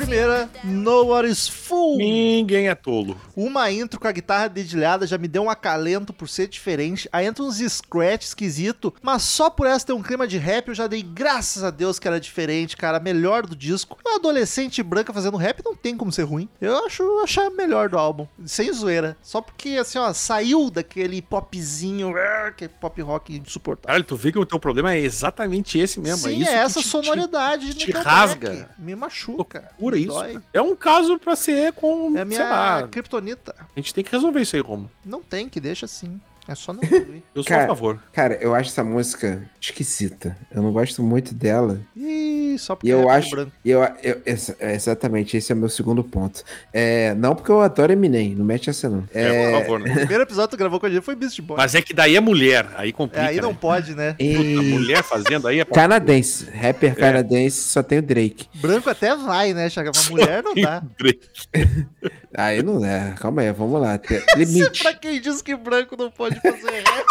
Only. 0.08 0.18
Décima 0.18 0.48
primeira, 0.48 0.50
Nobody's 0.64 1.48
Fool. 1.48 1.98
Ninguém 1.98 2.68
é 2.68 2.74
tolo. 2.74 3.16
Uma 3.36 3.70
intro 3.70 4.00
com 4.00 4.08
a 4.08 4.12
guitarra 4.12 4.48
dedilhada 4.48 5.06
já 5.06 5.18
me 5.18 5.28
deu 5.28 5.44
um 5.44 5.50
acalento 5.50 6.12
por 6.12 6.28
ser 6.28 6.48
diferente. 6.48 7.08
Aí 7.12 7.26
entra 7.26 7.44
uns 7.44 7.58
scratch 7.58 8.24
esquisito, 8.24 8.92
mas 9.02 9.22
só 9.22 9.50
por 9.50 9.66
essa 9.66 9.86
ter 9.86 9.92
um 9.92 10.02
clima 10.02 10.26
de 10.26 10.38
rap 10.38 10.68
eu 10.68 10.74
já 10.74 10.86
dei 10.86 11.02
graças 11.02 11.62
a 11.62 11.70
Deus 11.70 11.98
que 11.98 12.08
era 12.08 12.18
diferente, 12.20 12.76
cara. 12.76 12.98
Melhor 12.98 13.46
do 13.46 13.54
disco. 13.54 13.98
Uma 14.04 14.16
adolescente 14.16 14.82
branca 14.82 15.12
fazendo 15.12 15.36
rap 15.36 15.62
não 15.64 15.74
tem 15.76 15.96
como 15.96 16.10
ser 16.10 16.22
ruim. 16.22 16.48
Eu 16.60 16.84
acho 16.86 17.02
achar 17.22 17.50
melhor 17.50 17.88
do 17.88 17.98
álbum. 17.98 18.26
Sem 18.46 18.72
zoeira. 18.72 19.16
Só 19.22 19.40
porque, 19.40 19.70
assim, 19.80 19.98
ó, 19.98 20.12
saiu 20.12 20.70
daquele 20.70 21.20
popzinho, 21.22 22.14
ah, 22.16 22.52
que 22.56 22.68
pop 22.68 23.00
rock 23.02 23.36
insuportável. 23.36 23.86
Caralho, 23.88 24.04
tu 24.04 24.16
vê 24.16 24.32
que 24.32 24.38
o 24.38 24.46
teu 24.46 24.58
problema 24.58 24.94
é 24.94 24.98
exatamente 25.00 25.78
esse 25.78 26.00
mesmo. 26.00 26.28
Sim, 26.28 26.40
isso 26.40 26.50
é 26.50 26.52
que 26.54 26.58
essa 26.58 26.80
te- 26.80 26.84
te- 26.84 26.90
sonoridade 26.90 27.74
te 27.74 27.86
Nickelback. 27.86 28.04
rasga. 28.06 28.70
Me 28.78 28.94
machuca. 28.94 29.68
Loucura 29.78 29.97
me 29.98 30.04
isso. 30.04 30.12
dói. 30.14 30.40
É 30.52 30.62
um 30.62 30.74
caso 30.76 31.18
pra 31.18 31.36
ser 31.36 31.72
com. 31.72 32.16
É 32.16 32.24
minha 32.24 32.48
lá, 32.48 32.88
kryptonita. 32.88 33.54
a 33.58 33.80
gente 33.80 33.92
tem 33.94 34.04
que 34.04 34.12
resolver 34.12 34.40
isso 34.40 34.56
aí, 34.56 34.62
Romo. 34.62 34.90
Não 35.04 35.22
tem, 35.22 35.48
que 35.48 35.60
deixa 35.60 35.86
assim. 35.86 36.20
É 36.48 36.54
só 36.54 36.72
não 36.72 36.80
ouvir. 36.82 37.22
Eu 37.34 37.42
sou 37.42 37.44
Cara, 37.44 37.64
a 37.64 37.68
favor. 37.68 38.02
Cara, 38.12 38.38
eu 38.40 38.54
acho 38.54 38.70
essa 38.70 38.82
música 38.82 39.42
esquisita. 39.60 40.36
Eu 40.50 40.62
não 40.62 40.72
gosto 40.72 41.02
muito 41.02 41.34
dela. 41.34 41.78
Ih, 41.94 42.56
só 42.58 42.74
porque 42.74 42.88
E 42.88 42.90
eu 42.90 43.08
é 43.10 43.14
acho. 43.16 43.30
branco. 43.30 43.52
e 43.64 43.70
Eu, 43.70 43.82
eu- 44.02 44.22
exa- 44.26 44.56
exatamente, 44.60 45.36
esse 45.36 45.52
é 45.52 45.54
o 45.54 45.58
meu 45.58 45.68
segundo 45.68 46.02
ponto. 46.02 46.42
É, 46.72 47.14
não 47.14 47.34
porque 47.36 47.50
eu 47.52 47.60
adoro 47.60 47.92
Eminem, 47.92 48.34
não 48.34 48.44
mete 48.44 48.70
essa 48.70 48.88
não. 48.88 49.04
É, 49.14 49.22
É, 49.22 49.50
por 49.52 49.60
favor, 49.60 49.80
né? 49.80 49.90
O 49.92 49.94
primeiro 50.08 50.22
episódio 50.24 50.48
que 50.50 50.56
tu 50.56 50.58
gravou 50.58 50.80
com 50.80 50.86
a 50.86 50.90
gente 50.90 51.02
foi 51.02 51.14
Beast 51.14 51.40
Boy. 51.42 51.56
Mas 51.58 51.74
é 51.74 51.82
que 51.82 51.92
daí 51.92 52.16
é 52.16 52.20
mulher, 52.20 52.66
aí 52.76 52.88
É, 52.88 52.92
complica. 52.92 53.26
aí 53.26 53.40
não 53.40 53.50
né? 53.52 53.58
pode, 53.60 53.94
né? 53.94 54.12
Puta, 54.12 54.22
e- 54.24 54.54
mulher 54.72 55.02
fazendo 55.04 55.46
aí 55.46 55.60
é 55.60 55.64
Canadense, 55.66 56.46
rapper 56.50 56.96
canadense, 56.96 57.60
só 57.68 57.82
tem 57.82 57.98
o 57.98 58.02
Drake. 58.02 58.46
Branco 58.54 58.88
até 58.88 59.14
vai, 59.14 59.52
né, 59.52 59.68
Chaga? 59.68 59.90
Mas 59.94 60.08
mulher 60.08 60.42
não 60.42 60.54
dá. 60.54 60.82
Drake. 60.98 61.28
Aí 62.36 62.62
não 62.62 62.84
é, 62.84 63.14
calma 63.18 63.42
aí, 63.42 63.52
vamos 63.52 63.80
lá. 63.80 63.96
Tem- 63.98 64.18
Isso 64.36 64.40
é 64.40 64.44
Limite. 64.44 64.82
pra 64.82 64.94
quem 64.94 65.20
diz 65.20 65.40
que 65.42 65.56
branco 65.56 65.96
não 65.96 66.10
pode 66.10 66.40
fazer 66.40 66.70
rap. 66.84 67.06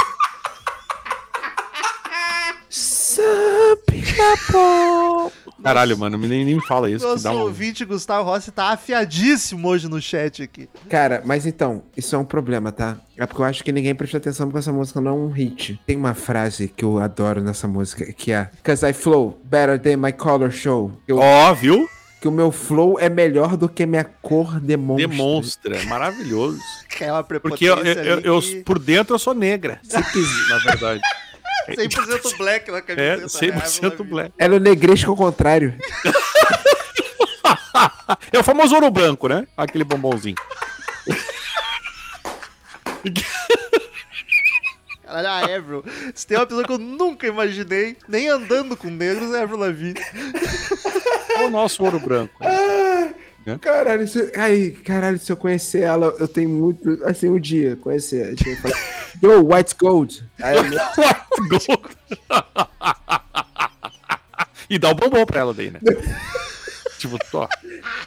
Caralho, 5.64 5.98
mano, 5.98 6.18
nem, 6.18 6.46
nem 6.46 6.56
me 6.56 6.66
fala 6.66 6.90
isso. 6.90 7.04
Que 7.06 7.12
Nosso 7.12 7.24
dá 7.24 7.32
um... 7.32 7.40
ouvinte 7.42 7.84
Gustavo 7.84 8.30
Rossi 8.30 8.52
tá 8.52 8.70
afiadíssimo 8.72 9.68
hoje 9.68 9.88
no 9.90 10.02
chat 10.02 10.44
aqui. 10.44 10.70
Cara, 10.90 11.22
mas 11.26 11.46
então, 11.46 11.84
isso 11.96 12.16
é 12.16 12.20
um 12.20 12.26
problema, 12.26 12.72
tá? 12.72 12.98
É 13.18 13.26
porque 13.26 13.42
eu 13.42 13.46
acho 13.46 13.64
que 13.64 13.72
ninguém 13.72 13.96
prestou 13.96 14.18
atenção 14.20 14.48
porque 14.48 14.60
essa 14.60 14.72
música 14.72 15.02
não 15.02 15.12
é 15.12 15.14
um 15.16 15.30
hit. 15.30 15.80
Tem 15.86 15.98
uma 15.98 16.14
frase 16.14 16.68
que 16.68 16.86
eu 16.86 17.00
adoro 17.00 17.42
nessa 17.42 17.68
música, 17.68 18.06
que 18.14 18.32
é 18.32 18.50
Cause 18.64 18.86
I 18.88 18.94
flow 18.94 19.40
better 19.44 19.80
than 19.80 19.98
my 19.98 20.12
color 20.14 20.52
show. 20.52 20.92
Eu- 21.08 21.18
Ó, 21.18 21.54
viu? 21.54 21.88
Que 22.20 22.28
o 22.28 22.32
meu 22.32 22.52
flow 22.52 23.00
é 23.00 23.10
melhor 23.10 23.56
do 23.56 23.70
que 23.70 23.86
minha 23.86 24.04
cor 24.04 24.60
demonstra. 24.60 25.08
Demonstra. 25.08 25.84
Maravilhoso. 25.86 26.60
Que 26.98 27.04
é 27.04 27.12
uma 27.14 27.24
Porque 27.24 27.66
eu, 27.66 27.78
eu, 27.86 28.20
eu- 28.22 28.42
que- 28.42 28.64
por 28.64 28.80
dentro 28.80 29.14
eu 29.14 29.20
sou 29.20 29.36
negra. 29.36 29.80
Se 29.84 30.02
quiser, 30.12 30.50
na 30.50 30.58
verdade. 30.58 31.02
100% 31.70 32.38
black 32.38 32.72
na 32.72 32.78
É, 32.78 32.82
camiseta. 32.82 33.22
né? 33.56 33.62
100% 33.62 34.04
black. 34.04 34.34
Ela 34.38 34.56
é 34.56 34.58
o 34.58 34.60
negresco 34.62 35.12
ao 35.12 35.18
contrário. 35.18 35.76
É 38.32 38.40
o 38.40 38.44
famoso 38.44 38.74
ouro 38.74 38.90
branco, 38.90 39.28
né? 39.28 39.46
Aquele 39.56 39.84
bombonzinho. 39.84 40.36
Caralho, 45.08 45.54
a 45.54 45.56
Avril. 45.56 45.86
Se 46.14 46.28
tem 46.28 46.38
uma 46.38 46.46
pessoa 46.46 46.66
que 46.66 46.72
eu 46.74 46.78
nunca 46.78 47.26
imaginei, 47.28 47.96
nem 48.08 48.28
andando 48.28 48.76
com 48.76 48.90
negros, 48.90 49.34
é 49.34 49.40
a 49.40 49.44
Avril 49.44 49.60
Lavigne. 49.60 50.02
É 51.38 51.46
o 51.46 51.50
nosso 51.50 51.82
ouro 51.84 52.00
branco. 52.00 52.34
Caralho, 53.62 54.06
se, 54.06 54.30
ai, 54.36 54.76
caralho, 54.84 55.18
se 55.18 55.32
eu 55.32 55.38
conhecer 55.38 55.84
ela, 55.84 56.14
eu 56.20 56.28
tenho 56.28 56.50
muito. 56.50 57.00
Assim, 57.06 57.30
um 57.30 57.40
dia, 57.40 57.78
conhecer. 57.78 58.36
Eu 58.46 58.56
falar, 58.58 58.76
Yo, 59.24 59.54
White 59.56 59.76
Gold. 59.80 60.30
Aí 60.42 60.58
eu- 60.58 60.64
e 64.70 64.78
dá 64.78 64.90
o 64.90 64.96
bombom 64.96 65.26
pra 65.26 65.40
ela 65.40 65.54
daí, 65.54 65.72
né? 65.72 65.80
tipo, 66.98 67.18
ó, 67.34 67.48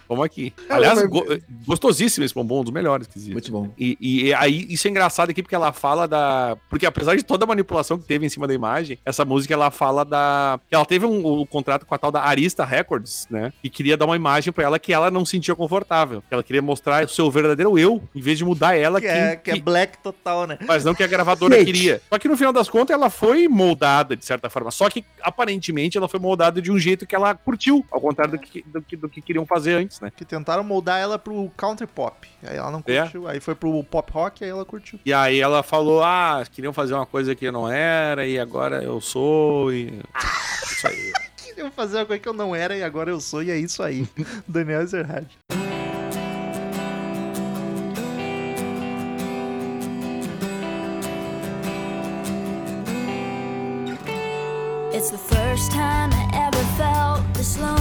vamos 0.09 0.25
aqui. 0.25 0.53
Aliás, 0.69 1.03
go- 1.07 1.27
gostosíssimo 1.67 2.25
esse 2.25 2.35
bombom, 2.35 2.61
um 2.61 2.65
dos 2.65 2.73
melhores 2.73 3.07
que 3.07 3.19
existe. 3.19 3.33
Muito 3.33 3.51
bom. 3.53 3.71
E, 3.79 3.97
e 4.01 4.35
aí, 4.35 4.67
isso 4.69 4.87
é 4.87 4.91
engraçado 4.91 5.31
aqui 5.31 5.43
porque 5.43 5.55
ela 5.55 5.73
fala 5.73 6.07
da. 6.07 6.57
Porque 6.69 6.87
apesar 6.87 7.17
de 7.17 7.23
toda 7.23 7.45
a 7.45 7.49
manipulação 7.49 7.99
que 7.99 8.05
teve 8.05 8.27
em 8.27 8.29
cima 8.29 8.47
da 8.47 8.55
imagem, 8.55 8.99
essa 9.05 9.25
música 9.25 9.55
ela 9.55 9.71
fala 9.71 10.05
da. 10.05 10.59
Ela 10.71 10.85
teve 10.85 11.07
um, 11.07 11.41
um 11.41 11.47
contrato 11.47 11.87
com 11.87 11.95
a 11.95 11.99
tal 11.99 12.11
da 12.11 12.23
Arista 12.23 12.65
Records, 12.65 13.27
né? 13.31 13.53
E 13.63 13.69
queria 13.71 13.97
dar 13.97 14.07
uma 14.07 14.17
imagem 14.17 14.53
pra 14.53 14.65
ela 14.65 14.79
que 14.79 14.93
ela 14.93 15.11
não 15.11 15.25
sentia 15.25 15.55
confortável. 15.55 16.23
Ela 16.31 16.43
queria 16.43 16.63
mostrar 16.63 17.05
o 17.05 17.09
seu 17.09 17.31
verdadeiro 17.31 17.79
eu, 17.79 18.03
em 18.15 18.21
vez 18.21 18.39
de 18.39 18.45
mudar 18.45 18.75
ela, 18.77 19.01
Que 19.01 19.07
é, 19.07 19.37
que 19.37 19.51
é 19.51 19.61
black 19.61 19.99
total, 19.99 20.47
né? 20.47 20.59
mas 20.67 20.85
não 20.85 20.95
que 20.95 21.03
a 21.03 21.07
gravadora 21.07 21.55
Gente. 21.57 21.67
queria. 21.67 22.01
Só 22.09 22.19
que 22.19 22.29
no 22.29 22.37
final 22.37 22.53
das 22.53 22.69
contas 22.69 22.95
ela 22.95 23.11
foi 23.11 23.49
moldada 23.49 24.17
de 24.17 24.25
certa 24.25 24.49
forma. 24.51 24.71
Só 24.71 24.89
que 24.89 25.05
aparentemente 25.23 25.97
ela 25.97 26.09
foi 26.09 26.21
moldada 26.21 26.61
de 26.61 26.71
um 26.71 26.79
jeito 26.79 27.07
que 27.07 27.15
ela 27.15 27.35
curtiu, 27.35 27.85
ao 27.91 28.01
contrário 28.01 28.33
do 28.33 28.39
que, 28.39 28.63
do 28.67 28.80
que, 28.83 28.97
do 28.97 29.09
que 29.09 29.21
queriam 29.21 29.45
fazer 29.47 29.75
antes, 29.75 30.01
né? 30.01 30.11
Que 30.15 30.25
tentaram 30.25 30.63
moldar 30.65 31.01
ela 31.01 31.19
pro 31.19 31.51
country 31.57 31.87
pop. 31.87 32.29
Aí 32.43 32.57
ela 32.57 32.71
não 32.71 32.83
É. 32.87 33.01
curtiu. 33.03 33.29
Aí 33.29 33.41
foi 33.41 33.55
pro 33.55 33.83
pop 33.85 34.13
rock, 34.13 34.45
aí 34.45 34.51
ela 34.51 34.65
curtiu. 34.65 34.99
E 35.05 35.13
aí 35.13 35.41
ela 35.41 35.63
falou: 35.63 36.03
ah, 36.03 36.45
queriam 36.51 36.73
fazer 36.73 36.95
uma 36.95 37.07
coisa 37.07 37.35
que 37.35 37.45
eu 37.47 37.53
não 37.53 37.69
era, 37.71 38.27
e 38.27 38.39
agora 38.39 38.83
eu 38.83 39.01
sou, 39.01 39.73
e. 39.73 40.01
Isso 40.65 40.87
aí. 40.87 41.13
Queriam 41.51 41.71
fazer 41.73 41.99
uma 41.99 42.07
coisa 42.07 42.23
que 42.23 42.29
eu 42.29 42.33
não 42.33 42.55
era 42.55 42.75
e 42.77 42.83
agora 42.83 43.11
eu 43.11 43.21
sou, 43.21 43.43
e 43.43 43.51
é 43.51 43.57
isso 43.59 43.83
aí. 43.83 44.09
Daniel 44.49 44.81
Ezerhard. 44.83 45.27
It's 54.93 55.11
the 55.11 55.19
first 55.19 55.71
time 55.73 56.11
I 56.13 56.29
ever 56.47 56.65
felt 56.77 57.23
this 57.35 57.59
lonely. 57.59 57.80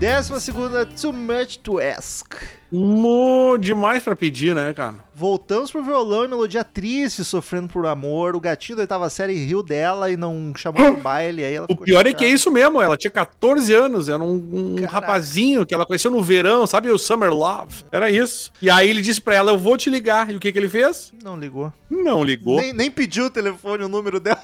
Décima 0.00 0.40
segunda, 0.40 0.84
Too 0.84 1.12
Much 1.12 1.58
to 1.60 1.78
Ask. 1.80 2.57
Mo- 2.70 3.56
demais 3.58 4.02
pra 4.02 4.14
pedir, 4.14 4.54
né, 4.54 4.72
cara? 4.74 4.96
Voltamos 5.14 5.70
pro 5.70 5.82
violão 5.82 6.24
e 6.24 6.28
melodia 6.28 6.62
triste, 6.62 7.24
sofrendo 7.24 7.66
por 7.68 7.84
amor. 7.86 8.36
O 8.36 8.40
gatinho 8.40 8.76
da 8.76 8.82
oitava 8.82 9.10
série 9.10 9.34
riu 9.34 9.62
dela 9.64 10.10
e 10.10 10.16
não 10.16 10.52
chamou 10.56 10.92
pro 10.92 10.96
baile. 11.02 11.44
Aí 11.44 11.54
ela 11.54 11.66
O 11.68 11.76
pior 11.76 12.06
é 12.06 12.12
que 12.12 12.24
é 12.24 12.28
isso 12.28 12.50
mesmo, 12.52 12.80
ela 12.80 12.96
tinha 12.96 13.10
14 13.10 13.72
anos, 13.74 14.08
era 14.08 14.22
um, 14.22 14.76
um 14.80 14.84
rapazinho 14.86 15.66
que 15.66 15.74
ela 15.74 15.84
conheceu 15.86 16.10
no 16.10 16.22
verão, 16.22 16.66
sabe? 16.66 16.90
O 16.90 16.98
Summer 16.98 17.32
Love. 17.32 17.84
Era 17.90 18.10
isso. 18.10 18.52
E 18.62 18.70
aí 18.70 18.88
ele 18.88 19.02
disse 19.02 19.20
pra 19.20 19.34
ela, 19.34 19.50
eu 19.50 19.58
vou 19.58 19.76
te 19.76 19.90
ligar. 19.90 20.30
E 20.30 20.36
o 20.36 20.40
que 20.40 20.52
que 20.52 20.58
ele 20.58 20.68
fez? 20.68 21.12
Não 21.24 21.36
ligou. 21.38 21.72
Não 21.90 22.22
ligou. 22.22 22.60
Nem, 22.60 22.72
nem 22.72 22.90
pediu 22.90 23.24
o 23.26 23.30
telefone, 23.30 23.82
o 23.84 23.88
número 23.88 24.20
dela. 24.20 24.40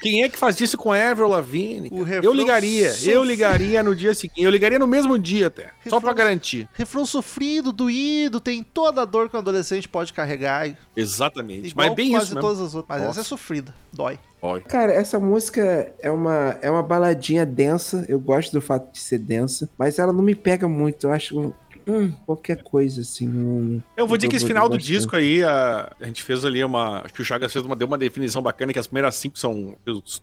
Quem 0.00 0.22
é 0.22 0.28
que 0.28 0.38
faz 0.38 0.60
isso 0.60 0.76
com 0.76 0.92
a 0.92 1.10
Avril 1.10 1.28
Lavigne? 1.28 1.90
Eu 2.22 2.32
ligaria, 2.32 2.92
sofre- 2.92 3.12
eu 3.12 3.24
ligaria 3.24 3.82
no 3.82 3.94
dia 3.94 4.14
seguinte. 4.14 4.42
Eu 4.42 4.50
ligaria 4.50 4.78
no 4.78 4.86
mesmo 4.86 5.18
dia 5.18 5.48
até, 5.48 5.64
só 5.64 5.70
Refrão- 5.84 6.00
pra 6.02 6.12
garantir. 6.12 6.68
Refrão 6.74 7.03
sofrido, 7.06 7.72
doído, 7.72 8.40
tem 8.40 8.62
toda 8.62 9.02
a 9.02 9.04
dor 9.04 9.28
que 9.28 9.36
um 9.36 9.38
adolescente 9.40 9.88
pode 9.88 10.12
carregar. 10.12 10.76
Exatamente. 10.96 11.68
Igual 11.68 11.86
Mas 11.88 11.92
é 11.92 11.96
bem 11.96 12.10
quase 12.10 12.24
isso 12.26 12.34
mesmo. 12.34 12.48
todas 12.48 12.62
as 12.62 12.74
outras. 12.74 12.88
Mas 12.98 13.06
Nossa. 13.06 13.20
essa 13.20 13.26
é 13.26 13.28
sofrida, 13.28 13.74
dói. 13.92 14.18
Olha. 14.42 14.62
Cara, 14.62 14.92
essa 14.92 15.18
música 15.18 15.92
é 16.00 16.10
uma, 16.10 16.58
é 16.60 16.70
uma 16.70 16.82
baladinha 16.82 17.46
densa. 17.46 18.04
Eu 18.08 18.20
gosto 18.20 18.52
do 18.52 18.60
fato 18.60 18.92
de 18.92 18.98
ser 18.98 19.18
densa, 19.18 19.68
mas 19.78 19.98
ela 19.98 20.12
não 20.12 20.22
me 20.22 20.34
pega 20.34 20.68
muito. 20.68 21.06
Eu 21.06 21.12
acho 21.12 21.54
hum, 21.86 22.12
qualquer 22.26 22.62
coisa 22.62 23.00
assim. 23.00 23.26
hum, 23.28 23.80
Eu 23.96 24.06
vou 24.06 24.16
dizer 24.18 24.28
que 24.28 24.36
esse 24.36 24.46
final 24.46 24.68
do 24.68 24.76
disco 24.76 25.16
aí, 25.16 25.42
a, 25.42 25.90
a 26.00 26.04
gente 26.04 26.22
fez 26.22 26.44
ali 26.44 26.62
uma. 26.62 27.00
Acho 27.02 27.14
que 27.14 27.22
o 27.22 27.24
Chagas 27.24 27.52
fez 27.52 27.64
uma, 27.64 27.74
deu 27.74 27.86
uma 27.88 27.96
definição 27.96 28.42
bacana, 28.42 28.72
que 28.72 28.78
as 28.78 28.86
primeiras 28.86 29.14
cinco 29.14 29.38
são 29.38 29.76
os- 29.86 30.22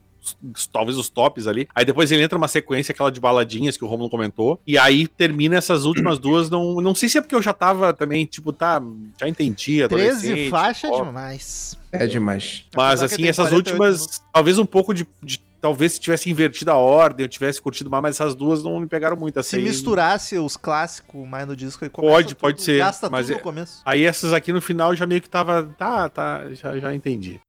talvez 0.72 0.97
os 0.97 1.09
tops 1.09 1.47
ali. 1.47 1.67
Aí 1.74 1.86
depois 1.86 2.11
ele 2.11 2.24
entra 2.24 2.38
uma 2.38 2.47
sequência, 2.47 2.91
aquela 2.91 3.11
de 3.11 3.19
baladinhas 3.19 3.78
que 3.78 3.84
o 3.84 3.88
Romulo 3.88 4.09
comentou. 4.09 4.59
E 4.65 4.78
aí 4.78 5.07
termina 5.07 5.55
essas 5.57 5.86
últimas 5.86 6.19
duas. 6.19 6.49
Não, 6.49 6.76
não 6.82 6.93
sei 6.95 7.09
se 7.09 7.17
é 7.17 7.22
porque 7.22 7.36
eu 7.36 7.41
já 7.41 7.53
tava 7.53 7.93
também, 7.93 8.26
tipo, 8.26 8.51
tá. 8.53 8.82
Já 9.19 9.28
entendi. 9.28 9.51
13 9.51 9.84
adolescente, 9.86 10.49
faixas 10.49 10.91
ó. 10.91 11.03
demais. 11.03 11.78
É 11.91 12.07
demais. 12.07 12.65
Mas 12.76 13.01
assim, 13.03 13.28
essas 13.28 13.49
48 13.49 13.55
últimas, 13.55 14.22
talvez 14.34 14.57
um 14.57 14.65
pouco 14.65 14.93
de, 14.93 15.07
de- 15.22 15.51
Talvez 15.61 15.93
se 15.93 15.99
tivesse 15.99 16.28
invertido 16.28 16.72
a 16.72 16.76
ordem, 16.76 17.24
eu 17.24 17.30
tivesse 17.30 17.61
curtido 17.61 17.88
mais, 17.88 18.01
mas 18.01 18.15
essas 18.19 18.34
duas 18.34 18.63
não 18.63 18.80
me 18.80 18.88
pegaram 18.88 19.15
muito. 19.15 19.36
Se 19.43 19.55
Assim, 19.57 19.63
misturasse 19.63 20.36
os 20.39 20.57
clássicos 20.57 21.24
mais 21.28 21.47
no 21.47 21.55
disco, 21.55 21.84
aí 21.86 21.89
Pode, 21.91 22.34
pode 22.34 22.63
ser, 22.63 22.80
Gasta 22.80 23.11
mas 23.11 23.28
tudo 23.28 23.36
é- 23.36 23.38
no 23.38 23.43
começo. 23.43 23.80
Aí 23.86 24.03
essas 24.03 24.34
aqui 24.34 24.51
no 24.51 24.59
final 24.59 24.95
já 24.95 25.05
meio 25.05 25.22
que 25.22 25.30
tava. 25.30 25.72
Tá, 25.78 26.09
tá, 26.09 26.45
já, 26.53 26.80
já 26.80 26.95
entendi. 26.95 27.39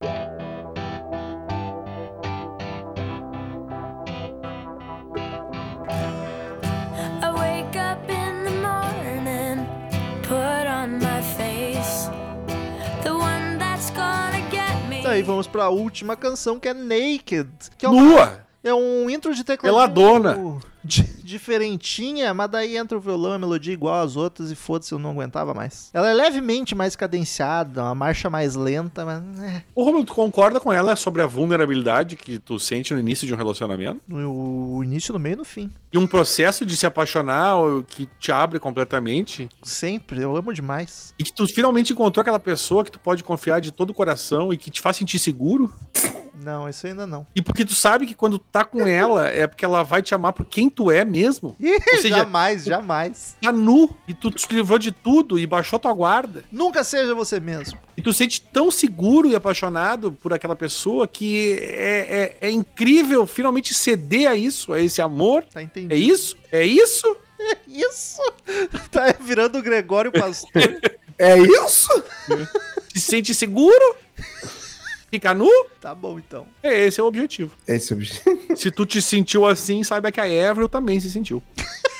Daí 15.22 15.26
vamos 15.28 15.46
pra 15.46 15.68
última 15.68 16.16
canção, 16.16 16.58
que 16.58 16.68
é 16.68 16.74
Naked. 16.74 17.48
Que 17.78 17.86
é 17.86 17.88
um, 17.88 17.92
Nua! 17.92 18.44
é 18.64 18.74
um 18.74 19.08
intro 19.08 19.32
de 19.32 19.44
teclado. 19.44 19.72
Peladona. 19.72 20.60
Diferentinha, 21.24 22.32
mas 22.34 22.50
daí 22.50 22.76
entra 22.76 22.96
o 22.96 23.00
violão 23.00 23.32
e 23.32 23.34
a 23.36 23.38
melodia 23.38 23.72
igual 23.72 24.02
às 24.02 24.16
outras 24.16 24.50
e 24.50 24.54
foda-se, 24.54 24.92
eu 24.92 24.98
não 24.98 25.10
aguentava 25.10 25.54
mais. 25.54 25.90
Ela 25.92 26.10
é 26.10 26.14
levemente 26.14 26.74
mais 26.74 26.96
cadenciada, 26.96 27.82
uma 27.82 27.94
marcha 27.94 28.28
mais 28.28 28.54
lenta, 28.54 29.04
mas 29.04 29.22
é, 29.42 29.62
Ô, 29.74 29.84
Romulo, 29.84 30.04
tu 30.04 30.14
concorda 30.14 30.60
com 30.60 30.72
ela 30.72 30.96
sobre 30.96 31.22
a 31.22 31.26
vulnerabilidade 31.26 32.16
que 32.16 32.38
tu 32.38 32.58
sente 32.58 32.92
no 32.92 33.00
início 33.00 33.26
de 33.26 33.34
um 33.34 33.36
relacionamento? 33.36 34.00
no 34.08 34.52
o 34.72 34.84
início, 34.84 35.12
no 35.12 35.18
meio 35.18 35.34
e 35.34 35.36
no 35.36 35.44
fim. 35.44 35.70
E 35.92 35.98
um 35.98 36.06
processo 36.06 36.64
de 36.64 36.76
se 36.76 36.86
apaixonar 36.86 37.56
que 37.86 38.08
te 38.18 38.32
abre 38.32 38.58
completamente? 38.58 39.48
Sempre, 39.62 40.22
eu 40.22 40.36
amo 40.36 40.52
demais. 40.52 41.14
E 41.18 41.24
que 41.24 41.32
tu 41.32 41.46
finalmente 41.46 41.92
encontrou 41.92 42.22
aquela 42.22 42.40
pessoa 42.40 42.84
que 42.84 42.90
tu 42.90 42.98
pode 42.98 43.22
confiar 43.22 43.60
de 43.60 43.70
todo 43.70 43.90
o 43.90 43.94
coração 43.94 44.52
e 44.52 44.56
que 44.56 44.70
te 44.70 44.80
faz 44.80 44.96
sentir 44.96 45.18
seguro? 45.18 45.72
Não, 46.42 46.68
isso 46.68 46.86
ainda 46.86 47.06
não. 47.06 47.26
E 47.34 47.42
porque 47.42 47.64
tu 47.64 47.74
sabe 47.74 48.06
que 48.06 48.14
quando 48.14 48.38
tu 48.38 48.44
tá 48.50 48.64
com 48.64 48.86
ela 48.86 49.28
é 49.28 49.46
porque 49.46 49.64
ela 49.64 49.82
vai 49.82 50.02
te 50.02 50.14
amar 50.14 50.32
por 50.32 50.44
quem 50.44 50.68
tu 50.68 50.90
é 50.90 51.04
mesmo? 51.12 51.56
Ou 51.62 52.00
seja, 52.00 52.16
jamais, 52.16 52.64
jamais. 52.64 53.36
tá 53.40 53.52
nu 53.52 53.90
e 54.08 54.14
tu 54.14 54.30
te 54.30 54.46
livrou 54.52 54.78
de 54.78 54.90
tudo 54.90 55.38
e 55.38 55.46
baixou 55.46 55.78
tua 55.78 55.92
guarda. 55.92 56.42
Nunca 56.50 56.82
seja 56.82 57.14
você 57.14 57.38
mesmo. 57.38 57.78
E 57.96 58.02
tu 58.02 58.12
sente 58.12 58.40
tão 58.40 58.70
seguro 58.70 59.28
e 59.28 59.36
apaixonado 59.36 60.12
por 60.12 60.32
aquela 60.32 60.56
pessoa 60.56 61.06
que 61.06 61.58
é, 61.60 62.36
é, 62.40 62.48
é 62.48 62.50
incrível 62.50 63.26
finalmente 63.26 63.74
ceder 63.74 64.28
a 64.28 64.34
isso, 64.34 64.72
a 64.72 64.80
esse 64.80 65.00
amor. 65.00 65.44
Tá 65.44 65.62
entendido? 65.62 65.94
É 65.94 65.96
isso? 65.96 66.36
É 66.50 66.64
isso? 66.64 67.16
Isso! 67.66 68.22
Tá 68.90 69.14
virando 69.20 69.58
o 69.58 69.62
Gregório 69.62 70.12
Pastor. 70.12 70.62
É 71.18 71.38
isso? 71.38 72.02
Se 72.92 73.00
sente 73.00 73.32
seguro? 73.32 73.96
Fica 75.12 75.34
nu? 75.34 75.46
tá 75.78 75.94
bom, 75.94 76.18
então. 76.18 76.46
É, 76.62 76.86
esse 76.86 76.98
é 76.98 77.02
o 77.02 77.06
objetivo. 77.06 77.54
Esse 77.68 77.92
é 77.92 77.94
o 77.94 77.98
objetivo. 77.98 78.56
Se 78.56 78.70
tu 78.70 78.86
te 78.86 79.02
sentiu 79.02 79.44
assim, 79.44 79.84
saiba 79.84 80.10
que 80.10 80.18
a 80.18 80.50
Avril 80.50 80.70
também 80.70 80.98
se 81.00 81.10
sentiu. 81.10 81.42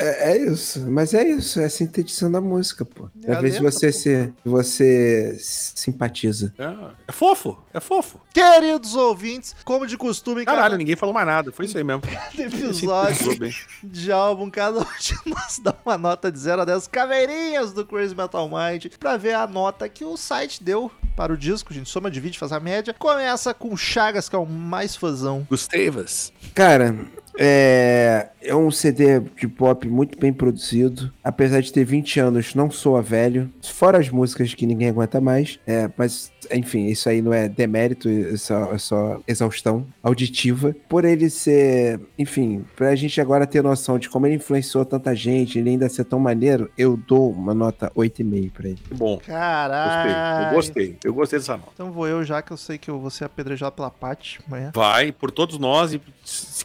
É, 0.00 0.32
é 0.32 0.38
isso, 0.38 0.90
mas 0.90 1.12
é 1.12 1.28
isso, 1.28 1.60
é 1.60 1.66
a 1.66 1.70
sintetizando 1.70 2.36
a 2.36 2.40
música, 2.40 2.84
pô. 2.84 3.10
É 3.24 3.32
a 3.32 3.36
Às 3.36 3.42
vezes 3.42 3.60
você 3.60 3.92
se 3.92 4.32
você 4.44 5.36
simpatiza. 5.38 6.52
É, 6.58 6.74
é 7.08 7.12
fofo, 7.12 7.58
é 7.72 7.80
fofo. 7.80 8.20
Queridos 8.32 8.94
ouvintes, 8.94 9.54
como 9.64 9.86
de 9.86 9.98
costume, 9.98 10.44
Caralho, 10.44 10.78
ninguém 10.78 10.96
falou 10.96 11.14
mais 11.14 11.26
nada. 11.26 11.52
Foi 11.52 11.66
isso 11.66 11.76
aí 11.76 11.84
mesmo. 11.84 12.02
cada 12.08 12.42
episódio 12.42 13.54
de 13.82 14.10
álbum, 14.10 14.50
cada 14.50 14.80
um 14.80 14.86
de 14.98 15.14
nós 15.26 15.60
dá 15.62 15.74
uma 15.84 15.98
nota 15.98 16.32
de 16.32 16.38
0 16.38 16.62
a 16.62 16.64
10 16.64 16.86
caveirinhas 16.88 17.72
do 17.72 17.84
Crazy 17.84 18.14
Metal 18.14 18.48
Mind 18.48 18.86
pra 18.98 19.16
ver 19.16 19.34
a 19.34 19.46
nota 19.46 19.88
que 19.88 20.04
o 20.04 20.16
site 20.16 20.62
deu 20.62 20.90
para 21.16 21.32
o 21.32 21.36
disco. 21.36 21.72
A 21.72 21.74
gente 21.74 21.90
soma, 21.90 22.10
divide, 22.10 22.38
faz 22.38 22.52
a 22.52 22.60
média. 22.60 22.94
Começa 22.98 23.52
com 23.52 23.76
Chagas, 23.76 24.28
que 24.28 24.34
é 24.36 24.38
o 24.38 24.46
mais 24.46 24.96
fãzão. 24.96 25.46
Gustavas. 25.50 26.32
Cara, 26.54 26.96
é, 27.38 28.28
é 28.42 28.54
um 28.54 28.70
CD 28.70 29.20
de 29.20 29.48
pop 29.48 29.88
muito 29.88 30.18
bem 30.18 30.32
produzido. 30.32 31.12
Apesar 31.22 31.60
de 31.60 31.72
ter 31.72 31.84
20 31.84 32.20
anos, 32.20 32.54
não 32.54 32.70
soa 32.70 33.02
velho. 33.02 33.50
Fora 33.62 33.98
as 33.98 34.10
músicas 34.10 34.54
que 34.54 34.66
ninguém 34.66 34.88
aguenta 34.88 35.20
mais. 35.20 35.58
É, 35.66 35.90
mas, 35.96 36.29
enfim, 36.52 36.86
isso 36.86 37.08
aí 37.08 37.22
não 37.22 37.32
é 37.32 37.48
demérito, 37.48 38.08
é 38.08 38.36
só, 38.36 38.72
é 38.72 38.78
só 38.78 39.20
exaustão 39.26 39.86
auditiva. 40.02 40.74
Por 40.88 41.04
ele 41.04 41.30
ser, 41.30 42.00
enfim, 42.18 42.64
pra 42.76 42.94
gente 42.94 43.20
agora 43.20 43.46
ter 43.46 43.62
noção 43.62 43.98
de 43.98 44.08
como 44.08 44.26
ele 44.26 44.36
influenciou 44.36 44.84
tanta 44.84 45.14
gente, 45.14 45.58
ele 45.58 45.70
ainda 45.70 45.88
ser 45.88 46.04
tão 46.04 46.18
maneiro, 46.18 46.70
eu 46.76 46.96
dou 46.96 47.30
uma 47.30 47.54
nota 47.54 47.90
8,5 47.96 48.52
pra 48.52 48.68
ele. 48.68 48.78
Que 48.88 48.94
bom. 48.94 49.16
Gostei. 49.16 49.34
Caralho. 49.34 50.46
Eu 50.46 50.54
gostei. 50.54 50.98
Eu 51.04 51.14
gostei 51.14 51.38
dessa 51.38 51.56
nota. 51.56 51.70
Então 51.74 51.92
vou 51.92 52.06
eu 52.06 52.24
já, 52.24 52.42
que 52.42 52.52
eu 52.52 52.56
sei 52.56 52.78
que 52.78 52.90
eu 52.90 52.98
vou 52.98 53.10
ser 53.10 53.24
apedrejado 53.24 53.72
pela 53.72 53.90
Paty 53.90 54.38
amanhã. 54.46 54.72
Vai, 54.74 55.12
por 55.12 55.30
todos 55.30 55.58
nós 55.58 55.92
e, 55.92 56.00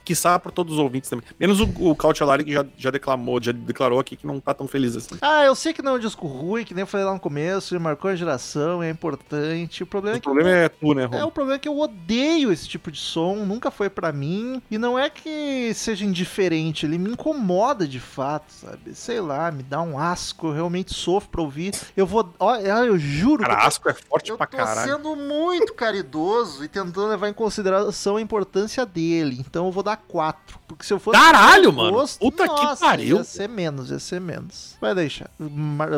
quiçá, 0.03 0.39
por 0.39 0.51
todos 0.51 0.73
os 0.73 0.79
ouvintes 0.79 1.09
também. 1.09 1.25
Menos 1.39 1.59
o, 1.59 1.69
o 1.79 1.95
Cautelari, 1.95 2.43
que 2.43 2.53
já, 2.53 2.65
já 2.77 2.91
declamou, 2.91 3.41
já 3.41 3.51
declarou 3.51 3.99
aqui 3.99 4.15
que 4.15 4.27
não 4.27 4.39
tá 4.39 4.53
tão 4.53 4.67
feliz 4.67 4.95
assim. 4.95 5.15
Ah, 5.21 5.43
eu 5.43 5.55
sei 5.55 5.73
que 5.73 5.81
não 5.81 5.93
é 5.93 5.95
um 5.95 5.99
disco 5.99 6.27
ruim, 6.27 6.63
que 6.63 6.73
nem 6.73 6.81
eu 6.81 6.87
falei 6.87 7.05
lá 7.05 7.13
no 7.13 7.19
começo, 7.19 7.73
ele 7.73 7.83
marcou 7.83 8.09
a 8.09 8.15
geração, 8.15 8.81
é 8.81 8.89
importante. 8.89 9.74
O 9.83 9.87
problema 9.87 10.15
é 10.15 10.17
O 10.17 10.21
que 10.21 10.25
problema 10.25 10.49
é 10.49 10.69
tu, 10.69 10.93
né, 10.93 11.03
É, 11.03 11.05
Rom? 11.05 11.27
o 11.27 11.31
problema 11.31 11.55
é 11.55 11.59
que 11.59 11.67
eu 11.67 11.77
odeio 11.79 12.51
esse 12.51 12.67
tipo 12.67 12.91
de 12.91 12.99
som, 12.99 13.35
nunca 13.45 13.69
foi 13.71 13.89
pra 13.89 14.11
mim. 14.11 14.61
E 14.69 14.77
não 14.77 14.97
é 14.97 15.09
que 15.09 15.73
seja 15.73 16.05
indiferente, 16.05 16.85
ele 16.85 16.97
me 16.97 17.09
incomoda 17.11 17.87
de 17.87 17.99
fato, 17.99 18.51
sabe? 18.51 18.93
Sei 18.95 19.19
lá, 19.19 19.51
me 19.51 19.63
dá 19.63 19.81
um 19.81 19.97
asco, 19.99 20.47
eu 20.47 20.53
realmente 20.53 20.93
sofro 20.93 21.29
pra 21.29 21.41
ouvir. 21.41 21.73
Eu 21.95 22.05
vou. 22.05 22.29
Ó, 22.39 22.55
eu 22.57 22.97
juro 22.97 23.43
que 23.43 23.49
eu 23.49 23.55
Cara, 23.55 23.67
asco 23.67 23.89
é 23.89 23.93
forte 23.93 24.31
eu 24.31 24.37
pra 24.37 24.47
tô 24.47 24.57
caralho. 24.57 24.91
sendo 24.91 25.15
muito 25.15 25.73
caridoso 25.73 26.63
e 26.63 26.67
tentando 26.67 27.07
levar 27.07 27.29
em 27.29 27.33
consideração 27.33 28.17
a 28.17 28.21
importância 28.21 28.85
dele. 28.85 29.37
Então 29.39 29.65
eu 29.65 29.71
vou 29.71 29.83
dar 29.83 29.97
4. 29.97 30.59
Porque 30.67 30.83
se 30.85 30.93
eu 30.93 30.99
fosse. 30.99 31.19
Caralho, 31.19 31.71
mano! 31.71 32.05
Puta 32.19 32.47
que 32.47 32.79
pariu. 32.79 33.17
Ia 33.17 33.23
ser 33.23 33.47
menos, 33.49 33.91
ia 33.91 33.99
ser 33.99 34.19
menos. 34.19 34.75
Vai 34.81 34.95
deixar. 34.95 35.29
Mar... 35.39 35.89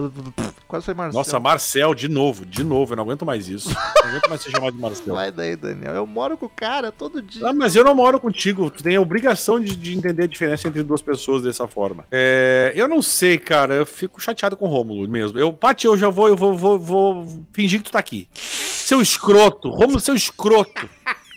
Quase 0.68 0.86
foi 0.86 0.94
Marcelo. 0.94 1.18
Nossa, 1.20 1.40
Marcel, 1.40 1.94
de 1.96 2.08
novo, 2.10 2.46
de 2.46 2.64
novo, 2.64 2.94
eu 2.94 2.98
não 2.98 3.04
aguento 3.04 3.26
mais 3.26 3.48
isso. 3.48 3.67
Não 3.74 4.10
aguento 4.10 4.30
mais 4.30 4.42
ser 4.42 4.52
chamado 4.52 4.74
de 4.74 4.82
Marcel. 4.82 5.16
Vai 5.16 5.32
daí, 5.32 5.56
Daniel. 5.56 5.94
Eu 5.94 6.08
moro 6.08 6.38
com 6.38 6.46
o 6.46 6.50
cara 6.50 6.92
todo 6.92 7.22
dia. 7.22 7.48
Ah, 7.48 7.54
mas 7.54 7.76
eu 7.76 7.84
não 7.84 7.96
moro 7.96 8.20
contigo. 8.20 8.70
Tu 8.70 8.84
tem 8.84 8.96
a 8.96 9.02
obrigação 9.02 9.60
de, 9.60 9.76
de 9.76 9.98
entender 9.98 10.24
a 10.24 10.28
diferença 10.28 10.68
entre 10.68 10.84
duas 10.84 11.02
pessoas 11.02 11.44
dessa 11.44 11.68
forma. 11.68 12.06
É, 12.12 12.72
eu 12.76 12.88
não 12.88 13.02
sei, 13.02 13.38
cara. 13.38 13.76
Eu 13.76 13.86
fico 13.86 14.22
chateado 14.22 14.58
com 14.58 14.66
o 14.66 14.70
Rômulo 14.70 15.08
mesmo. 15.08 15.38
Eu, 15.38 15.54
Paty, 15.54 15.88
eu 15.88 15.98
já 15.98 16.10
vou, 16.10 16.28
eu 16.28 16.36
vou, 16.36 16.58
vou, 16.58 16.80
vou 16.80 17.46
fingir 17.54 17.80
que 17.80 17.86
tu 17.86 17.92
tá 17.92 18.00
aqui. 18.00 18.28
Seu 18.34 19.02
escroto. 19.02 19.70
Rômulo, 19.70 20.00
seu 20.00 20.16
escroto. 20.16 20.90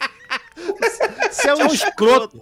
É 1.47 1.55
um 1.55 1.67
escroto. 1.67 2.41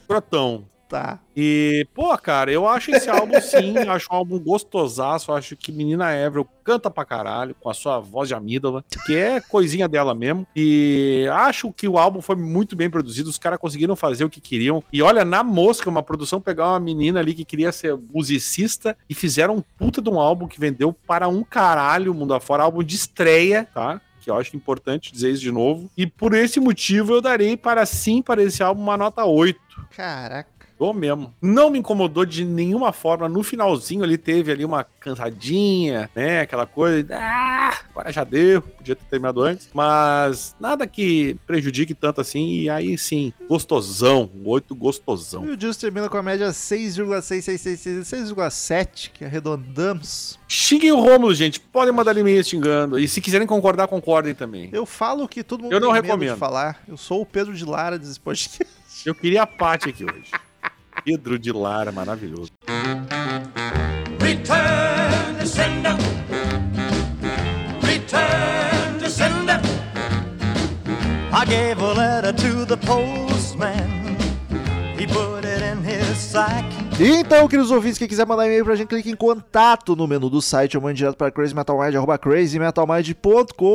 Escrotão. 0.00 0.66
Tá. 0.88 1.18
E, 1.36 1.86
pô, 1.94 2.16
cara, 2.16 2.50
eu 2.50 2.66
acho 2.66 2.90
esse 2.90 3.10
álbum 3.10 3.38
sim, 3.40 3.76
acho 3.86 4.08
um 4.10 4.16
álbum 4.16 4.38
gostosaço, 4.38 5.30
acho 5.32 5.54
que 5.54 5.70
Menina 5.70 6.06
Avril 6.26 6.48
canta 6.64 6.90
pra 6.90 7.04
caralho, 7.04 7.54
com 7.60 7.68
a 7.68 7.74
sua 7.74 8.00
voz 8.00 8.28
de 8.28 8.34
amígdala, 8.34 8.82
que 9.04 9.14
é 9.14 9.38
coisinha 9.38 9.86
dela 9.86 10.14
mesmo. 10.14 10.46
E 10.56 11.26
acho 11.30 11.70
que 11.72 11.86
o 11.86 11.98
álbum 11.98 12.22
foi 12.22 12.36
muito 12.36 12.74
bem 12.74 12.88
produzido, 12.88 13.28
os 13.28 13.38
caras 13.38 13.58
conseguiram 13.58 13.94
fazer 13.94 14.24
o 14.24 14.30
que 14.30 14.40
queriam. 14.40 14.82
E 14.90 15.02
olha, 15.02 15.24
na 15.24 15.42
mosca, 15.42 15.90
uma 15.90 16.02
produção 16.02 16.40
pegar 16.40 16.70
uma 16.70 16.80
menina 16.80 17.20
ali 17.20 17.34
que 17.34 17.44
queria 17.44 17.70
ser 17.70 17.94
musicista 17.96 18.96
e 19.08 19.14
fizeram 19.14 19.56
um 19.56 19.62
puta 19.78 20.00
de 20.00 20.08
um 20.08 20.18
álbum 20.18 20.48
que 20.48 20.58
vendeu 20.58 20.92
para 20.92 21.28
um 21.28 21.44
caralho 21.44 22.14
mundo 22.14 22.32
afora, 22.32 22.62
álbum 22.62 22.82
de 22.82 22.96
estreia, 22.96 23.68
tá? 23.74 24.00
que 24.20 24.30
eu 24.30 24.36
acho 24.36 24.56
importante 24.56 25.12
dizer 25.12 25.30
isso 25.30 25.40
de 25.40 25.52
novo. 25.52 25.90
E 25.96 26.06
por 26.06 26.34
esse 26.34 26.60
motivo 26.60 27.14
eu 27.14 27.20
darei 27.20 27.56
para 27.56 27.86
sim 27.86 28.20
para 28.20 28.42
esse 28.42 28.62
álbum 28.62 28.82
uma 28.82 28.96
nota 28.96 29.24
8. 29.24 29.58
Caraca. 29.96 30.57
Dou 30.78 30.94
mesmo. 30.94 31.34
Não 31.42 31.70
me 31.70 31.78
incomodou 31.78 32.24
de 32.24 32.44
nenhuma 32.44 32.92
forma. 32.92 33.28
No 33.28 33.42
finalzinho 33.42 34.04
ali 34.04 34.16
teve 34.16 34.52
ali 34.52 34.64
uma 34.64 34.84
cansadinha, 34.84 36.08
né? 36.14 36.40
Aquela 36.40 36.66
coisa. 36.66 37.16
Ah, 37.16 37.76
agora 37.90 38.12
já 38.12 38.22
deu. 38.24 38.62
Podia 38.62 38.94
ter 38.94 39.04
terminado 39.06 39.42
antes. 39.42 39.68
Mas 39.74 40.54
nada 40.60 40.86
que 40.86 41.36
prejudique 41.46 41.94
tanto 41.94 42.20
assim. 42.20 42.60
E 42.60 42.70
aí 42.70 42.96
sim, 42.96 43.32
gostosão. 43.48 44.30
Oito 44.44 44.74
gostosão. 44.74 45.44
E 45.46 45.50
o 45.50 45.60
Justo 45.60 45.80
termina 45.80 46.08
com 46.08 46.16
a 46.16 46.22
média 46.22 46.48
6,6666, 46.50 48.00
6,7, 48.34 49.10
que 49.12 49.24
arredondamos. 49.24 50.38
Xinguem 50.46 50.92
o 50.92 51.00
Rômulo, 51.00 51.34
gente. 51.34 51.58
Podem 51.60 51.92
mandar 51.92 52.16
e-mail 52.16 52.42
xingando. 52.44 52.98
E 52.98 53.08
se 53.08 53.20
quiserem 53.20 53.46
concordar, 53.46 53.88
concordem 53.88 54.34
também. 54.34 54.70
Eu 54.72 54.86
falo 54.86 55.24
o 55.24 55.28
que 55.28 55.42
todo 55.42 55.62
mundo 55.62 55.72
Eu 55.72 55.80
não 55.80 55.90
recomendo. 55.90 56.36
falar. 56.36 56.80
Eu 56.86 56.96
sou 56.96 57.20
o 57.22 57.26
Pedro 57.26 57.52
de 57.54 57.64
Lara 57.64 57.98
desse 57.98 58.18
podcast. 58.20 58.66
Eu 59.04 59.14
queria 59.14 59.42
a 59.42 59.46
Paty 59.46 59.88
aqui 59.90 60.04
hoje. 60.04 60.30
Pedro 61.08 61.38
de 61.38 61.50
Lara, 61.52 61.90
maravilhoso. 61.90 62.52
Return 64.20 65.38
to 65.38 65.46
sender. 65.46 65.96
Return 67.80 68.98
to 68.98 69.08
sender. 69.08 69.58
I 71.32 71.46
gave 71.46 71.80
a 71.80 71.94
letter 71.94 72.34
to 72.34 72.66
the 72.66 72.76
postman. 72.76 74.18
He 74.98 75.06
put 75.06 75.46
it 75.46 75.62
in 75.62 75.82
his 75.82 76.18
sack. 76.18 76.87
Então, 77.00 77.46
queridos 77.46 77.70
ouvintes, 77.70 77.96
quem 77.96 78.08
quiser 78.08 78.26
mandar 78.26 78.46
e-mail 78.46 78.64
pra 78.64 78.74
gente, 78.74 78.88
clique 78.88 79.08
em 79.08 79.14
contato 79.14 79.94
no 79.94 80.04
menu 80.08 80.28
do 80.28 80.42
site 80.42 80.76
ou 80.76 80.82
mande 80.82 80.98
direto 80.98 81.16
para 81.16 81.30
crazymetalmind, 81.30 81.94
arroba 81.94 82.18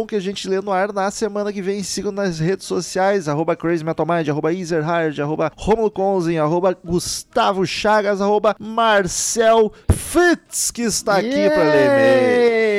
que 0.05 0.15
a 0.17 0.19
gente 0.19 0.49
lê 0.49 0.59
no 0.59 0.73
ar 0.73 0.91
na 0.91 1.09
semana 1.09 1.53
que 1.53 1.61
vem. 1.61 1.81
Sigam 1.83 2.11
nas 2.11 2.39
redes 2.39 2.65
sociais, 2.65 3.29
arroba 3.29 3.55
crazymetalmind, 3.55 4.27
arroba 4.27 4.53
ezerhard, 4.53 5.17
arroba 5.21 5.53
romulo 5.55 5.89
Conzen, 5.89 6.37
arroba 6.37 6.77
gustavo 6.83 7.65
chagas, 7.65 8.19
arroba 8.19 8.57
marcel 8.59 9.71
fitz, 9.89 10.69
que 10.69 10.81
está 10.81 11.15
aqui 11.15 11.49
pra 11.49 11.63
ler 11.63 11.85
e-mail. 11.85 12.72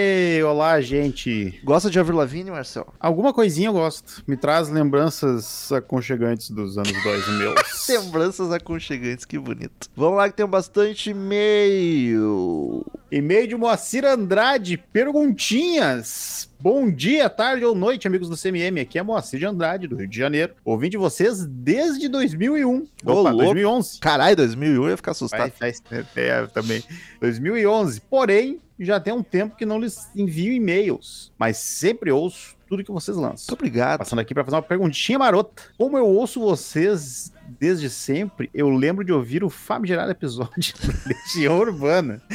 Olá, 0.44 0.80
gente. 0.80 1.58
Gosta 1.64 1.90
de 1.90 1.98
Avril 1.98 2.18
Lavigne, 2.18 2.50
Marcel? 2.50 2.92
Alguma 3.00 3.32
coisinha 3.32 3.68
eu 3.68 3.72
gosto. 3.72 4.22
Me 4.26 4.36
traz 4.36 4.68
lembranças 4.68 5.72
aconchegantes 5.72 6.50
dos 6.50 6.76
anos 6.76 6.92
2000. 7.02 7.54
Lembranças 7.88 8.52
aconchegantes, 8.52 9.24
que 9.24 9.38
bonito. 9.38 9.88
Vamos 9.96 10.18
lá 10.18 10.28
que 10.28 10.36
tem 10.36 10.46
bastante 10.46 11.10
e-mail. 11.10 12.84
E-mail 13.10 13.48
de 13.48 13.56
Moacir 13.56 14.04
Andrade. 14.04 14.76
Perguntinhas. 14.92 16.50
Bom 16.60 16.90
dia, 16.90 17.28
tarde 17.28 17.64
ou 17.64 17.74
noite, 17.74 18.06
amigos 18.06 18.28
do 18.28 18.36
CMM. 18.36 18.80
Aqui 18.80 18.98
é 18.98 19.02
Moacir 19.02 19.38
de 19.38 19.46
Andrade, 19.46 19.86
do 19.86 19.96
Rio 19.96 20.08
de 20.08 20.16
Janeiro. 20.16 20.54
Ouvindo 20.64 20.92
de 20.92 20.96
vocês 20.96 21.44
desde 21.46 22.08
2001. 22.08 22.86
Ô, 23.04 23.12
Opa, 23.12 23.30
louco. 23.30 23.36
2011. 23.36 24.00
Caralho, 24.00 24.36
2001 24.36 24.82
eu 24.82 24.90
ia 24.90 24.96
ficar 24.96 25.10
assustado. 25.10 25.52
Faz, 25.52 25.82
é, 26.16 26.46
também. 26.46 26.82
2011. 27.20 28.00
Porém, 28.00 28.60
já 28.78 28.98
tem 28.98 29.12
um 29.12 29.22
tempo 29.22 29.56
que 29.56 29.64
não 29.64 29.78
lhes 29.78 30.09
envio 30.14 30.52
e-mails, 30.52 31.32
mas 31.38 31.59
sempre 31.59 32.10
ouço 32.10 32.56
tudo 32.66 32.82
que 32.82 32.90
vocês 32.90 33.16
lançam. 33.16 33.46
Muito 33.48 33.55
obrigado. 33.55 33.98
Passando 33.98 34.18
aqui 34.18 34.34
para 34.34 34.44
fazer 34.44 34.56
uma 34.56 34.62
perguntinha 34.62 35.18
marota. 35.18 35.62
Como 35.78 35.96
eu 35.96 36.06
ouço 36.06 36.40
vocês 36.40 37.32
desde 37.59 37.90
sempre, 37.90 38.51
eu 38.52 38.68
lembro 38.70 39.05
de 39.05 39.12
ouvir 39.12 39.44
o 39.44 39.51
famigerado 39.51 40.10
episódio 40.10 40.74
da 40.82 40.92
Legião 41.06 41.59
Urbana. 41.59 42.20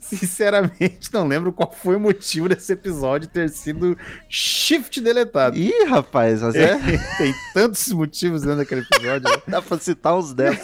Sinceramente, 0.00 1.12
não 1.12 1.26
lembro 1.26 1.52
qual 1.52 1.70
foi 1.70 1.96
o 1.96 2.00
motivo 2.00 2.48
desse 2.48 2.72
episódio 2.72 3.28
ter 3.28 3.48
sido 3.50 3.96
shift 4.28 5.00
deletado. 5.00 5.56
Ih, 5.56 5.84
rapaz, 5.84 6.42
mas 6.42 6.54
é. 6.54 6.78
Tem 7.18 7.34
tantos 7.54 7.88
motivos 7.88 8.42
dentro 8.42 8.58
daquele 8.58 8.82
episódio. 8.82 9.28
né? 9.28 9.42
Dá 9.46 9.62
pra 9.62 9.78
citar 9.78 10.16
uns 10.16 10.32
10. 10.32 10.58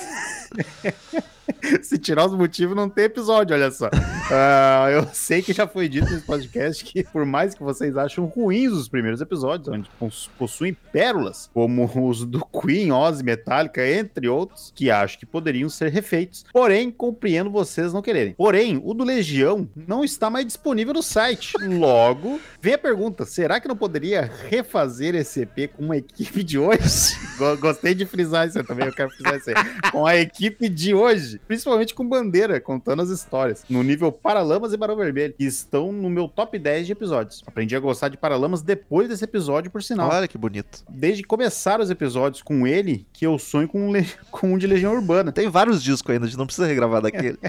Se 1.82 1.98
tirar 1.98 2.26
os 2.26 2.34
motivos, 2.34 2.74
não 2.76 2.88
tem 2.88 3.04
episódio, 3.04 3.54
olha 3.54 3.70
só. 3.70 3.88
Ah, 4.30 4.88
eu 4.90 5.06
sei 5.12 5.42
que 5.42 5.52
já 5.52 5.66
foi 5.66 5.88
dito 5.88 6.10
nesse 6.10 6.24
podcast 6.26 6.84
que, 6.84 7.04
por 7.04 7.24
mais 7.24 7.54
que 7.54 7.62
vocês 7.62 7.96
acham 7.96 8.24
ruins 8.26 8.72
os 8.72 8.88
primeiros 8.88 9.20
episódios, 9.20 9.68
onde 9.68 9.88
pos- 9.98 10.28
possuem 10.38 10.76
pérolas, 10.92 11.48
como 11.54 11.88
os 12.08 12.24
do 12.24 12.44
Queen, 12.46 12.90
Ozzy, 12.92 13.22
Metallica, 13.24 13.86
entre 13.88 14.28
outros, 14.28 14.72
que 14.74 14.90
acho 14.90 15.18
que 15.18 15.26
poderiam 15.26 15.68
ser 15.68 15.90
refeitos. 15.90 16.44
Porém, 16.52 16.90
compreendo 16.90 17.50
vocês 17.50 17.92
não 17.92 18.02
quererem. 18.02 18.32
Porém, 18.34 18.80
o 18.82 18.92
do 18.94 19.04
Legião 19.04 19.68
não 19.76 20.04
está 20.04 20.28
mais 20.28 20.46
disponível 20.46 20.94
no 20.94 21.02
site. 21.02 21.52
Logo, 21.60 22.40
vem 22.60 22.74
a 22.74 22.78
pergunta: 22.78 23.24
será 23.24 23.60
que 23.60 23.68
não 23.68 23.76
poderia 23.76 24.30
refazer 24.48 25.14
esse 25.14 25.42
EP 25.42 25.70
com 25.76 25.84
uma 25.84 25.96
equipe 25.96 26.42
de 26.42 26.58
hoje? 26.58 27.16
Go- 27.38 27.56
Gostei 27.58 27.94
de 27.94 28.04
frisar 28.06 28.46
isso 28.48 28.58
eu 28.58 28.64
também, 28.64 28.86
eu 28.86 28.92
quero 28.92 29.10
frisar 29.10 29.36
isso 29.36 29.50
aí. 29.50 29.90
Com 29.90 30.06
a 30.06 30.16
equipe 30.16 30.68
de 30.68 30.94
hoje, 30.94 31.35
principalmente 31.46 31.94
com 31.94 32.06
bandeira, 32.08 32.60
contando 32.60 33.02
as 33.02 33.08
histórias, 33.08 33.64
no 33.68 33.82
nível 33.82 34.10
Paralamas 34.12 34.72
e 34.72 34.76
Barão 34.76 34.96
Vermelho, 34.96 35.34
que 35.36 35.44
estão 35.44 35.92
no 35.92 36.08
meu 36.10 36.28
top 36.28 36.58
10 36.58 36.86
de 36.86 36.92
episódios. 36.92 37.42
Aprendi 37.46 37.74
a 37.76 37.80
gostar 37.80 38.08
de 38.08 38.16
Paralamas 38.16 38.62
depois 38.62 39.08
desse 39.08 39.24
episódio, 39.24 39.70
por 39.70 39.82
sinal. 39.82 40.10
Olha 40.10 40.28
que 40.28 40.38
bonito. 40.38 40.82
Desde 40.88 41.22
que 41.22 41.28
começaram 41.28 41.82
os 41.82 41.90
episódios 41.90 42.42
com 42.42 42.66
ele, 42.66 43.06
que 43.12 43.26
eu 43.26 43.38
sonho 43.38 43.68
com 43.68 43.88
um, 43.88 43.92
le- 43.92 44.06
com 44.30 44.52
um 44.54 44.58
de 44.58 44.66
Legião 44.66 44.94
Urbana. 44.94 45.32
Tem 45.32 45.48
vários 45.48 45.82
discos 45.82 46.12
ainda, 46.12 46.26
a 46.26 46.28
gente 46.28 46.38
não 46.38 46.46
precisa 46.46 46.66
regravar 46.66 47.00
daquele. 47.02 47.38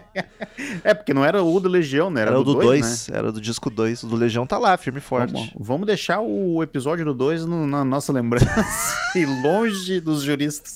É, 0.84 0.94
porque 0.94 1.14
não 1.14 1.24
era 1.24 1.42
o 1.44 1.60
do 1.60 1.70
Legião, 1.70 2.10
né? 2.10 2.22
Era, 2.22 2.32
Era, 2.32 2.40
o 2.40 2.44
do 2.44 2.54
dois, 2.56 2.82
2, 2.82 3.08
né? 3.10 3.18
era 3.18 3.32
do 3.32 3.40
disco 3.40 3.70
2. 3.70 4.04
O 4.04 4.08
do 4.08 4.16
Legião 4.16 4.46
tá 4.48 4.58
lá, 4.58 4.76
firme 4.78 4.98
e 5.00 5.02
forte. 5.02 5.32
Vamos, 5.34 5.52
vamos 5.58 5.88
deixar 5.88 6.20
o 6.20 6.62
episódio 6.64 7.06
do 7.06 7.14
2 7.14 7.46
na 7.46 7.86
nossa 7.86 8.12
lembrança 8.12 8.48
e 9.16 9.26
longe 9.26 10.00
dos 10.00 10.24
juristas. 10.24 10.76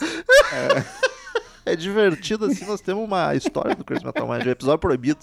É 0.54 1.11
divertido 1.78 2.46
assim, 2.46 2.66
nós 2.66 2.82
temos 2.82 3.04
uma 3.04 3.36
história 3.36 3.76
do 3.76 3.84
Crazy 3.84 4.06
Metal 4.06 4.28
Mind, 4.28 4.46
um 4.46 4.50
episódio 4.50 4.80
proibido. 4.80 5.20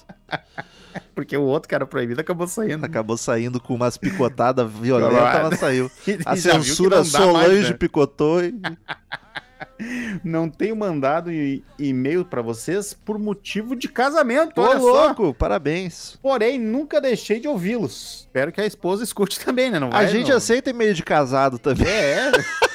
Porque 1.14 1.36
o 1.36 1.42
outro 1.42 1.68
que 1.68 1.74
era 1.74 1.86
proibido 1.86 2.20
acabou 2.20 2.46
saindo. 2.46 2.84
Acabou 2.84 3.16
saindo 3.16 3.60
com 3.60 3.74
umas 3.74 3.96
picotadas 3.96 4.70
violentas, 4.70 5.50
mas 5.50 5.58
saiu. 5.58 5.90
A 6.24 6.36
censura 6.36 6.96
dá 6.96 7.02
mais, 7.02 7.08
Solange 7.10 7.70
né? 7.70 7.76
picotou 7.76 8.42
e... 8.42 8.54
Não 10.24 10.48
tenho 10.48 10.74
mandado 10.76 11.30
e-mail 11.78 12.24
pra 12.24 12.42
vocês 12.42 12.94
por 12.94 13.18
motivo 13.18 13.76
de 13.76 13.88
casamento, 13.88 14.60
Ô, 14.60 14.64
olha 14.64 14.80
só. 14.80 15.06
louco, 15.06 15.34
parabéns. 15.34 16.16
Porém, 16.20 16.58
nunca 16.58 17.00
deixei 17.00 17.38
de 17.40 17.46
ouvi-los. 17.48 18.20
Espero 18.20 18.50
que 18.52 18.60
a 18.60 18.66
esposa 18.66 19.04
escute 19.04 19.38
também, 19.40 19.70
né? 19.70 19.78
Não 19.78 19.88
A 19.88 19.90
vai, 19.90 20.08
gente 20.08 20.30
não. 20.30 20.36
aceita 20.36 20.70
e-mail 20.70 20.94
de 20.94 21.02
casado 21.02 21.58
também. 21.58 21.86
É. 21.88 22.30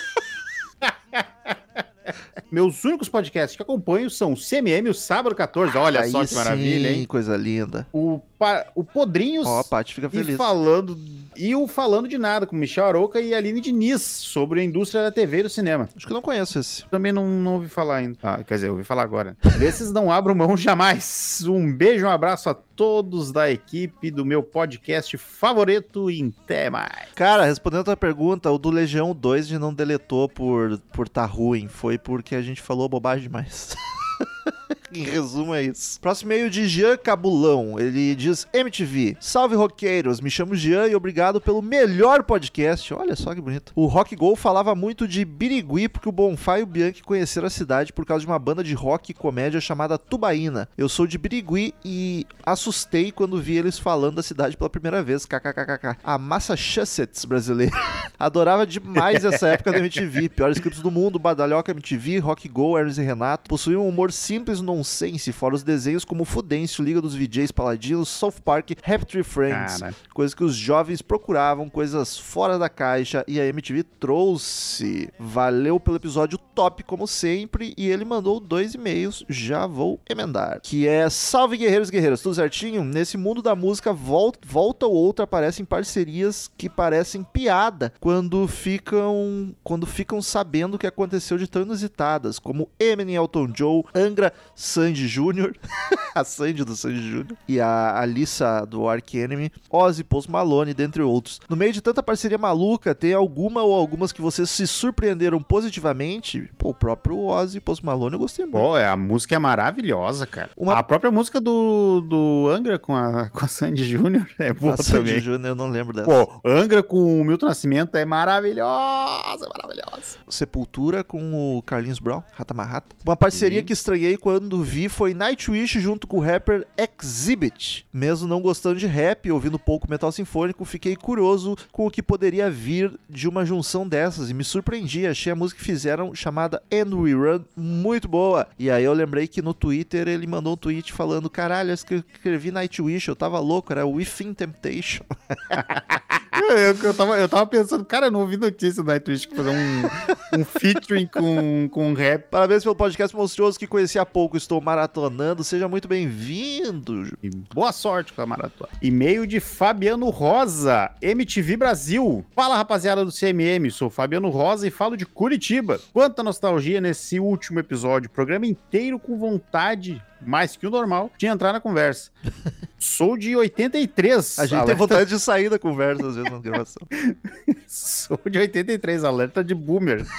Meus 2.54 2.84
únicos 2.86 3.10
podcasts 3.10 3.56
que 3.58 3.64
acompanho 3.64 4.12
são 4.12 4.34
o 4.34 4.38
CMM 4.38 4.86
e 4.86 4.90
o 4.90 4.94
Sábado 4.94 5.34
14. 5.34 5.76
Olha 5.76 6.02
Aí 6.02 6.12
só 6.12 6.24
que 6.24 6.36
maravilha, 6.36 6.90
sim, 6.94 7.00
hein? 7.00 7.06
coisa 7.06 7.36
linda. 7.36 7.88
O, 7.92 8.22
pa- 8.38 8.68
o 8.76 8.84
Podrinhos 8.84 9.48
Ó, 9.48 9.60
a 9.60 9.64
Paty 9.64 9.96
fica 9.96 10.06
e 10.06 10.10
feliz. 10.12 10.38
falando 10.38 10.96
e 11.36 11.56
o 11.56 11.68
Falando 11.68 12.08
de 12.08 12.16
Nada 12.20 12.46
com 12.46 12.56
Michel 12.56 12.86
Aroca 12.86 13.20
e 13.20 13.34
Aline 13.34 13.60
Diniz 13.60 14.04
sobre 14.04 14.62
a 14.62 14.64
indústria 14.64 15.02
da 15.02 15.12
TV 15.12 15.40
e 15.40 15.44
do 15.44 15.50
cinema. 15.50 15.90
Acho 15.96 16.06
que 16.06 16.12
eu 16.12 16.16
não 16.16 16.22
conheço 16.22 16.60
esse. 16.60 16.86
Também 16.92 17.12
não, 17.12 17.28
não 17.28 17.56
ouvi 17.56 17.68
falar 17.68 17.96
ainda. 17.96 18.20
Ah, 18.22 18.44
quer 18.44 18.54
dizer, 18.54 18.70
ouvi 18.70 18.84
falar 18.84 19.02
agora. 19.02 19.36
Desses 19.58 19.92
não 19.92 20.12
abro 20.12 20.36
mão 20.36 20.56
jamais. 20.56 21.44
Um 21.48 21.74
beijo, 21.76 22.06
um 22.06 22.10
abraço 22.10 22.52
a 22.52 22.54
todos 22.54 23.32
da 23.32 23.50
equipe 23.50 24.12
do 24.12 24.24
meu 24.24 24.44
podcast 24.44 25.18
favorito 25.18 26.12
e 26.12 26.32
até 26.44 26.70
mais. 26.70 27.10
Cara, 27.16 27.46
respondendo 27.46 27.82
a 27.82 27.86
tua 27.86 27.98
pergunta, 27.98 28.52
o 28.52 28.60
do 28.60 28.70
Legião 28.70 29.16
2 29.16 29.46
a 29.46 29.50
gente 29.50 29.60
não 29.60 29.74
deletou 29.74 30.30
por, 30.30 30.78
por 30.94 31.10
tá 31.10 31.26
ruim. 31.26 31.68
Foi 31.68 31.98
porque 31.98 32.36
a 32.36 32.42
gente 32.44 32.62
falou 32.62 32.90
bobagem 32.90 33.24
demais. 33.24 33.76
em 35.00 35.04
resumo, 35.04 35.54
é 35.54 35.64
isso. 35.64 36.00
Próximo 36.00 36.32
e-mail 36.32 36.50
de 36.50 36.68
Jean 36.68 36.98
Cabulão. 36.98 37.80
Ele 37.80 38.16
diz: 38.16 38.48
MTV, 38.54 39.18
salve 39.20 39.56
roqueiros, 39.56 40.22
me 40.22 40.30
chamo 40.30 40.56
Jean 40.56 40.88
e 40.88 40.96
obrigado 40.96 41.42
pelo 41.42 41.62
melhor 41.62 42.24
podcast. 42.24 42.94
Olha 42.94 43.16
só 43.16 43.34
que 43.34 43.42
bonito. 43.42 43.72
O 43.76 43.86
Rock 43.86 44.16
Go 44.16 44.36
falava 44.36 44.76
muito 44.76 45.08
de 45.08 45.26
Birigui 45.26 45.88
porque 45.88 46.10
o 46.10 46.12
Bonfá 46.12 46.60
e 46.60 46.64
o 46.64 46.66
Bianchi 46.66 47.04
conheceram 47.04 47.48
a 47.48 47.50
cidade 47.50 47.94
por 47.94 48.06
causa 48.06 48.22
de 48.22 48.28
uma 48.32 48.40
banda 48.40 48.64
de 48.64 48.74
rock 48.74 49.12
e 49.12 49.14
comédia 49.14 49.60
chamada 49.60 49.98
Tubaína. 49.98 50.68
Eu 50.78 50.90
sou 50.90 51.08
de 51.08 51.18
Birigui 51.18 51.74
e 51.84 52.26
assustei 52.46 53.12
quando 53.12 53.42
vi 53.42 53.58
eles 53.58 53.80
falando 53.80 54.16
da 54.16 54.24
cidade 54.24 54.58
pela 54.58 54.70
primeira 54.70 55.02
vez. 55.02 55.26
KKKKK. 55.26 55.98
A 56.04 56.18
Massachusetts 56.18 57.26
brasileira. 57.26 57.76
Adorava 58.20 58.66
demais 58.66 59.26
essa 59.26 59.48
época 59.50 59.72
da 59.72 59.80
MTV. 59.80 60.30
Piores 60.30 60.60
clipes 60.60 60.82
do 60.82 60.92
mundo, 60.92 61.20
Badalhoca 61.20 61.72
MTV, 61.72 62.20
Rock 62.20 62.48
Go, 62.48 62.78
Hermes 62.78 62.98
e 62.98 63.02
Renato. 63.02 63.50
Possuíam 63.50 63.86
um 63.86 63.90
humor 63.90 64.12
simples 64.12 64.62
nonsense, 64.84 65.32
fora 65.32 65.56
os 65.56 65.64
desenhos 65.64 66.04
como 66.04 66.26
Fudêncio, 66.26 66.84
Liga 66.84 67.02
dos 67.02 67.16
VJs 67.16 67.52
Paladinos, 67.52 68.10
South 68.10 68.36
Park, 68.44 68.72
Happy 68.86 69.24
Friends. 69.24 69.80
Cara. 69.80 69.96
Coisas 70.14 70.36
que 70.36 70.44
os 70.44 70.54
jovens 70.54 71.02
procuravam, 71.02 71.70
coisas 71.70 72.18
fora 72.18 72.60
da 72.60 72.68
caixa 72.68 73.24
e 73.26 73.40
a 73.40 73.46
MTV 73.46 73.84
trouxe. 73.84 75.10
Valeu 75.18 75.80
pelo 75.80 75.96
episódio 75.96 76.38
top, 76.38 76.84
como 76.84 77.08
sempre, 77.08 77.74
e 77.78 77.88
ele 77.88 78.04
mandou 78.04 78.40
dois 78.40 78.76
e-mails, 78.76 79.24
já 79.30 79.66
vou 79.66 80.00
emendar. 80.08 80.60
Que 80.62 80.88
é 80.88 81.10
Salve 81.10 81.58
Guerreiros 81.58 81.88
e 81.88 81.92
Guerreiras, 81.94 82.22
tudo 82.22 82.36
certinho? 82.36 82.84
Nesse 82.84 83.18
mundo 83.18 83.42
da 83.42 83.56
música, 83.56 83.94
volta, 83.94 84.40
volta 84.46 84.86
ou 84.86 84.94
outra 84.94 85.24
aparecem 85.24 85.64
parcerias 85.64 86.52
que 86.58 86.70
parecem 86.70 87.24
piada 87.24 87.94
quando 88.00 88.48
ficam 88.48 89.56
quando 89.64 89.86
ficam 89.86 90.22
sabendo 90.22 90.76
o 90.76 90.80
que 90.80 90.88
aconteceu 90.88 91.38
de 91.38 91.48
tão 91.48 91.62
inusitadas, 91.62 92.38
como 92.38 92.70
Eminem 92.78 93.16
Elton 93.16 93.52
Joe, 93.56 93.84
Angra 93.96 94.34
Sandy 94.74 95.08
Jr., 95.08 95.54
a 96.16 96.24
Sandy 96.24 96.64
do 96.64 96.76
Sandy 96.76 97.02
Jr. 97.02 97.36
e 97.48 97.60
a 97.60 98.00
Alissa 98.00 98.66
do 98.66 98.88
Ark 98.88 99.18
Enemy, 99.18 99.52
Ozzy 99.70 100.04
Post 100.04 100.30
Malone, 100.32 100.74
dentre 100.74 101.02
outros. 101.02 101.40
No 101.50 101.56
meio 101.56 101.72
de 101.74 101.82
tanta 101.82 102.02
parceria 102.04 102.38
maluca, 102.38 102.94
tem 102.96 103.14
alguma 103.14 103.62
ou 103.64 103.74
algumas 103.74 104.12
que 104.12 104.22
vocês 104.22 104.50
se 104.50 104.66
surpreenderam 104.68 105.42
positivamente? 105.42 106.50
Pô, 106.58 106.70
o 106.70 106.74
próprio 106.74 107.20
Ozzy 107.26 107.60
Post 107.60 107.86
Malone 107.86 108.14
eu 108.14 108.20
gostei 108.20 108.46
muito. 108.46 108.58
Pô, 108.58 108.78
é, 108.78 108.88
a 108.88 108.96
música 108.96 109.36
é 109.36 109.40
maravilhosa, 109.40 110.26
cara. 110.26 110.50
Uma- 110.58 110.74
A 110.78 110.84
própria 110.84 111.12
música 111.12 111.40
do, 111.42 112.02
do 112.02 112.48
Angra 112.50 112.78
com 112.80 112.96
a, 112.96 113.30
com 113.34 113.44
a 113.46 113.48
Sandy 113.48 113.84
Júnior 113.84 114.28
é 114.40 114.54
boa 114.54 114.74
a 114.74 114.78
Sandy 114.78 115.12
também. 115.12 115.20
Jr. 115.22 115.48
eu 115.48 115.56
não 115.56 115.70
lembro 115.70 115.94
dessa. 115.94 116.08
Pô, 116.08 116.42
Angra 116.46 116.82
com 116.84 117.22
o 117.22 117.24
Milton 117.26 117.46
Nascimento 117.48 117.96
é 117.96 118.06
maravilhosa, 118.06 119.48
maravilhosa. 119.50 120.18
Sepultura 120.30 121.04
com 121.04 121.58
o 121.58 121.62
Carlinhos 121.64 122.00
Brown, 122.00 122.24
Rata 122.34 122.54
Marrata. 122.54 122.96
Uma 123.06 123.16
parceria 123.16 123.60
Sim. 123.60 123.66
que 123.66 123.74
estranhei 123.74 124.18
quando 124.18 124.63
vi 124.64 124.90
foi 124.90 125.14
Nightwish 125.14 125.80
junto 125.80 126.08
com 126.08 126.18
o 126.18 126.22
rapper 126.22 126.66
Exhibit. 126.78 127.86
Mesmo 127.94 128.28
não 128.28 128.42
gostando 128.42 128.80
de 128.80 128.88
rap, 128.88 129.30
ouvindo 129.32 129.60
pouco 129.60 129.90
metal 129.90 130.12
sinfônico, 130.12 130.66
fiquei 130.66 130.96
curioso 130.96 131.56
com 131.72 131.86
o 131.86 131.92
que 131.92 132.02
poderia 132.02 132.50
vir 132.50 132.92
de 133.10 133.28
uma 133.28 133.46
junção 133.46 133.88
dessas 133.88 134.30
e 134.30 134.34
me 134.34 134.44
surpreendi. 134.44 135.06
Achei 135.06 135.32
a 135.32 135.36
música 135.36 135.60
que 135.60 135.66
fizeram 135.66 136.16
chamada 136.16 136.62
And 136.72 136.96
We 136.96 137.14
Run 137.14 137.44
muito 137.56 138.08
boa. 138.08 138.48
E 138.58 138.72
aí 138.72 138.84
eu 138.84 138.94
lembrei 138.94 139.28
que 139.28 139.42
no 139.42 139.54
Twitter 139.54 140.08
ele 140.08 140.26
mandou 140.26 140.54
um 140.54 140.58
tweet 140.58 140.92
falando: 140.94 141.30
Caralho, 141.30 141.70
eu 141.70 141.74
escre- 141.76 142.04
escrevi 142.14 142.52
Nightwish, 142.52 143.08
eu 143.08 143.16
tava 143.16 143.40
louco, 143.40 143.72
era 143.72 143.86
Within 143.86 144.34
Temptation. 144.34 145.04
Eu, 146.36 146.58
eu, 146.58 146.76
eu 146.76 146.94
tava, 146.94 147.20
eu 147.20 147.30
tava 147.30 147.46
pensando, 147.46 147.86
cara, 147.86 148.08
eu 148.08 148.12
não 148.12 148.22
ouvi 148.22 148.38
notícia 148.38 148.82
do 148.82 148.88
Nightwish 148.88 149.28
que 149.28 149.36
fazer 149.36 149.52
um, 149.52 150.40
um 150.40 150.44
featuring 150.44 151.06
com, 151.06 151.70
com 151.70 151.94
rap. 151.94 152.30
Parabéns 152.30 152.64
pelo 152.64 152.76
podcast 152.76 153.16
monstruoso 153.16 153.60
que 153.60 153.68
conheci 153.68 154.00
há 154.00 154.06
pouco. 154.06 154.36
Estou 154.36 154.60
maratonando. 154.60 155.44
Seja 155.44 155.68
muito 155.68 155.88
bem-vindo. 155.88 157.16
E 157.22 157.30
boa 157.54 157.72
sorte 157.72 158.14
com 158.14 158.22
a 158.22 158.26
maratona. 158.26 158.72
E-mail 158.82 159.28
de 159.28 159.40
Fabiano 159.40 160.10
Rosa, 160.10 160.92
MTV 161.02 161.58
Brasil. 161.58 162.26
Fala, 162.36 162.58
rapaziada 162.58 163.06
do 163.06 163.12
CMM, 163.12 163.70
sou 163.70 163.90
Fabiano 163.90 164.30
Rosa 164.30 164.68
e 164.68 164.72
falo 164.72 164.98
de 164.98 165.06
Curitiba. 165.06 165.80
Quanta 165.94 166.24
nostalgia 166.24 166.82
nesse 166.82 167.20
último 167.20 167.60
episódio. 167.60 168.10
Programa 168.10 168.48
inteiro 168.48 168.98
com 168.98 169.18
vontade, 169.18 170.02
mais 170.26 170.56
que 170.56 170.66
o 170.68 170.70
normal, 170.70 171.12
de 171.18 171.26
entrar 171.28 171.54
na 171.54 171.60
conversa. 171.60 172.12
Sou 172.80 173.18
de 173.18 173.36
83. 173.36 174.40
A 174.40 174.42
gente 174.46 174.50
tem 174.52 174.60
alerta- 174.60 174.76
vontade 174.80 175.10
de 175.10 175.20
sair 175.20 175.50
da 175.50 175.58
conversa 175.58 176.06
às 176.08 176.16
vezes 176.16 176.32
na 176.32 176.40
gravação. 176.40 176.86
Sou 177.68 178.20
de 178.30 178.38
83, 178.40 179.04
alerta 179.04 179.44
de 179.44 179.56
boomer. 179.56 180.06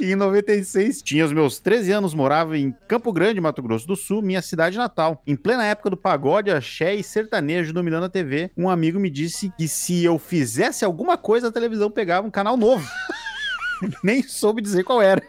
Em 0.00 0.14
96, 0.16 1.02
tinha 1.02 1.24
os 1.24 1.32
meus 1.32 1.58
13 1.60 1.92
anos, 1.92 2.14
morava 2.14 2.56
em 2.56 2.74
Campo 2.88 3.12
Grande, 3.12 3.40
Mato 3.40 3.62
Grosso 3.62 3.86
do 3.86 3.94
Sul, 3.94 4.22
minha 4.22 4.40
cidade 4.40 4.78
natal. 4.78 5.22
Em 5.26 5.36
plena 5.36 5.64
época 5.64 5.90
do 5.90 5.96
pagode, 5.96 6.50
axé 6.50 6.94
e 6.94 7.02
sertanejo 7.04 7.72
dominando 7.72 8.04
a 8.04 8.08
TV, 8.08 8.50
um 8.56 8.68
amigo 8.70 8.98
me 8.98 9.10
disse 9.10 9.52
que 9.58 9.68
se 9.68 10.02
eu 10.02 10.18
fizesse 10.18 10.84
alguma 10.84 11.18
coisa, 11.18 11.48
a 11.48 11.52
televisão 11.52 11.90
pegava 11.90 12.26
um 12.26 12.30
canal 12.30 12.56
novo. 12.56 12.88
Nem 14.02 14.22
soube 14.22 14.60
dizer 14.62 14.84
qual 14.84 15.00
era. 15.02 15.22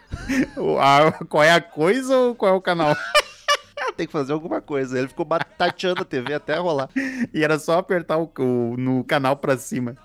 A- 0.80 1.24
qual 1.24 1.42
é 1.42 1.52
a 1.52 1.60
coisa 1.60 2.16
ou 2.16 2.34
qual 2.34 2.52
é 2.52 2.56
o 2.56 2.60
canal? 2.60 2.96
tem 3.96 4.06
que 4.06 4.12
fazer 4.12 4.32
alguma 4.32 4.60
coisa. 4.60 4.98
Ele 4.98 5.08
ficou 5.08 5.24
batateando 5.24 6.02
a 6.02 6.04
TV 6.04 6.34
até 6.34 6.56
rolar. 6.56 6.88
E 7.34 7.42
era 7.44 7.58
só 7.58 7.78
apertar 7.78 8.18
o, 8.18 8.30
o- 8.38 8.76
no 8.76 9.04
canal 9.04 9.36
pra 9.36 9.56
cima. 9.56 9.94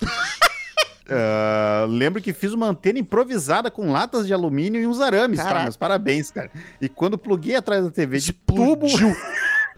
Ah, 1.08 1.86
lembro 1.88 2.20
que 2.20 2.32
fiz 2.32 2.52
uma 2.52 2.66
antena 2.66 2.98
improvisada 2.98 3.70
com 3.70 3.92
latas 3.92 4.26
de 4.26 4.34
alumínio 4.34 4.80
e 4.82 4.88
uns 4.88 5.00
arames, 5.00 5.38
tá? 5.38 5.62
Mas 5.64 5.76
parabéns, 5.76 6.32
cara. 6.32 6.50
E 6.80 6.88
quando 6.88 7.16
pluguei 7.16 7.54
atrás 7.54 7.84
da 7.84 7.92
TV 7.92 8.18
de 8.18 8.32
tubo, 8.32 8.88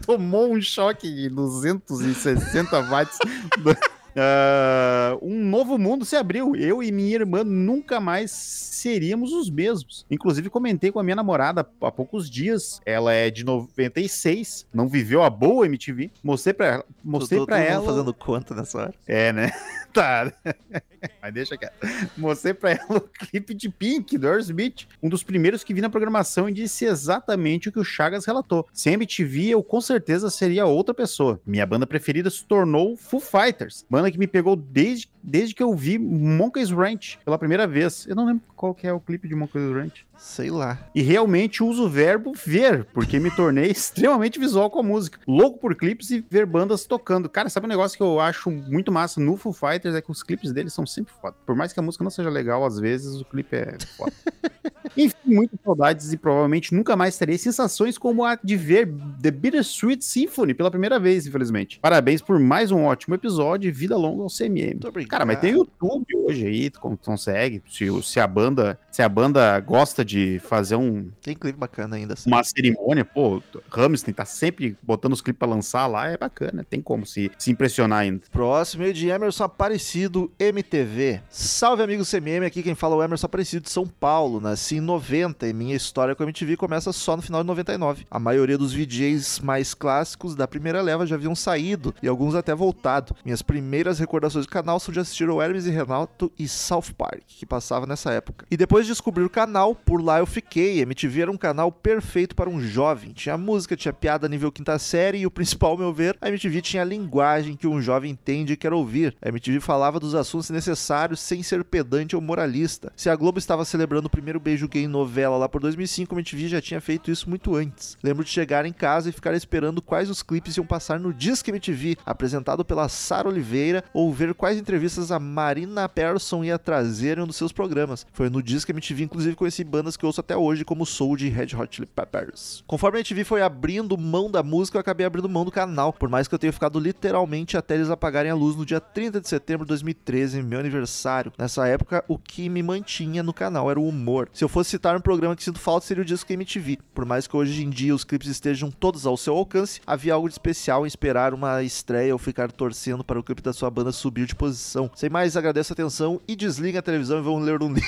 tomou 0.06 0.50
um 0.50 0.58
choque 0.62 1.06
de 1.14 1.28
260 1.28 2.80
watts. 2.80 3.18
do- 3.58 3.76
Ah, 4.20 5.16
um 5.22 5.44
novo 5.44 5.78
mundo 5.78 6.04
se 6.04 6.16
abriu. 6.16 6.56
Eu 6.56 6.82
e 6.82 6.90
minha 6.90 7.14
irmã 7.14 7.44
nunca 7.44 8.00
mais 8.00 8.30
seríamos 8.30 9.32
os 9.32 9.48
mesmos. 9.50 10.04
Inclusive, 10.10 10.50
comentei 10.50 10.90
com 10.90 10.98
a 10.98 11.02
minha 11.04 11.16
namorada 11.16 11.66
há 11.80 11.90
poucos 11.92 12.28
dias. 12.28 12.80
Ela 12.84 13.12
é 13.12 13.30
de 13.30 13.44
96, 13.44 14.66
não 14.72 14.88
viveu 14.88 15.22
a 15.22 15.30
boa 15.30 15.66
MTV. 15.66 16.10
Mostrei 16.22 16.54
pra 16.54 16.66
ela. 16.66 16.84
Mostrei 17.04 17.38
Tô- 17.40 17.46
pra 17.46 17.58
ela. 17.60 17.84
fazendo 17.84 18.12
conta 18.14 18.54
nessa 18.54 18.78
hora. 18.78 18.94
É, 19.06 19.32
né? 19.32 19.50
Tá. 19.93 20.32
Mas 21.23 21.35
deixa 21.35 21.56
quieto. 21.56 21.74
Mostrei 22.16 22.55
pra 22.55 22.73
ela 22.73 22.98
o 22.98 23.01
clipe 23.01 23.55
de 23.55 23.69
Pink, 23.69 24.19
do 24.19 24.28
Aerosmith. 24.28 24.86
Um 25.02 25.09
dos 25.09 25.23
primeiros 25.23 25.62
que 25.65 25.73
vi 25.73 25.81
na 25.81 25.90
programação 25.90 26.48
e 26.48 26.52
disse 26.52 26.85
exatamente 26.85 27.69
o 27.69 27.73
que 27.73 27.78
o 27.78 27.85
Chagas 27.85 28.27
relatou. 28.27 28.66
Sem 28.73 28.94
MTV, 28.94 29.51
eu 29.51 29.62
com 29.62 29.81
certeza 29.81 30.31
seria 30.31 30.66
outra 30.66 30.94
pessoa. 30.94 31.40
Minha 31.47 31.66
banda 31.66 31.86
preferida 31.86 32.31
se 32.31 32.44
tornou 32.44 32.97
Foo 32.97 33.20
Fighters. 33.20 33.85
Banda 33.89 34.10
que 34.10 34.19
me 34.19 34.27
pegou 34.27 34.56
desde, 34.56 35.09
desde 35.28 35.55
que 35.55 35.62
eu 35.62 35.74
vi 35.74 35.98
Monkey's 35.98 36.70
Ranch 36.70 37.18
pela 37.24 37.38
primeira 37.38 37.66
vez. 37.66 38.06
Eu 38.09 38.16
não 38.16 38.26
lembro 38.26 38.42
qual 38.56 38.74
que 38.74 38.86
é 38.86 38.92
o 38.92 39.00
clipe 39.00 39.28
de 39.28 39.34
Monkey's 39.34 39.72
Ranch. 39.72 40.06
Sei 40.16 40.50
lá. 40.50 40.78
E 40.94 41.00
realmente 41.00 41.62
uso 41.62 41.84
o 41.84 41.88
verbo 41.88 42.32
ver, 42.34 42.84
porque 42.86 43.20
me 43.20 43.30
tornei 43.30 43.70
extremamente 43.70 44.38
visual 44.38 44.68
com 44.70 44.80
a 44.80 44.82
música. 44.82 45.20
Louco 45.26 45.59
por 45.59 45.76
clipes 45.76 46.10
e 46.10 46.24
ver 46.28 46.44
bandas 46.44 46.84
tocando. 46.86 47.28
Cara, 47.28 47.48
sabe 47.48 47.66
um 47.66 47.68
negócio 47.68 47.96
que 47.96 48.02
eu 48.02 48.18
acho 48.18 48.50
muito 48.50 48.90
massa 48.90 49.20
no 49.20 49.36
Foo 49.36 49.52
Fighters? 49.52 49.94
É 49.94 50.02
que 50.02 50.10
os 50.10 50.22
clipes 50.22 50.52
deles 50.52 50.72
são 50.72 50.84
sempre 50.84 51.12
foda. 51.20 51.36
Por 51.46 51.55
mais 51.55 51.72
que 51.72 51.78
a 51.78 51.82
música 51.82 52.02
não 52.02 52.10
seja 52.10 52.30
legal, 52.30 52.64
às 52.64 52.80
vezes 52.80 53.20
o 53.20 53.24
clipe 53.24 53.55
é 53.55 53.76
foda. 53.96 54.12
Enfim, 54.96 55.16
muitas 55.26 55.60
saudades 55.64 56.12
e 56.12 56.16
provavelmente 56.16 56.74
nunca 56.74 56.96
mais 56.96 57.16
terei 57.16 57.38
sensações 57.38 57.96
como 57.96 58.24
a 58.24 58.36
de 58.42 58.56
ver 58.56 58.92
The 59.22 59.30
Bittersweet 59.30 60.05
Symphony 60.05 60.55
pela 60.55 60.70
primeira 60.70 60.98
vez, 60.98 61.26
infelizmente. 61.26 61.78
Parabéns 61.78 62.20
por 62.20 62.38
mais 62.40 62.72
um 62.72 62.84
ótimo 62.84 63.14
episódio 63.14 63.68
e 63.68 63.72
vida 63.72 63.96
longa 63.96 64.22
ao 64.22 64.28
CMM. 64.28 64.70
Muito 64.70 64.88
obrigado. 64.88 65.17
Cara, 65.18 65.26
mas 65.26 65.40
tem 65.40 65.52
YouTube 65.52 66.06
hoje 66.26 66.46
aí, 66.46 66.70
tu 66.70 66.78
con- 66.80 66.96
consegue. 66.96 67.60
Se, 67.68 67.86
se 68.02 68.20
a 68.20 68.26
banda, 68.26 68.78
se 68.90 69.02
a 69.02 69.08
banda 69.08 69.58
gosta 69.60 70.04
de 70.04 70.38
fazer 70.44 70.76
um, 70.76 71.10
Tem 71.20 71.34
clipe 71.34 71.58
bacana 71.58 71.96
ainda. 71.96 72.14
assim. 72.14 72.30
uma 72.30 72.44
cerimônia, 72.44 73.04
pô, 73.04 73.42
Hamilton 73.72 74.12
tá 74.12 74.24
sempre 74.24 74.76
botando 74.82 75.14
os 75.14 75.20
clipes 75.20 75.38
pra 75.40 75.48
lançar 75.48 75.86
lá, 75.88 76.06
é 76.08 76.16
bacana, 76.16 76.64
tem 76.68 76.80
como 76.80 77.04
se, 77.04 77.30
se 77.36 77.50
impressionar 77.50 78.00
ainda. 78.00 78.22
Próximo 78.30 78.84
e 78.84 78.92
de 78.92 79.08
Emerson 79.08 79.42
Aparecido 79.44 80.30
MTV. 80.38 81.20
Salve 81.30 81.82
amigos 81.82 82.08
CMM, 82.10 82.44
aqui 82.46 82.62
quem 82.62 82.74
fala 82.76 82.94
é 82.94 82.98
o 82.98 83.02
Emerson 83.02 83.26
Aparecido 83.26 83.64
de 83.64 83.70
São 83.70 83.86
Paulo. 83.86 84.40
Nasci 84.40 84.76
em 84.76 84.80
90 84.80 85.48
e 85.48 85.52
minha 85.52 85.74
história 85.74 86.14
com 86.14 86.22
a 86.22 86.26
MTV 86.26 86.56
começa 86.56 86.92
só 86.92 87.16
no 87.16 87.22
final 87.22 87.42
de 87.42 87.46
99. 87.48 88.06
A 88.10 88.18
maioria 88.20 88.56
dos 88.56 88.72
VJs 88.72 89.40
mais 89.40 89.74
clássicos 89.74 90.34
da 90.36 90.46
primeira 90.46 90.80
leva 90.80 91.06
já 91.06 91.16
haviam 91.16 91.34
saído 91.34 91.92
e 92.02 92.06
alguns 92.08 92.34
até 92.34 92.54
voltado. 92.54 93.16
Minhas 93.24 93.42
primeiras 93.42 93.98
recordações 93.98 94.46
do 94.46 94.50
canal 94.50 94.78
são 94.78 94.92
de 94.92 94.97
assistir 95.00 95.28
o 95.28 95.40
Hermes 95.40 95.66
e 95.66 95.70
Renato 95.70 96.30
e 96.38 96.48
South 96.48 96.92
Park, 96.96 97.22
que 97.26 97.46
passava 97.46 97.86
nessa 97.86 98.12
época. 98.12 98.46
E 98.50 98.56
depois 98.56 98.86
de 98.86 98.92
descobrir 98.92 99.24
o 99.24 99.30
canal, 99.30 99.74
por 99.74 100.02
lá 100.02 100.18
eu 100.18 100.26
fiquei. 100.26 100.80
MTV 100.80 101.22
era 101.22 101.30
um 101.30 101.36
canal 101.36 101.70
perfeito 101.70 102.34
para 102.34 102.50
um 102.50 102.60
jovem. 102.60 103.12
Tinha 103.12 103.36
música, 103.36 103.76
tinha 103.76 103.92
piada 103.92 104.28
nível 104.28 104.52
quinta 104.52 104.78
série 104.78 105.18
e 105.18 105.26
o 105.26 105.30
principal, 105.30 105.72
ao 105.72 105.78
meu 105.78 105.92
ver, 105.92 106.16
a 106.20 106.28
MTV 106.28 106.62
tinha 106.62 106.82
a 106.82 106.86
linguagem 106.86 107.56
que 107.56 107.66
um 107.66 107.80
jovem 107.80 108.10
entende 108.10 108.52
e 108.52 108.56
quer 108.56 108.72
ouvir. 108.72 109.16
A 109.22 109.28
MTV 109.28 109.60
falava 109.60 110.00
dos 110.00 110.14
assuntos 110.14 110.50
necessários 110.50 111.20
sem 111.20 111.42
ser 111.42 111.64
pedante 111.64 112.16
ou 112.16 112.22
moralista. 112.22 112.92
Se 112.96 113.10
a 113.10 113.16
Globo 113.16 113.38
estava 113.38 113.64
celebrando 113.64 114.06
o 114.06 114.10
primeiro 114.10 114.40
beijo 114.40 114.68
gay 114.68 114.84
em 114.84 114.88
novela 114.88 115.36
lá 115.36 115.48
por 115.48 115.60
2005, 115.60 116.14
a 116.14 116.18
MTV 116.18 116.48
já 116.48 116.60
tinha 116.60 116.80
feito 116.80 117.10
isso 117.10 117.28
muito 117.28 117.54
antes. 117.54 117.96
Lembro 118.02 118.24
de 118.24 118.30
chegar 118.30 118.64
em 118.66 118.72
casa 118.72 119.08
e 119.08 119.12
ficar 119.12 119.34
esperando 119.34 119.82
quais 119.82 120.10
os 120.10 120.22
clipes 120.22 120.56
iam 120.56 120.66
passar 120.66 120.98
no 120.98 121.12
Disque 121.12 121.50
MTV, 121.50 121.96
apresentado 122.04 122.64
pela 122.64 122.88
Sara 122.88 123.28
Oliveira, 123.28 123.84
ou 123.92 124.12
ver 124.12 124.34
quais 124.34 124.58
entrevistas 124.58 124.88
a 124.97 125.19
Marina 125.19 125.86
Persson 125.89 126.43
ia 126.43 126.59
trazer 126.59 127.19
em 127.19 127.20
um 127.20 127.27
dos 127.27 127.36
seus 127.36 127.52
programas. 127.52 128.06
Foi 128.12 128.31
no 128.31 128.43
Disque 128.43 128.73
MTV, 128.73 129.05
inclusive, 129.05 129.36
conheci 129.36 129.62
bandas 129.62 129.97
que 129.97 130.06
ouço 130.06 130.20
até 130.20 130.35
hoje, 130.35 130.65
como 130.65 130.86
Soul 130.86 131.16
de 131.16 131.28
Red 131.28 131.55
Hot 131.55 131.77
Chili 131.77 131.86
Peppers. 131.86 132.65
Conforme 132.66 132.97
a 132.97 133.01
MTV 133.01 133.24
foi 133.24 133.43
abrindo 133.43 133.98
mão 133.98 134.31
da 134.31 134.43
música, 134.43 134.78
eu 134.78 134.81
acabei 134.81 135.05
abrindo 135.05 135.28
mão 135.28 135.44
do 135.44 135.51
canal, 135.51 135.93
por 135.93 136.09
mais 136.09 136.27
que 136.27 136.35
eu 136.35 136.39
tenha 136.39 136.52
ficado 136.52 136.81
literalmente 136.81 137.56
até 137.56 137.74
eles 137.74 137.90
apagarem 137.90 138.31
a 138.31 138.35
luz 138.35 138.56
no 138.56 138.65
dia 138.65 138.81
30 138.81 139.20
de 139.20 139.28
setembro 139.28 139.66
de 139.66 139.69
2013, 139.69 140.43
meu 140.43 140.59
aniversário. 140.59 141.32
Nessa 141.36 141.66
época, 141.69 142.02
o 142.09 142.16
que 142.19 142.48
me 142.48 142.62
mantinha 142.62 143.23
no 143.23 143.35
canal 143.35 143.70
era 143.70 143.78
o 143.78 143.86
humor. 143.86 144.31
Se 144.32 144.43
eu 144.43 144.48
fosse 144.48 144.70
citar 144.70 144.97
um 144.97 145.01
programa 145.01 145.36
que 145.36 145.44
sinto 145.44 145.59
falta, 145.59 145.86
seria 145.86 146.02
o 146.02 146.06
Disque 146.06 146.32
MTV. 146.32 146.78
Por 146.94 147.05
mais 147.05 147.27
que 147.27 147.36
hoje 147.36 147.62
em 147.62 147.69
dia 147.69 147.94
os 147.94 148.05
clipes 148.05 148.28
estejam 148.28 148.70
todos 148.70 149.06
ao 149.06 149.16
seu 149.16 149.36
alcance, 149.36 149.81
havia 149.86 150.15
algo 150.15 150.28
de 150.28 150.35
especial 150.35 150.85
em 150.85 150.89
esperar 150.89 151.35
uma 151.35 151.62
estreia 151.62 152.12
ou 152.12 152.19
ficar 152.19 152.51
torcendo 152.52 153.05
para 153.05 153.19
o 153.19 153.23
clipe 153.23 153.43
da 153.43 153.52
sua 153.52 153.70
banda 153.70 153.93
subir 153.93 154.27
de 154.27 154.35
posição. 154.35 154.77
Sem 154.94 155.09
mais, 155.09 155.36
agradeço 155.36 155.72
a 155.72 155.74
atenção 155.74 156.20
e 156.28 156.36
desliguem 156.36 156.78
a 156.78 156.82
televisão 156.82 157.18
e 157.18 157.22
vão 157.22 157.38
ler 157.38 157.62
um 157.62 157.72
livro. 157.72 157.82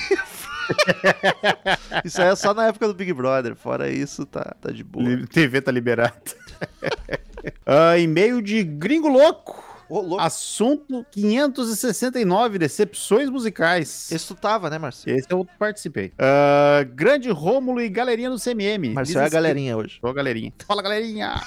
isso 2.03 2.21
aí 2.21 2.29
é 2.29 2.35
só 2.35 2.53
na 2.53 2.67
época 2.67 2.87
do 2.87 2.93
Big 2.93 3.13
Brother. 3.13 3.55
Fora 3.55 3.89
isso, 3.89 4.25
tá, 4.25 4.55
tá 4.59 4.71
de 4.71 4.83
boa. 4.83 5.05
TV 5.27 5.61
tá 5.61 5.71
liberado. 5.71 6.15
Ah, 7.65 7.97
e-mail 7.97 8.39
de 8.39 8.63
Gringo 8.63 9.07
Louco. 9.07 9.63
Louco. 9.89 10.19
Assunto 10.19 11.05
569, 11.11 12.57
decepções 12.59 13.29
musicais. 13.29 14.11
Esse 14.11 14.27
tu 14.27 14.35
tava, 14.35 14.69
né, 14.69 14.77
Marcelo? 14.77 15.17
Esse 15.17 15.27
eu 15.31 15.45
participei. 15.57 16.13
Ah, 16.19 16.85
grande 16.93 17.29
Rômulo 17.29 17.81
e 17.81 17.89
galerinha 17.89 18.29
do 18.29 18.39
CMM. 18.39 18.93
Marcelo 18.93 19.23
é 19.23 19.25
a 19.25 19.29
galerinha 19.29 19.75
hoje. 19.75 19.99
Ô, 20.01 20.13
galerinha. 20.13 20.53
Fala, 20.65 20.81
galerinha. 20.81 21.41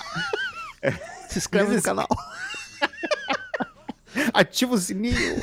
Se 1.28 1.38
inscreve 1.38 1.76
no 1.76 1.82
canal. 1.82 2.08
Ativa 4.32 4.74
o 4.74 4.78
sininho. 4.78 5.40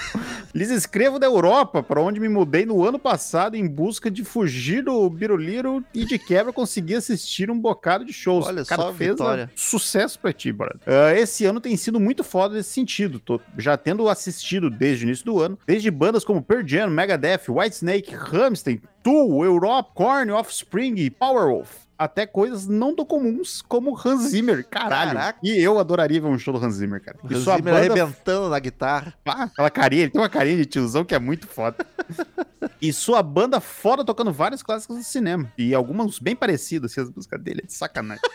Lhes 0.53 0.69
escrevo 0.69 1.19
da 1.19 1.25
Europa, 1.27 1.81
para 1.83 2.01
onde 2.01 2.19
me 2.19 2.29
mudei 2.29 2.65
no 2.65 2.85
ano 2.85 2.99
passado 2.99 3.55
em 3.55 3.67
busca 3.67 4.09
de 4.09 4.23
fugir 4.23 4.83
do 4.83 5.09
Biruliro 5.09 5.83
e 5.93 6.05
de 6.05 6.17
quebra 6.17 6.51
conseguir 6.51 6.95
assistir 6.95 7.49
um 7.49 7.59
bocado 7.59 8.05
de 8.05 8.13
shows. 8.13 8.47
Olha 8.47 8.65
Cara, 8.65 8.81
só, 8.83 8.93
fez 8.93 9.11
vitória. 9.11 9.51
sucesso 9.55 10.19
pra 10.19 10.33
ti, 10.33 10.51
brother. 10.51 10.79
Ah, 10.85 11.13
esse 11.13 11.45
ano 11.45 11.59
tem 11.59 11.75
sido 11.77 11.99
muito 11.99 12.23
foda 12.23 12.55
nesse 12.55 12.69
sentido. 12.71 13.19
Tô 13.19 13.39
já 13.57 13.77
tendo 13.77 14.07
assistido 14.09 14.69
desde 14.69 15.05
o 15.05 15.07
início 15.07 15.25
do 15.25 15.39
ano, 15.39 15.57
desde 15.65 15.89
bandas 15.91 16.23
como 16.23 16.41
Pearl 16.41 16.65
Jam, 16.65 16.89
Megadeth, 16.89 17.49
Whitesnake, 17.49 18.15
Rammstein, 18.15 18.81
Tool, 19.03 19.43
Europe, 19.43 19.91
Korn, 19.93 20.31
Offspring 20.31 20.95
e 20.95 21.09
Powerwolf. 21.09 21.80
Até 22.03 22.25
coisas 22.25 22.65
não 22.67 22.95
tão 22.95 23.05
comuns 23.05 23.61
como 23.61 23.95
Hans 23.95 24.29
Zimmer. 24.29 24.65
Caralho. 24.67 25.11
Caraca. 25.13 25.39
E 25.43 25.55
eu 25.61 25.77
adoraria 25.77 26.19
ver 26.19 26.27
um 26.27 26.37
show 26.39 26.51
do 26.57 26.65
Hans 26.65 26.73
Zimmer, 26.75 26.99
cara. 26.99 27.17
O 27.23 27.31
E 27.31 27.35
Hans 27.35 27.43
sua 27.43 27.57
Zimmer 27.57 27.73
banda 27.75 27.93
arrebentando 27.93 28.49
na 28.49 28.57
guitarra. 28.59 29.13
ah, 29.25 29.43
aquela 29.43 29.69
carinha, 29.69 30.01
ele 30.03 30.11
tem 30.11 30.19
uma 30.19 30.29
carinha 30.29 30.57
de 30.57 30.65
tiozão 30.65 31.05
que 31.05 31.13
é 31.13 31.19
muito 31.19 31.45
foda. 31.47 31.85
e 32.81 32.91
sua 32.91 33.21
banda 33.21 33.59
foda 33.59 34.03
tocando 34.03 34.33
vários 34.33 34.63
clássicos 34.63 34.97
do 34.97 35.03
cinema. 35.03 35.51
E 35.57 35.75
algumas 35.75 36.17
bem 36.17 36.35
parecidas, 36.35 36.91
assim, 36.91 37.01
as 37.01 37.09
músicas 37.11 37.39
dele, 37.41 37.61
é 37.63 37.67
de 37.67 37.73
sacanagem. 37.73 38.23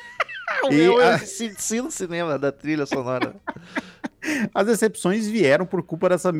O 0.63 0.73
E 0.73 0.77
meu 0.77 1.01
a- 1.01 1.15
é 1.15 1.19
sim, 1.19 1.53
sim 1.59 1.81
no 1.81 1.91
cinema 1.91 2.39
da 2.39 2.53
trilha 2.53 2.87
sonora. 2.87 3.35
As 4.55 4.67
decepções 4.67 5.27
vieram 5.27 5.67
por 5.67 5.83
culpa 5.83 6.09
dessa, 6.09 6.33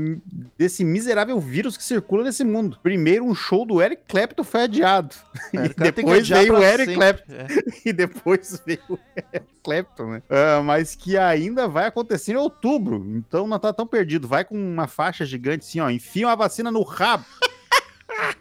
desse 0.57 0.85
miserável 0.85 1.39
vírus 1.41 1.77
que 1.77 1.85
circula 1.85 2.25
nesse 2.25 2.45
mundo. 2.45 2.79
Primeiro, 2.83 3.25
um 3.25 3.35
show 3.35 3.65
do 3.65 3.81
Eric 3.81 4.03
Clapton 4.09 4.45
foi 4.45 4.63
adiado. 4.63 5.15
É, 5.55 5.67
e 5.87 5.93
depois 5.93 6.29
veio 6.29 6.55
o 6.55 6.63
Eric 6.63 6.93
sempre. 6.93 6.97
Clapton. 6.97 7.33
É. 7.33 7.47
E 7.87 7.93
depois 7.93 8.63
veio 8.67 8.81
o 8.89 8.99
Eric 9.17 9.47
Clapton, 9.63 10.11
né? 10.11 10.23
Ah, 10.29 10.61
mas 10.63 10.97
que 10.97 11.17
ainda 11.17 11.69
vai 11.69 11.87
acontecer 11.87 12.33
em 12.33 12.37
outubro. 12.37 13.05
Então 13.07 13.47
não 13.47 13.59
tá 13.59 13.73
tão 13.73 13.87
perdido. 13.87 14.27
Vai 14.27 14.45
com 14.45 14.57
uma 14.57 14.89
faixa 14.89 15.25
gigante 15.25 15.65
assim, 15.65 15.81
ó. 15.81 15.89
Enfia 15.89 16.27
uma 16.27 16.35
vacina 16.35 16.71
no 16.71 16.83
rabo. 16.83 17.25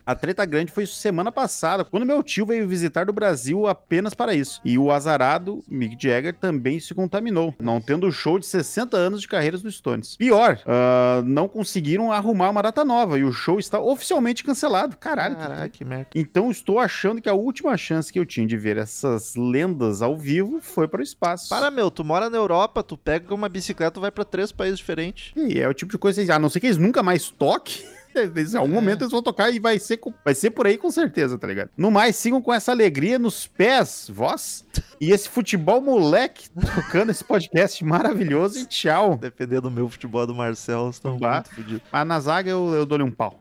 A 0.06 0.14
treta 0.14 0.46
grande 0.46 0.72
foi 0.72 0.86
semana 0.86 1.32
passada, 1.32 1.84
quando 1.84 2.06
meu 2.06 2.22
tio 2.22 2.46
veio 2.46 2.68
visitar 2.68 3.08
do 3.08 3.14
Brasil 3.14 3.66
apenas 3.66 4.14
para 4.14 4.36
isso. 4.36 4.62
E 4.64 4.78
o 4.78 4.92
azarado 4.92 5.64
Mick 5.68 5.98
Jagger 6.00 6.36
também 6.36 6.80
se 6.80 6.94
contaminou, 6.94 7.56
não 7.60 7.82
tendo 7.82 8.12
show 8.12 8.38
de 8.38 8.46
60 8.46 8.96
anos 8.96 9.22
de 9.22 9.28
carreiras 9.28 9.64
no 9.64 9.72
Stones. 9.72 10.16
Pior, 10.16 10.60
ah, 10.68 11.24
não 11.26 11.48
conseguiram 11.48 12.12
arrumar 12.12 12.52
uma 12.52 12.62
data 12.62 12.86
nova 12.86 13.18
e 13.18 13.24
o 13.24 13.32
show 13.32 13.58
está 13.58 13.80
oficialmente 13.80 14.44
cancelado. 14.44 14.96
Caralho, 14.98 15.36
que 15.36 15.42
Caraca, 15.42 15.70
que 15.70 15.84
merda. 15.86 16.08
então 16.14 16.52
estou 16.52 16.78
achando 16.78 17.20
que 17.20 17.30
a 17.30 17.34
última 17.34 17.76
chance 17.76 18.14
que 18.14 18.20
eu 18.20 18.26
tinha 18.26 18.46
de 18.46 18.58
ver 18.58 18.78
essas 18.78 19.36
lendas 19.36 20.04
ao 20.04 20.16
vivo 20.16 20.60
foi 20.62 20.88
para 20.88 21.00
o 21.00 21.04
espaço. 21.04 21.50
Para, 21.50 21.72
meu, 21.72 21.90
tu 21.90 22.04
mora 22.04 22.30
na 22.30 22.38
Europa, 22.38 22.84
tu 22.84 22.96
pega 22.96 23.34
uma 23.34 23.50
bicicleta 23.50 24.00
e 24.00 24.02
vai 24.02 24.12
pra 24.12 24.24
três 24.24 24.52
países 24.52 24.78
diferentes. 24.78 25.34
E 25.36 25.60
é 25.60 25.68
o 25.68 25.74
tipo 25.74 25.92
de 25.92 25.98
coisa, 25.98 26.22
a 26.34 26.40
não 26.40 26.50
ser 26.50 26.60
que 26.60 26.68
eles 26.68 26.78
nunca 26.78 27.02
mais 27.02 27.30
toquem. 27.30 27.84
Em 28.16 28.58
algum 28.58 28.74
momento 28.74 29.02
eles 29.02 29.12
vão 29.12 29.22
tocar 29.22 29.50
e 29.52 29.60
vai 29.60 29.80
ser, 29.80 30.00
vai 30.24 30.34
ser 30.34 30.52
por 30.52 30.68
aí 30.68 30.78
com 30.78 30.90
certeza, 30.90 31.38
tá 31.38 31.48
ligado? 31.48 31.70
No 31.78 31.92
mais, 31.92 32.16
sigam 32.16 32.42
com 32.42 32.54
essa 32.54 32.72
alegria 32.72 33.20
nos 33.20 33.48
pés, 33.48 34.10
voz. 34.12 34.66
E 35.00 35.12
esse 35.12 35.28
futebol 35.28 35.82
moleque 35.82 36.50
tocando 36.76 37.12
esse 37.12 37.24
podcast 37.24 37.84
maravilhoso 37.84 38.60
e 38.60 38.66
tchau. 38.66 39.18
Dependendo 39.18 39.64
do 39.64 39.72
meu 39.72 39.90
futebol 39.90 40.26
do 40.26 40.34
Marcelo, 40.34 40.90
estão 40.90 41.18
muito 41.18 41.50
fodidos. 41.56 41.82
Mas 41.92 42.08
na 42.08 42.20
zaga 42.20 42.50
eu, 42.50 42.74
eu 42.74 42.86
dou-lhe 42.86 43.04
um 43.04 43.12
pau. 43.12 43.40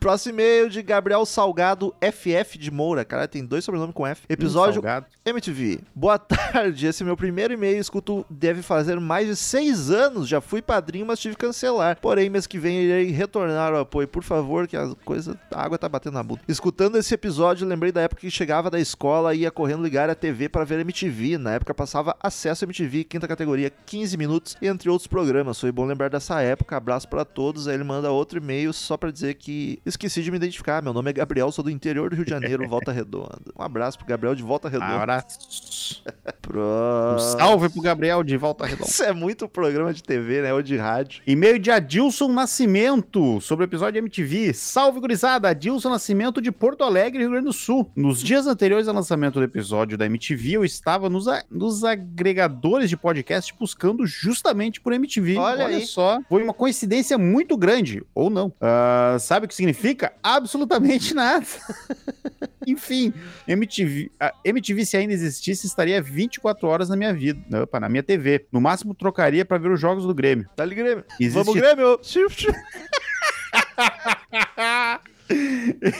Próximo 0.00 0.34
e-mail 0.34 0.70
de 0.70 0.80
Gabriel 0.80 1.26
Salgado 1.26 1.92
FF 2.00 2.56
de 2.56 2.70
Moura. 2.70 3.04
Cara, 3.04 3.26
tem 3.26 3.44
dois 3.44 3.64
sobrenomes 3.64 3.92
com 3.92 4.06
F. 4.06 4.22
Episódio 4.28 4.74
Salgado. 4.74 5.06
MTV. 5.24 5.80
Boa 5.92 6.16
tarde, 6.18 6.86
esse 6.86 7.02
é 7.02 7.06
meu 7.06 7.16
primeiro 7.16 7.52
e-mail. 7.52 7.80
Escuto 7.80 8.24
deve 8.30 8.62
fazer 8.62 9.00
mais 9.00 9.26
de 9.26 9.34
seis 9.34 9.90
anos. 9.90 10.28
Já 10.28 10.40
fui 10.40 10.62
padrinho, 10.62 11.04
mas 11.04 11.18
tive 11.18 11.34
que 11.34 11.44
cancelar. 11.44 11.98
Porém, 12.00 12.30
mês 12.30 12.46
que 12.46 12.58
vem 12.60 12.80
irei 12.80 13.10
retornar 13.10 13.72
ao 13.72 13.80
apoio. 13.80 14.06
Por 14.06 14.22
favor, 14.22 14.68
que 14.68 14.76
a 14.76 14.94
coisa. 15.04 15.38
A 15.52 15.64
água 15.64 15.76
tá 15.76 15.88
batendo 15.88 16.14
na 16.14 16.22
bunda. 16.22 16.42
Escutando 16.46 16.96
esse 16.96 17.12
episódio, 17.12 17.66
lembrei 17.66 17.90
da 17.90 18.02
época 18.02 18.20
que 18.20 18.30
chegava 18.30 18.70
da 18.70 18.78
escola 18.78 19.34
e 19.34 19.40
ia 19.40 19.50
correndo 19.50 19.82
ligar 19.82 20.08
a 20.08 20.14
TV 20.14 20.48
para 20.48 20.64
ver 20.64 20.78
MTV. 20.78 21.38
Na 21.38 21.54
época 21.54 21.74
passava 21.74 22.16
acesso 22.22 22.64
MTV, 22.64 23.02
quinta 23.02 23.26
categoria, 23.26 23.70
15 23.84 24.16
minutos, 24.16 24.56
entre 24.62 24.88
outros 24.88 25.08
programas. 25.08 25.60
Foi 25.60 25.72
bom 25.72 25.84
lembrar 25.84 26.08
dessa 26.08 26.40
época. 26.40 26.76
Abraço 26.76 27.08
para 27.08 27.24
todos. 27.24 27.66
Aí 27.66 27.74
ele 27.74 27.84
manda 27.84 28.12
outro 28.12 28.38
e-mail 28.38 28.72
só 28.72 28.96
para 28.96 29.10
dizer 29.10 29.34
que 29.34 29.80
esqueci 29.88 30.22
de 30.22 30.30
me 30.30 30.36
identificar. 30.36 30.82
Meu 30.82 30.92
nome 30.92 31.10
é 31.10 31.12
Gabriel, 31.12 31.50
sou 31.52 31.64
do 31.64 31.70
interior 31.70 32.10
do 32.10 32.16
Rio 32.16 32.24
de 32.24 32.30
Janeiro, 32.30 32.68
Volta 32.68 32.92
Redonda. 32.92 33.38
Um 33.58 33.62
abraço 33.62 33.98
pro 33.98 34.06
Gabriel 34.06 34.34
de 34.34 34.42
Volta 34.42 34.68
Redonda. 34.68 34.94
Abraço. 34.94 36.02
Pro... 36.42 36.60
Um 37.14 37.18
salve 37.18 37.68
pro 37.68 37.82
Gabriel 37.82 38.22
de 38.22 38.36
Volta 38.36 38.64
Redonda. 38.64 38.88
Isso 38.88 39.02
é 39.02 39.12
muito 39.12 39.46
programa 39.48 39.92
de 39.92 40.02
TV, 40.02 40.40
né? 40.42 40.52
Ou 40.54 40.62
de 40.62 40.76
rádio. 40.76 41.22
E-mail 41.26 41.58
de 41.58 41.70
Adilson 41.70 42.28
Nascimento 42.28 43.40
sobre 43.40 43.64
o 43.64 43.66
episódio 43.66 43.98
MTV. 43.98 44.52
Salve, 44.54 44.98
gurizada! 45.00 45.48
Adilson 45.50 45.90
Nascimento 45.90 46.40
de 46.40 46.50
Porto 46.50 46.84
Alegre, 46.84 47.20
Rio 47.20 47.30
Grande 47.30 47.46
do 47.46 47.52
Sul. 47.52 47.90
Nos 47.94 48.22
dias 48.22 48.46
anteriores 48.46 48.88
ao 48.88 48.94
lançamento 48.94 49.34
do 49.34 49.42
episódio 49.42 49.96
da 49.98 50.06
MTV, 50.06 50.52
eu 50.52 50.64
estava 50.64 51.08
nos, 51.10 51.28
a- 51.28 51.44
nos 51.50 51.84
agregadores 51.84 52.88
de 52.88 52.96
podcast 52.96 53.54
buscando 53.58 54.06
justamente 54.06 54.80
por 54.80 54.92
MTV. 54.92 55.36
Olha 55.36 55.66
aí. 55.66 55.86
só, 55.86 56.18
foi 56.28 56.42
uma 56.42 56.54
coincidência 56.54 57.18
muito 57.18 57.56
grande. 57.56 58.02
Ou 58.14 58.30
não. 58.30 58.52
Ah, 58.60 59.16
sabe 59.20 59.46
o 59.46 59.48
que 59.48 59.54
significa? 59.54 59.77
Absolutamente 60.22 61.14
nada. 61.14 61.46
Enfim, 62.66 63.14
MTV, 63.46 64.10
a 64.20 64.32
MTV, 64.44 64.84
se 64.84 64.96
ainda 64.96 65.14
existisse, 65.14 65.66
estaria 65.66 66.02
24 66.02 66.68
horas 66.68 66.88
na 66.88 66.96
minha 66.96 67.14
vida. 67.14 67.62
Opa, 67.62 67.80
na 67.80 67.88
minha 67.88 68.02
TV. 68.02 68.46
No 68.52 68.60
máximo, 68.60 68.94
trocaria 68.94 69.44
para 69.44 69.58
ver 69.58 69.70
os 69.70 69.80
jogos 69.80 70.04
do 70.04 70.14
Grêmio. 70.14 70.48
Dá-lhe 70.56 70.74
Grêmio. 70.74 71.04
Existe 71.18 71.44
Vamos, 71.44 71.54
Grêmio! 71.54 71.98
Shift. 72.02 72.48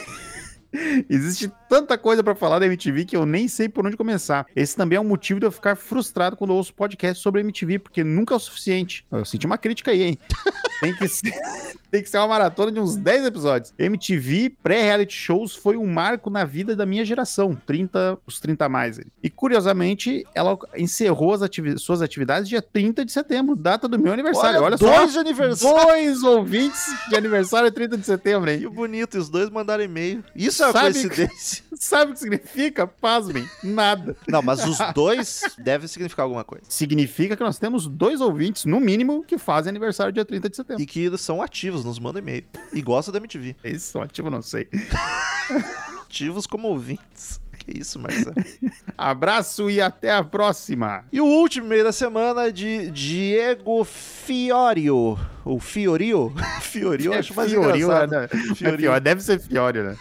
Existe 1.09 1.51
tanta 1.69 1.97
coisa 1.99 2.23
pra 2.23 2.35
falar 2.35 2.59
da 2.59 2.67
MTV 2.67 3.05
que 3.05 3.17
eu 3.17 3.25
nem 3.27 3.49
sei 3.49 3.69
por 3.69 3.87
onde 3.87 3.97
começar. 3.97 4.47
Esse 4.55 4.77
também 4.77 4.97
é 4.97 5.01
um 5.01 5.05
motivo 5.05 5.41
de 5.41 5.47
eu 5.47 5.53
ficar 5.53 5.77
frustrado 5.77 6.37
quando 6.37 6.51
eu 6.51 6.57
ouço 6.57 6.75
podcast 6.75 7.23
sobre 7.23 7.41
MTV, 7.41 7.79
porque 7.79 8.03
nunca 8.05 8.35
é 8.35 8.37
o 8.37 8.41
suficiente. 8.41 9.05
Eu 9.11 9.25
senti 9.25 9.47
uma 9.47 9.59
crítica 9.59 9.91
aí, 9.91 10.03
hein? 10.03 10.19
Tem 10.81 10.95
que 10.95 11.09
ser, 11.09 11.33
tem 11.91 12.01
que 12.01 12.09
ser 12.09 12.19
uma 12.19 12.29
maratona 12.29 12.71
de 12.71 12.79
uns 12.79 12.95
10 12.95 13.25
episódios. 13.27 13.75
MTV 13.77 14.55
pré-reality 14.63 15.13
shows 15.13 15.57
foi 15.57 15.77
um 15.77 15.89
marco 15.93 16.31
na 16.31 16.45
vida 16.45 16.77
da 16.77 16.87
minha 16.87 17.05
geração, 17.05 17.53
30, 17.67 18.17
os 18.25 18.39
30 18.39 18.65
a 18.65 18.69
mais. 18.69 19.01
E 19.21 19.29
curiosamente, 19.29 20.25
ela 20.37 20.57
encerrou 20.77 21.35
as 21.35 21.43
ativi- 21.43 21.77
suas 21.81 22.01
atividades 22.01 22.49
dia 22.49 22.63
30 22.63 23.05
de 23.05 23.11
setembro, 23.11 23.57
data 23.57 23.89
do 23.89 23.99
meu 23.99 24.13
aniversário. 24.13 24.63
Olha, 24.63 24.77
só, 24.79 24.87
dois 24.99 25.13
de 25.15 25.19
aniversário. 25.19 25.85
dois 25.87 26.23
ouvintes 26.23 26.87
de 27.09 27.17
aniversário 27.17 27.73
30 27.73 27.97
de 27.99 28.07
setembro, 28.07 28.49
hein? 28.49 28.61
Que 28.61 28.69
bonito, 28.69 29.17
e 29.17 29.19
os 29.21 29.29
dois 29.29 29.51
mandaram 29.51 29.83
e-mail. 29.83 30.23
Isso 30.37 30.63
é 30.63 30.68
uma 30.69 30.73
Sabe- 30.73 30.93
coincidência. 30.93 31.65
Sabe 31.79 32.11
o 32.11 32.15
que 32.15 32.21
significa? 32.21 32.87
Pasmem, 32.87 33.49
nada. 33.63 34.17
Não, 34.27 34.43
mas 34.43 34.65
os 34.67 34.79
dois 34.95 35.43
devem 35.59 35.87
significar 35.87 36.25
alguma 36.25 36.43
coisa. 36.43 36.65
Significa 36.69 37.37
que 37.37 37.43
nós 37.43 37.59
temos 37.59 37.87
dois 37.87 38.21
ouvintes, 38.21 38.65
no 38.65 38.81
mínimo, 38.81 39.23
que 39.23 39.39
fazem 39.39 39.71
aniversário 39.71 40.13
dia 40.13 40.25
30 40.25 40.49
de 40.51 40.57
setembro. 40.57 40.83
E 40.83 40.87
que 40.87 41.01
eles 41.05 41.21
são 41.21 41.41
ativos, 41.41 41.85
nos 41.85 41.99
mandam 42.01 42.21
e-mail. 42.21 42.45
E 42.73 42.83
gostam 42.83 43.13
da 43.13 43.19
MTV. 43.19 43.55
Isso, 43.65 44.01
ativo, 44.01 44.29
não 44.31 44.43
sei. 44.43 44.69
Ativos 46.05 46.47
como 46.47 46.69
ouvintes. 46.69 47.41
Que 47.59 47.79
isso, 47.81 47.99
Marcelo. 47.99 48.35
Abraço 48.97 49.69
e 49.71 49.81
até 49.81 50.13
a 50.13 50.23
próxima. 50.25 51.05
E 51.13 51.21
o 51.21 51.25
último 51.27 51.67
e-mail 51.67 51.85
da 51.85 51.93
semana 51.93 52.47
é 52.47 52.51
de 52.51 52.91
Diego 52.91 53.85
Fiorio. 53.85 55.19
Ou 55.45 55.59
Fiorio? 55.61 56.33
Fiorio 56.63 57.13
eu 57.13 57.19
acho 57.19 57.35
mais 57.35 57.51
Fiorio, 57.51 57.85
engraçado. 57.87 58.11
né? 58.11 58.25
É 58.25 58.55
Fiorio. 58.55 58.79
Fior- 58.79 59.01
Deve 59.01 59.23
ser 59.23 59.39
Fiorio, 59.41 59.85
né? 59.85 59.97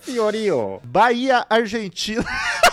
Fiorio. 0.00 0.80
Bahia, 0.84 1.46
Argentina. 1.48 2.24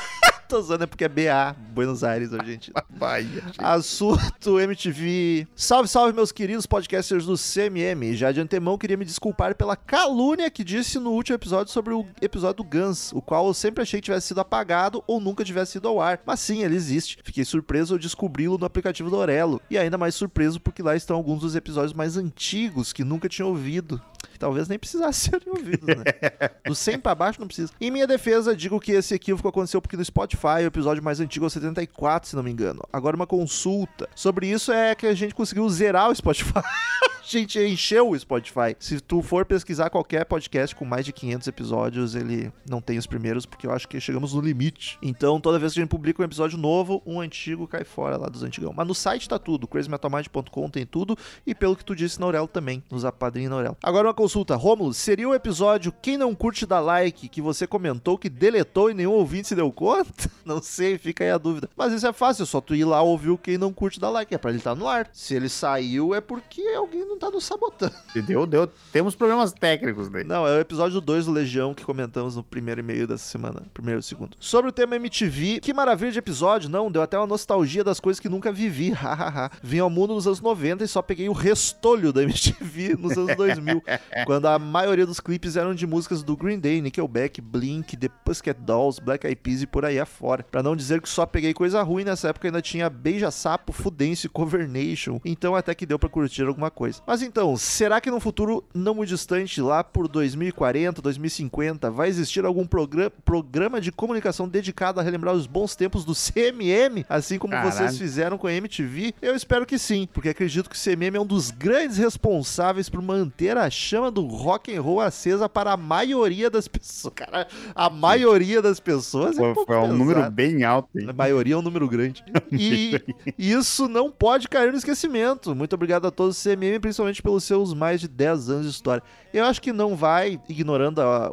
Tô 0.49 0.57
usando 0.57 0.83
é 0.83 0.87
porque 0.87 1.03
é 1.03 1.07
BA, 1.07 1.55
Buenos 1.75 2.03
Aires, 2.03 2.33
Argentina. 2.33 2.83
Bahia. 2.89 3.43
Assunto 3.59 4.59
MTV. 4.59 5.47
Salve, 5.55 5.87
salve, 5.87 6.11
meus 6.11 6.31
queridos 6.31 6.65
podcasters 6.65 7.27
do 7.27 7.35
CMM. 7.35 8.15
Já 8.15 8.31
de 8.31 8.41
antemão, 8.41 8.75
queria 8.75 8.97
me 8.97 9.05
desculpar 9.05 9.53
pela 9.53 9.75
calúnia 9.75 10.49
que 10.49 10.63
disse 10.63 10.97
no 10.97 11.11
último 11.11 11.35
episódio 11.35 11.71
sobre 11.71 11.93
o 11.93 12.03
episódio 12.19 12.63
do 12.63 12.63
Guns, 12.63 13.13
o 13.13 13.21
qual 13.21 13.45
eu 13.45 13.53
sempre 13.53 13.83
achei 13.83 14.01
que 14.01 14.05
tivesse 14.05 14.29
sido 14.29 14.41
apagado 14.41 15.03
ou 15.05 15.21
nunca 15.21 15.45
tivesse 15.45 15.77
ido 15.77 15.87
ao 15.87 16.01
ar. 16.01 16.19
Mas 16.25 16.39
sim, 16.39 16.63
ele 16.63 16.75
existe. 16.75 17.19
Fiquei 17.23 17.45
surpreso 17.45 17.93
ao 17.93 17.99
descobri-lo 17.99 18.57
no 18.57 18.65
aplicativo 18.65 19.11
do 19.11 19.17
Orelo. 19.17 19.61
E 19.69 19.77
ainda 19.77 19.99
mais 19.99 20.15
surpreso 20.15 20.59
porque 20.59 20.81
lá 20.81 20.95
estão 20.95 21.15
alguns 21.15 21.41
dos 21.41 21.55
episódios 21.55 21.93
mais 21.93 22.17
antigos 22.17 22.91
que 22.91 23.03
nunca 23.03 23.29
tinha 23.29 23.45
ouvido. 23.45 24.01
Talvez 24.37 24.67
nem 24.67 24.79
precisasse 24.79 25.29
serem 25.29 25.49
ouvidos, 25.49 25.87
né? 25.87 26.03
Do 26.65 26.75
100 26.75 26.99
pra 26.99 27.15
baixo 27.15 27.39
não 27.39 27.47
precisa. 27.47 27.71
Em 27.79 27.91
minha 27.91 28.07
defesa, 28.07 28.55
digo 28.55 28.79
que 28.79 28.91
esse 28.91 29.13
equívoco 29.13 29.47
aconteceu 29.47 29.81
porque 29.81 29.97
no 29.97 30.05
Spotify 30.05 30.63
o 30.63 30.67
episódio 30.67 31.03
mais 31.03 31.19
antigo 31.19 31.45
é 31.45 31.47
o 31.47 31.49
74, 31.49 32.29
se 32.29 32.35
não 32.35 32.43
me 32.43 32.51
engano. 32.51 32.81
Agora 32.91 33.15
uma 33.15 33.27
consulta. 33.27 34.07
Sobre 34.15 34.47
isso 34.47 34.71
é 34.71 34.95
que 34.95 35.07
a 35.07 35.13
gente 35.13 35.33
conseguiu 35.33 35.67
zerar 35.69 36.09
o 36.09 36.15
Spotify. 36.15 36.61
a 37.21 37.37
gente 37.37 37.59
encheu 37.59 38.09
o 38.09 38.17
Spotify. 38.17 38.75
Se 38.79 38.99
tu 38.99 39.21
for 39.21 39.45
pesquisar 39.45 39.89
qualquer 39.89 40.25
podcast 40.25 40.75
com 40.75 40.83
mais 40.83 41.05
de 41.05 41.13
500 41.13 41.47
episódios, 41.47 42.15
ele 42.15 42.51
não 42.67 42.81
tem 42.81 42.97
os 42.97 43.05
primeiros 43.05 43.45
porque 43.45 43.67
eu 43.67 43.71
acho 43.71 43.87
que 43.87 43.99
chegamos 43.99 44.33
no 44.33 44.41
limite. 44.41 44.97
Então, 45.01 45.39
toda 45.39 45.59
vez 45.59 45.73
que 45.73 45.79
a 45.79 45.83
gente 45.83 45.91
publica 45.91 46.21
um 46.21 46.25
episódio 46.25 46.57
novo, 46.57 47.03
um 47.05 47.21
antigo 47.21 47.67
cai 47.67 47.83
fora 47.83 48.17
lá 48.17 48.27
dos 48.27 48.41
antigão. 48.41 48.73
Mas 48.75 48.87
no 48.87 48.95
site 48.95 49.29
tá 49.29 49.37
tudo, 49.37 49.67
crazymetalmind.com 49.67 50.69
tem 50.69 50.85
tudo 50.85 51.15
e 51.45 51.53
pelo 51.53 51.75
que 51.75 51.85
tu 51.85 51.95
disse 51.95 52.19
na 52.19 52.25
Aurelo 52.25 52.47
também, 52.47 52.83
nos 52.89 53.05
apadrinhos 53.05 53.51
na 53.51 53.57
Aurelo. 53.57 53.77
Agora 53.83 54.08
uma 54.09 54.13
consulta, 54.13 54.55
Rômulo, 54.55 54.93
seria 54.93 55.29
o 55.29 55.35
episódio 55.35 55.93
Quem 56.01 56.17
não 56.17 56.33
curte 56.33 56.65
dá 56.65 56.79
like 56.79 57.29
que 57.29 57.41
você 57.41 57.67
comentou 57.67 58.17
que 58.17 58.27
deletou 58.27 58.89
e 58.89 58.93
nenhum 58.93 59.11
ouvinte 59.11 59.47
se 59.47 59.55
deu 59.55 59.71
conta? 59.71 60.29
Não 60.45 60.61
sei, 60.61 60.97
fica 60.97 61.23
aí 61.23 61.29
a 61.29 61.37
dúvida. 61.37 61.69
Mas 61.77 61.93
isso 61.93 62.07
é 62.07 62.11
fácil, 62.11 62.41
é 62.41 62.45
só 62.45 62.59
tu 62.59 62.73
ir 62.73 62.83
lá 62.83 63.01
ouvir 63.03 63.29
o 63.29 63.37
Quem 63.37 63.55
não 63.55 63.71
curte 63.71 63.99
dá 63.99 64.09
like, 64.09 64.33
é 64.33 64.37
pra 64.37 64.49
ele 64.49 64.57
estar 64.57 64.73
no 64.73 64.87
ar. 64.87 65.07
Se 65.13 65.35
ele 65.35 65.47
saiu 65.47 66.15
é 66.15 66.19
porque 66.19 66.61
alguém 66.75 67.05
não 67.05 67.19
tá 67.19 67.29
nos 67.29 67.43
sabotando. 67.43 67.93
Deu, 68.25 68.45
deu. 68.45 68.67
Temos 68.91 69.15
problemas 69.15 69.53
técnicos 69.53 70.09
daí. 70.09 70.23
Não, 70.23 70.45
é 70.47 70.57
o 70.57 70.59
episódio 70.59 70.99
2 70.99 71.27
do 71.27 71.31
Legião 71.31 71.73
que 71.73 71.85
comentamos 71.85 72.35
no 72.35 72.43
primeiro 72.43 72.81
e-mail 72.81 73.07
dessa 73.07 73.25
semana. 73.25 73.61
Primeiro 73.73 73.99
e 73.99 74.03
segundo. 74.03 74.35
Sobre 74.39 74.69
o 74.69 74.73
tema 74.73 74.95
MTV, 74.95 75.59
que 75.59 75.73
maravilha 75.73 76.11
de 76.11 76.19
episódio, 76.19 76.69
não? 76.69 76.91
Deu 76.91 77.01
até 77.01 77.17
uma 77.17 77.27
nostalgia 77.27 77.83
das 77.83 77.99
coisas 77.99 78.19
que 78.19 78.27
nunca 78.27 78.51
vivi, 78.51 78.89
hahaha. 78.91 79.51
Vim 79.61 79.79
ao 79.79 79.89
mundo 79.89 80.15
nos 80.15 80.25
anos 80.25 80.41
90 80.41 80.83
e 80.83 80.87
só 80.87 81.01
peguei 81.01 81.29
o 81.29 81.33
restolho 81.33 82.11
da 82.11 82.23
MTV 82.23 82.95
nos 82.97 83.17
anos 83.17 83.35
2000, 83.35 83.83
quando 84.25 84.47
a 84.47 84.57
maioria 84.59 85.05
dos 85.05 85.19
clipes 85.19 85.55
eram 85.55 85.73
de 85.73 85.85
músicas 85.87 86.23
do 86.23 86.35
Green 86.35 86.59
Day, 86.59 86.81
Nickelback, 86.81 87.41
Blink, 87.41 87.95
The 87.97 88.09
Pussycat 88.25 88.59
Dolls, 88.61 89.01
Black 89.01 89.25
Eyed 89.25 89.41
Peas 89.41 89.61
e 89.61 89.67
por 89.67 89.85
aí 89.85 89.99
afora. 89.99 90.43
Pra 90.43 90.63
não 90.63 90.75
dizer 90.75 91.01
que 91.01 91.09
só 91.09 91.25
peguei 91.25 91.53
coisa 91.53 91.81
ruim, 91.81 92.03
nessa 92.03 92.29
época 92.29 92.47
ainda 92.47 92.61
tinha 92.61 92.89
Beija 92.89 93.31
Sapo, 93.31 93.71
Fudêncio 93.73 94.27
e 94.27 94.29
Cover 94.29 94.67
Nation, 94.67 95.19
então 95.25 95.55
até 95.55 95.73
que 95.75 95.85
deu 95.85 95.97
pra 95.99 96.09
curtir 96.09 96.43
alguma 96.43 96.69
coisa. 96.71 97.01
Mas 97.05 97.21
então, 97.21 97.55
será 97.57 97.99
que 98.01 98.11
no 98.11 98.19
futuro 98.19 98.63
não 98.73 98.93
muito 98.95 99.09
distante, 99.09 99.61
lá 99.61 99.83
por 99.83 100.07
2040, 100.07 101.01
2050, 101.01 101.89
vai 101.91 102.07
existir 102.09 102.45
algum 102.45 102.65
progra- 102.65 103.09
programa 103.09 103.79
de 103.81 103.91
comunicação 103.91 104.47
dedicado 104.47 104.99
a 104.99 105.03
relembrar 105.03 105.33
os 105.33 105.47
bons 105.47 105.75
tempos 105.75 106.05
do 106.05 106.13
CMM, 106.13 107.05
assim 107.09 107.37
como 107.37 107.51
Caralho. 107.53 107.71
vocês 107.71 107.97
fizeram 107.97 108.37
com 108.37 108.47
a 108.47 108.53
MTV? 108.53 109.13
Eu 109.21 109.35
espero 109.35 109.65
que 109.65 109.77
sim, 109.77 110.07
porque 110.13 110.29
acredito 110.29 110.69
que 110.69 110.75
o 110.75 110.79
CMM 110.79 111.15
é 111.17 111.19
um 111.19 111.25
dos 111.25 111.51
grandes 111.51 111.97
responsáveis 111.97 112.89
por 112.89 113.01
manter 113.01 113.57
a 113.57 113.69
chama 113.89 114.11
do 114.11 114.25
rock 114.25 114.75
and 114.75 114.81
roll 114.81 114.99
acesa 115.01 115.49
para 115.49 115.73
a 115.73 115.77
maioria 115.77 116.49
das 116.49 116.67
pessoas. 116.67 117.13
Cara, 117.15 117.47
a 117.75 117.89
maioria 117.89 118.61
das 118.61 118.79
pessoas 118.79 119.37
é 119.37 119.41
Foi, 119.41 119.51
um 119.51 119.65
foi 119.65 119.77
um 119.77 119.93
número 119.95 120.29
bem 120.31 120.63
alto. 120.63 120.89
hein? 120.97 121.07
A 121.09 121.13
maioria 121.13 121.53
é 121.55 121.57
um 121.57 121.61
número 121.61 121.87
grande. 121.87 122.23
E 122.51 122.99
isso 123.37 123.87
não 123.87 124.11
pode 124.11 124.47
cair 124.47 124.71
no 124.71 124.77
esquecimento. 124.77 125.55
Muito 125.55 125.73
obrigado 125.73 126.05
a 126.07 126.11
todos 126.11 126.37
do 126.37 126.43
CMM, 126.43 126.79
principalmente 126.79 127.21
pelos 127.21 127.43
seus 127.43 127.73
mais 127.73 128.01
de 128.01 128.07
10 128.07 128.49
anos 128.49 128.65
de 128.65 128.71
história. 128.71 129.03
Eu 129.33 129.45
acho 129.45 129.61
que 129.61 129.71
não 129.71 129.95
vai, 129.95 130.39
ignorando 130.49 131.01
a, 131.01 131.31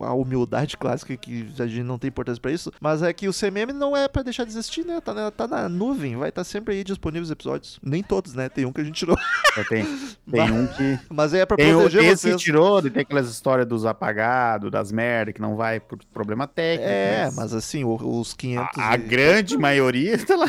a 0.00 0.14
humildade 0.14 0.76
clássica, 0.76 1.16
que 1.16 1.46
a 1.58 1.66
gente 1.66 1.82
não 1.82 1.98
tem 1.98 2.08
importância 2.08 2.40
pra 2.40 2.52
isso, 2.52 2.70
mas 2.80 3.02
é 3.02 3.12
que 3.12 3.28
o 3.28 3.32
CMM 3.32 3.72
não 3.72 3.96
é 3.96 4.06
pra 4.08 4.22
deixar 4.22 4.44
de 4.44 4.50
existir, 4.50 4.84
né? 4.84 5.00
Tá 5.00 5.14
na, 5.14 5.30
tá 5.30 5.46
na 5.46 5.68
nuvem, 5.68 6.16
vai 6.16 6.28
estar 6.28 6.44
sempre 6.44 6.74
aí 6.74 6.84
disponível 6.84 7.22
os 7.22 7.30
episódios. 7.30 7.78
Nem 7.82 8.02
todos, 8.02 8.34
né? 8.34 8.48
Tem 8.48 8.64
um 8.66 8.72
que 8.72 8.80
a 8.80 8.84
gente 8.84 8.96
tirou. 8.96 9.16
É, 9.56 9.64
Tem, 9.64 9.84
tem 10.30 10.42
um 10.52 10.66
que. 10.66 10.98
Mas 11.08 11.32
é 11.32 11.46
pra 11.46 11.56
Tem 11.56 11.74
proteger 11.90 12.12
esse 12.12 12.22
vocês. 12.22 12.40
tirou, 12.40 12.78
e 12.80 12.90
tem 12.90 13.02
aquelas 13.02 13.28
histórias 13.28 13.66
dos 13.66 13.84
apagados, 13.84 14.70
das 14.70 14.90
merda, 14.92 15.32
que 15.32 15.40
não 15.40 15.56
vai 15.56 15.80
por 15.80 15.98
problema 16.12 16.46
técnico. 16.46 16.90
É, 16.90 17.30
mas 17.34 17.52
assim, 17.52 17.84
os 17.84 18.34
500... 18.34 18.78
A, 18.78 18.90
a 18.90 18.94
e- 18.94 18.98
grande 18.98 19.56
maioria 19.58 20.18
tá 20.24 20.36
lá. 20.36 20.48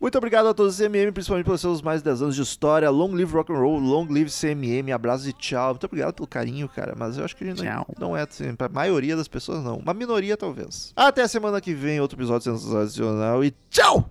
Muito 0.00 0.18
obrigado 0.18 0.48
a 0.48 0.54
todos 0.54 0.76
do 0.76 0.82
CMM, 0.82 1.12
principalmente 1.12 1.44
pelos 1.44 1.60
seus 1.60 1.80
mais 1.80 2.00
de 2.00 2.06
10 2.06 2.22
anos 2.22 2.34
de 2.34 2.42
história. 2.42 2.90
Long 2.90 3.12
live 3.12 3.32
rock 3.32 3.52
and 3.52 3.56
roll, 3.56 3.78
long 3.78 4.08
live 4.10 4.28
CMM, 4.28 4.90
abraço 4.92 5.28
e 5.28 5.32
tchau. 5.32 5.70
Muito 5.70 5.86
obrigado 5.86 6.12
pelo 6.14 6.26
carinho, 6.26 6.68
cara. 6.68 6.94
Mas 6.98 7.16
eu 7.16 7.24
acho 7.24 7.36
que 7.36 7.44
a 7.44 7.46
gente 7.46 7.62
não, 7.62 7.86
não 7.96 8.16
é 8.16 8.22
assim, 8.22 8.52
pra 8.52 8.68
maioria 8.68 9.14
das 9.14 9.28
pessoas, 9.28 9.62
não. 9.62 9.76
Uma 9.76 9.94
minoria, 9.94 10.36
talvez. 10.36 10.92
Até 10.96 11.22
a 11.22 11.28
semana 11.28 11.60
que 11.60 11.72
vem, 11.72 12.00
outro 12.00 12.18
episódio 12.18 12.52
sensacional 12.52 13.44
e 13.44 13.54
tchau! 13.70 14.10